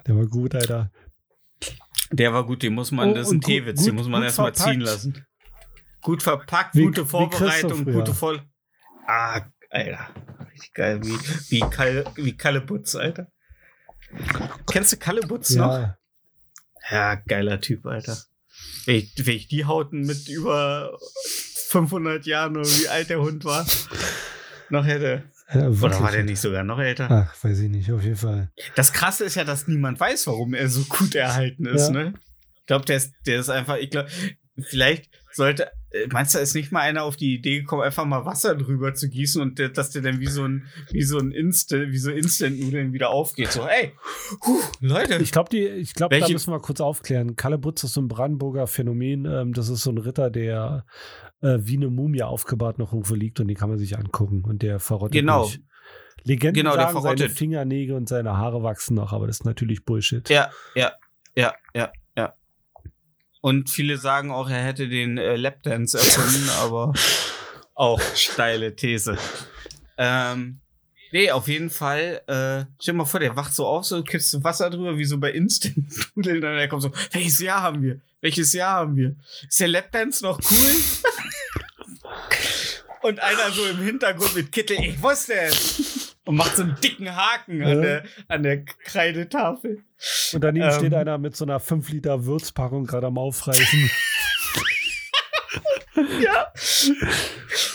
Der 0.06 0.16
war 0.18 0.26
gut, 0.28 0.54
Alter. 0.54 0.92
Der 2.16 2.34
war 2.34 2.46
gut, 2.46 2.64
den 2.64 2.74
muss 2.74 2.92
man, 2.92 3.12
Oh, 3.12 3.14
das 3.14 3.28
ist 3.28 3.34
ein 3.34 3.42
Teewitz, 3.42 3.84
den 3.84 3.96
muss 3.96 4.08
man 4.08 4.24
erstmal 4.24 4.54
ziehen 4.54 4.82
lassen. 4.82 5.26
Gut 6.02 6.22
verpackt, 6.24 6.76
Wie- 6.76 6.84
gute 6.84 7.06
Vorbereitung, 7.06 7.84
gute 7.86 8.14
Voll. 8.14 8.42
Ah, 9.08 9.42
Alter. 9.70 10.10
Richtig 10.52 10.74
geil, 10.74 11.02
wie, 11.04 11.18
wie, 11.50 11.60
Kalle, 11.70 12.06
wie 12.16 12.36
Kallebutz, 12.38 12.96
Alter. 12.96 13.28
Kennst 14.72 14.94
du 14.94 14.98
Kallebutz 14.98 15.52
noch? 15.56 15.72
Ja, 15.72 15.98
Ja, 16.92 17.16
geiler 17.16 17.60
Typ, 17.60 17.86
Alter. 17.86 18.18
Wenn 18.86 18.96
ich, 18.98 19.14
wenn 19.26 19.36
ich 19.36 19.48
die 19.48 19.66
Hauten 19.66 20.02
mit 20.02 20.28
über 20.30 20.98
500 21.70 22.26
Jahren 22.26 22.56
oder 22.58 22.68
wie 22.70 22.88
alt 22.88 23.10
der 23.10 23.20
Hund 23.20 23.44
war, 23.44 23.66
noch 24.70 24.86
hätte. 24.86 25.24
Ja 25.54 25.62
Oder 25.68 25.82
wirklich. 25.82 26.02
war 26.02 26.12
der 26.12 26.24
nicht 26.24 26.40
sogar 26.40 26.64
noch 26.64 26.80
älter? 26.80 27.08
Ach, 27.10 27.44
weiß 27.44 27.60
ich 27.60 27.70
nicht, 27.70 27.92
auf 27.92 28.04
jeden 28.04 28.16
Fall. 28.16 28.52
Das 28.76 28.92
Krasse 28.94 29.26
ist 29.26 29.36
ja, 29.36 29.44
dass 29.44 29.68
niemand 29.68 30.00
weiß, 30.00 30.28
warum 30.28 30.54
er 30.54 30.70
so 30.70 30.84
gut 30.86 31.16
erhalten 31.16 31.66
ist, 31.68 31.88
Ja. 31.88 31.94
ne? 31.94 32.14
Ich 32.62 32.66
glaube, 32.68 32.86
der 32.86 32.98
ist, 32.98 33.14
der 33.28 33.40
ist 33.40 33.50
einfach, 33.50 33.78
ich 33.78 33.92
glaube, 33.92 34.10
vielleicht 34.58 35.10
sollte, 35.32 35.72
äh, 35.92 36.08
meinst 36.12 36.34
du, 36.34 36.40
ist 36.40 36.56
nicht 36.56 36.72
mal 36.72 36.82
einer 36.82 37.04
auf 37.04 37.18
die 37.18 37.36
Idee 37.36 37.60
gekommen, 37.60 37.82
einfach 37.82 38.06
mal 38.06 38.26
Wasser 38.26 38.56
drüber 38.56 38.94
zu 38.94 39.10
gießen 39.10 39.42
und 39.42 39.60
dass 39.60 39.92
der 39.92 40.02
dann 40.02 40.20
wie 40.20 40.28
so 40.28 40.44
ein, 40.46 40.68
wie 40.92 41.04
so 41.04 41.18
ein 41.18 41.32
Instant, 41.32 41.92
wie 41.92 41.98
so 41.98 42.12
Instant-Nudeln 42.12 42.94
wieder 42.94 43.10
aufgeht. 43.10 43.52
So, 43.52 43.66
ey, 43.68 43.92
huh, 44.46 44.62
Leute. 44.80 45.16
Ich 45.22 45.32
glaube, 45.32 45.58
ich 45.58 45.94
glaub, 45.94 46.12
da 46.12 46.28
müssen 46.30 46.54
wir 46.54 46.60
kurz 46.60 46.80
aufklären. 46.80 47.36
Kalle 47.36 47.58
Butz 47.58 47.84
ist 47.84 47.94
so 47.94 48.02
ein 48.02 48.08
Brandenburger 48.08 48.68
Phänomen. 48.68 49.26
Ähm, 49.26 49.54
das 49.54 49.70
ist 49.70 49.84
so 49.84 49.92
ein 49.92 49.98
Ritter, 49.98 50.30
der 50.30 50.86
äh, 51.42 51.58
wie 51.60 51.76
eine 51.76 51.90
Mumie 51.90 52.24
aufgebahrt 52.24 52.80
noch 52.80 52.94
irgendwo 52.94 53.16
liegt 53.16 53.40
und 53.40 53.48
den 53.48 53.58
kann 53.58 53.70
man 53.70 53.78
sich 53.78 53.98
angucken 53.98 54.44
und 54.46 54.62
der 54.62 54.80
verrottet 54.80 55.14
Genau. 55.14 55.44
nicht. 55.44 55.62
Legenden 56.24 56.56
Genau, 56.64 56.76
der 56.76 56.92
sagen, 56.92 57.18
seine. 57.18 57.30
Fingernägel 57.30 57.96
und 57.96 58.10
seine 58.10 58.38
Haare 58.38 58.64
wachsen 58.64 58.96
noch, 58.96 59.14
aber 59.14 59.28
das 59.28 59.42
ist 59.42 59.46
natürlich 59.46 59.86
Bullshit. 59.86 60.28
Ja, 60.30 60.50
ja, 60.74 60.94
ja, 61.36 61.54
ja. 61.76 61.92
Und 63.46 63.70
viele 63.70 64.00
sagen 64.00 64.32
auch, 64.32 64.50
er 64.50 64.64
hätte 64.64 64.88
den 64.88 65.20
äh, 65.20 65.36
Lapdance 65.36 65.96
erfunden, 66.00 66.50
aber 66.62 66.94
auch 67.76 68.02
steile 68.16 68.76
These. 68.76 69.20
Ähm, 70.00 70.62
nee, 71.12 71.30
auf 71.30 71.48
jeden 71.48 71.70
Fall, 71.70 72.24
äh, 72.26 72.66
stell 72.82 72.94
dir 72.94 72.98
mal 72.98 73.06
vor, 73.06 73.20
der 73.20 73.36
wacht 73.36 73.54
so 73.54 73.68
auf, 73.68 73.86
so 73.86 74.02
kippst 74.02 74.34
du 74.34 74.44
Wasser 74.44 74.72
drüber, 74.72 74.98
wie 74.98 75.06
so 75.06 75.20
bei 75.20 75.30
Instant-Nudeln, 75.32 76.44
und 76.44 76.58
er 76.58 76.68
kommt 76.68 76.82
so, 76.82 76.92
welches 77.12 77.38
Jahr 77.38 77.62
haben 77.62 77.84
wir? 77.84 78.02
Welches 78.20 78.52
Jahr 78.52 78.78
haben 78.78 78.96
wir? 78.96 79.16
Ist 79.48 79.62
der 79.62 79.68
Lapdance 79.68 80.24
noch 80.24 80.40
cool? 80.40 82.02
und 83.10 83.20
einer 83.20 83.52
so 83.52 83.64
im 83.68 83.78
Hintergrund 83.78 84.34
mit 84.34 84.52
Kittel, 84.52 84.80
ich 84.80 85.00
wusste 85.04 85.36
es! 85.36 86.05
Und 86.26 86.36
macht 86.36 86.56
so 86.56 86.64
einen 86.64 86.76
dicken 86.84 87.16
Haken 87.16 87.62
an, 87.64 87.70
Ja. 87.70 87.82
der, 87.82 88.04
an 88.28 88.44
der 88.44 88.66
Kreidetafel. 88.66 89.84
Und 90.34 90.44
daneben 90.44 90.66
Ähm. 90.66 90.72
steht 90.74 90.94
einer 90.94 91.18
mit 91.18 91.36
so 91.36 91.46
einer 91.46 91.60
5 91.60 91.90
Liter 91.90 92.26
Würzpackung 92.26 92.86
gerade 92.86 93.08
am 93.08 93.18
Aufreißen. 93.18 93.90
Ja. 96.22 96.52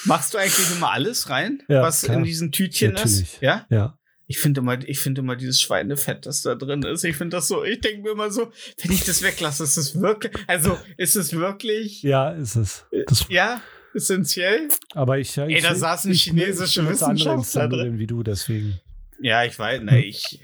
Machst 0.04 0.34
du 0.34 0.38
eigentlich 0.38 0.70
immer 0.76 0.90
alles 0.92 1.30
rein, 1.30 1.62
Ja, 1.68 1.82
was 1.82 2.02
klar. 2.02 2.18
in 2.18 2.24
diesen 2.24 2.52
Tütchen 2.52 2.92
Natürlich. 2.92 3.22
ist? 3.22 3.40
Ja. 3.40 3.66
ja. 3.70 3.98
Ich 4.26 4.38
finde 4.38 4.60
immer, 4.60 4.78
ich 4.86 5.00
finde 5.00 5.22
immer 5.22 5.36
dieses 5.36 5.60
Schweinefett, 5.60 6.26
das 6.26 6.42
da 6.42 6.54
drin 6.54 6.82
ist. 6.82 7.02
Ich 7.04 7.16
finde 7.16 7.36
das 7.36 7.48
so, 7.48 7.64
ich 7.64 7.80
denke 7.80 8.02
mir 8.02 8.10
immer 8.12 8.30
so, 8.30 8.52
wenn 8.82 8.92
ich 8.92 9.04
das 9.04 9.22
weglasse, 9.22 9.64
ist 9.64 9.76
es 9.76 10.00
wirklich, 10.00 10.32
also 10.46 10.78
ist 10.98 11.16
es 11.16 11.32
wirklich, 11.32 12.02
Ja, 12.02 12.30
ist 12.30 12.56
es. 12.56 12.84
Das, 13.06 13.26
ja, 13.28 13.60
essentiell? 13.94 14.68
aber 14.94 15.18
ich, 15.18 15.36
ich 15.36 15.38
Ey, 15.56 15.60
da 15.60 15.74
saßen 15.74 16.10
ich- 16.12 16.22
chinesische 16.24 16.82
ich 16.82 16.88
Wissenschaftler 16.88 17.34
Instant-Nudeln 17.34 17.98
wie 17.98 18.06
du, 18.06 18.22
deswegen. 18.22 18.80
Ja, 19.20 19.44
ich 19.44 19.58
weiß, 19.58 19.82
ne, 19.82 20.04
ich, 20.04 20.40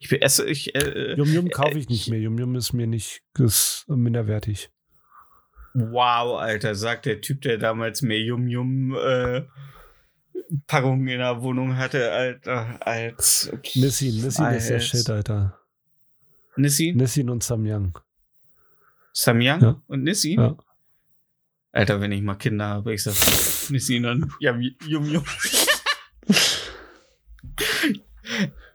ich 0.00 0.08
bin- 0.08 0.20
esse, 0.22 0.46
ich, 0.48 0.74
äh, 0.74 1.14
Yum 1.16 1.32
Yum 1.32 1.50
kaufe 1.50 1.78
ich 1.78 1.88
nicht 1.88 2.08
mehr. 2.08 2.18
Yum 2.20 2.38
Yum 2.38 2.54
ist 2.56 2.72
mir 2.72 2.86
nicht 2.86 3.22
ist 3.38 3.84
minderwertig. 3.88 4.70
Wow, 5.74 6.40
Alter, 6.40 6.74
sagt 6.74 7.06
der 7.06 7.20
Typ, 7.20 7.42
der 7.42 7.58
damals 7.58 8.02
mehr 8.02 8.18
Yum-Yum 8.20 8.96
äh, 8.96 9.42
Packungen 10.66 11.06
in 11.08 11.18
der 11.18 11.42
Wohnung 11.42 11.76
hatte, 11.76 12.10
Alter, 12.10 12.84
als 12.84 13.52
Nissin, 13.74 14.14
Nissin 14.22 14.46
ist 14.46 14.68
der 14.68 14.76
Als- 14.76 14.86
Shit, 14.86 15.10
Alter. 15.10 15.58
Nissi, 16.56 16.92
Nissin 16.96 17.30
und 17.30 17.44
Samyang. 17.44 17.96
Samyang 19.12 19.60
Ja. 19.60 19.82
und 19.86 20.02
Nissi. 20.02 20.34
Ja. 20.34 20.56
Alter, 21.72 22.00
wenn 22.00 22.12
ich 22.12 22.22
mal 22.22 22.34
Kinder 22.36 22.66
habe, 22.66 22.94
ich 22.94 23.02
sag 23.02 23.14
Nissi 23.70 24.04
und 24.04 24.32
Yum 24.40 24.60
Yum. 24.86 25.24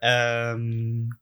ähm, 0.02 1.14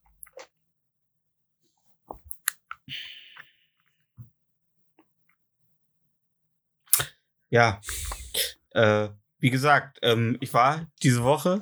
ja, 7.50 7.82
äh, 8.72 9.10
wie 9.40 9.50
gesagt, 9.50 10.00
ähm, 10.02 10.38
ich 10.40 10.54
war 10.54 10.88
diese 11.02 11.24
Woche 11.24 11.62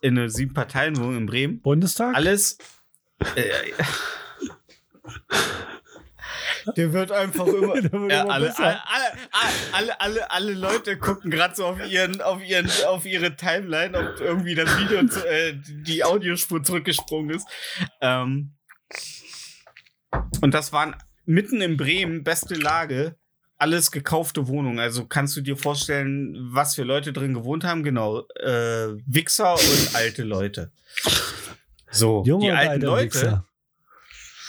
in 0.00 0.18
einer 0.18 0.28
sieben 0.28 0.54
Parteien 0.54 0.96
Wohnung 0.96 1.16
in 1.16 1.26
Bremen. 1.26 1.60
Bundestag? 1.60 2.14
Alles. 2.14 2.58
Äh, 3.34 3.72
der 6.76 6.92
wird 6.92 7.12
einfach 7.12 7.46
immer. 7.46 7.74
Wird 7.82 7.92
Ja, 7.92 8.22
immer 8.22 8.32
alle, 8.34 8.46
besser. 8.46 8.64
alle, 8.86 9.12
alle, 9.72 10.00
alle, 10.00 10.30
alle, 10.30 10.52
Leute 10.54 10.98
gucken 10.98 11.30
gerade 11.30 11.54
so 11.54 11.66
auf 11.66 11.86
ihren, 11.86 12.20
auf 12.20 12.42
ihren, 12.44 12.70
auf 12.86 13.04
ihre 13.06 13.36
Timeline, 13.36 13.96
ob 13.96 14.20
irgendwie 14.20 14.54
das 14.54 14.76
Video, 14.78 15.06
zu, 15.06 15.26
äh, 15.28 15.54
die 15.56 16.04
Audiospur 16.04 16.62
zurückgesprungen 16.62 17.36
ist. 17.36 17.46
Ähm, 18.00 18.54
und 20.40 20.54
das 20.54 20.72
waren 20.72 20.96
mitten 21.24 21.60
in 21.60 21.76
Bremen, 21.76 22.24
beste 22.24 22.54
Lage, 22.54 23.16
alles 23.58 23.90
gekaufte 23.90 24.48
Wohnungen. 24.48 24.78
Also 24.78 25.04
kannst 25.06 25.36
du 25.36 25.40
dir 25.40 25.56
vorstellen, 25.56 26.36
was 26.52 26.74
für 26.76 26.84
Leute 26.84 27.12
drin 27.12 27.34
gewohnt 27.34 27.64
haben? 27.64 27.82
Genau, 27.82 28.20
äh, 28.36 28.94
Wichser 29.06 29.54
und 29.54 29.90
alte 29.94 30.22
Leute. 30.22 30.72
So, 31.90 32.22
Junge 32.24 32.46
die 32.46 32.52
alten 32.52 32.84
Leute. 32.84 33.04
Wichser. 33.06 33.44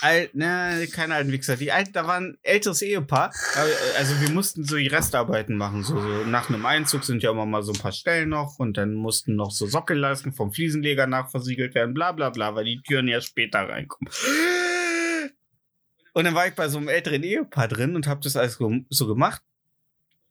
Alt, 0.01 0.33
ne, 0.33 0.87
keine 0.93 1.15
alten 1.15 1.31
Wichser. 1.31 1.57
Die 1.57 1.71
alten, 1.71 1.91
da 1.93 2.07
war 2.07 2.15
ein 2.17 2.37
älteres 2.41 2.81
Ehepaar. 2.81 3.33
äh, 3.55 3.97
Also 3.97 4.19
wir 4.21 4.29
mussten 4.31 4.63
so 4.63 4.77
die 4.77 4.87
Restarbeiten 4.87 5.57
machen. 5.57 5.83
So, 5.83 5.99
so 5.99 6.07
nach 6.25 6.49
einem 6.49 6.65
Einzug 6.65 7.03
sind 7.03 7.21
ja 7.21 7.31
immer 7.31 7.45
mal 7.45 7.63
so 7.63 7.73
ein 7.73 7.79
paar 7.79 7.91
Stellen 7.91 8.29
noch 8.29 8.59
und 8.59 8.77
dann 8.77 8.93
mussten 8.93 9.35
noch 9.35 9.51
so 9.51 9.67
Sockelleisten 9.67 10.33
vom 10.33 10.53
Fliesenleger 10.53 11.05
nachversiegelt 11.07 11.75
werden, 11.75 11.93
bla 11.93 12.13
bla 12.13 12.29
bla, 12.29 12.55
weil 12.55 12.65
die 12.65 12.81
Türen 12.81 13.07
ja 13.07 13.19
später 13.19 13.67
reinkommen. 13.67 14.11
Und 16.13 16.23
dann 16.23 16.33
war 16.33 16.47
ich 16.47 16.53
bei 16.53 16.67
so 16.69 16.77
einem 16.77 16.87
älteren 16.87 17.23
Ehepaar 17.23 17.67
drin 17.67 17.95
und 17.95 18.07
habe 18.07 18.21
das 18.23 18.35
alles 18.35 18.57
so 18.89 19.07
gemacht. 19.07 19.41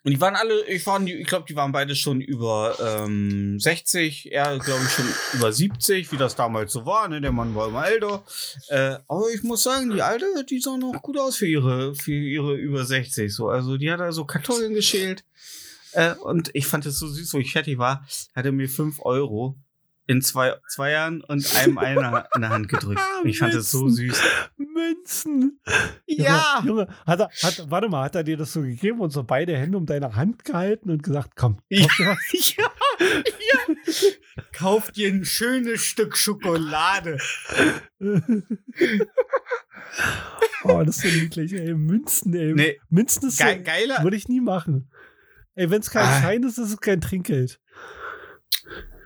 Und 0.09 0.15
die 0.15 0.23
waren 0.23 0.37
alle, 0.37 0.65
ich, 0.65 0.87
waren, 0.87 1.07
ich 1.07 1.27
glaube, 1.27 1.45
die 1.47 1.55
waren 1.55 1.71
beide 1.71 1.95
schon 1.95 2.23
über 2.23 2.79
ähm, 2.81 3.61
60, 3.61 4.33
er 4.33 4.59
glaube 4.59 4.83
ich 4.83 4.91
schon 4.91 5.05
über 5.35 5.53
70, 5.53 6.11
wie 6.11 6.17
das 6.17 6.35
damals 6.35 6.73
so 6.73 6.87
war. 6.87 7.09
Ne? 7.09 7.21
Der 7.21 7.31
Mann 7.31 7.55
war 7.55 7.69
immer 7.69 7.87
älter. 7.87 8.25
Äh, 8.69 8.97
aber 9.07 9.29
ich 9.35 9.43
muss 9.43 9.65
sagen, 9.65 9.91
die 9.91 10.01
Alte, 10.01 10.25
die 10.49 10.61
sah 10.61 10.79
noch 10.79 11.03
gut 11.03 11.19
aus 11.19 11.37
für 11.37 11.47
ihre, 11.47 11.95
für 11.95 12.15
ihre 12.15 12.55
über 12.55 12.87
60. 12.87 13.35
So. 13.35 13.51
Also 13.51 13.77
die 13.77 13.93
hat 13.93 14.01
da 14.01 14.11
so 14.11 14.25
Kartoffeln 14.25 14.73
geschält. 14.73 15.25
Äh, 15.93 16.15
und 16.15 16.53
ich 16.55 16.67
fand 16.67 16.87
es 16.87 16.99
so 16.99 17.07
süß, 17.07 17.35
wo 17.35 17.39
ich 17.39 17.53
fertig 17.53 17.77
war, 17.77 18.09
hat 18.35 18.47
er 18.47 18.53
mir 18.53 18.71
5 18.71 19.01
Euro 19.03 19.59
in 20.09 20.21
zwei, 20.23 20.55
zwei 20.69 20.91
Jahren 20.91 21.21
und 21.23 21.55
einem 21.57 21.79
einer 21.79 22.27
in 22.35 22.41
der 22.41 22.51
Hand 22.51 22.69
gedrückt. 22.69 23.01
Ich 23.25 23.39
fand 23.39 23.55
es 23.55 23.71
so 23.71 23.89
süß. 23.89 24.21
Münzen. 24.57 25.61
Ja! 26.07 26.63
Junge, 26.65 26.83
Junge, 26.83 26.89
hat 27.07 27.21
er, 27.21 27.31
hat, 27.43 27.67
warte 27.71 27.89
mal, 27.89 28.05
hat 28.05 28.15
er 28.15 28.25
dir 28.25 28.37
das 28.37 28.53
so 28.53 28.63
gegeben 28.63 29.01
und 29.01 29.11
so 29.11 29.23
beide 29.25 29.57
Hände 29.57 29.77
um 29.77 29.87
deine 29.87 30.15
Hand 30.17 30.45
gehalten 30.45 30.91
und 30.91 31.03
gesagt, 31.03 31.33
komm, 31.37 31.59
Ja. 31.69 31.87
kauf 31.87 31.97
dir 31.99 32.07
was? 32.07 32.55
Ja, 32.57 32.65
ja. 33.05 33.75
Kauf 34.53 34.91
dir 34.93 35.09
ein 35.09 35.25
schönes 35.25 35.83
Stück 35.83 36.17
Schokolade. 36.17 37.19
oh, 40.65 40.83
das 40.85 40.97
ist 40.97 41.03
so 41.03 41.09
niedlich, 41.21 41.53
ey. 41.53 41.75
Münzen, 41.75 42.35
ey. 42.35 42.55
Nee, 42.55 42.81
Münzen 42.89 43.29
ist 43.29 43.39
so, 43.39 43.45
ge 43.45 43.63
geiler. 43.63 44.03
würde 44.03 44.17
ich 44.17 44.29
nie 44.29 44.41
machen. 44.41 44.91
Ey, 45.55 45.71
wenn 45.71 45.81
es 45.81 45.91
kein 45.91 46.05
Ah. 46.05 46.21
Schein 46.23 46.43
ist, 46.45 46.59
ist 46.59 46.71
es 46.73 46.81
kein 46.81 47.01
Trinkgeld. 47.01 47.61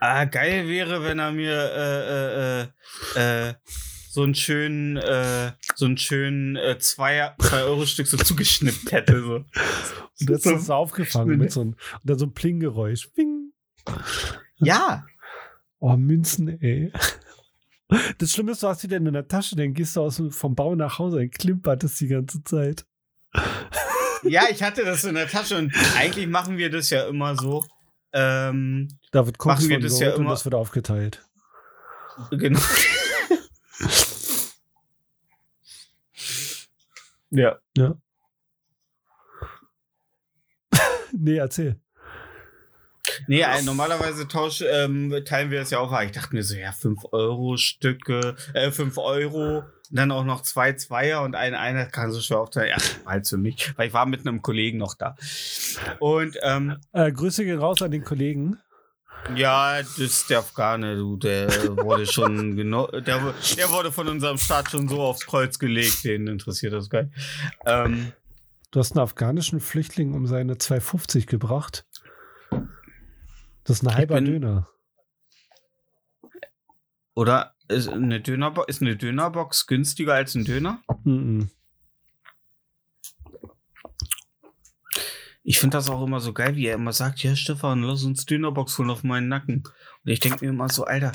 Ah, 0.04 0.24
geil 0.24 0.66
wäre, 0.66 1.04
wenn 1.04 1.20
er 1.20 1.30
mir 1.30 1.52
äh, 3.16 3.20
äh, 3.20 3.20
äh, 3.20 3.50
äh, 3.50 3.54
so 4.10 4.24
einen 4.24 4.34
schönen, 4.34 4.96
äh, 4.96 5.52
so 5.76 5.84
einen 5.86 5.96
schönen 5.96 6.56
äh, 6.56 6.76
zwei, 6.80 7.32
zwei 7.38 7.62
Euro 7.62 7.86
Stück 7.86 8.08
so 8.08 8.16
zugeschnippt 8.16 8.90
hätte. 8.90 9.22
So. 9.22 9.34
Und 9.36 9.46
du 10.28 10.34
hast 10.34 10.42
So- 10.42 10.54
es 10.56 10.70
aufgefangen 10.70 11.38
mit 11.38 11.52
so 11.52 11.60
einem, 11.60 11.70
und 11.70 12.00
dann 12.02 12.18
so 12.18 12.26
ein 12.26 12.34
Plinggeräusch. 12.34 13.10
Ping. 13.14 13.52
Ja. 14.56 15.04
Oh, 15.78 15.96
Münzen, 15.96 16.48
ey. 16.60 16.92
Das 18.18 18.32
Schlimme 18.32 18.52
ist, 18.52 18.62
du 18.64 18.68
hast 18.68 18.82
die 18.82 18.88
dann 18.88 19.06
in 19.06 19.12
der 19.12 19.28
Tasche, 19.28 19.54
dann 19.54 19.72
gehst 19.72 19.94
du 19.94 20.00
aus, 20.00 20.20
vom 20.30 20.54
Bau 20.56 20.74
nach 20.74 20.98
Hause 20.98 21.18
und 21.18 21.30
klimpert 21.32 21.84
es 21.84 21.94
die 21.96 22.08
ganze 22.08 22.42
Zeit. 22.42 22.86
Ja, 24.24 24.42
ich 24.50 24.62
hatte 24.64 24.84
das 24.84 25.04
in 25.04 25.14
der 25.14 25.28
Tasche 25.28 25.58
und 25.58 25.72
eigentlich 25.96 26.26
machen 26.26 26.56
wir 26.58 26.70
das 26.70 26.90
ja 26.90 27.06
immer 27.06 27.36
so. 27.36 27.64
Ähm, 28.12 28.88
Da 29.10 29.26
wird 29.26 29.44
Machen 29.44 29.68
wir 29.68 29.80
das 29.80 29.98
ja 30.00 30.14
und 30.14 30.20
immer- 30.22 30.30
das 30.30 30.44
wird 30.44 30.54
aufgeteilt. 30.54 31.22
genau. 32.30 32.60
ja. 37.30 37.58
Nee, 41.14 41.36
erzähl. 41.36 41.78
Nee, 43.26 43.42
äh, 43.42 43.60
normalerweise 43.62 44.26
tausch, 44.26 44.62
ähm, 44.66 45.14
teilen 45.26 45.50
wir 45.50 45.60
das 45.60 45.70
ja. 45.70 45.78
Aber 45.80 46.02
Ich 46.04 46.12
dachte 46.12 46.34
mir 46.34 46.42
so, 46.42 46.56
ja, 46.56 46.72
5 46.72 47.04
Euro 47.12 47.56
Stücke, 47.58 48.34
äh, 48.54 48.70
5 48.70 48.96
Euro, 48.98 49.62
dann 49.92 50.10
auch 50.10 50.24
noch 50.24 50.42
zwei 50.42 50.72
Zweier 50.72 51.22
und 51.22 51.34
ein 51.36 51.54
Einer 51.54 51.86
kann 51.86 52.10
so 52.12 52.20
schwer 52.20 52.38
aufteilen. 52.40 52.70
Ja, 52.70 52.76
halt 53.06 53.28
für 53.28 53.36
mich, 53.36 53.72
weil 53.76 53.88
ich 53.88 53.92
war 53.94 54.06
mit 54.06 54.20
einem 54.26 54.42
Kollegen 54.42 54.78
noch 54.78 54.94
da. 54.94 55.14
Und 56.00 56.36
ähm, 56.42 56.78
Äh, 56.92 57.12
Grüße 57.12 57.44
gehen 57.44 57.58
raus 57.58 57.82
an 57.82 57.90
den 57.90 58.02
Kollegen. 58.04 58.58
ja, 59.36 59.78
das 59.78 59.98
ist 59.98 60.30
der 60.30 60.38
Afghane, 60.40 60.96
du, 60.96 61.16
der 61.16 61.48
wurde 61.76 62.06
schon 62.06 62.56
genau, 62.56 62.86
der, 62.88 63.34
der 63.56 63.70
wurde 63.70 63.92
von 63.92 64.08
unserem 64.08 64.38
Staat 64.38 64.70
schon 64.70 64.88
so 64.88 65.00
aufs 65.02 65.26
Kreuz 65.26 65.58
gelegt, 65.58 66.04
den 66.04 66.26
interessiert 66.26 66.72
das 66.72 66.88
geil. 66.90 67.10
Ähm, 67.66 68.12
Du 68.72 68.80
hast 68.80 68.92
einen 68.92 69.00
afghanischen 69.04 69.60
Flüchtling 69.60 70.14
um 70.14 70.26
seine 70.26 70.54
2,50 70.54 71.26
gebracht. 71.26 71.84
Das 73.64 73.76
ist 73.76 73.82
ein 73.86 73.94
halber 73.94 74.14
bin- 74.14 74.24
Döner. 74.24 74.68
oder 77.14 77.54
ist 77.68 77.88
eine, 77.88 78.20
Dönerbo 78.20 78.64
ist 78.64 78.82
eine 78.82 78.96
Dönerbox 78.96 79.66
günstiger 79.66 80.14
als 80.14 80.34
ein 80.34 80.44
Döner? 80.44 80.82
Mhm. 81.04 81.50
Ich 85.44 85.58
finde 85.58 85.76
das 85.76 85.90
auch 85.90 86.04
immer 86.04 86.20
so 86.20 86.32
geil, 86.32 86.54
wie 86.54 86.66
er 86.66 86.76
immer 86.76 86.92
sagt, 86.92 87.22
ja, 87.22 87.34
Stefan, 87.34 87.82
lass 87.82 88.04
uns 88.04 88.26
Dönerbox 88.26 88.78
holen 88.78 88.90
auf 88.90 89.02
meinen 89.02 89.28
Nacken. 89.28 89.64
Und 90.04 90.10
ich 90.10 90.20
denke 90.20 90.44
mir 90.44 90.50
immer 90.50 90.68
so, 90.68 90.84
Alter, 90.84 91.12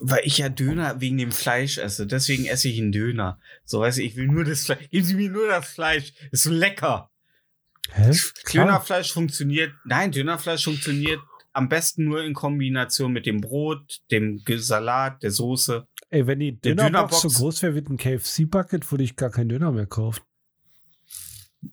weil 0.00 0.20
ich 0.22 0.38
ja 0.38 0.48
Döner 0.48 1.00
wegen 1.00 1.18
dem 1.18 1.32
Fleisch 1.32 1.78
esse, 1.78 2.06
deswegen 2.06 2.44
esse 2.44 2.68
ich 2.68 2.78
einen 2.78 2.92
Döner. 2.92 3.40
So, 3.64 3.80
weißt 3.80 3.98
du, 3.98 4.02
ich 4.02 4.16
will 4.16 4.28
nur 4.28 4.44
das 4.44 4.66
Fleisch. 4.66 4.88
Geben 4.90 5.04
Sie 5.04 5.14
mir 5.14 5.30
nur 5.30 5.48
das 5.48 5.68
Fleisch. 5.68 6.12
Ist 6.30 6.44
so 6.44 6.52
lecker. 6.52 7.10
Hä? 7.90 8.12
Dönerfleisch 8.52 9.12
funktioniert, 9.12 9.72
nein, 9.84 10.12
Dönerfleisch 10.12 10.64
funktioniert 10.64 11.20
am 11.52 11.68
besten 11.68 12.04
nur 12.04 12.22
in 12.24 12.34
Kombination 12.34 13.12
mit 13.12 13.26
dem 13.26 13.40
Brot, 13.40 14.00
dem 14.10 14.42
Salat, 14.56 15.22
der 15.22 15.30
Soße. 15.30 15.86
Ey, 16.10 16.26
wenn 16.26 16.40
die 16.40 16.58
Der 16.60 16.74
Dönerbox 16.74 17.22
so 17.22 17.28
Dönerbox- 17.28 17.38
groß 17.38 17.62
wäre 17.62 17.74
wie 17.74 17.84
ein 17.88 17.96
KFC-Bucket, 17.96 18.90
würde 18.90 19.04
ich 19.04 19.16
gar 19.16 19.30
keinen 19.30 19.48
Döner 19.48 19.72
mehr 19.72 19.86
kaufen. 19.86 20.22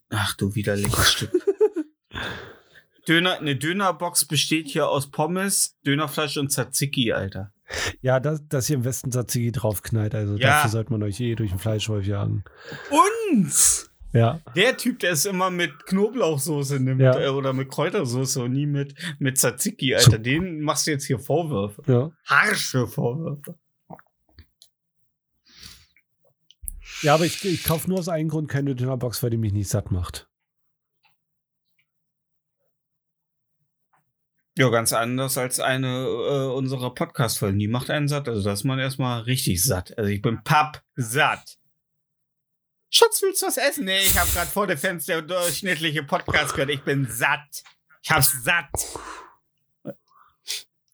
Ach 0.09 0.35
du 0.35 0.55
widerliches 0.55 1.11
Stück. 1.11 1.31
Döner, 3.07 3.37
eine 3.39 3.55
Dönerbox 3.55 4.25
besteht 4.25 4.67
hier 4.67 4.89
aus 4.89 5.11
Pommes, 5.11 5.77
Dönerfleisch 5.85 6.37
und 6.37 6.49
Tzatziki, 6.51 7.11
Alter. 7.13 7.51
Ja, 8.01 8.19
dass, 8.19 8.47
dass 8.47 8.69
ihr 8.69 8.77
im 8.77 8.83
Westen 8.85 9.11
Tzatziki 9.11 9.51
draufknallt, 9.51 10.15
also 10.15 10.35
Ja. 10.37 10.47
dafür 10.57 10.69
sollte 10.71 10.91
man 10.91 11.03
euch 11.03 11.19
eh 11.19 11.35
durch 11.35 11.51
den 11.51 11.59
Fleischwolf 11.59 12.05
jagen. 12.05 12.43
Uns! 13.33 13.91
Ja, 14.15 14.39
Der 14.55 14.77
Typ, 14.77 14.99
der 14.99 15.11
es 15.11 15.25
immer 15.25 15.51
mit 15.51 15.85
Knoblauchsoße 15.87 16.79
nimmt 16.79 17.01
Ja. 17.01 17.19
äh, 17.19 17.27
oder 17.29 17.53
mit 17.53 17.69
Kräutersoße 17.69 18.41
und 18.43 18.53
nie 18.53 18.65
mit, 18.65 18.95
mit 19.19 19.37
Tzatziki, 19.37 19.93
Alter. 19.93 20.17
Den 20.19 20.61
machst 20.61 20.87
du 20.87 20.91
jetzt 20.91 21.05
hier 21.05 21.19
Vorwürfe. 21.19 21.83
ja. 21.85 22.11
Harsche 22.25 22.87
Vorwürfe. 22.87 23.57
Ja, 27.01 27.13
aber 27.15 27.25
ich, 27.25 27.43
ich 27.43 27.63
kaufe 27.65 27.89
nur 27.89 27.99
aus 27.99 28.07
einem 28.09 28.29
Grund 28.29 28.49
keine 28.49 28.73
Dönerbox, 28.73 29.21
weil 29.21 29.29
die 29.29 29.37
mich 29.37 29.51
nicht 29.53 29.69
satt 29.69 29.91
macht. 29.91 30.27
Ja, 34.57 34.69
ganz 34.69 34.93
anders 34.93 35.37
als 35.37 35.59
eine 35.59 36.05
äh, 36.05 36.47
unserer 36.55 36.93
Podcast-Folgen. 36.93 37.59
Die 37.59 37.67
macht 37.67 37.89
einen 37.89 38.07
satt. 38.07 38.29
Also 38.29 38.41
da 38.41 38.53
ist 38.53 38.63
man 38.63 38.79
erstmal 38.79 39.21
richtig 39.23 39.61
satt. 39.61 39.97
Also 39.97 40.09
ich 40.09 40.21
bin 40.21 40.41
pappsatt. 40.45 41.57
Schatz, 42.97 43.21
willst 43.21 43.41
du 43.41 43.47
was 43.47 43.57
essen? 43.57 43.83
Nee, 43.83 44.03
ich 44.05 44.17
habe 44.17 44.31
gerade 44.31 44.49
vor 44.49 44.67
der 44.67 44.77
Fenster 44.77 45.21
durchschnittliche 45.21 46.03
Podcast 46.03 46.53
gehört. 46.53 46.69
Ich 46.69 46.81
bin 46.81 47.05
satt. 47.09 47.61
Ich 48.01 48.09
hab's 48.09 48.41
satt. 48.41 48.69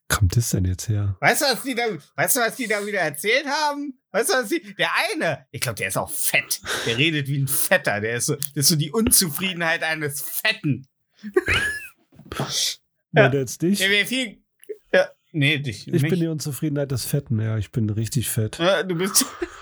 Kommt 0.07 0.35
das 0.35 0.49
denn 0.49 0.65
jetzt 0.65 0.89
her? 0.89 1.15
Weißt 1.19 1.41
du, 1.41 1.45
was 1.45 1.61
die 1.61 1.75
da, 1.75 1.83
weißt 2.15 2.37
du, 2.37 2.39
was 2.39 2.55
die 2.55 2.67
da 2.67 2.83
wieder 2.83 3.01
erzählt 3.01 3.45
haben? 3.45 3.99
Weißt 4.09 4.29
du, 4.29 4.33
was 4.33 4.49
die, 4.49 4.73
der 4.79 4.89
eine, 5.13 5.45
ich 5.51 5.61
glaube, 5.61 5.75
der 5.75 5.89
ist 5.89 5.97
auch 5.97 6.09
fett. 6.09 6.59
Der 6.87 6.97
redet 6.97 7.27
wie 7.27 7.37
ein 7.37 7.47
Fetter. 7.47 8.01
Der 8.01 8.15
ist 8.15 8.25
so, 8.25 8.35
das 8.35 8.51
ist 8.55 8.69
so 8.69 8.75
die 8.77 8.89
Unzufriedenheit 8.91 9.83
eines 9.83 10.21
Fetten. 10.21 10.87
Ja. 13.13 13.23
Meint 13.23 13.33
er 13.33 13.41
jetzt 13.41 13.61
dich? 13.61 13.79
Der 13.79 13.89
wäre 13.89 14.05
viel, 14.05 14.41
ja, 14.93 15.09
nee, 15.33 15.57
dich. 15.57 15.85
Ich 15.85 16.01
mich. 16.01 16.09
bin 16.09 16.21
die 16.21 16.27
Unzufriedenheit 16.27 16.89
des 16.89 17.03
Fetten. 17.03 17.41
Ja, 17.41 17.57
ich 17.57 17.71
bin 17.71 17.89
richtig 17.89 18.29
fett. 18.29 18.57
Ja, 18.57 18.83
du 18.83 18.95
bist 18.95 19.25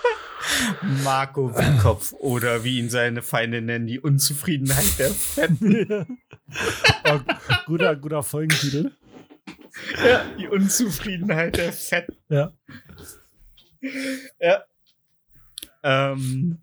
Marco 1.03 1.55
Wienkopf 1.57 2.13
oder 2.13 2.63
wie 2.63 2.79
ihn 2.79 2.89
seine 2.89 3.21
Feinde 3.21 3.61
nennen, 3.61 3.87
die 3.87 3.99
Unzufriedenheit 3.99 4.97
der 4.99 5.09
Fetten. 5.11 6.19
oh, 7.05 7.19
guter, 7.65 7.95
guter 7.95 8.23
Folgentitel. 8.23 8.91
Ja, 10.03 10.25
die 10.37 10.47
Unzufriedenheit 10.47 11.57
der 11.57 11.73
Fetten. 11.73 12.15
Ja. 12.29 12.51
Ja. 14.39 14.63
Ähm, 15.83 16.59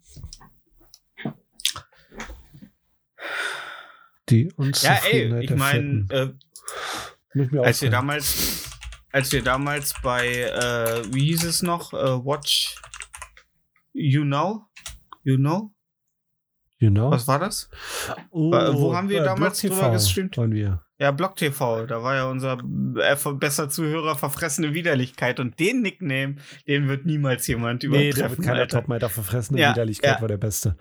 Die 4.29 4.45
ja, 4.45 4.51
Unzufriedenheit 4.57 5.13
ey, 5.13 5.41
ich 5.41 5.49
der 5.49 5.57
meine, 5.57 6.07
Fetten. 6.09 7.55
äh, 7.55 7.59
als 7.59 7.83
wir 7.83 7.91
damals, 7.91 8.65
als 9.13 9.31
wir 9.33 9.43
damals 9.43 9.95
bei, 10.03 10.27
äh, 10.27 11.15
wie 11.15 11.27
hieß 11.27 11.45
es 11.45 11.63
noch, 11.63 11.93
äh, 11.93 11.97
Watch 11.97 12.77
You 13.99 14.23
Know, 14.25 14.65
You 15.25 15.37
Know, 15.37 15.73
You 16.79 16.91
know? 16.91 17.11
was 17.11 17.27
war 17.27 17.39
das? 17.39 17.71
Oh, 18.31 18.51
wo 18.53 18.95
haben 18.95 19.09
wir 19.09 19.23
damals 19.23 19.61
Block 19.63 19.73
drüber 19.73 19.91
gestreamt? 19.93 20.37
Waren 20.37 20.53
wir. 20.53 20.83
Ja, 20.99 21.11
Block 21.11 21.37
TV, 21.37 21.85
da 21.87 22.03
war 22.03 22.15
ja 22.15 22.25
unser 22.31 22.59
äh, 22.99 23.17
besser 23.35 23.69
Zuhörer 23.69 24.15
verfressene 24.17 24.73
Widerlichkeit 24.73 25.41
und 25.41 25.59
den 25.61 25.83
Nickname, 25.83 26.37
den 26.67 26.89
wird 26.89 27.05
niemals 27.05 27.47
jemand 27.47 27.83
Nee, 27.83 27.89
übertreffen. 27.89 28.15
der 28.21 28.31
wird 28.31 28.43
keiner 28.47 28.61
Alter. 28.61 28.81
Topmeister 28.81 29.09
verfressen. 29.11 29.57
Ja, 29.59 29.73
Widerlichkeit 29.73 30.17
ja. 30.17 30.21
war 30.23 30.29
der 30.29 30.39
Beste. 30.39 30.77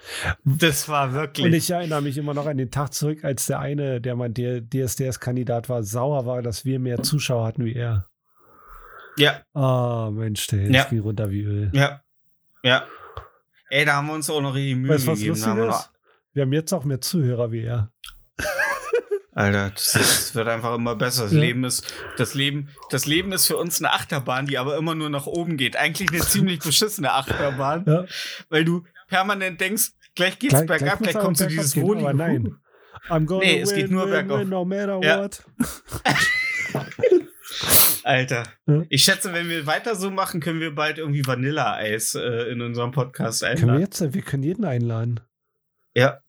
Das 0.45 0.87
war 0.89 1.11
wirklich. 1.13 1.45
Und 1.45 1.53
ich 1.53 1.69
erinnere 1.69 2.01
mich 2.01 2.17
immer 2.17 2.33
noch 2.33 2.45
an 2.45 2.57
den 2.57 2.71
Tag 2.71 2.93
zurück, 2.93 3.23
als 3.25 3.45
der 3.47 3.59
eine, 3.59 3.99
der 3.99 4.15
mein 4.15 4.33
DSDS-Kandidat 4.33 5.67
war, 5.69 5.83
sauer 5.83 6.25
war, 6.25 6.41
dass 6.41 6.63
wir 6.65 6.79
mehr 6.79 7.01
Zuschauer 7.03 7.45
hatten 7.45 7.65
wie 7.65 7.73
er. 7.75 8.07
ja, 9.17 9.41
Ah, 9.53 10.09
Mensch, 10.13 10.47
der 10.47 10.69
Ja. 10.71 10.83
ging 10.85 10.99
runter 10.99 11.29
wie 11.29 11.41
Öl. 11.43 11.71
ja, 11.73 12.01
ja. 12.63 12.85
Ey, 13.69 13.85
da 13.85 13.93
haben 13.95 14.07
wir 14.07 14.13
uns 14.13 14.29
auch 14.29 14.41
noch 14.41 14.53
richtig 14.53 14.77
Mühe 14.77 14.91
Weißt 14.91 15.07
du, 15.07 15.11
was 15.11 15.19
gegeben. 15.19 15.35
Lustig 15.35 15.55
wir 15.55 15.69
ist? 15.69 15.91
Wir 16.33 16.41
haben 16.43 16.53
jetzt 16.53 16.73
auch 16.73 16.83
mehr 16.83 17.01
Zuhörer 17.01 17.51
wie 17.51 17.63
er. 17.63 17.91
Alter, 19.33 19.71
das, 19.71 19.91
das 19.93 20.35
wird 20.35 20.47
einfach 20.47 20.75
immer 20.75 20.95
besser. 20.95 21.23
Das 21.23 21.33
Ja. 21.33 21.39
Leben 21.39 21.63
ist, 21.65 21.93
das 22.17 22.35
Leben, 22.35 22.69
das 22.89 23.05
Leben 23.05 23.31
ist 23.33 23.47
für 23.47 23.57
uns 23.57 23.79
eine 23.81 23.91
Achterbahn, 23.91 24.45
die 24.45 24.57
aber 24.57 24.77
immer 24.77 24.95
nur 24.95 25.09
nach 25.09 25.25
oben 25.25 25.57
geht. 25.57 25.75
Eigentlich 25.75 26.09
eine 26.11 26.21
ziemlich 26.21 26.59
beschissene 26.59 27.11
Achterbahn, 27.11 27.83
Ja. 27.87 28.05
weil 28.49 28.63
du 28.63 28.83
permanent 29.09 29.59
denkst, 29.59 29.91
gleich 30.15 30.39
geht's 30.39 30.53
Gleich- 30.53 30.67
bergab, 30.67 30.99
gleich 30.99 31.11
gleich, 31.13 31.23
so 31.37 31.43
aber 31.43 31.47
dieses 31.49 31.75
wohlige. 31.75 32.05
aber 32.09 32.13
nein. 32.13 32.55
I'm 33.09 33.25
gonna 33.25 33.43
Nee, 33.45 33.59
es 33.59 33.71
win, 33.71 33.77
geht 33.77 33.91
nur 33.91 34.03
win, 34.05 34.11
bergauf. 34.11 34.39
win, 34.39 34.49
no 34.49 34.65
matter 34.65 34.99
Ja. 35.03 35.21
what. 35.23 35.43
Alter. 38.03 38.43
Ich 38.89 39.03
schätze, 39.03 39.33
wenn 39.33 39.49
wir 39.49 39.65
weiter 39.65 39.95
so 39.95 40.11
machen, 40.11 40.39
können 40.39 40.59
wir 40.59 40.73
bald 40.75 40.97
irgendwie 40.97 41.25
Vanilleeis 41.25 42.15
äh, 42.15 42.51
in 42.51 42.61
unserem 42.61 42.91
Podcast 42.91 43.41
Können 43.41 43.57
wir 43.57 43.61
einladen. 43.63 43.81
jetzt, 43.81 44.13
wir 44.13 44.21
können 44.21 44.43
jeden 44.43 44.65
einladen. 44.65 45.19
Ja. 45.95 46.19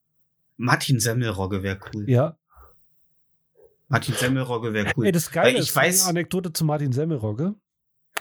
Martin 0.56 1.00
Semmelrogge 1.00 1.62
wäre 1.62 1.78
cool. 1.92 2.08
Ja. 2.08 2.38
Martin 3.88 4.14
Semmelrogge 4.14 4.72
wäre 4.72 4.92
cool. 4.96 5.06
Ey, 5.06 5.12
das 5.12 5.30
Geile 5.30 5.48
Weil 5.48 5.54
ich 5.62 5.68
ist, 5.68 5.76
weiß- 5.76 6.00
eine 6.02 6.10
Anekdote 6.10 6.52
zu 6.52 6.64
Martin 6.64 6.92
Semmelrogge. 6.92 7.54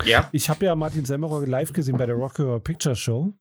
ja, 0.04 0.28
Ich 0.34 0.50
habe 0.50 0.66
ja 0.66 0.76
Martin 0.76 1.06
Semmelrogge 1.06 1.46
live 1.46 1.72
gesehen 1.74 1.98
bei 1.98 2.06
der 2.06 2.16
Rock 2.16 2.40
Horror 2.40 2.60
Picture 2.60 2.96
Show. 2.96 3.34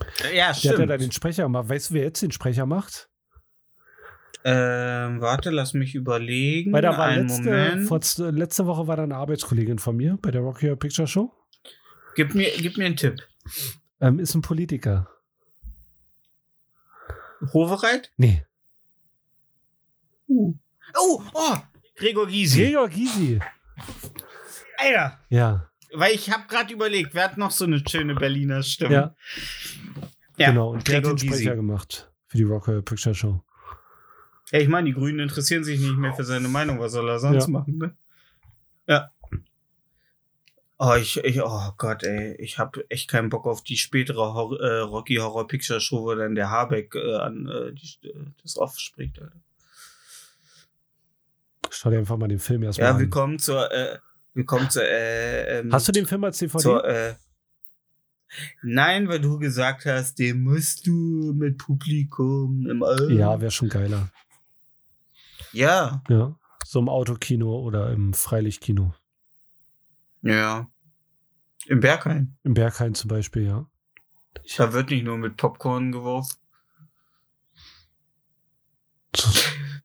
ja, 0.00 0.30
Der 0.32 0.48
hat 0.48 0.62
ja 0.62 0.72
stimmt. 0.72 0.90
da 0.90 0.96
den 0.96 1.12
Sprecher 1.12 1.42
gemacht. 1.44 1.68
Weißt 1.68 1.90
du, 1.90 1.94
wer 1.94 2.04
jetzt 2.04 2.22
den 2.22 2.32
Sprecher 2.32 2.64
macht? 2.66 3.08
Ähm, 4.44 5.20
warte, 5.20 5.50
lass 5.50 5.74
mich 5.74 5.94
überlegen. 5.94 6.72
Weil 6.72 6.82
da 6.82 6.96
war 6.96 7.06
Einen 7.06 7.28
letzte, 7.28 7.42
Moment. 7.44 7.88
vor, 7.88 8.00
letzte 8.32 8.66
Woche 8.66 8.86
war 8.86 8.96
da 8.96 9.02
eine 9.02 9.16
Arbeitskollegin 9.16 9.78
von 9.78 9.96
mir 9.96 10.18
bei 10.22 10.30
der 10.30 10.40
Rock 10.42 10.62
Horror 10.62 10.76
Picture 10.76 11.06
Show. 11.08 11.32
Gib 12.14 12.34
mir, 12.34 12.50
gib 12.56 12.76
mir 12.76 12.86
einen 12.86 12.96
Tipp. 12.96 13.20
Ähm, 14.00 14.18
ist 14.18 14.34
ein 14.34 14.42
Politiker. 14.42 15.08
Hovereit? 17.52 18.10
Nee. 18.16 18.44
Oh, 20.28 20.54
oh, 21.34 21.56
Gregor 21.96 22.26
Gysi. 22.26 22.62
Gregor 22.64 22.88
Gysi. 22.88 23.40
Alter, 24.76 25.18
Ja, 25.30 25.68
weil 25.94 26.14
ich 26.14 26.30
habe 26.30 26.44
gerade 26.48 26.72
überlegt, 26.72 27.14
wer 27.14 27.24
hat 27.24 27.38
noch 27.38 27.50
so 27.50 27.64
eine 27.64 27.82
schöne 27.88 28.14
Berliner 28.14 28.62
Stimme? 28.62 28.92
ja, 28.94 29.14
Ja, 30.36 30.48
genau. 30.50 30.70
Und 30.72 30.86
der 30.86 30.96
hat 30.96 31.02
Gregor 31.04 31.16
den 31.16 31.28
Sprecher 31.28 31.50
Gysi. 31.50 31.56
gemacht 31.56 32.10
für 32.26 32.36
die 32.36 32.42
Rock 32.44 32.66
Horror 32.66 32.82
Picture 32.82 33.14
Show. 33.14 33.42
Ja, 34.50 34.58
ich 34.60 34.68
meine, 34.68 34.86
die 34.88 34.94
Grünen 34.94 35.18
interessieren 35.20 35.64
sich 35.64 35.78
nicht 35.80 35.96
mehr 35.96 36.14
für 36.14 36.24
seine 36.24 36.48
Meinung. 36.48 36.78
Was 36.80 36.92
soll 36.92 37.08
er 37.08 37.18
sonst 37.18 37.44
Ja. 37.46 37.50
machen, 37.50 37.78
ne? 37.78 37.96
Ja. 38.86 39.12
Oh, 40.78 40.94
ich, 40.94 41.16
ich, 41.24 41.42
oh 41.42 41.72
Gott, 41.76 42.04
ey. 42.04 42.34
Ich 42.36 42.58
habe 42.58 42.88
echt 42.88 43.10
keinen 43.10 43.30
Bock 43.30 43.46
auf 43.46 43.62
die 43.64 43.76
spätere 43.76 44.32
Hor 44.32 44.58
äh, 44.60 44.78
Rocky 44.78 45.16
Horror 45.16 45.46
Picture 45.48 45.80
Show, 45.80 46.02
wo 46.04 46.14
dann 46.14 46.34
der 46.36 46.50
Habeck 46.50 46.94
äh, 46.94 47.16
an 47.16 47.48
äh, 47.48 47.72
die, 47.72 48.12
das 48.42 48.56
aufspricht, 48.56 49.18
Alter. 49.20 49.32
Schau 51.70 51.90
dir 51.90 51.98
einfach 51.98 52.16
mal 52.16 52.28
den 52.28 52.38
Film 52.38 52.62
erstmal 52.62 52.88
Ja, 52.88 52.94
an. 52.94 53.00
willkommen 53.00 53.38
zur, 53.38 53.70
äh, 53.72 53.98
willkommen 54.34 54.70
zur, 54.70 54.84
äh, 54.84 55.58
ähm, 55.60 55.72
Hast 55.72 55.88
du 55.88 55.92
den 55.92 56.06
Film 56.06 56.24
als 56.24 56.38
DVD? 56.38 56.62
zur, 56.62 56.84
äh, 56.84 57.14
Nein, 58.62 59.08
weil 59.08 59.20
du 59.20 59.38
gesagt 59.38 59.84
hast, 59.86 60.18
den 60.18 60.42
musst 60.42 60.86
du 60.86 61.32
mit 61.36 61.58
Publikum 61.58 62.66
im 62.68 62.82
Auto. 62.82 63.08
ja, 63.08 63.40
wäre 63.40 63.50
schon 63.50 63.68
geiler. 63.68 64.08
Ja. 65.52 66.02
Ja. 66.08 66.36
So 66.64 66.80
im 66.80 66.88
Autokino 66.88 67.58
oder 67.58 67.92
im 67.92 68.12
Freilichtkino. 68.12 68.94
Ja. 70.22 70.68
Im 71.66 71.80
Berghain. 71.80 72.36
Im 72.44 72.54
Berghain 72.54 72.94
zum 72.94 73.08
Beispiel, 73.08 73.46
ja. 73.46 73.66
Da 74.56 74.72
wird 74.72 74.90
nicht 74.90 75.04
nur 75.04 75.18
mit 75.18 75.36
Popcorn 75.36 75.92
geworfen. 75.92 76.36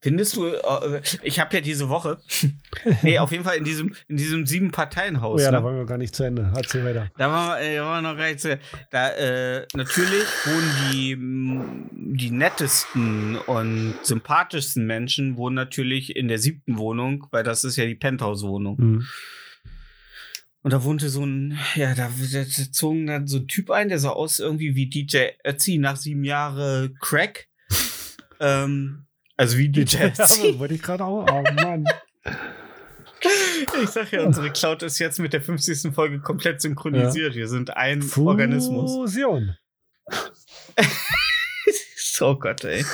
Findest 0.04 0.36
du, 0.36 0.48
äh, 0.48 1.02
ich 1.22 1.40
habe 1.40 1.56
ja 1.56 1.62
diese 1.62 1.88
Woche, 1.88 2.18
nee, 3.04 3.20
auf 3.20 3.32
jeden 3.32 3.46
Fall 3.46 3.56
in 3.56 3.64
diesem, 3.64 3.96
in 4.10 4.18
diesem 4.18 4.46
sieben 4.46 4.70
Oh 4.76 5.38
ja, 5.40 5.50
da 5.50 5.60
ne? 5.60 5.64
waren 5.64 5.78
wir 5.78 5.86
gar 5.86 5.98
nicht 5.98 6.14
zu 6.14 6.24
Ende. 6.24 6.52
Erzähl 6.54 6.84
weiter. 6.84 7.10
Da 7.18 7.32
waren 7.32 7.58
wir, 7.58 7.66
äh, 7.66 7.76
da 7.78 7.86
waren 7.86 8.04
wir 8.04 8.10
noch 8.12 8.18
gar 8.18 8.28
nicht 8.28 8.42
zu, 8.42 8.60
da, 8.92 9.12
äh, 9.12 9.66
natürlich 9.74 10.26
wohnen 10.44 10.92
die, 10.92 11.16
mm, 11.16 12.16
die 12.18 12.32
nettesten 12.32 13.38
und 13.38 13.94
sympathischsten 14.04 14.86
Menschen 14.86 15.38
wohnen 15.38 15.56
natürlich 15.56 16.18
in 16.18 16.28
der 16.28 16.38
siebten 16.38 16.78
Wohnung, 16.78 17.26
weil 17.32 17.46
das 17.46 17.64
ist 17.64 17.78
ja 17.78 17.86
die 17.86 17.96
Penthouse-Wohnung. 17.96 18.76
Mhm. 18.78 19.08
Und 20.64 20.74
da 20.74 20.84
wohnte 20.84 21.08
so 21.08 21.26
ein, 21.26 21.58
ja, 21.76 21.96
da, 21.96 22.10
da 22.10 22.46
zogen 22.46 23.08
dann 23.08 23.28
so 23.28 23.38
ein 23.38 23.48
Typ 23.48 23.72
ein, 23.72 23.88
der 23.88 24.00
sah 24.00 24.10
aus 24.10 24.40
irgendwie 24.40 24.76
wie 24.76 24.90
DJ 24.90 25.28
Ötzi 25.46 25.78
nach 25.78 25.96
sieben 25.96 26.26
Jahren 26.26 26.98
Crack. 27.00 27.48
ähm, 28.42 29.06
also 29.38 29.58
wie 29.58 29.70
DJ 29.70 29.96
Ja, 29.98 30.06
Ötzi. 30.08 30.58
wollte 30.60 30.74
ich 30.74 30.82
gerade 30.82 31.04
auch. 31.04 31.26
Oh 31.30 31.44
Mann. 31.56 31.86
Ich 33.82 33.90
sag 33.90 34.12
ja, 34.12 34.24
unsere 34.24 34.52
Cloud 34.52 34.84
ist 34.84 35.00
jetzt 35.00 35.20
mit 35.20 35.32
der 35.34 35.42
50. 35.42 35.94
Folge 35.94 36.20
komplett 36.20 36.62
synchronisiert. 36.62 37.36
Wir 37.36 37.48
sind 37.48 37.76
ein 37.76 38.04
Organismus. 38.18 38.92
Fusion. 38.94 39.56
oh 42.22 42.36
Gott, 42.36 42.64
ey. 42.66 42.86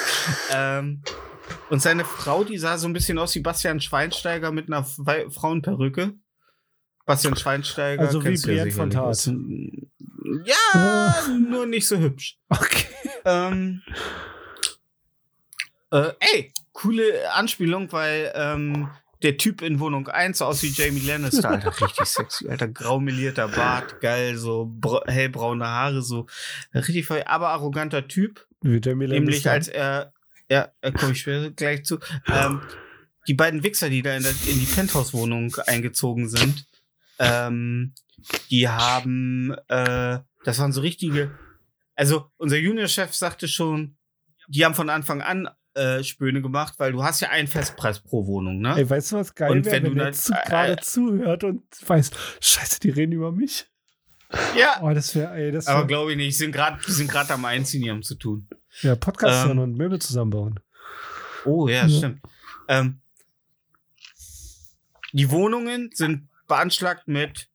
ähm, 0.52 1.02
und 1.70 1.82
seine 1.82 2.06
Frau, 2.06 2.44
die 2.44 2.58
sah 2.60 2.78
so 2.78 2.88
ein 2.88 2.94
bisschen 2.94 3.18
aus 3.18 3.34
wie 3.36 3.40
Bastian 3.42 3.82
Schweinsteiger 3.82 4.52
mit 4.52 4.68
einer 4.68 4.86
Wei- 4.98 5.30
Frauenperücke. 5.30 6.14
Bastian 7.06 7.36
Schweinsteiger. 7.36 8.02
Also 8.04 8.24
wie 8.24 8.36
ja 8.36 8.42
Brienne 8.66 8.72
von 8.72 8.92
ein- 8.96 9.92
Ja, 10.46 11.26
nur 11.50 11.66
nicht 11.66 11.88
so 11.88 11.98
hübsch. 11.98 12.38
Okay. 12.50 12.86
Ähm, 13.26 13.82
äh, 15.92 16.12
ey, 16.20 16.54
coole 16.74 17.32
Anspielung, 17.34 17.92
weil 17.92 18.32
ähm, 18.36 18.90
der 19.22 19.38
Typ 19.38 19.62
in 19.62 19.80
Wohnung 19.80 20.08
1 20.08 20.38
so 20.38 20.46
aus 20.46 20.64
wie 20.64 20.70
Jamie 20.70 21.02
Lannister, 21.02 21.50
Alter, 21.50 21.70
richtig 21.82 22.06
sexy, 22.06 22.48
Alter, 22.48 22.68
graumelierter 22.68 23.48
Bart, 23.50 24.00
geil, 24.02 24.38
so 24.38 24.66
bra 24.70 25.02
hellbraune 25.08 25.66
Haare, 25.66 26.02
so 26.02 26.28
richtig 26.74 27.06
voll, 27.06 27.24
aber 27.26 27.50
arroganter 27.50 28.08
Typ, 28.08 28.48
Wie 28.62 28.80
Jamie 28.82 29.08
nämlich 29.08 29.44
Lannister. 29.44 29.52
als 29.52 29.68
er, 29.68 30.14
ja, 30.50 30.70
da 30.82 30.92
komme 30.92 31.12
ich 31.12 31.22
später 31.22 31.52
gleich 31.52 31.84
zu, 31.84 32.00
ähm, 32.28 32.62
die 33.28 33.34
beiden 33.34 33.64
Wichser, 33.64 33.90
die 33.90 34.02
da 34.02 34.16
in, 34.16 34.24
der, 34.24 34.32
in 34.32 34.60
die 34.60 34.72
Penthouse-Wohnung 34.74 35.56
eingezogen 35.68 36.30
sind, 36.30 36.66
ähm, 37.20 37.94
die 38.50 38.70
haben, 38.70 39.54
äh, 39.68 40.20
das 40.46 40.60
waren 40.60 40.72
so 40.72 40.82
richtige, 40.82 41.38
also 41.96 42.32
unser 42.38 42.58
Juniorchef 42.58 43.14
sagte 43.14 43.48
schon, 43.48 43.98
die 44.48 44.64
haben 44.66 44.74
von 44.74 44.90
Anfang 44.90 45.22
an 45.22 45.50
äh, 45.76 46.04
Spöne 46.04 46.42
gemacht, 46.42 46.74
weil 46.78 46.92
du 46.92 47.04
hast 47.04 47.22
ja 47.22 47.30
einen 47.30 47.48
Festpreis 47.48 48.00
pro 48.00 48.26
Wohnung, 48.26 48.60
ne? 48.60 48.76
Ey, 48.78 48.90
weißt 48.90 49.12
du, 49.12 49.16
was 49.18 49.36
geil 49.36 49.52
Und 49.52 49.66
wäre, 49.66 49.76
wenn 49.78 49.84
wenn, 49.84 49.96
du 49.96 50.04
jetzt 50.06 50.26
zu- 50.26 50.34
äh, 50.34 50.46
gerade 50.48 50.74
äh, 50.74 50.78
zuhört 50.82 51.44
und 51.44 51.64
weiß, 51.88 52.12
scheiße, 52.42 52.80
die 52.80 52.90
reden 52.90 53.12
über 53.14 53.32
mich. 53.32 53.68
ja. 54.58 54.80
Oh, 54.82 54.90
das 54.94 55.16
wäre, 55.16 55.34
ey, 55.36 55.52
das 55.52 55.68
Aber 55.68 55.80
wäre, 55.80 55.88
glaube 55.88 56.12
ich 56.12 56.18
nicht, 56.18 56.28
die 56.34 56.38
sind 56.38 56.52
gerade 56.52 56.80
sind 56.92 57.10
gerade 57.10 57.34
am 57.34 57.46
Einziehen, 57.46 57.82
die 57.84 57.90
haben 57.92 58.04
zu 58.04 58.16
tun. 58.16 58.48
ja, 58.82 58.96
Podcast 58.96 59.42
ähm, 59.44 59.48
hören 59.48 59.60
und 59.60 59.78
Möbel 59.78 60.00
zusammenbauen. 60.00 60.60
Oh 61.46 61.68
ja, 61.68 61.86
Ja. 61.86 61.98
stimmt. 61.98 62.22
Ähm, 62.68 63.00
die 65.14 65.30
Wohnungen 65.32 65.90
sind 65.94 66.28
beanschlagt 66.48 67.08
mit 67.08 67.48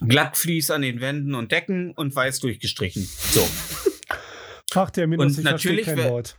Glattflies 0.00 0.70
an 0.70 0.82
den 0.82 1.00
Wänden 1.00 1.34
und 1.34 1.50
Decken 1.52 1.92
und 1.92 2.14
weiß 2.14 2.40
durchgestrichen. 2.40 3.02
So. 3.04 3.48
Fragt 4.70 4.96
der 4.96 5.06
mir 5.06 5.18
und 5.18 5.30
ich 5.30 5.42
natürlich 5.44 5.86
kein 5.86 5.96
wär- 5.98 6.10
Wort. 6.10 6.36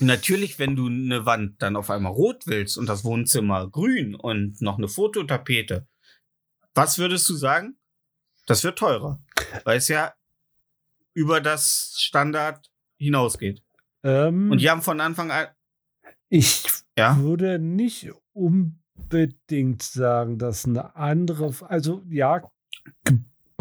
Natürlich, 0.00 0.58
wenn 0.58 0.76
du 0.76 0.86
eine 0.86 1.26
Wand 1.26 1.60
dann 1.60 1.74
auf 1.74 1.90
einmal 1.90 2.12
rot 2.12 2.46
willst 2.46 2.78
und 2.78 2.86
das 2.86 3.04
Wohnzimmer 3.04 3.68
grün 3.68 4.14
und 4.14 4.60
noch 4.60 4.78
eine 4.78 4.88
Fototapete, 4.88 5.86
was 6.74 6.98
würdest 6.98 7.28
du 7.28 7.34
sagen? 7.34 7.76
Das 8.46 8.62
wird 8.62 8.78
teurer, 8.78 9.20
weil 9.64 9.78
es 9.78 9.88
ja 9.88 10.14
über 11.14 11.40
das 11.40 11.96
Standard 11.98 12.70
hinausgeht. 12.96 13.62
Ähm, 14.04 14.50
Und 14.52 14.60
die 14.60 14.70
haben 14.70 14.82
von 14.82 15.00
Anfang 15.00 15.32
an, 15.32 15.48
ich 16.28 16.64
ja, 16.96 17.18
würde 17.18 17.58
nicht 17.58 18.12
unbedingt 18.32 19.82
sagen, 19.82 20.38
dass 20.38 20.64
eine 20.64 20.94
andere, 20.94 21.52
also 21.66 22.02
ja, 22.08 22.48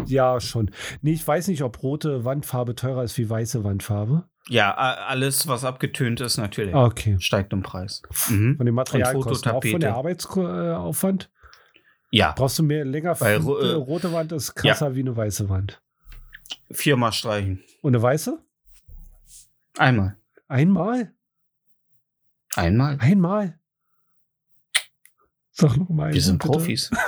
ja 0.06 0.40
schon. 0.40 0.70
Nee, 1.02 1.14
ich 1.14 1.28
weiß 1.28 1.48
nicht, 1.48 1.64
ob 1.64 1.82
rote 1.82 2.26
Wandfarbe 2.26 2.76
teurer 2.76 3.04
ist 3.04 3.18
wie 3.18 3.30
weiße 3.30 3.64
Wandfarbe. 3.64 4.30
Ja, 4.50 4.74
alles, 4.74 5.48
was 5.48 5.64
abgetönt 5.66 6.22
ist, 6.22 6.38
natürlich. 6.38 6.74
Ah, 6.74 6.86
okay. 6.86 7.18
steigt 7.20 7.52
im 7.54 7.62
Preis. 7.64 8.02
Mhm. 8.30 8.58
Von 8.58 8.66
den 8.66 8.76
Materialkosten, 8.76 9.52
auch 9.52 9.64
von 9.64 9.80
der 9.80 9.96
Arbeitsaufwand. 9.96 11.30
Ja, 12.12 12.32
Brauchst 12.32 12.58
du 12.60 12.64
mehr 12.64 12.86
länger? 12.86 13.20
Weil 13.20 13.38
F- 13.38 13.46
ro- 13.46 13.58
äh, 13.58 13.74
rote 13.74 14.14
Wand 14.14 14.32
ist 14.32 14.56
krasser 14.56 14.96
wie 14.96 15.02
eine 15.02 15.16
weiße 15.16 15.50
Wand. 15.50 15.82
viermal 16.72 17.12
streichen. 17.12 17.64
Und 17.82 17.96
eine 17.96 18.02
weiße? 18.02 18.42
Einmal. 19.78 20.18
Einmal? 20.48 21.14
Einmal. 22.56 22.98
Einmal? 23.00 23.60
Sag 25.52 25.76
noch 25.78 25.90
mal. 25.90 26.14
Wir 26.14 26.22
sind 26.22 26.38
bitte. 26.42 26.52
Profis. 26.54 26.90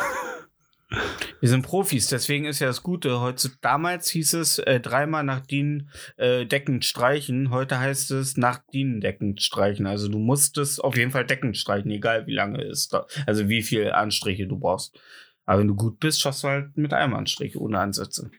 Wir 1.40 1.50
sind 1.50 1.62
Profis, 1.62 2.08
deswegen 2.08 2.46
ist 2.46 2.60
ja 2.60 2.68
das 2.68 2.84
Gute. 2.84 3.22
Heute, 3.22 3.50
damals 3.62 4.10
hieß 4.10 4.34
es 4.34 4.60
äh, 4.60 4.80
dreimal 4.80 5.24
nach 5.24 5.40
DIN 5.46 5.90
äh, 6.18 6.46
deckend 6.46 6.84
streichen. 6.84 7.50
Heute 7.50 7.80
heißt 7.80 8.12
es 8.12 8.36
nach 8.36 8.60
DIN 8.74 9.00
deckend 9.00 9.42
streichen. 9.42 9.88
Also 9.88 10.10
du 10.10 10.20
musst 10.20 10.58
es 10.58 10.80
auf 10.80 10.98
jeden 10.98 11.12
Fall 11.12 11.26
deckend 11.26 11.58
streichen, 11.58 11.92
egal 11.92 12.28
wie 12.28 12.34
lange 12.34 12.62
es 12.64 12.90
da, 12.90 13.08
also 13.26 13.48
wie 13.48 13.62
viel 13.62 13.92
Anstriche 13.92 14.48
du 14.48 14.60
brauchst. 14.60 15.00
Aber 15.46 15.62
wenn 15.62 15.68
du 15.68 15.76
gut 15.76 16.00
bist, 16.00 16.22
schaffst 16.22 16.44
du 16.44 16.50
halt 16.50 16.78
mit 16.78 16.94
einem 16.94 17.16
Anstrich 17.16 17.58
ohne 17.58 17.80
Ansätze. 17.80 18.30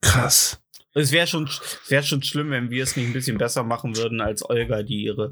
Krass. 0.00 0.61
Es 0.94 1.10
wäre 1.10 1.26
schon, 1.26 1.44
es 1.44 1.90
wäre 1.90 2.02
schon 2.02 2.22
schlimm, 2.22 2.50
wenn 2.50 2.70
wir 2.70 2.82
es 2.82 2.96
nicht 2.96 3.06
ein 3.06 3.12
bisschen 3.14 3.38
besser 3.38 3.62
machen 3.62 3.96
würden 3.96 4.20
als 4.20 4.48
Olga, 4.48 4.82
die 4.82 5.04
ihre, 5.04 5.30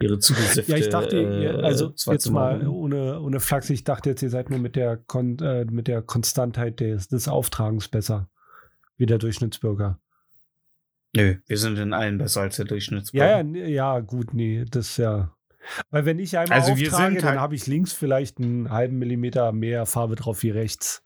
ihre 0.00 0.18
zugesiffte. 0.20 0.70
Ja, 0.70 0.78
ich 0.78 0.88
dachte, 0.88 1.20
ihr, 1.20 1.58
äh, 1.58 1.62
also 1.62 1.90
zwei 1.90 2.12
jetzt 2.12 2.30
mal 2.30 2.60
wohnen. 2.60 2.68
ohne, 2.68 3.20
ohne 3.20 3.40
Flachs, 3.40 3.70
ich 3.70 3.82
dachte 3.82 4.10
jetzt, 4.10 4.22
ihr 4.22 4.30
seid 4.30 4.50
nur 4.50 4.60
mit 4.60 4.76
der, 4.76 4.96
Kon 4.96 5.38
äh, 5.40 5.64
mit 5.64 5.88
der 5.88 6.02
Konstantheit 6.02 6.78
des, 6.80 7.08
des 7.08 7.26
Auftragens 7.26 7.88
besser. 7.88 8.28
Wie 8.96 9.06
der 9.06 9.18
Durchschnittsbürger. 9.18 9.98
Nö, 11.16 11.36
wir 11.46 11.56
sind 11.58 11.76
in 11.78 11.92
allen 11.92 12.18
besser 12.18 12.42
als 12.42 12.56
der 12.56 12.66
Durchschnittsbürger. 12.66 13.26
Ja, 13.26 13.40
ja, 13.40 13.66
ja, 13.66 13.98
gut, 14.00 14.32
nee, 14.32 14.64
das 14.70 14.90
ist 14.90 14.96
ja. 14.98 15.34
Weil 15.90 16.04
wenn 16.04 16.18
ich 16.20 16.38
einmal 16.38 16.60
Also 16.60 16.72
auftrage, 16.72 17.14
sind 17.14 17.22
dann 17.22 17.30
halt- 17.30 17.40
habe 17.40 17.54
ich 17.56 17.66
links 17.66 17.92
vielleicht 17.92 18.38
einen 18.38 18.70
halben 18.70 18.98
Millimeter 18.98 19.50
mehr 19.52 19.86
Farbe 19.86 20.14
drauf 20.14 20.42
wie 20.44 20.50
rechts. 20.50 21.02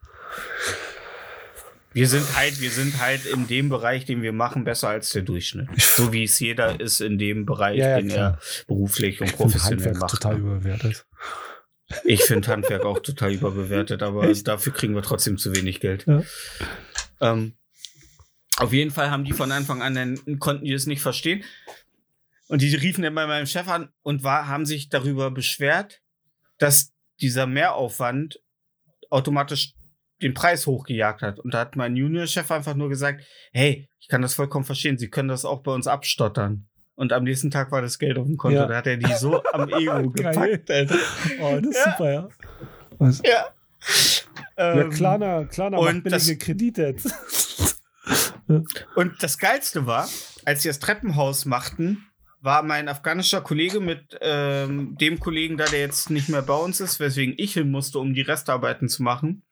Wir 1.94 2.08
sind 2.08 2.36
halt, 2.36 2.60
wir 2.60 2.70
sind 2.70 3.00
halt 3.00 3.24
in 3.24 3.46
dem 3.46 3.68
Bereich, 3.68 4.04
den 4.04 4.20
wir 4.22 4.32
machen, 4.32 4.64
besser 4.64 4.88
als 4.88 5.10
der 5.10 5.22
Durchschnitt. 5.22 5.68
So 5.80 6.12
wie 6.12 6.24
es 6.24 6.38
jeder 6.40 6.78
ist 6.80 7.00
in 7.00 7.18
dem 7.18 7.46
Bereich, 7.46 7.78
Ja, 7.78 7.90
ja, 7.90 7.96
den 7.98 8.08
klar. 8.08 8.32
er 8.32 8.64
beruflich 8.66 9.20
und 9.20 9.32
professionell 9.36 9.78
Handwerk 9.78 9.98
macht. 10.00 10.10
total 10.10 10.38
überwertet. 10.38 11.06
Ich 12.04 12.22
finde 12.24 12.48
Handwerk 12.48 12.84
auch 12.84 12.98
total 12.98 13.32
überbewertet, 13.32 14.02
aber 14.02 14.24
Echt? 14.28 14.48
dafür 14.48 14.72
kriegen 14.72 14.94
wir 14.94 15.02
trotzdem 15.02 15.38
zu 15.38 15.54
wenig 15.54 15.80
Geld. 15.80 16.04
Ja. 16.06 16.22
Ähm, 17.20 17.56
auf 18.56 18.72
jeden 18.72 18.90
Fall 18.90 19.10
haben 19.10 19.24
die 19.24 19.32
von 19.32 19.52
Anfang 19.52 19.82
an, 19.82 19.94
dann 19.94 20.38
konnten 20.38 20.64
die 20.64 20.72
es 20.72 20.86
nicht 20.86 21.02
verstehen. 21.02 21.44
Und 22.48 22.60
die 22.62 22.74
riefen 22.74 23.02
dann 23.02 23.14
bei 23.14 23.26
meinem 23.26 23.46
Chef 23.46 23.68
an 23.68 23.90
und 24.02 24.22
war, 24.24 24.48
haben 24.48 24.66
sich 24.66 24.88
darüber 24.88 25.30
beschwert, 25.30 26.00
dass 26.58 26.92
dieser 27.20 27.46
Mehraufwand 27.46 28.40
automatisch 29.10 29.73
den 30.24 30.34
Preis 30.34 30.66
hochgejagt 30.66 31.22
hat. 31.22 31.38
Und 31.38 31.54
da 31.54 31.60
hat 31.60 31.76
mein 31.76 31.94
Juniorchef 31.94 32.50
einfach 32.50 32.74
nur 32.74 32.88
gesagt, 32.88 33.22
hey, 33.52 33.88
ich 34.00 34.08
kann 34.08 34.22
das 34.22 34.34
vollkommen 34.34 34.64
verstehen, 34.64 34.98
Sie 34.98 35.08
können 35.10 35.28
das 35.28 35.44
auch 35.44 35.62
bei 35.62 35.70
uns 35.72 35.86
abstottern. 35.86 36.66
Und 36.96 37.12
am 37.12 37.24
nächsten 37.24 37.50
Tag 37.50 37.70
war 37.72 37.82
das 37.82 37.98
Geld 37.98 38.18
auf 38.18 38.26
dem 38.26 38.36
Konto. 38.36 38.56
Ja. 38.56 38.66
Da 38.66 38.76
hat 38.76 38.86
er 38.86 38.96
die 38.96 39.12
so 39.14 39.42
am 39.52 39.68
Ego 39.72 40.10
gepackt, 40.10 40.70
Alter. 40.70 40.96
Oh, 41.40 41.58
das 41.60 41.70
ist 41.70 41.76
Ja. 41.86 41.90
super, 41.92 42.12
ja. 42.12 42.28
Was? 42.98 43.22
Ja. 43.24 43.30
Ja, 44.56 44.72
Ähm, 44.80 44.90
Klarna, 44.90 45.44
Klarna 45.44 45.76
und 45.78 46.04
macht 46.04 46.12
das- 46.12 46.24
billige 46.26 46.44
Kredite. 46.44 46.94
Und 48.94 49.22
das 49.22 49.38
Geilste 49.38 49.86
war, 49.86 50.08
als 50.44 50.62
sie 50.62 50.68
das 50.68 50.78
Treppenhaus 50.78 51.44
machten, 51.44 52.06
war 52.40 52.62
mein 52.62 52.88
afghanischer 52.88 53.40
Kollege 53.40 53.80
mit 53.80 54.18
ähm, 54.20 54.96
dem 55.00 55.18
Kollegen 55.18 55.56
da, 55.56 55.64
der 55.64 55.80
jetzt 55.80 56.10
nicht 56.10 56.28
mehr 56.28 56.42
bei 56.42 56.54
uns 56.56 56.78
ist, 56.80 57.00
weswegen 57.00 57.34
ich 57.38 57.54
hin 57.54 57.70
musste, 57.70 57.98
um 57.98 58.12
die 58.12 58.20
Restarbeiten 58.20 58.88
zu 58.88 59.02
machen. 59.02 59.42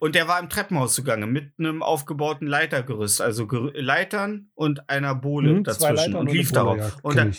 Und 0.00 0.14
der 0.14 0.28
war 0.28 0.40
im 0.40 0.48
Treppenhaus 0.48 0.94
zugange 0.94 1.26
mit 1.26 1.52
einem 1.58 1.82
aufgebauten 1.82 2.46
Leitergerüst, 2.46 3.20
also 3.20 3.46
Ger 3.46 3.70
Leitern 3.74 4.50
und 4.54 4.90
einer 4.90 5.14
Bohle 5.14 5.50
Hm, 5.50 5.64
zwei 5.64 5.72
dazwischen 5.72 5.94
Leitern 6.12 6.14
und 6.16 6.32
lief 6.32 6.52
darauf. 6.52 6.78
ja, 6.78 6.92
und 7.02 7.16
da. 7.16 7.30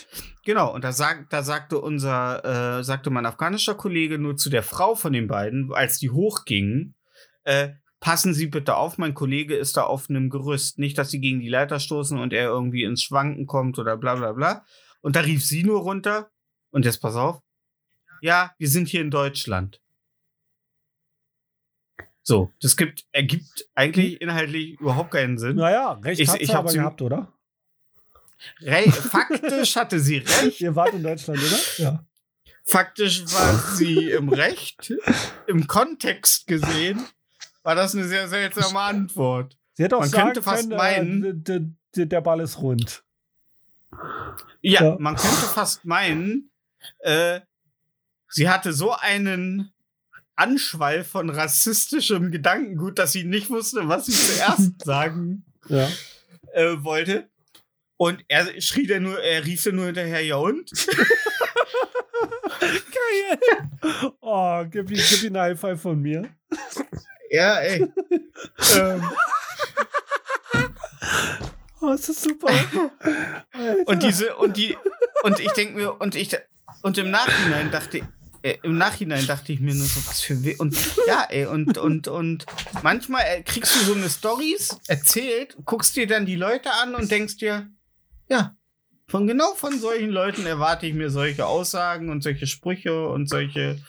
Genau, 0.45 0.73
und 0.73 0.83
da, 0.83 0.91
sag, 0.91 1.29
da 1.29 1.43
sagte 1.43 1.79
unser, 1.79 2.79
äh, 2.79 2.83
sagte 2.83 3.09
mein 3.09 3.25
afghanischer 3.25 3.75
Kollege 3.75 4.17
nur 4.17 4.37
zu 4.37 4.49
der 4.49 4.63
Frau 4.63 4.95
von 4.95 5.13
den 5.13 5.27
beiden, 5.27 5.73
als 5.73 5.99
die 5.99 6.09
hochgingen, 6.09 6.95
äh, 7.43 7.69
passen 7.99 8.33
Sie 8.33 8.47
bitte 8.47 8.75
auf, 8.75 8.97
mein 8.97 9.13
Kollege 9.13 9.55
ist 9.55 9.77
da 9.77 9.83
auf 9.83 10.09
einem 10.09 10.29
Gerüst. 10.29 10.77
Nicht, 10.79 10.97
dass 10.97 11.09
sie 11.09 11.19
gegen 11.19 11.39
die 11.39 11.49
Leiter 11.49 11.79
stoßen 11.79 12.19
und 12.19 12.33
er 12.33 12.45
irgendwie 12.45 12.83
ins 12.83 13.01
Schwanken 13.01 13.47
kommt 13.47 13.79
oder 13.79 13.97
bla 13.97 14.15
bla 14.15 14.33
bla. 14.33 14.63
Und 15.01 15.15
da 15.15 15.21
rief 15.21 15.43
sie 15.43 15.63
nur 15.63 15.81
runter, 15.81 16.29
und 16.71 16.85
jetzt 16.85 16.99
pass 16.99 17.15
auf, 17.15 17.41
ja, 18.21 18.51
wir 18.57 18.67
sind 18.67 18.87
hier 18.87 19.01
in 19.01 19.11
Deutschland. 19.11 19.81
So, 22.27 22.51
das 22.59 22.75
gibt, 22.75 23.05
ergibt 23.11 23.67
eigentlich 23.75 24.19
inhaltlich 24.19 24.79
überhaupt 24.79 25.11
keinen 25.11 25.37
Sinn. 25.37 25.57
Naja, 25.57 25.91
recht 26.03 26.19
Ich- 26.19 26.27
hat 26.29 26.41
ich 26.41 26.47
sie 26.47 26.55
aber 26.55 26.73
gehabt, 26.73 27.01
oder? 27.03 27.31
Re 28.61 28.91
faktisch 28.91 29.75
hatte 29.75 29.99
sie 29.99 30.17
recht. 30.17 30.59
Ihr 30.59 30.75
wart 30.75 30.93
in 30.93 31.03
Deutschland, 31.03 31.39
oder? 31.39 31.59
Ja. 31.77 32.03
Faktisch 32.63 33.23
war 33.31 33.53
sie 33.75 34.09
im 34.09 34.29
Recht. 34.29 34.91
Im 35.45 35.67
Kontext 35.67 36.47
gesehen 36.47 37.05
war 37.61 37.75
das 37.75 37.93
eine 37.93 38.05
sehr 38.05 38.27
seltsame 38.27 38.79
Antwort. 38.79 39.55
Sie 39.73 39.83
hätte 39.83 39.95
auch 39.95 40.01
Man 40.01 40.09
sagen 40.09 40.23
könnte 40.25 40.41
fast 40.41 40.63
können, 40.69 40.77
meinen- 40.77 41.23
äh, 41.25 41.33
d- 41.35 41.59
d- 41.59 41.65
d- 41.95 42.05
der 42.07 42.21
Ball 42.21 42.39
ist 42.39 42.59
rund. 42.59 43.03
Ja, 44.61 44.83
Ja. 44.83 44.97
man 44.99 45.15
könnte 45.15 45.45
fast 45.45 45.85
meinen, 45.85 46.49
äh, 46.99 47.39
sie 48.29 48.49
hatte 48.49 48.73
so 48.73 48.93
einen 48.93 49.71
Anschwall 50.35 51.03
von 51.03 51.29
rassistischem 51.29 52.31
Gedankengut, 52.31 52.99
dass 52.99 53.11
sie 53.13 53.23
nicht 53.23 53.49
wusste, 53.49 53.87
was 53.87 54.05
sie 54.07 54.13
zuerst 54.13 54.71
sagen 54.85 55.45
Ja. 55.67 55.89
äh, 56.53 56.83
wollte. 56.83 57.29
Und 57.97 58.23
er 58.27 58.59
schrie 58.61 58.87
dann 58.87 59.03
nur, 59.03 59.19
er 59.21 59.45
rief 59.45 59.63
dann 59.63 59.75
nur 59.77 59.85
hinterher, 59.85 60.21
ja 60.25 60.35
und? 60.35 60.69
Geil. 62.59 63.39
Oh, 64.21 64.63
gib, 64.69 64.91
ihm- 64.91 65.01
gib 65.09 65.23
ihm 65.23 65.35
einen 65.35 65.41
High 65.51 65.59
Five 65.59 65.81
von 65.81 66.01
mir. 66.01 66.29
Ja, 67.29 67.59
ey. 67.59 67.87
ähm, 68.75 69.03
Oh, 71.81 71.91
ist 71.91 72.09
das 72.09 72.21
super. 72.23 72.47
Alter. 72.47 72.91
Und 73.85 74.01
diese, 74.03 74.35
und 74.37 74.57
die, 74.57 74.75
und 75.23 75.39
ich 75.39 75.51
denke 75.51 75.75
mir, 75.77 75.93
und 76.01 76.15
ich, 76.15 76.35
und 76.81 76.97
im 76.97 77.11
Nachhinein 77.11 77.69
dachte, 77.71 78.01
äh, 78.45 78.59
im 78.61 78.77
Nachhinein 78.77 79.25
dachte 79.25 79.51
ich 79.53 79.59
mir 79.59 79.73
nur 79.73 79.87
so, 79.87 80.05
was 80.07 80.21
für 80.21 80.35
und 80.59 80.77
ja, 81.07 81.25
ey, 81.29 81.47
und, 81.47 81.79
und, 81.79 82.07
und 82.07 82.45
manchmal 82.83 83.23
äh, 83.25 83.41
kriegst 83.41 83.73
du 83.73 83.79
so 83.79 83.93
eine 83.95 84.07
Stories 84.07 84.77
erzählt, 84.87 85.57
guckst 85.65 85.95
dir 85.95 86.05
dann 86.05 86.27
die 86.27 86.35
Leute 86.35 86.71
an 86.71 86.93
und 86.93 87.09
denkst 87.09 87.37
dir, 87.37 87.67
ja, 88.29 88.55
von 89.07 89.25
genau 89.25 89.55
von 89.55 89.79
solchen 89.79 90.11
Leuten 90.11 90.45
erwarte 90.45 90.85
ich 90.85 90.93
mir 90.93 91.09
solche 91.09 91.47
Aussagen 91.47 92.09
und 92.09 92.21
solche 92.21 92.45
Sprüche 92.45 93.07
und 93.07 93.27
solche, 93.27 93.81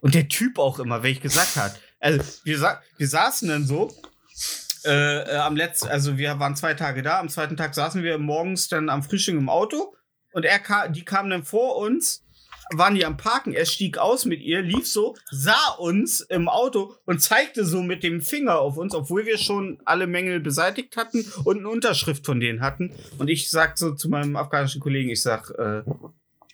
und 0.00 0.14
der 0.14 0.28
Typ 0.28 0.58
auch 0.58 0.78
immer, 0.78 1.02
welch 1.02 1.22
gesagt 1.22 1.56
hat. 1.56 1.80
Also, 2.00 2.22
wir, 2.44 2.58
sa 2.58 2.82
wir 2.98 3.08
saßen 3.08 3.48
dann 3.48 3.64
so 3.64 3.90
äh, 4.84 5.20
äh, 5.20 5.36
am 5.36 5.56
letzten, 5.56 5.88
also 5.88 6.18
wir 6.18 6.38
waren 6.38 6.54
zwei 6.54 6.74
Tage 6.74 7.02
da, 7.02 7.18
am 7.18 7.30
zweiten 7.30 7.56
Tag 7.56 7.74
saßen 7.74 8.02
wir 8.02 8.18
morgens 8.18 8.68
dann 8.68 8.90
am 8.90 9.02
Frühstück 9.02 9.36
im 9.36 9.48
Auto 9.48 9.96
und 10.32 10.44
er 10.44 10.58
kam, 10.58 10.92
die 10.92 11.04
kamen 11.04 11.30
dann 11.30 11.44
vor 11.44 11.76
uns, 11.76 12.23
waren 12.72 12.94
die 12.94 13.04
am 13.04 13.16
Parken, 13.16 13.52
er 13.52 13.66
stieg 13.66 13.98
aus 13.98 14.24
mit 14.24 14.40
ihr, 14.40 14.62
lief 14.62 14.86
so, 14.86 15.16
sah 15.30 15.74
uns 15.78 16.20
im 16.20 16.48
Auto 16.48 16.94
und 17.04 17.20
zeigte 17.20 17.64
so 17.64 17.82
mit 17.82 18.02
dem 18.02 18.20
Finger 18.20 18.58
auf 18.58 18.76
uns, 18.76 18.94
obwohl 18.94 19.26
wir 19.26 19.38
schon 19.38 19.78
alle 19.84 20.06
Mängel 20.06 20.40
beseitigt 20.40 20.96
hatten 20.96 21.24
und 21.44 21.58
eine 21.58 21.68
Unterschrift 21.68 22.24
von 22.26 22.40
denen 22.40 22.60
hatten. 22.60 22.92
Und 23.18 23.28
ich 23.28 23.50
sag 23.50 23.78
so 23.78 23.94
zu 23.94 24.08
meinem 24.08 24.36
afghanischen 24.36 24.80
Kollegen, 24.80 25.10
ich 25.10 25.22
sag, 25.22 25.50
äh, 25.50 25.82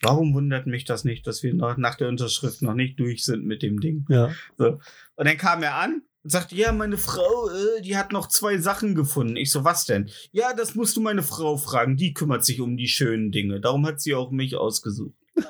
warum 0.03 0.35
wundert 0.35 0.67
mich 0.67 0.85
das 0.85 1.05
nicht, 1.05 1.27
dass 1.27 1.43
wir 1.43 1.55
noch 1.55 1.77
nach 1.77 1.95
der 1.95 2.09
Unterschrift 2.09 2.63
noch 2.63 2.75
nicht 2.75 2.99
durch 2.99 3.25
sind 3.25 3.45
mit 3.45 3.63
dem 3.63 3.81
Ding? 3.81 4.07
Ja. 4.09 4.31
So. 4.57 4.81
Und 5.17 5.29
dann 5.29 5.37
kam 5.37 5.63
er 5.63 5.77
an 5.77 6.03
und 6.23 6.31
sagte, 6.31 6.55
ja, 6.55 6.73
meine 6.73 6.99
Frau, 6.99 7.49
äh, 7.49 7.83
die 7.83 7.97
hat 7.97 8.13
noch 8.13 8.29
zwei 8.29 8.59
Sachen 8.59 8.95
gefunden. 8.95 9.37
Ich 9.37 9.51
so, 9.51 9.65
was 9.65 9.85
denn? 9.85 10.11
Ja, 10.33 10.53
das 10.55 10.75
musst 10.75 10.97
du 10.97 11.01
meine 11.01 11.23
Frau 11.23 11.57
fragen. 11.57 11.97
Die 11.97 12.15
kümmert 12.15 12.45
sich 12.45 12.61
um 12.61 12.77
die 12.77 12.89
schönen 12.89 13.31
Dinge. 13.31 13.61
Darum 13.61 13.87
hat 13.87 14.01
sie 14.01 14.15
auch 14.15 14.31
mich 14.31 14.57
ausgesucht. 14.57 15.15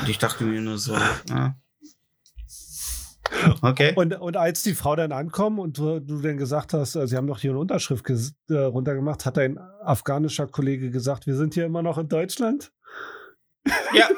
und 0.00 0.08
ich 0.08 0.18
dachte 0.18 0.44
mir 0.44 0.60
nur 0.60 0.78
so, 0.78 0.96
ja. 1.28 1.56
Okay. 3.60 3.92
Und, 3.96 4.14
und 4.14 4.36
als 4.36 4.62
die 4.62 4.74
Frau 4.74 4.94
dann 4.94 5.10
ankommt 5.12 5.58
und 5.58 5.78
du, 5.78 5.98
du 6.00 6.20
dann 6.20 6.36
gesagt 6.36 6.72
hast, 6.72 6.94
äh, 6.94 7.08
sie 7.08 7.16
haben 7.16 7.26
noch 7.26 7.40
hier 7.40 7.50
eine 7.50 7.58
Unterschrift 7.58 8.08
äh, 8.48 8.54
runtergemacht, 8.54 9.26
hat 9.26 9.36
dein 9.36 9.58
afghanischer 9.58 10.46
Kollege 10.46 10.90
gesagt, 10.90 11.26
wir 11.26 11.34
sind 11.36 11.54
hier 11.54 11.66
immer 11.66 11.82
noch 11.82 11.98
in 11.98 12.08
Deutschland? 12.08 12.72
Ja. 13.92 14.08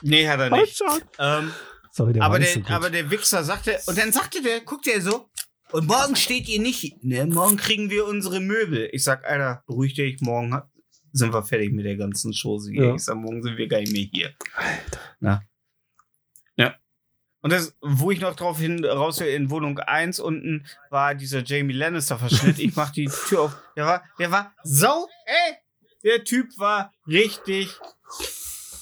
Nee, 0.00 0.26
hat 0.28 0.40
er 0.40 0.50
nicht. 0.50 0.80
Oh. 0.82 0.98
Ähm, 1.18 1.52
Sorry, 1.92 2.14
der 2.14 2.22
aber, 2.22 2.38
der, 2.38 2.48
so 2.48 2.60
aber 2.68 2.88
der 2.88 3.10
Wichser 3.10 3.44
sagte, 3.44 3.78
und 3.86 3.98
dann 3.98 4.12
sagte 4.12 4.42
der, 4.42 4.62
guckte 4.62 4.90
er 4.90 5.02
so, 5.02 5.28
und 5.72 5.86
morgen 5.86 6.16
steht 6.16 6.48
ihr 6.48 6.60
nicht, 6.60 7.04
ne? 7.04 7.26
Morgen 7.26 7.56
kriegen 7.58 7.90
wir 7.90 8.06
unsere 8.06 8.40
Möbel. 8.40 8.88
Ich 8.92 9.04
sag, 9.04 9.24
Alter, 9.26 9.62
beruhig 9.66 9.94
dich, 9.94 10.20
morgen 10.22 10.54
ha- 10.54 10.70
sind 11.12 11.32
wir 11.32 11.42
fertig 11.42 11.72
mit 11.72 11.84
der 11.84 11.96
ganzen 11.96 12.32
Chose 12.32 12.70
hier. 12.70 12.86
Ja. 12.86 12.94
Ich 12.94 13.04
sag, 13.04 13.16
morgen 13.16 13.42
sind 13.42 13.56
wir 13.56 13.68
gar 13.68 13.80
nicht 13.80 13.92
mehr 13.92 14.08
hier. 14.12 14.30
Na. 15.20 15.42
Ja. 16.56 16.74
Und 17.40 17.52
das, 17.52 17.76
wo 17.80 18.10
ich 18.10 18.20
noch 18.20 18.34
drauf 18.34 18.58
hin 18.58 18.84
raus 18.84 19.20
will, 19.20 19.28
in 19.28 19.50
Wohnung 19.50 19.78
1 19.78 20.20
unten 20.20 20.66
war 20.90 21.14
dieser 21.14 21.42
Jamie 21.42 21.74
Lannister-Verschnitt. 21.74 22.58
Ich 22.58 22.76
mach 22.76 22.90
die 22.90 23.10
Tür 23.28 23.42
auf. 23.42 23.56
Der 23.76 23.86
war, 23.86 24.04
der 24.18 24.30
war 24.30 24.54
sau, 24.62 25.08
ey! 25.26 25.56
Der 26.04 26.24
Typ 26.24 26.58
war 26.58 26.92
richtig 27.06 27.68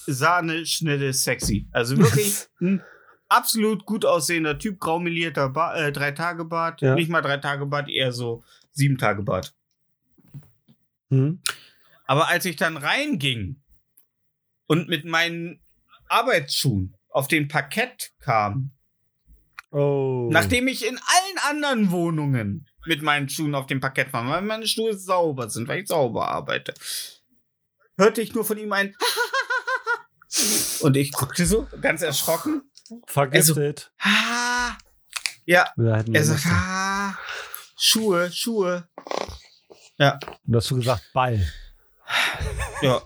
Sahne, 0.06 0.64
Schnitte, 0.66 1.12
sexy. 1.12 1.68
Also 1.72 1.98
wirklich 1.98 2.46
ein 2.60 2.82
absolut 3.28 3.86
gut 3.86 4.04
aussehender 4.04 4.58
Typ, 4.58 4.80
graumelierter 4.80 5.48
ba 5.48 5.74
äh, 5.74 5.92
Drei-Tage-Bart. 5.92 6.80
Ja. 6.80 6.94
Nicht 6.94 7.10
mal 7.10 7.22
Drei-Tage-Bart, 7.22 7.88
eher 7.88 8.12
so 8.12 8.42
Sieben-Tage-Bart. 8.72 9.54
Hm? 11.10 11.40
Aber 12.10 12.26
als 12.26 12.44
ich 12.44 12.56
dann 12.56 12.76
reinging 12.76 13.62
und 14.66 14.88
mit 14.88 15.04
meinen 15.04 15.62
Arbeitsschuhen 16.08 16.96
auf 17.08 17.28
den 17.28 17.46
Parkett 17.46 18.10
kam, 18.18 18.72
Oh. 19.70 20.28
nachdem 20.32 20.66
ich 20.66 20.84
in 20.84 20.98
allen 20.98 21.38
anderen 21.48 21.92
Wohnungen 21.92 22.66
mit 22.84 23.02
meinen 23.02 23.28
Schuhen 23.28 23.54
auf 23.54 23.66
dem 23.68 23.78
Parkett 23.78 24.12
war, 24.12 24.26
weil 24.28 24.42
meine 24.42 24.66
Schuhe 24.66 24.98
sauber 24.98 25.48
sind, 25.48 25.68
weil 25.68 25.82
ich 25.82 25.86
sauber 25.86 26.26
arbeite, 26.26 26.74
hörte 27.96 28.22
ich 28.22 28.34
nur 28.34 28.44
von 28.44 28.58
ihm 28.58 28.72
ein 28.72 28.96
und 30.80 30.96
ich 30.96 31.12
guckte 31.12 31.46
so, 31.46 31.68
ganz 31.80 32.02
erschrocken. 32.02 32.62
Vergiftet. 33.06 33.92
Ah, 34.00 34.72
ja, 35.44 35.70
Wir 35.76 35.94
hätten 35.98 36.12
er 36.16 36.24
sagt, 36.24 36.44
ah, 36.46 37.16
Schuhe, 37.78 38.32
Schuhe. 38.32 38.88
Und 39.96 40.56
hast 40.56 40.70
du 40.72 40.74
gesagt, 40.74 41.04
Ball. 41.12 41.46
Ja. 42.82 43.00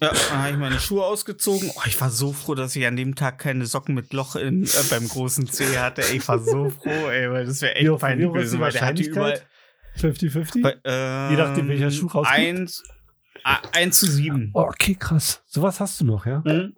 Ja, 0.00 0.12
dann 0.30 0.38
habe 0.42 0.50
ich 0.52 0.56
meine 0.58 0.78
Schuhe 0.78 1.02
ausgezogen. 1.04 1.72
Oh, 1.74 1.80
ich 1.86 2.00
war 2.00 2.08
so 2.10 2.32
froh, 2.32 2.54
dass 2.54 2.76
ich 2.76 2.86
an 2.86 2.94
dem 2.94 3.16
Tag 3.16 3.38
keine 3.38 3.66
Socken 3.66 3.96
mit 3.96 4.12
Loch 4.12 4.36
in, 4.36 4.62
äh, 4.64 4.68
beim 4.90 5.08
großen 5.08 5.48
C 5.48 5.76
hatte. 5.78 6.02
Ey, 6.02 6.18
Ich 6.18 6.28
war 6.28 6.38
so 6.38 6.70
froh, 6.70 7.08
ey, 7.08 7.28
weil 7.32 7.46
das 7.46 7.60
wäre 7.62 7.74
echt 7.74 7.88
hoch- 7.90 7.98
peinlich 7.98 8.32
gewesen, 8.32 8.60
weil 8.60 8.70
der 8.70 8.82
hatte 8.86 9.02
überall. 9.02 9.40
Wahrscheinlichkeit? 9.96 10.54
50-50? 10.54 10.64
Äh, 10.84 11.30
Je 11.30 11.36
nachdem, 11.36 11.68
welcher 11.68 11.90
Schuh 11.90 12.06
rauskommt. 12.06 12.28
Eins, 12.38 12.84
a- 13.42 13.58
eins 13.72 13.98
zu 13.98 14.06
sieben. 14.06 14.52
Oh, 14.54 14.60
okay, 14.68 14.94
krass. 14.94 15.42
Sowas 15.46 15.80
hast 15.80 16.00
du 16.00 16.04
noch, 16.04 16.26
ja? 16.26 16.42
Mhm. 16.44 16.76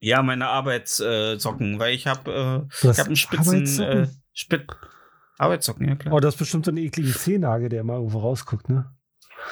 Ja, 0.00 0.22
meine 0.22 0.48
Arbeitssocken, 0.48 1.78
weil 1.78 1.94
ich 1.94 2.06
habe 2.06 2.66
äh, 2.70 2.88
ich 2.90 2.98
habe 2.98 3.06
einen 3.06 3.16
Spitzen 3.16 3.54
Arbeitssocken? 3.54 4.04
äh, 4.04 4.08
Spit 4.34 4.66
Arbeitssocken, 5.38 5.88
ja 5.88 5.96
klar. 5.96 6.12
Oh, 6.14 6.20
das 6.20 6.34
ist 6.34 6.38
bestimmt 6.38 6.66
so 6.66 6.70
eine 6.72 6.80
eklige 6.82 7.12
Zehennagel, 7.14 7.68
der 7.70 7.84
mal 7.84 7.94
irgendwo 7.96 8.18
rausguckt, 8.18 8.68
ne? 8.68 8.94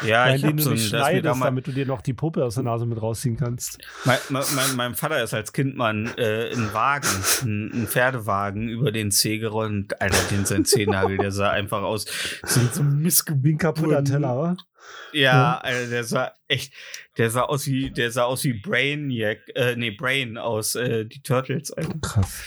Ja, 0.04 0.34
ich 0.34 0.44
habe 0.44 0.60
so 0.60 0.70
mir 0.70 0.78
schneidest, 0.78 1.24
damals, 1.24 1.44
damit 1.44 1.66
du 1.66 1.72
dir 1.72 1.86
noch 1.86 2.02
die 2.02 2.12
Puppe 2.12 2.44
aus 2.44 2.54
der 2.54 2.64
Nase 2.64 2.86
mit 2.86 3.00
rausziehen 3.00 3.36
kannst. 3.36 3.78
mein, 4.04 4.18
mein, 4.28 4.44
mein, 4.54 4.76
mein 4.76 4.94
Vater 4.94 5.22
ist 5.22 5.34
als 5.34 5.52
Kind 5.52 5.76
mal 5.76 5.94
ein, 5.94 6.18
äh, 6.18 6.52
ein 6.52 6.72
Wagen, 6.72 7.08
ein, 7.42 7.70
ein 7.72 7.86
Pferdewagen 7.86 8.68
über 8.68 8.92
den 8.92 9.10
Zeh 9.10 9.38
gerollt 9.38 10.00
Alter, 10.00 10.22
den 10.30 10.44
sein 10.44 10.64
Zehennagel, 10.64 11.18
der 11.18 11.32
sah 11.32 11.50
einfach 11.50 11.82
aus 11.82 12.06
so, 12.44 12.60
ein 12.60 13.58
kaputter 13.58 14.04
Teller, 14.04 14.36
wa? 14.36 14.56
Ja, 15.12 15.58
Alter, 15.58 15.88
der 15.88 16.04
sah 16.04 16.32
echt, 16.48 16.72
der 17.16 17.30
sah 17.30 17.42
aus 17.42 17.66
wie, 17.66 17.90
der 17.90 18.10
sah 18.10 18.24
aus 18.24 18.44
wie 18.44 18.52
Brainiac, 18.52 19.38
äh, 19.54 19.76
nee, 19.76 19.90
Brain 19.90 20.36
aus 20.36 20.74
äh, 20.74 21.06
die 21.06 21.22
Turtles, 21.22 21.72
Alter. 21.72 21.98
Krass. 22.02 22.42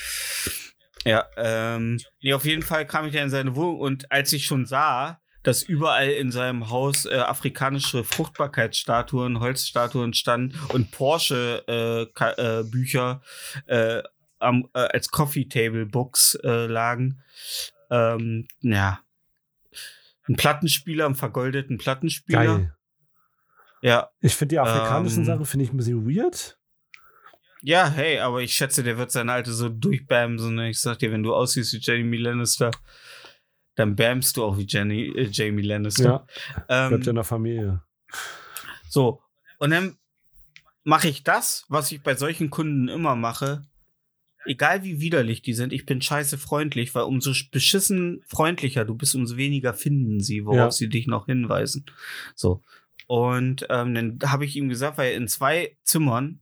Ja, 1.05 1.25
ähm, 1.37 1.99
nee, 2.21 2.33
auf 2.33 2.45
jeden 2.45 2.61
Fall 2.61 2.85
kam 2.85 3.05
ich 3.05 3.13
dann 3.13 3.23
in 3.23 3.29
seine 3.29 3.55
Wohnung 3.55 3.79
und 3.79 4.11
als 4.11 4.33
ich 4.33 4.45
schon 4.45 4.65
sah, 4.65 5.19
dass 5.43 5.63
überall 5.63 6.09
in 6.09 6.31
seinem 6.31 6.69
Haus 6.69 7.05
äh, 7.05 7.15
afrikanische 7.15 8.03
Fruchtbarkeitsstatuen, 8.03 9.39
Holzstatuen 9.39 10.13
standen 10.13 10.59
und 10.73 10.91
Porsche-Bücher 10.91 12.59
äh, 12.59 12.63
Bücher, 12.63 13.21
äh, 13.67 14.03
am, 14.39 14.69
äh, 14.73 14.79
als 14.79 15.09
Coffee 15.09 15.45
Table 15.45 15.85
Books 15.85 16.35
äh, 16.43 16.65
lagen. 16.65 17.21
Ähm, 17.89 18.47
ja. 18.61 18.99
Ein 20.27 20.35
Plattenspieler, 20.35 21.05
einen 21.05 21.15
vergoldeten 21.15 21.77
Plattenspieler. 21.77 22.45
Geil. 22.45 22.75
Ja, 23.81 24.09
Ich 24.19 24.35
finde 24.35 24.55
die 24.55 24.59
afrikanischen 24.59 25.19
Ähm. 25.19 25.25
Sachen 25.25 25.45
finde 25.45 25.65
ich 25.65 25.73
ein 25.73 25.77
bisschen 25.77 26.05
weird. 26.05 26.57
Ja, 27.61 27.89
hey, 27.89 28.19
aber 28.19 28.41
ich 28.41 28.53
schätze, 28.53 28.83
der 28.83 28.97
wird 28.97 29.11
seine 29.11 29.33
alte 29.33 29.51
so 29.51 29.67
durchbamsen. 29.67 30.55
Ne? 30.55 30.69
Ich 30.69 30.79
sag 30.79 30.99
dir, 30.99 31.11
wenn 31.11 31.23
du 31.23 31.33
aussiehst 31.33 31.73
wie 31.73 31.79
Jamie 31.81 32.17
Lannister, 32.17 32.71
dann 33.79 33.95
bamst 33.95 34.35
du 34.37 34.43
auch 34.43 34.57
wie 34.57 34.65
Jenny, 34.67 35.05
äh, 35.15 35.29
Jamie 35.31 35.61
Lannister. 35.63 36.27
Ja, 36.67 36.87
bleibt 36.89 37.03
ähm, 37.03 37.09
in 37.09 37.15
der 37.15 37.23
Familie. 37.23 37.81
so, 38.89 39.21
und 39.57 39.71
dann 39.71 39.97
mache 40.83 41.07
ich 41.07 41.23
das, 41.23 41.65
was 41.69 41.91
ich 41.91 42.01
bei 42.01 42.15
solchen 42.15 42.49
Kunden 42.49 42.87
immer 42.87 43.15
mache. 43.15 43.63
Egal 44.45 44.83
wie 44.83 44.99
widerlich 45.01 45.41
die 45.41 45.53
sind, 45.53 45.73
ich 45.73 45.85
bin 45.85 46.01
scheiße 46.01 46.37
freundlich, 46.37 46.95
weil 46.95 47.03
umso 47.03 47.33
beschissen 47.51 48.23
freundlicher 48.27 48.85
du 48.85 48.95
bist, 48.95 49.13
umso 49.15 49.35
weniger 49.37 49.73
finden 49.73 50.21
sie, 50.21 50.45
worauf 50.45 50.57
Ja. 50.57 50.71
sie 50.71 50.87
dich 50.89 51.07
noch 51.07 51.25
hinweisen. 51.25 51.85
So. 52.35 52.61
Und 53.07 53.65
ähm, 53.69 53.93
dann 53.95 54.19
habe 54.31 54.45
ich 54.45 54.55
ihm 54.55 54.69
gesagt, 54.69 54.97
weil 54.97 55.13
in 55.13 55.27
zwei 55.27 55.77
Zimmern 55.83 56.39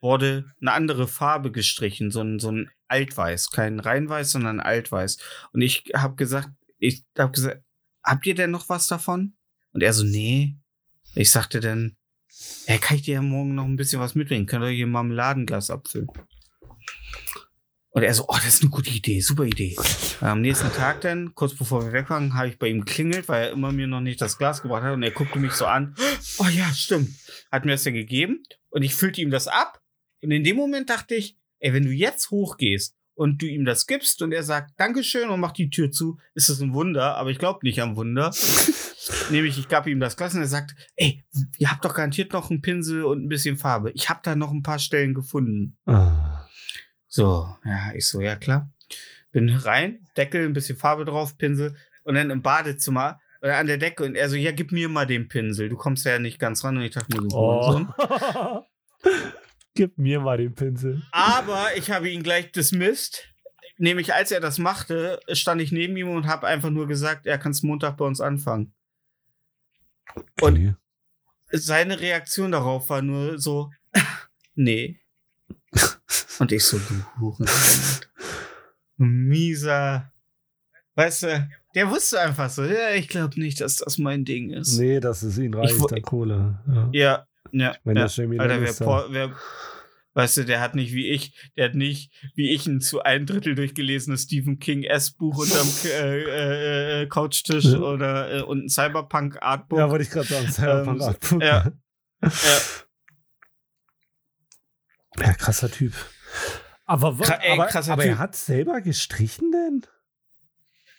wurde 0.00 0.52
eine 0.60 0.72
andere 0.72 1.06
Farbe 1.06 1.50
gestrichen, 1.52 2.10
so 2.10 2.22
ein, 2.22 2.38
so 2.38 2.50
ein 2.50 2.70
Altweiß, 2.88 3.50
kein 3.50 3.78
Reinweiß, 3.80 4.30
sondern 4.32 4.60
Altweiß. 4.60 5.18
Und 5.52 5.60
ich 5.60 5.84
habe 5.94 6.14
gesagt, 6.16 6.48
ich 6.78 7.04
habe 7.16 7.32
gesagt, 7.32 7.62
habt 8.02 8.26
ihr 8.26 8.34
denn 8.34 8.50
noch 8.50 8.68
was 8.68 8.86
davon? 8.86 9.34
Und 9.72 9.82
er 9.82 9.92
so, 9.92 10.04
nee. 10.04 10.56
Ich 11.14 11.30
sagte 11.30 11.60
dann, 11.60 11.96
ja, 12.66 12.78
kann 12.78 12.96
ich 12.96 13.02
dir 13.02 13.14
ja 13.14 13.22
morgen 13.22 13.54
noch 13.54 13.64
ein 13.64 13.76
bisschen 13.76 14.00
was 14.00 14.14
mitbringen? 14.14 14.46
Könnt 14.46 14.64
ihr 14.64 14.70
hier 14.70 14.86
Marmeladenglas 14.86 15.70
abfüllen? 15.70 16.08
Und 17.90 18.02
er 18.02 18.14
so, 18.14 18.26
oh, 18.28 18.34
das 18.34 18.54
ist 18.54 18.62
eine 18.62 18.70
gute 18.70 18.90
Idee, 18.90 19.20
super 19.20 19.44
Idee. 19.44 19.76
Am 20.20 20.40
nächsten 20.40 20.70
Tag 20.72 21.00
dann, 21.00 21.34
kurz 21.34 21.54
bevor 21.54 21.84
wir 21.84 21.92
weg 21.92 22.10
waren, 22.10 22.34
habe 22.34 22.48
ich 22.48 22.58
bei 22.58 22.68
ihm 22.68 22.84
geklingelt, 22.84 23.28
weil 23.28 23.46
er 23.46 23.50
immer 23.50 23.72
mir 23.72 23.86
noch 23.86 24.00
nicht 24.00 24.20
das 24.20 24.38
Glas 24.38 24.62
gebracht 24.62 24.84
hat. 24.84 24.92
Und 24.92 25.02
er 25.02 25.10
guckte 25.10 25.38
mich 25.38 25.52
so 25.52 25.66
an. 25.66 25.96
Oh 26.38 26.46
ja, 26.46 26.72
stimmt. 26.74 27.10
Hat 27.50 27.64
mir 27.64 27.72
das 27.72 27.84
ja 27.84 27.90
gegeben. 27.90 28.44
Und 28.68 28.82
ich 28.82 28.94
füllte 28.94 29.20
ihm 29.20 29.30
das 29.30 29.48
ab. 29.48 29.82
Und 30.22 30.30
in 30.30 30.44
dem 30.44 30.56
Moment 30.56 30.90
dachte 30.90 31.14
ich, 31.14 31.36
ey, 31.60 31.72
wenn 31.72 31.84
du 31.84 31.90
jetzt 31.90 32.30
hochgehst 32.30 32.97
und 33.18 33.42
du 33.42 33.46
ihm 33.46 33.64
das 33.64 33.88
gibst 33.88 34.22
und 34.22 34.30
er 34.30 34.44
sagt 34.44 34.78
Dankeschön 34.78 35.28
und 35.28 35.40
macht 35.40 35.58
die 35.58 35.70
Tür 35.70 35.90
zu, 35.90 36.18
ist 36.34 36.50
das 36.50 36.60
ein 36.60 36.72
Wunder. 36.72 37.16
Aber 37.16 37.30
ich 37.30 37.38
glaube 37.40 37.58
nicht 37.64 37.82
am 37.82 37.96
Wunder. 37.96 38.32
Nämlich, 39.30 39.58
ich 39.58 39.66
gab 39.66 39.88
ihm 39.88 39.98
das 39.98 40.16
Glas 40.16 40.34
und 40.34 40.40
er 40.40 40.46
sagt, 40.46 40.76
ey, 40.94 41.24
ihr 41.58 41.68
habt 41.68 41.84
doch 41.84 41.94
garantiert 41.94 42.32
noch 42.32 42.48
einen 42.48 42.60
Pinsel 42.60 43.02
und 43.02 43.24
ein 43.24 43.28
bisschen 43.28 43.56
Farbe. 43.56 43.90
Ich 43.90 44.08
habe 44.08 44.20
da 44.22 44.36
noch 44.36 44.52
ein 44.52 44.62
paar 44.62 44.78
Stellen 44.78 45.14
gefunden. 45.14 45.76
Ah. 45.84 46.46
So, 47.08 47.48
ja, 47.64 47.92
ich 47.92 48.06
so, 48.06 48.20
ja 48.20 48.36
klar. 48.36 48.70
Bin 49.32 49.48
rein, 49.48 50.06
Deckel, 50.16 50.44
ein 50.44 50.52
bisschen 50.52 50.78
Farbe 50.78 51.04
drauf, 51.04 51.36
Pinsel 51.38 51.74
und 52.04 52.14
dann 52.14 52.30
im 52.30 52.42
Badezimmer 52.42 53.18
äh, 53.42 53.50
an 53.50 53.66
der 53.66 53.78
Decke 53.78 54.04
und 54.04 54.14
er 54.14 54.28
so, 54.28 54.36
ja, 54.36 54.52
gib 54.52 54.70
mir 54.70 54.88
mal 54.88 55.06
den 55.08 55.26
Pinsel. 55.26 55.68
Du 55.70 55.76
kommst 55.76 56.06
ja 56.06 56.20
nicht 56.20 56.38
ganz 56.38 56.62
ran 56.62 56.76
und 56.76 56.84
ich 56.84 56.92
dachte 56.92 57.20
mir 57.20 57.28
Hurensohn. 57.34 57.92
Oh. 57.98 58.62
Gib 59.78 59.96
mir 59.96 60.18
mal 60.18 60.36
den 60.38 60.54
Pinsel. 60.56 61.02
Aber 61.12 61.68
ich 61.76 61.92
habe 61.92 62.08
ihn 62.10 62.24
gleich 62.24 62.50
dismissed. 62.50 63.28
nämlich 63.78 64.12
als 64.12 64.32
er 64.32 64.40
das 64.40 64.58
machte, 64.58 65.20
stand 65.30 65.62
ich 65.62 65.70
neben 65.70 65.96
ihm 65.96 66.08
und 66.08 66.26
habe 66.26 66.48
einfach 66.48 66.70
nur 66.70 66.88
gesagt, 66.88 67.26
er 67.26 67.38
kann 67.38 67.54
Montag 67.62 67.96
bei 67.96 68.04
uns 68.04 68.20
anfangen. 68.20 68.72
Und 70.40 70.56
Okay. 70.56 70.74
seine 71.52 72.00
Reaktion 72.00 72.50
darauf 72.50 72.90
war 72.90 73.02
nur 73.02 73.38
so, 73.38 73.70
nee. 74.56 74.98
Und 76.40 76.50
ich 76.50 76.64
so, 76.64 76.78
du 76.78 77.20
Hurensohn. 77.20 78.00
Mieser. 78.96 80.12
Weißt 80.96 81.22
du, 81.22 81.48
der 81.76 81.88
wusste 81.90 82.20
einfach 82.20 82.50
so, 82.50 82.64
ja, 82.64 82.90
ich 82.96 83.06
glaube 83.08 83.38
nicht, 83.38 83.60
dass 83.60 83.76
das 83.76 83.98
mein 83.98 84.24
Ding 84.24 84.50
ist. 84.50 84.76
Nee, 84.78 84.98
das 84.98 85.22
ist 85.22 85.38
ihn 85.38 85.54
reicht 85.54 85.92
an 85.92 86.02
Kohle. 86.02 86.58
Ja. 86.66 86.88
Ja, 86.92 87.26
ja. 87.52 87.74
Wenn 87.84 87.96
ja. 87.96 88.06
der 88.06 88.12
Jamie 88.14 88.38
Alter, 88.38 88.60
wer, 88.60 88.72
Por- 88.72 89.06
wer, 89.10 89.34
weißt 90.14 90.38
du, 90.38 90.44
der 90.44 90.60
hat 90.60 90.74
nicht 90.74 90.92
wie 90.92 91.08
ich, 91.10 91.50
der 91.56 91.66
hat 91.66 91.74
nicht 91.74 92.12
wie 92.34 92.52
ich 92.52 92.66
ein 92.66 92.80
zu 92.80 93.02
ein 93.02 93.26
Drittel 93.26 93.54
durchgelesenes 93.54 94.22
Stephen 94.24 94.58
King 94.58 94.82
S-Buch 94.84 95.38
unterm 95.38 95.68
K- 95.82 95.88
äh, 95.92 97.02
äh, 97.02 97.06
Couchtisch 97.06 97.64
Ja. 97.66 97.78
oder 97.78 98.38
äh, 98.38 98.42
und 98.42 98.64
ein 98.64 98.68
Cyberpunk 98.68 99.38
Artbook. 99.42 99.78
Ja, 99.78 99.90
wollte 99.90 100.04
ich 100.04 100.10
gerade 100.10 100.26
sagen. 100.28 100.48
Cyberpunk 100.50 101.00
Ähm, 101.00 101.06
Artbook. 101.08 101.42
ja. 101.42 101.72
ja. 102.22 102.30
Ja, 105.20 105.32
krasser 105.34 105.70
Typ. 105.70 105.92
Aber, 106.84 107.18
wa- 107.18 107.24
Kra- 107.24 107.40
ey, 107.40 107.52
aber, 107.52 107.66
krasser 107.66 107.92
aber 107.92 108.02
Typ. 108.02 108.12
er 108.12 108.18
hat 108.18 108.36
selber 108.36 108.80
gestrichen 108.80 109.50
denn? 109.52 109.82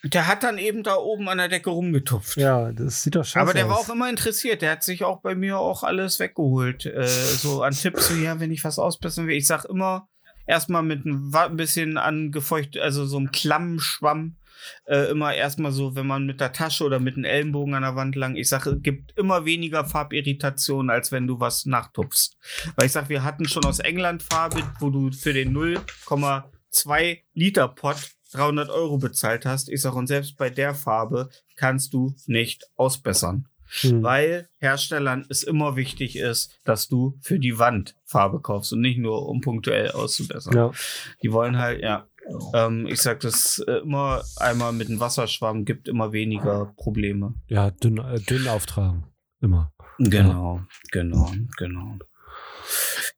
Der 0.04 0.28
hat 0.28 0.44
dann 0.44 0.58
eben 0.58 0.84
da 0.84 0.96
oben 0.96 1.28
an 1.28 1.40
der 1.40 1.50
Decke 1.50 1.70
rumgetupft. 1.70 2.38
Ja, 2.38 2.72
das 2.72 3.04
sieht 3.04 3.16
doch 3.16 3.26
scheiße 3.26 3.40
Aber 3.42 3.54
der 3.54 3.68
war 3.68 3.80
aus. 3.80 3.90
auch 3.90 3.94
immer 3.94 4.10
interessiert. 4.10 4.62
Der 4.62 4.72
hat 4.72 4.84
sich 4.84 5.04
auch 5.04 5.22
bei 5.22 5.36
mir 5.36 5.60
auch 5.60 5.84
alles 5.84 6.20
weggeholt. 6.20 6.86
Äh, 6.86 7.06
so 7.06 7.64
an 7.64 7.74
Tipps, 7.74 8.08
so, 8.08 8.16
ja, 8.16 8.40
wenn 8.40 8.52
ich 8.52 8.64
was 8.64 8.80
ausbessern 8.80 9.28
will. 9.28 9.36
Ich 9.36 9.48
sag 9.48 9.66
immer, 9.66 10.08
erstmal 10.48 10.84
mit 10.84 11.06
ein 11.06 11.56
bisschen 11.58 11.98
angefeucht, 11.98 12.78
also 12.78 13.06
so 13.06 13.18
einem 13.18 13.32
Klammschwamm. 13.32 14.38
Äh, 14.86 15.10
immer 15.10 15.34
erstmal 15.34 15.72
so, 15.72 15.96
wenn 15.96 16.08
man 16.08 16.26
mit 16.26 16.42
der 16.42 16.52
Tasche 16.52 16.84
oder 16.84 17.00
mit 17.00 17.16
dem 17.16 17.24
Ellenbogen 17.24 17.74
an 17.76 17.84
der 17.84 17.96
Wand 17.96 18.16
lang. 18.16 18.36
Ich 18.36 18.50
sage, 18.50 18.72
es 18.72 18.82
gibt 18.82 19.18
immer 19.18 19.46
weniger 19.46 19.86
Farbirritation, 19.86 20.90
als 20.90 21.12
wenn 21.12 21.28
du 21.28 21.40
was 21.40 21.66
nachtupfst. 21.66 22.38
Weil 22.76 22.88
ich 22.88 22.92
sag, 22.92 23.08
wir 23.10 23.24
hatten 23.24 23.48
schon 23.48 23.64
aus 23.66 23.80
England 23.80 24.24
Farbe, 24.24 24.62
wo 24.80 24.90
du 24.90 25.12
für 25.12 25.34
den 25.34 25.56
0,2 25.56 27.20
Liter 27.34 27.68
Pot 27.70 27.98
300 28.34 28.70
Euro 28.70 28.98
bezahlt 28.98 29.46
hast. 29.46 29.70
Ich 29.70 29.82
sag, 29.82 29.96
und 29.96 30.08
selbst 30.08 30.38
bei 30.38 30.50
der 30.50 30.76
Farbe 30.76 31.30
kannst 31.56 31.94
du 31.94 32.16
nicht 32.28 32.66
ausbessern 32.76 33.50
Hm. 33.82 34.02
weil 34.02 34.50
Herstellern 34.58 35.26
es 35.30 35.44
immer 35.44 35.76
wichtig 35.76 36.18
ist, 36.18 36.60
dass 36.64 36.88
du 36.88 37.18
für 37.22 37.40
die 37.40 37.60
Wand 37.60 37.96
Farbe 38.06 38.42
kaufst 38.42 38.74
und 38.74 38.82
nicht 38.82 38.98
nur 38.98 39.28
um 39.28 39.42
punktuell 39.42 39.92
auszubessern. 39.92 40.56
Ja. 40.56 40.72
Die 41.22 41.32
wollen 41.32 41.58
halt, 41.58 41.82
ja. 41.82 42.08
Ähm, 42.54 42.86
ich 42.88 43.02
sag 43.02 43.22
das 43.22 43.60
äh, 43.68 43.78
immer 43.78 44.24
einmal 44.38 44.72
mit 44.72 44.90
dem 44.90 45.00
Wasserschwamm 45.00 45.66
gibt 45.66 45.88
immer 45.88 46.12
weniger 46.12 46.74
Probleme. 46.78 47.34
ja, 47.48 47.72
dünn, 47.72 47.98
äh, 47.98 48.20
dünn 48.20 48.48
auftragen. 48.48 49.06
Immer. 49.42 49.72
Genau, 49.98 50.62
genau, 50.92 51.32
genau. 51.58 51.98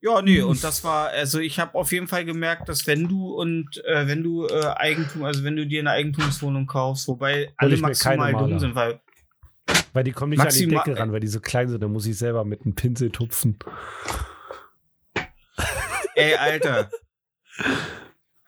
Ja, 0.02 0.22
nee, 0.22 0.42
und 0.42 0.64
das 0.64 0.84
war, 0.84 1.10
also 1.10 1.40
ich 1.40 1.60
habe 1.60 1.76
auf 1.76 1.92
jeden 1.92 2.08
Fall 2.08 2.26
gemerkt, 2.26 2.68
dass 2.70 2.88
wenn 2.88 3.08
du 3.08 3.34
und 3.36 3.84
äh, 3.86 4.08
wenn 4.08 4.24
du 4.24 4.48
äh, 4.48 4.66
Eigentum, 4.76 5.24
also 5.24 5.44
wenn 5.44 5.56
du 5.56 5.66
dir 5.68 5.80
eine 5.82 5.92
Eigentumswohnung 5.92 6.66
kaufst, 6.68 7.08
wobei 7.08 7.54
alle 7.58 7.78
maximal 7.78 8.34
dumm 8.34 8.60
sind, 8.60 8.76
weil 8.76 9.00
Weil 9.94 10.04
die 10.04 10.12
kommen 10.12 10.32
nicht 10.32 10.40
an 10.40 10.46
Maxima- 10.48 10.84
die 10.84 10.90
Decke 10.90 11.00
ran, 11.00 11.12
weil 11.12 11.20
die 11.20 11.28
so 11.28 11.40
klein 11.40 11.70
sind. 11.70 11.82
Da 11.82 11.88
muss 11.88 12.06
ich 12.06 12.18
selber 12.18 12.44
mit 12.46 12.62
einem 12.64 12.76
Pinsel 12.76 13.12
tupfen. 13.12 13.58
Ey, 16.16 16.36
Alter. 16.36 16.90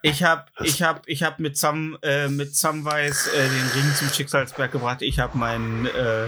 Ich 0.06 0.22
hab, 0.22 0.52
ich 0.62 0.82
hab, 0.84 1.08
ich 1.08 1.24
hab 1.24 1.40
mit 1.40 1.56
Sam, 1.56 1.98
äh, 2.02 2.28
mit 2.28 2.54
Samwise 2.54 3.32
äh, 3.32 3.48
den 3.48 3.68
Ring 3.74 3.94
zum 3.96 4.10
Schicksalsberg 4.10 4.70
gebracht. 4.70 5.02
Ich 5.02 5.18
hab 5.18 5.34
meinen, 5.34 5.86
äh, 5.86 6.28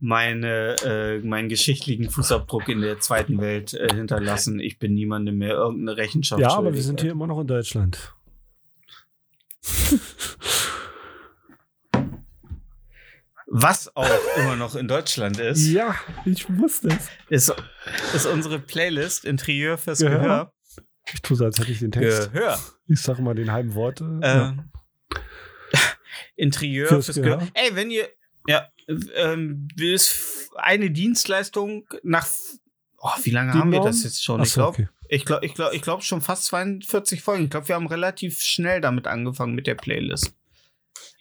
meine, 0.00 0.76
äh, 0.82 1.18
meinen 1.20 1.48
geschichtlichen 1.48 2.10
Fußabdruck 2.10 2.68
in 2.68 2.80
der 2.80 2.98
zweiten 3.00 3.40
Welt 3.40 3.74
äh, 3.74 3.94
hinterlassen. 3.94 4.58
Ich 4.58 4.78
bin 4.78 4.94
niemandem 4.94 5.38
mehr 5.38 5.52
irgendeine 5.54 5.96
Rechenschaft. 5.98 6.40
Ja, 6.40 6.50
aber 6.56 6.74
wir 6.74 6.82
sind 6.82 7.00
hier 7.00 7.12
immer 7.12 7.26
noch 7.26 7.38
in 7.40 7.46
Deutschland. 7.46 8.14
Was 13.52 13.94
auch 13.96 14.08
immer 14.36 14.54
noch 14.54 14.76
in 14.76 14.86
Deutschland 14.86 15.40
ist, 15.40 15.66
Ja, 15.66 15.96
ich 16.24 16.48
wusste 16.56 16.88
es. 17.28 17.48
ist, 17.48 17.54
ist 18.14 18.26
unsere 18.26 18.60
Playlist 18.60 19.24
Interieur 19.24 19.76
fürs 19.76 19.98
Gehör. 19.98 20.18
Gehör. 20.20 20.52
Ich 21.12 21.20
tue 21.20 21.36
so, 21.36 21.44
als 21.44 21.58
hätte 21.58 21.72
ich 21.72 21.80
den 21.80 21.90
Text. 21.90 22.32
Gehör. 22.32 22.58
Ich 22.86 23.00
sage 23.00 23.22
mal 23.22 23.34
den 23.34 23.50
halben 23.50 23.74
Wort. 23.74 24.00
Äh, 24.00 24.04
ja. 24.22 24.56
Interieur 26.36 26.86
Fürs 26.86 27.06
fürs, 27.06 27.16
Gehör. 27.16 27.38
Gehör. 27.38 27.50
Ey, 27.54 27.74
wenn 27.74 27.90
ihr, 27.90 28.08
ja, 28.46 28.68
ähm, 29.14 29.68
ist 29.78 30.50
eine 30.56 30.90
Dienstleistung 30.90 31.86
nach, 32.02 32.26
oh, 32.98 33.10
wie 33.22 33.30
lange 33.30 33.54
haben 33.54 33.72
wir 33.72 33.80
das 33.80 34.02
jetzt 34.04 34.24
schon? 34.24 34.40
Ach 34.40 34.46
Ich 34.46 34.54
glaube, 34.54 34.82
okay. 34.82 34.88
ich 35.08 35.24
glaube, 35.24 35.46
ich 35.46 35.54
glaube, 35.54 35.76
ich 35.76 35.82
glaube 35.82 36.02
schon 36.02 36.20
fast 36.20 36.44
42 36.44 37.22
Folgen. 37.22 37.44
Ich 37.44 37.50
glaube, 37.50 37.68
wir 37.68 37.74
haben 37.74 37.86
relativ 37.86 38.40
schnell 38.40 38.80
damit 38.80 39.06
angefangen 39.06 39.54
mit 39.54 39.66
der 39.66 39.74
Playlist. 39.74 40.34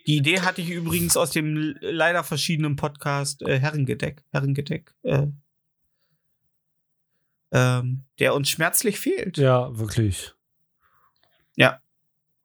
Die 0.07 0.17
Idee 0.17 0.41
hatte 0.41 0.61
ich 0.61 0.69
übrigens 0.69 1.17
aus 1.17 1.31
dem 1.31 1.75
leider 1.81 2.23
verschiedenen 2.23 2.75
Podcast 2.75 3.41
äh, 3.43 3.59
Herrengedeck, 3.59 4.23
Herrengedeck, 4.31 4.95
äh, 5.03 5.27
ähm, 7.51 8.05
der 8.17 8.33
uns 8.33 8.49
schmerzlich 8.49 8.99
fehlt. 8.99 9.37
Ja, 9.37 9.77
wirklich. 9.77 10.33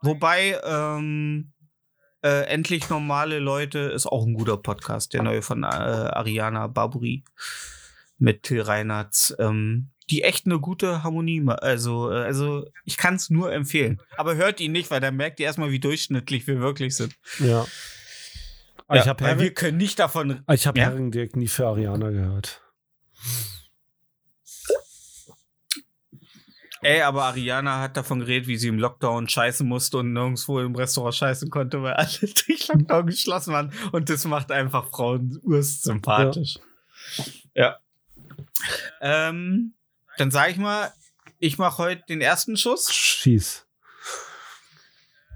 Wobei, 0.05 0.60
ähm, 0.62 1.53
äh, 2.24 2.46
endlich 2.46 2.88
normale 2.88 3.38
Leute 3.38 3.78
ist 3.78 4.06
auch 4.06 4.24
ein 4.26 4.34
guter 4.34 4.56
Podcast, 4.56 5.12
der 5.12 5.22
neue 5.22 5.42
von 5.42 5.62
äh, 5.62 5.66
Ariana 5.66 6.66
Barbary 6.66 7.22
mit 8.18 8.42
Till 8.44 8.62
Reinhardt, 8.62 9.36
ähm, 9.38 9.90
die 10.10 10.22
echt 10.22 10.46
eine 10.46 10.59
gute 10.59 11.02
Harmonie, 11.02 11.42
also, 11.48 12.10
äh, 12.10 12.16
also 12.24 12.66
ich 12.84 12.96
kann 12.96 13.14
es 13.16 13.30
nur 13.30 13.52
empfehlen. 13.52 14.01
Aber 14.16 14.36
hört 14.36 14.60
ihn 14.60 14.72
nicht, 14.72 14.90
weil 14.90 15.01
dann 15.01 15.16
merkt 15.16 15.38
ihr 15.40 15.46
erstmal, 15.46 15.70
wie 15.70 15.80
durchschnittlich 15.80 16.46
wir 16.46 16.60
wirklich 16.60 16.96
sind. 16.96 17.14
Ja. 17.40 17.66
Aber 18.86 18.98
ich 18.98 19.05
Ja, 19.05 19.10
habe 19.10 19.24
weil 19.24 19.36
wir 19.38 19.44
Herren, 19.44 19.55
können 19.55 19.76
nicht 19.78 19.98
davon. 19.98 20.42
ich 20.52 20.66
hab 20.66 20.76
Ja. 20.76 20.84
Herren 20.84 21.10
direkt 21.10 21.36
nie 21.36 21.48
für 21.48 21.66
Ariana 21.66 22.10
gehört. 22.10 22.62
Ey, 26.85 27.01
aber 27.01 27.24
Ariana 27.24 27.81
hat 27.81 27.97
davon 27.97 28.20
geredet, 28.20 28.47
wie 28.47 28.59
sie 28.59 28.69
im 28.69 28.78
Lockdown 28.78 29.27
scheißen 29.27 29.66
musste 29.66 29.98
und 29.98 30.12
nirgendwo 30.12 30.61
im 30.61 30.77
Restaurant 30.77 31.15
scheißen 31.15 31.48
konnte, 31.48 31.82
weil 31.82 31.94
alle 31.94 32.09
durch 32.20 32.69
Lockdown 32.69 33.06
geschlossen 33.06 33.55
waren. 33.55 33.73
Und 33.93 34.11
das 34.11 34.27
macht 34.27 34.52
einfach 34.52 34.90
Frauen 34.90 35.40
urst 35.43 35.85
sympathisch. 35.85 36.59
Ja. 37.55 37.78
Ähm, 39.01 39.74
dann 40.19 40.31
sage 40.31 40.52
ich 40.52 40.59
mal, 40.59 40.93
ich 41.39 41.56
mache 41.56 41.78
heute 41.78 42.02
den 42.09 42.20
ersten 42.20 42.56
Schuss. 42.56 42.93
Schieß. 42.93 43.66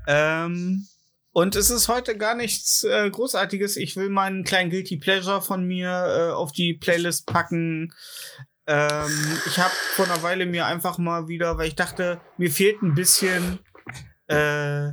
Ähm, 0.06 0.86
und 1.32 1.54
es 1.54 1.70
ist 1.70 1.88
heute 1.88 2.16
gar 2.16 2.34
nichts 2.34 2.84
äh, 2.84 3.08
Großartiges. 3.08 3.76
Ich 3.76 3.96
will 3.96 4.08
meinen 4.08 4.44
kleinen 4.44 4.70
Guilty 4.70 4.96
Pleasure 4.96 5.40
von 5.40 5.64
mir 5.64 5.88
äh, 5.88 6.32
auf 6.32 6.52
die 6.52 6.74
Playlist 6.74 7.26
packen. 7.26 7.94
Ähm, 8.68 9.38
ich 9.46 9.58
habe 9.58 9.72
vor 9.94 10.04
einer 10.04 10.22
Weile 10.22 10.44
mir 10.44 10.66
einfach 10.66 10.98
mal 10.98 11.26
wieder, 11.26 11.56
weil 11.56 11.68
ich 11.68 11.74
dachte, 11.74 12.20
mir 12.36 12.50
fehlt 12.50 12.82
ein 12.82 12.94
bisschen 12.94 13.60
äh, 14.26 14.90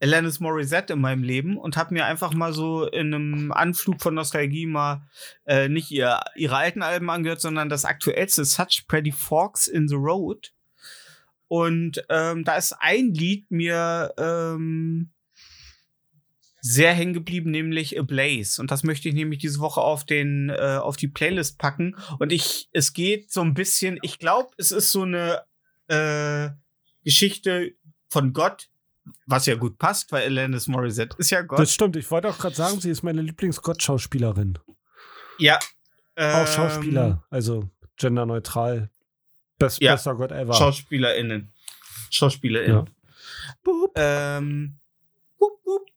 Alanis 0.00 0.38
Morissette 0.38 0.92
in 0.92 1.00
meinem 1.00 1.24
Leben 1.24 1.58
und 1.58 1.76
habe 1.76 1.92
mir 1.92 2.04
einfach 2.06 2.32
mal 2.32 2.52
so 2.52 2.86
in 2.86 3.12
einem 3.12 3.52
Anflug 3.52 4.00
von 4.00 4.14
Nostalgie 4.14 4.66
mal 4.66 5.08
äh, 5.44 5.68
nicht 5.68 5.90
ihr, 5.90 6.20
ihre 6.36 6.56
alten 6.56 6.82
Alben 6.82 7.10
angehört, 7.10 7.40
sondern 7.40 7.68
das 7.68 7.84
aktuellste 7.84 8.44
Such 8.44 8.86
Pretty 8.86 9.10
Forks 9.10 9.66
in 9.66 9.88
the 9.88 9.96
Road. 9.96 10.52
Und 11.48 12.04
ähm, 12.10 12.44
da 12.44 12.56
ist 12.56 12.76
ein 12.78 13.12
Lied 13.12 13.50
mir 13.50 14.14
ähm, 14.18 15.10
sehr 16.66 16.94
hängen 16.94 17.12
geblieben, 17.12 17.50
nämlich 17.50 17.98
A 18.00 18.02
Blaze. 18.02 18.58
Und 18.58 18.70
das 18.70 18.84
möchte 18.84 19.06
ich 19.10 19.14
nämlich 19.14 19.38
diese 19.38 19.58
Woche 19.60 19.82
auf 19.82 20.04
den 20.06 20.48
äh, 20.48 20.78
auf 20.80 20.96
die 20.96 21.08
Playlist 21.08 21.58
packen. 21.58 21.94
Und 22.18 22.32
ich, 22.32 22.70
es 22.72 22.94
geht 22.94 23.30
so 23.30 23.42
ein 23.42 23.52
bisschen, 23.52 23.98
ich 24.00 24.18
glaube, 24.18 24.48
es 24.56 24.72
ist 24.72 24.90
so 24.90 25.02
eine 25.02 25.42
äh, 25.88 26.48
Geschichte 27.04 27.74
von 28.08 28.32
Gott, 28.32 28.70
was 29.26 29.44
ja 29.44 29.56
gut 29.56 29.76
passt, 29.78 30.10
weil 30.10 30.24
Alanis 30.24 30.66
Morissette 30.66 31.14
ist 31.18 31.28
ja 31.28 31.42
Gott. 31.42 31.58
Das 31.58 31.70
stimmt. 31.74 31.96
Ich 31.96 32.10
wollte 32.10 32.28
auch 32.30 32.38
gerade 32.38 32.56
sagen, 32.56 32.80
sie 32.80 32.88
ist 32.90 33.02
meine 33.02 33.20
Lieblingsgott-Schauspielerin. 33.20 34.58
ja. 35.38 35.58
Auch 36.16 36.40
ähm, 36.40 36.46
Schauspieler. 36.46 37.24
Also 37.28 37.68
genderneutral. 37.96 38.88
Best, 39.58 39.82
Ja. 39.82 39.92
Bester 39.94 40.14
Gott 40.14 40.32
ever. 40.32 40.54
SchauspielerInnen. 40.54 41.52
SchauspielerInnen. 42.10 42.86
Ja. 42.86 43.54
Boop. 43.64 43.92
Ähm, 43.96 44.78
boop, 45.38 45.62
boop. 45.64 45.90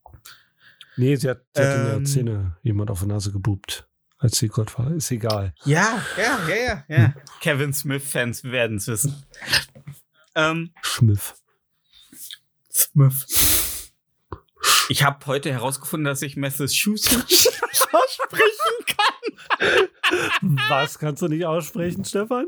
Nee, 0.97 1.15
sie 1.15 1.29
hat, 1.29 1.41
sie 1.53 1.61
hat 1.61 1.75
in 1.77 1.85
der 1.85 1.93
Ähm. 1.95 2.05
Szene 2.05 2.57
jemand 2.63 2.89
auf 2.91 2.99
die 3.01 3.05
Nase 3.07 3.31
gebubt, 3.31 3.87
als 4.17 4.37
sie 4.39 4.47
Gott 4.47 4.77
war. 4.77 4.91
Ist 4.91 5.11
egal. 5.11 5.53
Ja, 5.63 6.03
ja, 6.17 6.39
ja, 6.49 6.55
ja, 6.55 6.83
ja. 6.87 7.13
Kevin 7.39 7.73
Smith-Fans 7.73 8.43
werden 8.43 8.77
es 8.77 8.87
wissen. 8.87 9.23
Ähm, 10.35 10.73
Schmiff. 10.81 11.35
Smith. 12.71 13.91
Ich 14.89 15.03
habe 15.03 15.25
heute 15.25 15.51
herausgefunden, 15.51 16.05
dass 16.05 16.21
ich 16.21 16.37
Massachusetts 16.37 17.47
aussprechen 17.91 18.85
kann. 18.87 19.89
Was 20.69 20.97
kannst 20.99 21.21
du 21.21 21.27
nicht 21.27 21.45
aussprechen, 21.45 22.05
Stefan? 22.05 22.47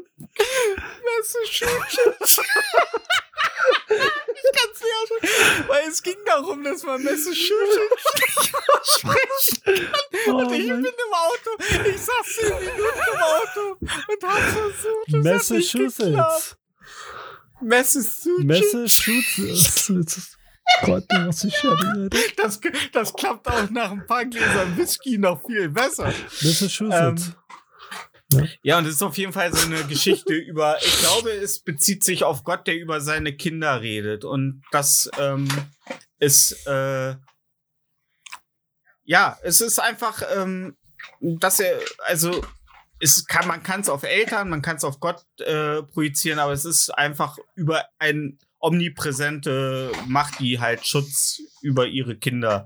Massachusetts. 1.18 2.42
Ich 3.90 4.52
kann 4.56 4.70
es 4.74 4.82
nicht 4.82 4.94
aussprechen, 5.02 5.66
weil 5.68 5.88
es 5.90 6.02
ging 6.04 6.18
darum, 6.26 6.64
dass 6.64 6.84
man 6.84 7.04
Massachusetts 7.04 7.78
nicht 8.16 8.56
aussprechen 8.74 9.62
kann. 9.64 9.76
Oh, 10.28 10.32
Und 10.40 10.54
ich 10.54 10.68
Mann. 10.68 10.84
bin 10.84 10.92
im 10.94 11.14
Auto. 11.14 11.90
Ich 11.90 12.02
saß 12.02 12.26
zehn 12.26 12.56
Minuten 12.60 13.02
im 13.14 13.20
Auto 13.22 13.78
und 13.80 14.24
hab 14.24 14.40
versucht. 14.40 15.08
es 15.08 15.24
Massachusetts. 15.24 16.58
Massachusetts. 17.62 18.44
Massachusetts. 18.46 20.36
Gott, 20.86 21.04
dich 21.12 21.58
fertig, 21.58 21.66
Alter. 21.66 22.18
Das, 22.38 22.60
das 22.94 23.14
klappt 23.14 23.48
auch 23.48 23.70
nach 23.72 23.92
ein 23.92 24.06
paar 24.06 24.24
Gläsern 24.26 24.78
Whisky 24.78 25.18
noch 25.18 25.44
viel 25.46 25.68
besser. 25.70 26.14
Massachusetts. 26.42 27.32
Ja, 28.62 28.78
und 28.78 28.86
es 28.86 28.96
ist 28.96 29.04
auf 29.04 29.18
jeden 29.18 29.34
Fall 29.34 29.54
so 29.54 29.66
eine 29.66 29.84
Geschichte 29.86 30.34
über, 30.36 30.78
ich 30.82 31.00
glaube, 31.00 31.32
es 31.32 31.60
bezieht 31.60 32.04
sich 32.04 32.24
auf 32.24 32.44
Gott, 32.44 32.68
der 32.68 32.76
über 32.78 33.02
seine 33.02 33.36
Kinder 33.36 33.82
redet. 33.82 34.24
Und 34.24 34.64
das 34.72 35.10
ähm, 35.18 35.48
ist, 36.20 36.68
äh, 36.68 37.16
ja, 39.04 39.38
es 39.42 39.62
ist 39.62 39.80
einfach, 39.80 40.22
ähm, 40.36 40.78
dass 41.20 41.60
er, 41.60 41.80
also, 42.06 42.46
es 43.00 43.26
kann, 43.26 43.48
man 43.48 43.64
kann 43.64 43.82
es 43.82 43.90
auf 43.90 44.04
Eltern, 44.04 44.50
man 44.50 44.62
kann 44.62 44.76
es 44.76 44.84
auf 44.84 45.00
Gott 45.00 45.26
äh, 45.40 45.82
projizieren, 45.84 46.38
aber 46.38 46.52
es 46.52 46.66
ist 46.66 46.90
einfach 46.90 47.38
über 47.56 47.86
ein 47.98 48.38
omnipräsente 48.60 49.92
Macht, 50.08 50.40
die 50.40 50.60
halt 50.60 50.86
Schutz 50.86 51.42
über 51.62 51.88
ihre 51.88 52.16
Kinder 52.16 52.66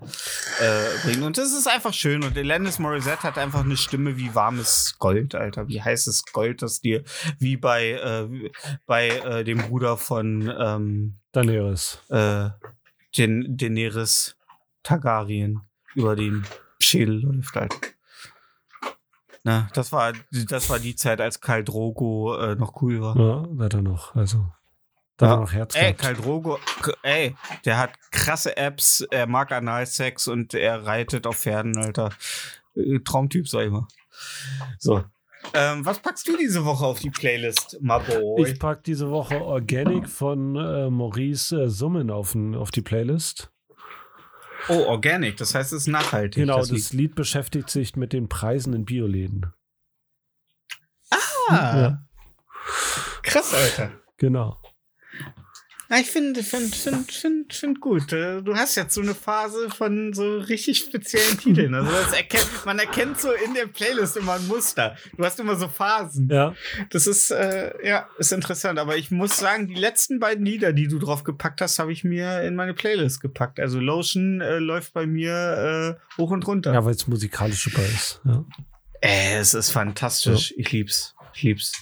äh, 0.59 1.03
bringen. 1.03 1.23
Und 1.23 1.37
das 1.37 1.53
ist 1.53 1.67
einfach 1.67 1.93
schön. 1.93 2.23
Und 2.23 2.37
Alanis 2.37 2.79
Morissette 2.79 3.23
hat 3.23 3.37
einfach 3.37 3.63
eine 3.63 3.77
Stimme 3.77 4.17
wie 4.17 4.33
warmes 4.33 4.95
Gold, 4.99 5.35
Alter. 5.35 5.67
Wie 5.67 5.81
heißes 5.81 6.25
Gold, 6.31 6.61
das 6.61 6.81
dir 6.81 7.03
wie 7.39 7.57
bei, 7.57 7.91
äh, 7.91 8.49
bei 8.85 9.09
äh, 9.09 9.43
dem 9.43 9.59
Bruder 9.59 9.97
von 9.97 10.51
ähm, 10.57 11.19
Daenerys. 11.31 11.99
äh, 12.09 12.49
Den 13.17 13.57
Daenerys 13.57 14.35
Targaryen 14.83 15.61
über 15.95 16.15
den 16.15 16.45
Schädel 16.79 17.21
läuft 17.21 17.55
halt. 17.55 17.73
Na, 19.43 19.67
das 19.73 19.91
war, 19.91 20.13
das 20.31 20.69
war 20.69 20.79
die 20.79 20.95
Zeit, 20.95 21.19
als 21.19 21.41
Karl 21.41 21.63
Drogo 21.63 22.35
äh, 22.37 22.55
noch 22.55 22.81
cool 22.81 23.01
war. 23.01 23.17
Ja, 23.17 23.47
da 23.57 23.65
hat 23.65 23.73
er 23.73 23.81
noch. 23.81 24.15
Also, 24.15 24.47
da 25.17 25.31
er 25.33 25.37
noch 25.37 25.53
Herz 25.53 25.75
Ey. 25.75 25.93
Karl 25.93 26.15
Drogo, 26.15 26.59
ey, 27.03 27.35
der 27.65 27.77
hat 27.77 27.91
krasse 28.11 28.57
Apps, 28.57 29.01
er 29.11 29.27
mag 29.27 29.51
Analsex 29.51 30.27
und 30.27 30.53
er 30.53 30.85
reitet 30.85 31.27
auf 31.27 31.37
Pferden, 31.37 31.77
Alter. 31.77 32.09
Äh, 32.75 32.99
Traumtyp, 33.05 33.47
sag 33.47 33.65
ich 33.65 33.71
mal. 33.71 33.87
So. 34.79 35.03
Ähm, 35.53 35.85
was 35.85 35.99
packst 35.99 36.27
du 36.27 36.37
diese 36.37 36.63
Woche 36.65 36.85
auf 36.85 36.99
die 36.99 37.09
Playlist, 37.09 37.77
my 37.81 37.99
boy? 37.99 38.43
Ich 38.49 38.59
pack 38.59 38.83
diese 38.85 39.09
Woche 39.11 39.41
Organic 39.43 40.07
von 40.07 40.55
äh, 40.55 40.89
Maurice 40.89 41.63
äh, 41.63 41.69
Summen 41.69 42.09
auf, 42.09 42.33
auf 42.55 42.71
die 42.71 42.81
Playlist. 42.81 43.51
oh, 44.69 44.85
Organic, 44.85 45.35
das 45.37 45.53
heißt, 45.53 45.73
es 45.73 45.81
ist 45.83 45.87
nachhaltig. 45.87 46.35
Genau, 46.41 46.59
das 46.59 46.69
das, 46.69 46.93
Lied. 46.93 47.01
Lied 47.01 47.15
beschäftigt 47.15 47.69
sich 47.69 47.97
mit 47.97 48.13
den 48.13 48.29
Preisen 48.29 48.73
in 48.73 48.85
Bioläden. 48.85 49.53
Ah, 51.49 51.77
Ja. 51.77 52.05
krass, 53.21 53.53
Alter. 53.53 53.91
Genau. 54.17 54.57
Ja, 55.93 55.99
ich 55.99 56.09
finde, 56.09 56.41
finde, 56.41 56.75
finde, 56.75 57.11
finde, 57.11 57.53
finde 57.53 57.79
gut. 57.79 58.11
Äh, 58.13 58.41
Du 58.41 58.55
hast 58.55 58.75
jetzt 58.75 58.95
so 58.95 59.01
eine 59.01 59.13
Phase 59.13 59.69
von 59.69 60.11
so 60.13 60.39
richtig 60.39 60.79
speziellen 60.79 61.37
Titeln. 61.37 61.75
Also 61.75 61.91
erkennt, 62.15 62.47
man 62.65 62.79
erkennt 62.79 63.19
so 63.21 63.31
in 63.31 63.53
der 63.53 63.67
Playlist 63.67 64.17
immer 64.17 64.33
ein 64.33 64.47
Muster. 64.47 64.97
Du 65.15 65.23
hast 65.23 65.39
immer 65.39 65.55
so 65.55 65.67
Phasen. 65.67 66.29
Ja, 66.31 66.55
Das 66.89 67.05
ist, 67.05 67.29
äh, 67.29 67.73
ja, 67.87 68.09
ist 68.17 68.31
interessant. 68.33 68.79
Aber 68.79 68.97
ich 68.97 69.11
muss 69.11 69.37
sagen, 69.37 69.67
die 69.67 69.75
letzten 69.75 70.19
beiden 70.19 70.45
Lieder, 70.45 70.73
die 70.73 70.87
du 70.87 70.97
drauf 70.97 71.23
gepackt 71.23 71.61
hast, 71.61 71.77
habe 71.77 71.91
ich 71.91 72.03
mir 72.03 72.41
in 72.41 72.55
meine 72.55 72.73
Playlist 72.73 73.21
gepackt. 73.21 73.59
Also 73.59 73.79
Lotion 73.79 74.41
äh, 74.41 74.57
läuft 74.57 74.93
bei 74.93 75.05
mir 75.05 75.97
äh, 76.17 76.19
hoch 76.19 76.31
und 76.31 76.47
runter. 76.47 76.73
ja 76.73 76.83
weil 76.83 76.95
es 76.95 77.05
musikalisch 77.07 77.63
super 77.65 77.83
ist. 77.83 78.19
Ja. 78.25 78.43
Äh, 79.01 79.37
es 79.37 79.53
ist 79.53 79.69
fantastisch. 79.69 80.55
Ich 80.57 80.71
lieb's. 80.71 81.13
Ich 81.35 81.43
lieb's. 81.43 81.73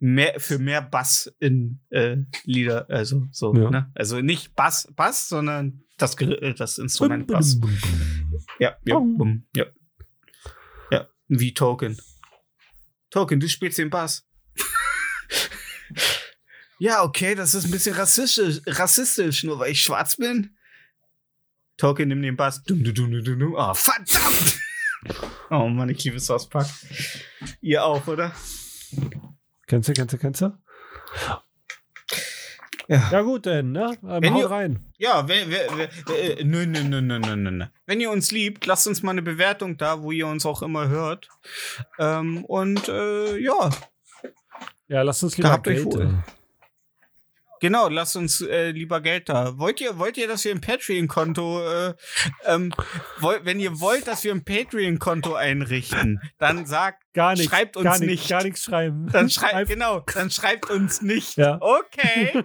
Mehr, 0.00 0.38
für 0.40 0.58
mehr 0.58 0.82
Bass 0.82 1.32
in 1.38 1.80
äh, 1.90 2.16
Lieder, 2.44 2.88
also 2.90 3.26
so, 3.30 3.54
Ja. 3.54 3.70
ne? 3.70 3.90
Also 3.94 4.20
nicht 4.20 4.54
Bass, 4.54 4.88
Bass, 4.94 5.28
sondern 5.28 5.82
das, 5.98 6.14
äh, 6.20 6.54
das 6.54 6.78
Instrument 6.78 7.26
Bass. 7.26 7.58
Ja, 8.58 8.76
ja, 8.84 8.98
Bum. 8.98 9.46
ja. 9.56 9.66
Ja, 10.90 11.08
wie 11.28 11.54
Token. 11.54 11.96
Token, 13.10 13.40
du 13.40 13.48
spielst 13.48 13.78
den 13.78 13.90
Bass. 13.90 14.26
ja, 16.78 17.02
okay, 17.02 17.34
das 17.34 17.54
ist 17.54 17.64
ein 17.64 17.70
bisschen 17.70 17.94
rassistisch, 17.94 18.60
rassistisch, 18.66 19.44
nur 19.44 19.58
weil 19.58 19.72
ich 19.72 19.82
schwarz 19.82 20.16
bin. 20.16 20.56
Token, 21.76 22.08
nimm 22.08 22.22
den 22.22 22.36
Bass. 22.36 22.62
Dum, 22.64 22.82
dum, 22.84 22.94
dum, 22.94 23.24
dum, 23.24 23.38
dum. 23.38 23.54
Oh, 23.56 23.74
verdammt! 23.74 24.60
oh 25.50 25.68
Mann, 25.68 25.88
ich 25.88 26.02
liebe 26.04 26.20
South 26.20 26.48
Park. 26.48 26.68
Ihr 27.60 27.84
auch, 27.84 28.06
oder? 28.06 28.32
Kennst 29.66 29.88
du, 29.88 29.92
kennst 29.92 30.12
du, 30.14 30.18
kennst 30.18 30.40
du? 30.40 30.52
Ja. 32.86 33.08
Ja, 33.10 33.22
gut, 33.22 33.46
dann, 33.46 33.72
ne? 33.72 33.96
Ähm, 34.02 34.22
Wenn 34.22 34.36
ihr- 34.36 34.50
rein. 34.50 34.92
Ja, 34.98 35.26
wer, 35.26 35.48
wer, 35.48 35.68
wer, 36.06 36.38
äh, 36.38 36.44
nö, 36.44 36.66
nö, 36.66 36.84
nö, 36.84 37.00
nö, 37.00 37.18
nö, 37.18 37.36
nö. 37.36 37.64
Wenn 37.86 37.98
ihr 38.00 38.10
uns 38.10 38.30
liebt, 38.30 38.66
lasst 38.66 38.86
uns 38.86 39.02
mal 39.02 39.12
eine 39.12 39.22
Bewertung 39.22 39.78
da, 39.78 40.02
wo 40.02 40.12
ihr 40.12 40.26
uns 40.26 40.44
auch 40.44 40.60
immer 40.60 40.88
hört. 40.88 41.28
Ähm, 41.98 42.44
und 42.44 42.86
äh, 42.90 43.38
ja, 43.38 43.70
Ja, 44.88 45.00
lasst 45.00 45.22
uns 45.24 45.32
Da 45.32 45.36
lieber 45.38 45.50
habt 45.52 45.66
euch 45.68 45.76
Geld. 45.76 45.86
wohl. 45.86 46.14
Genau, 47.64 47.88
lasst 47.88 48.14
uns 48.14 48.42
äh, 48.42 48.72
lieber 48.72 49.00
Geld 49.00 49.30
da. 49.30 49.58
Wollt 49.58 49.80
ihr, 49.80 49.98
wollt 49.98 50.18
ihr, 50.18 50.28
dass 50.28 50.44
wir 50.44 50.52
ein 50.52 50.60
Patreon-Konto, 50.60 51.62
äh, 51.66 51.94
ähm, 52.44 52.74
wollt, 53.20 53.46
wenn 53.46 53.58
ihr 53.58 53.80
wollt, 53.80 54.06
dass 54.06 54.22
wir 54.22 54.32
ein 54.32 54.44
Patreon-Konto 54.44 55.34
einrichten, 55.34 56.20
dann 56.38 56.66
sagt, 56.66 57.02
Gar 57.14 57.32
nichts. 57.36 57.50
Schreibt 57.50 57.76
uns 57.78 57.84
gar 57.84 57.98
nichts, 58.00 58.06
nicht. 58.06 58.28
Gar 58.28 58.42
nichts 58.42 58.64
schreiben. 58.64 59.08
dann 59.10 59.30
schreibt, 59.30 59.70
genau, 59.70 60.00
dann 60.00 60.30
schreibt 60.30 60.68
uns 60.68 61.00
nicht. 61.00 61.36
Ja. 61.38 61.56
Okay. 61.60 62.44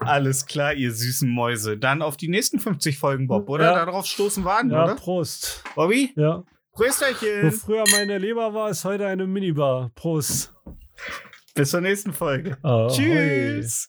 Alles 0.00 0.44
klar, 0.44 0.74
ihr 0.74 0.92
süßen 0.92 1.30
Mäuse. 1.30 1.78
Dann 1.78 2.02
auf 2.02 2.18
die 2.18 2.28
nächsten 2.28 2.58
50 2.58 2.98
Folgen, 2.98 3.28
Bob, 3.28 3.48
oder? 3.48 3.64
Ja. 3.72 3.84
Darauf 3.86 4.04
stoßen 4.04 4.44
wir 4.44 4.54
an, 4.58 4.70
Ja, 4.70 4.84
oder? 4.84 4.96
Prost. 4.96 5.64
Bobby? 5.74 6.12
Ja. 6.16 6.42
Wo 6.72 6.82
Prösterchen. 6.82 7.52
früher 7.52 7.84
meine 7.92 8.18
Leber 8.18 8.52
war, 8.52 8.68
ist 8.70 8.84
heute 8.84 9.06
eine 9.06 9.26
Minibar. 9.26 9.90
Prost. 9.94 10.52
Bis 11.54 11.70
zur 11.70 11.80
nächsten 11.80 12.12
Folge. 12.12 12.58
Ahoi. 12.62 12.94
Tschüss. 12.94 13.88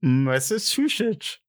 Massachusetts. 0.00 1.40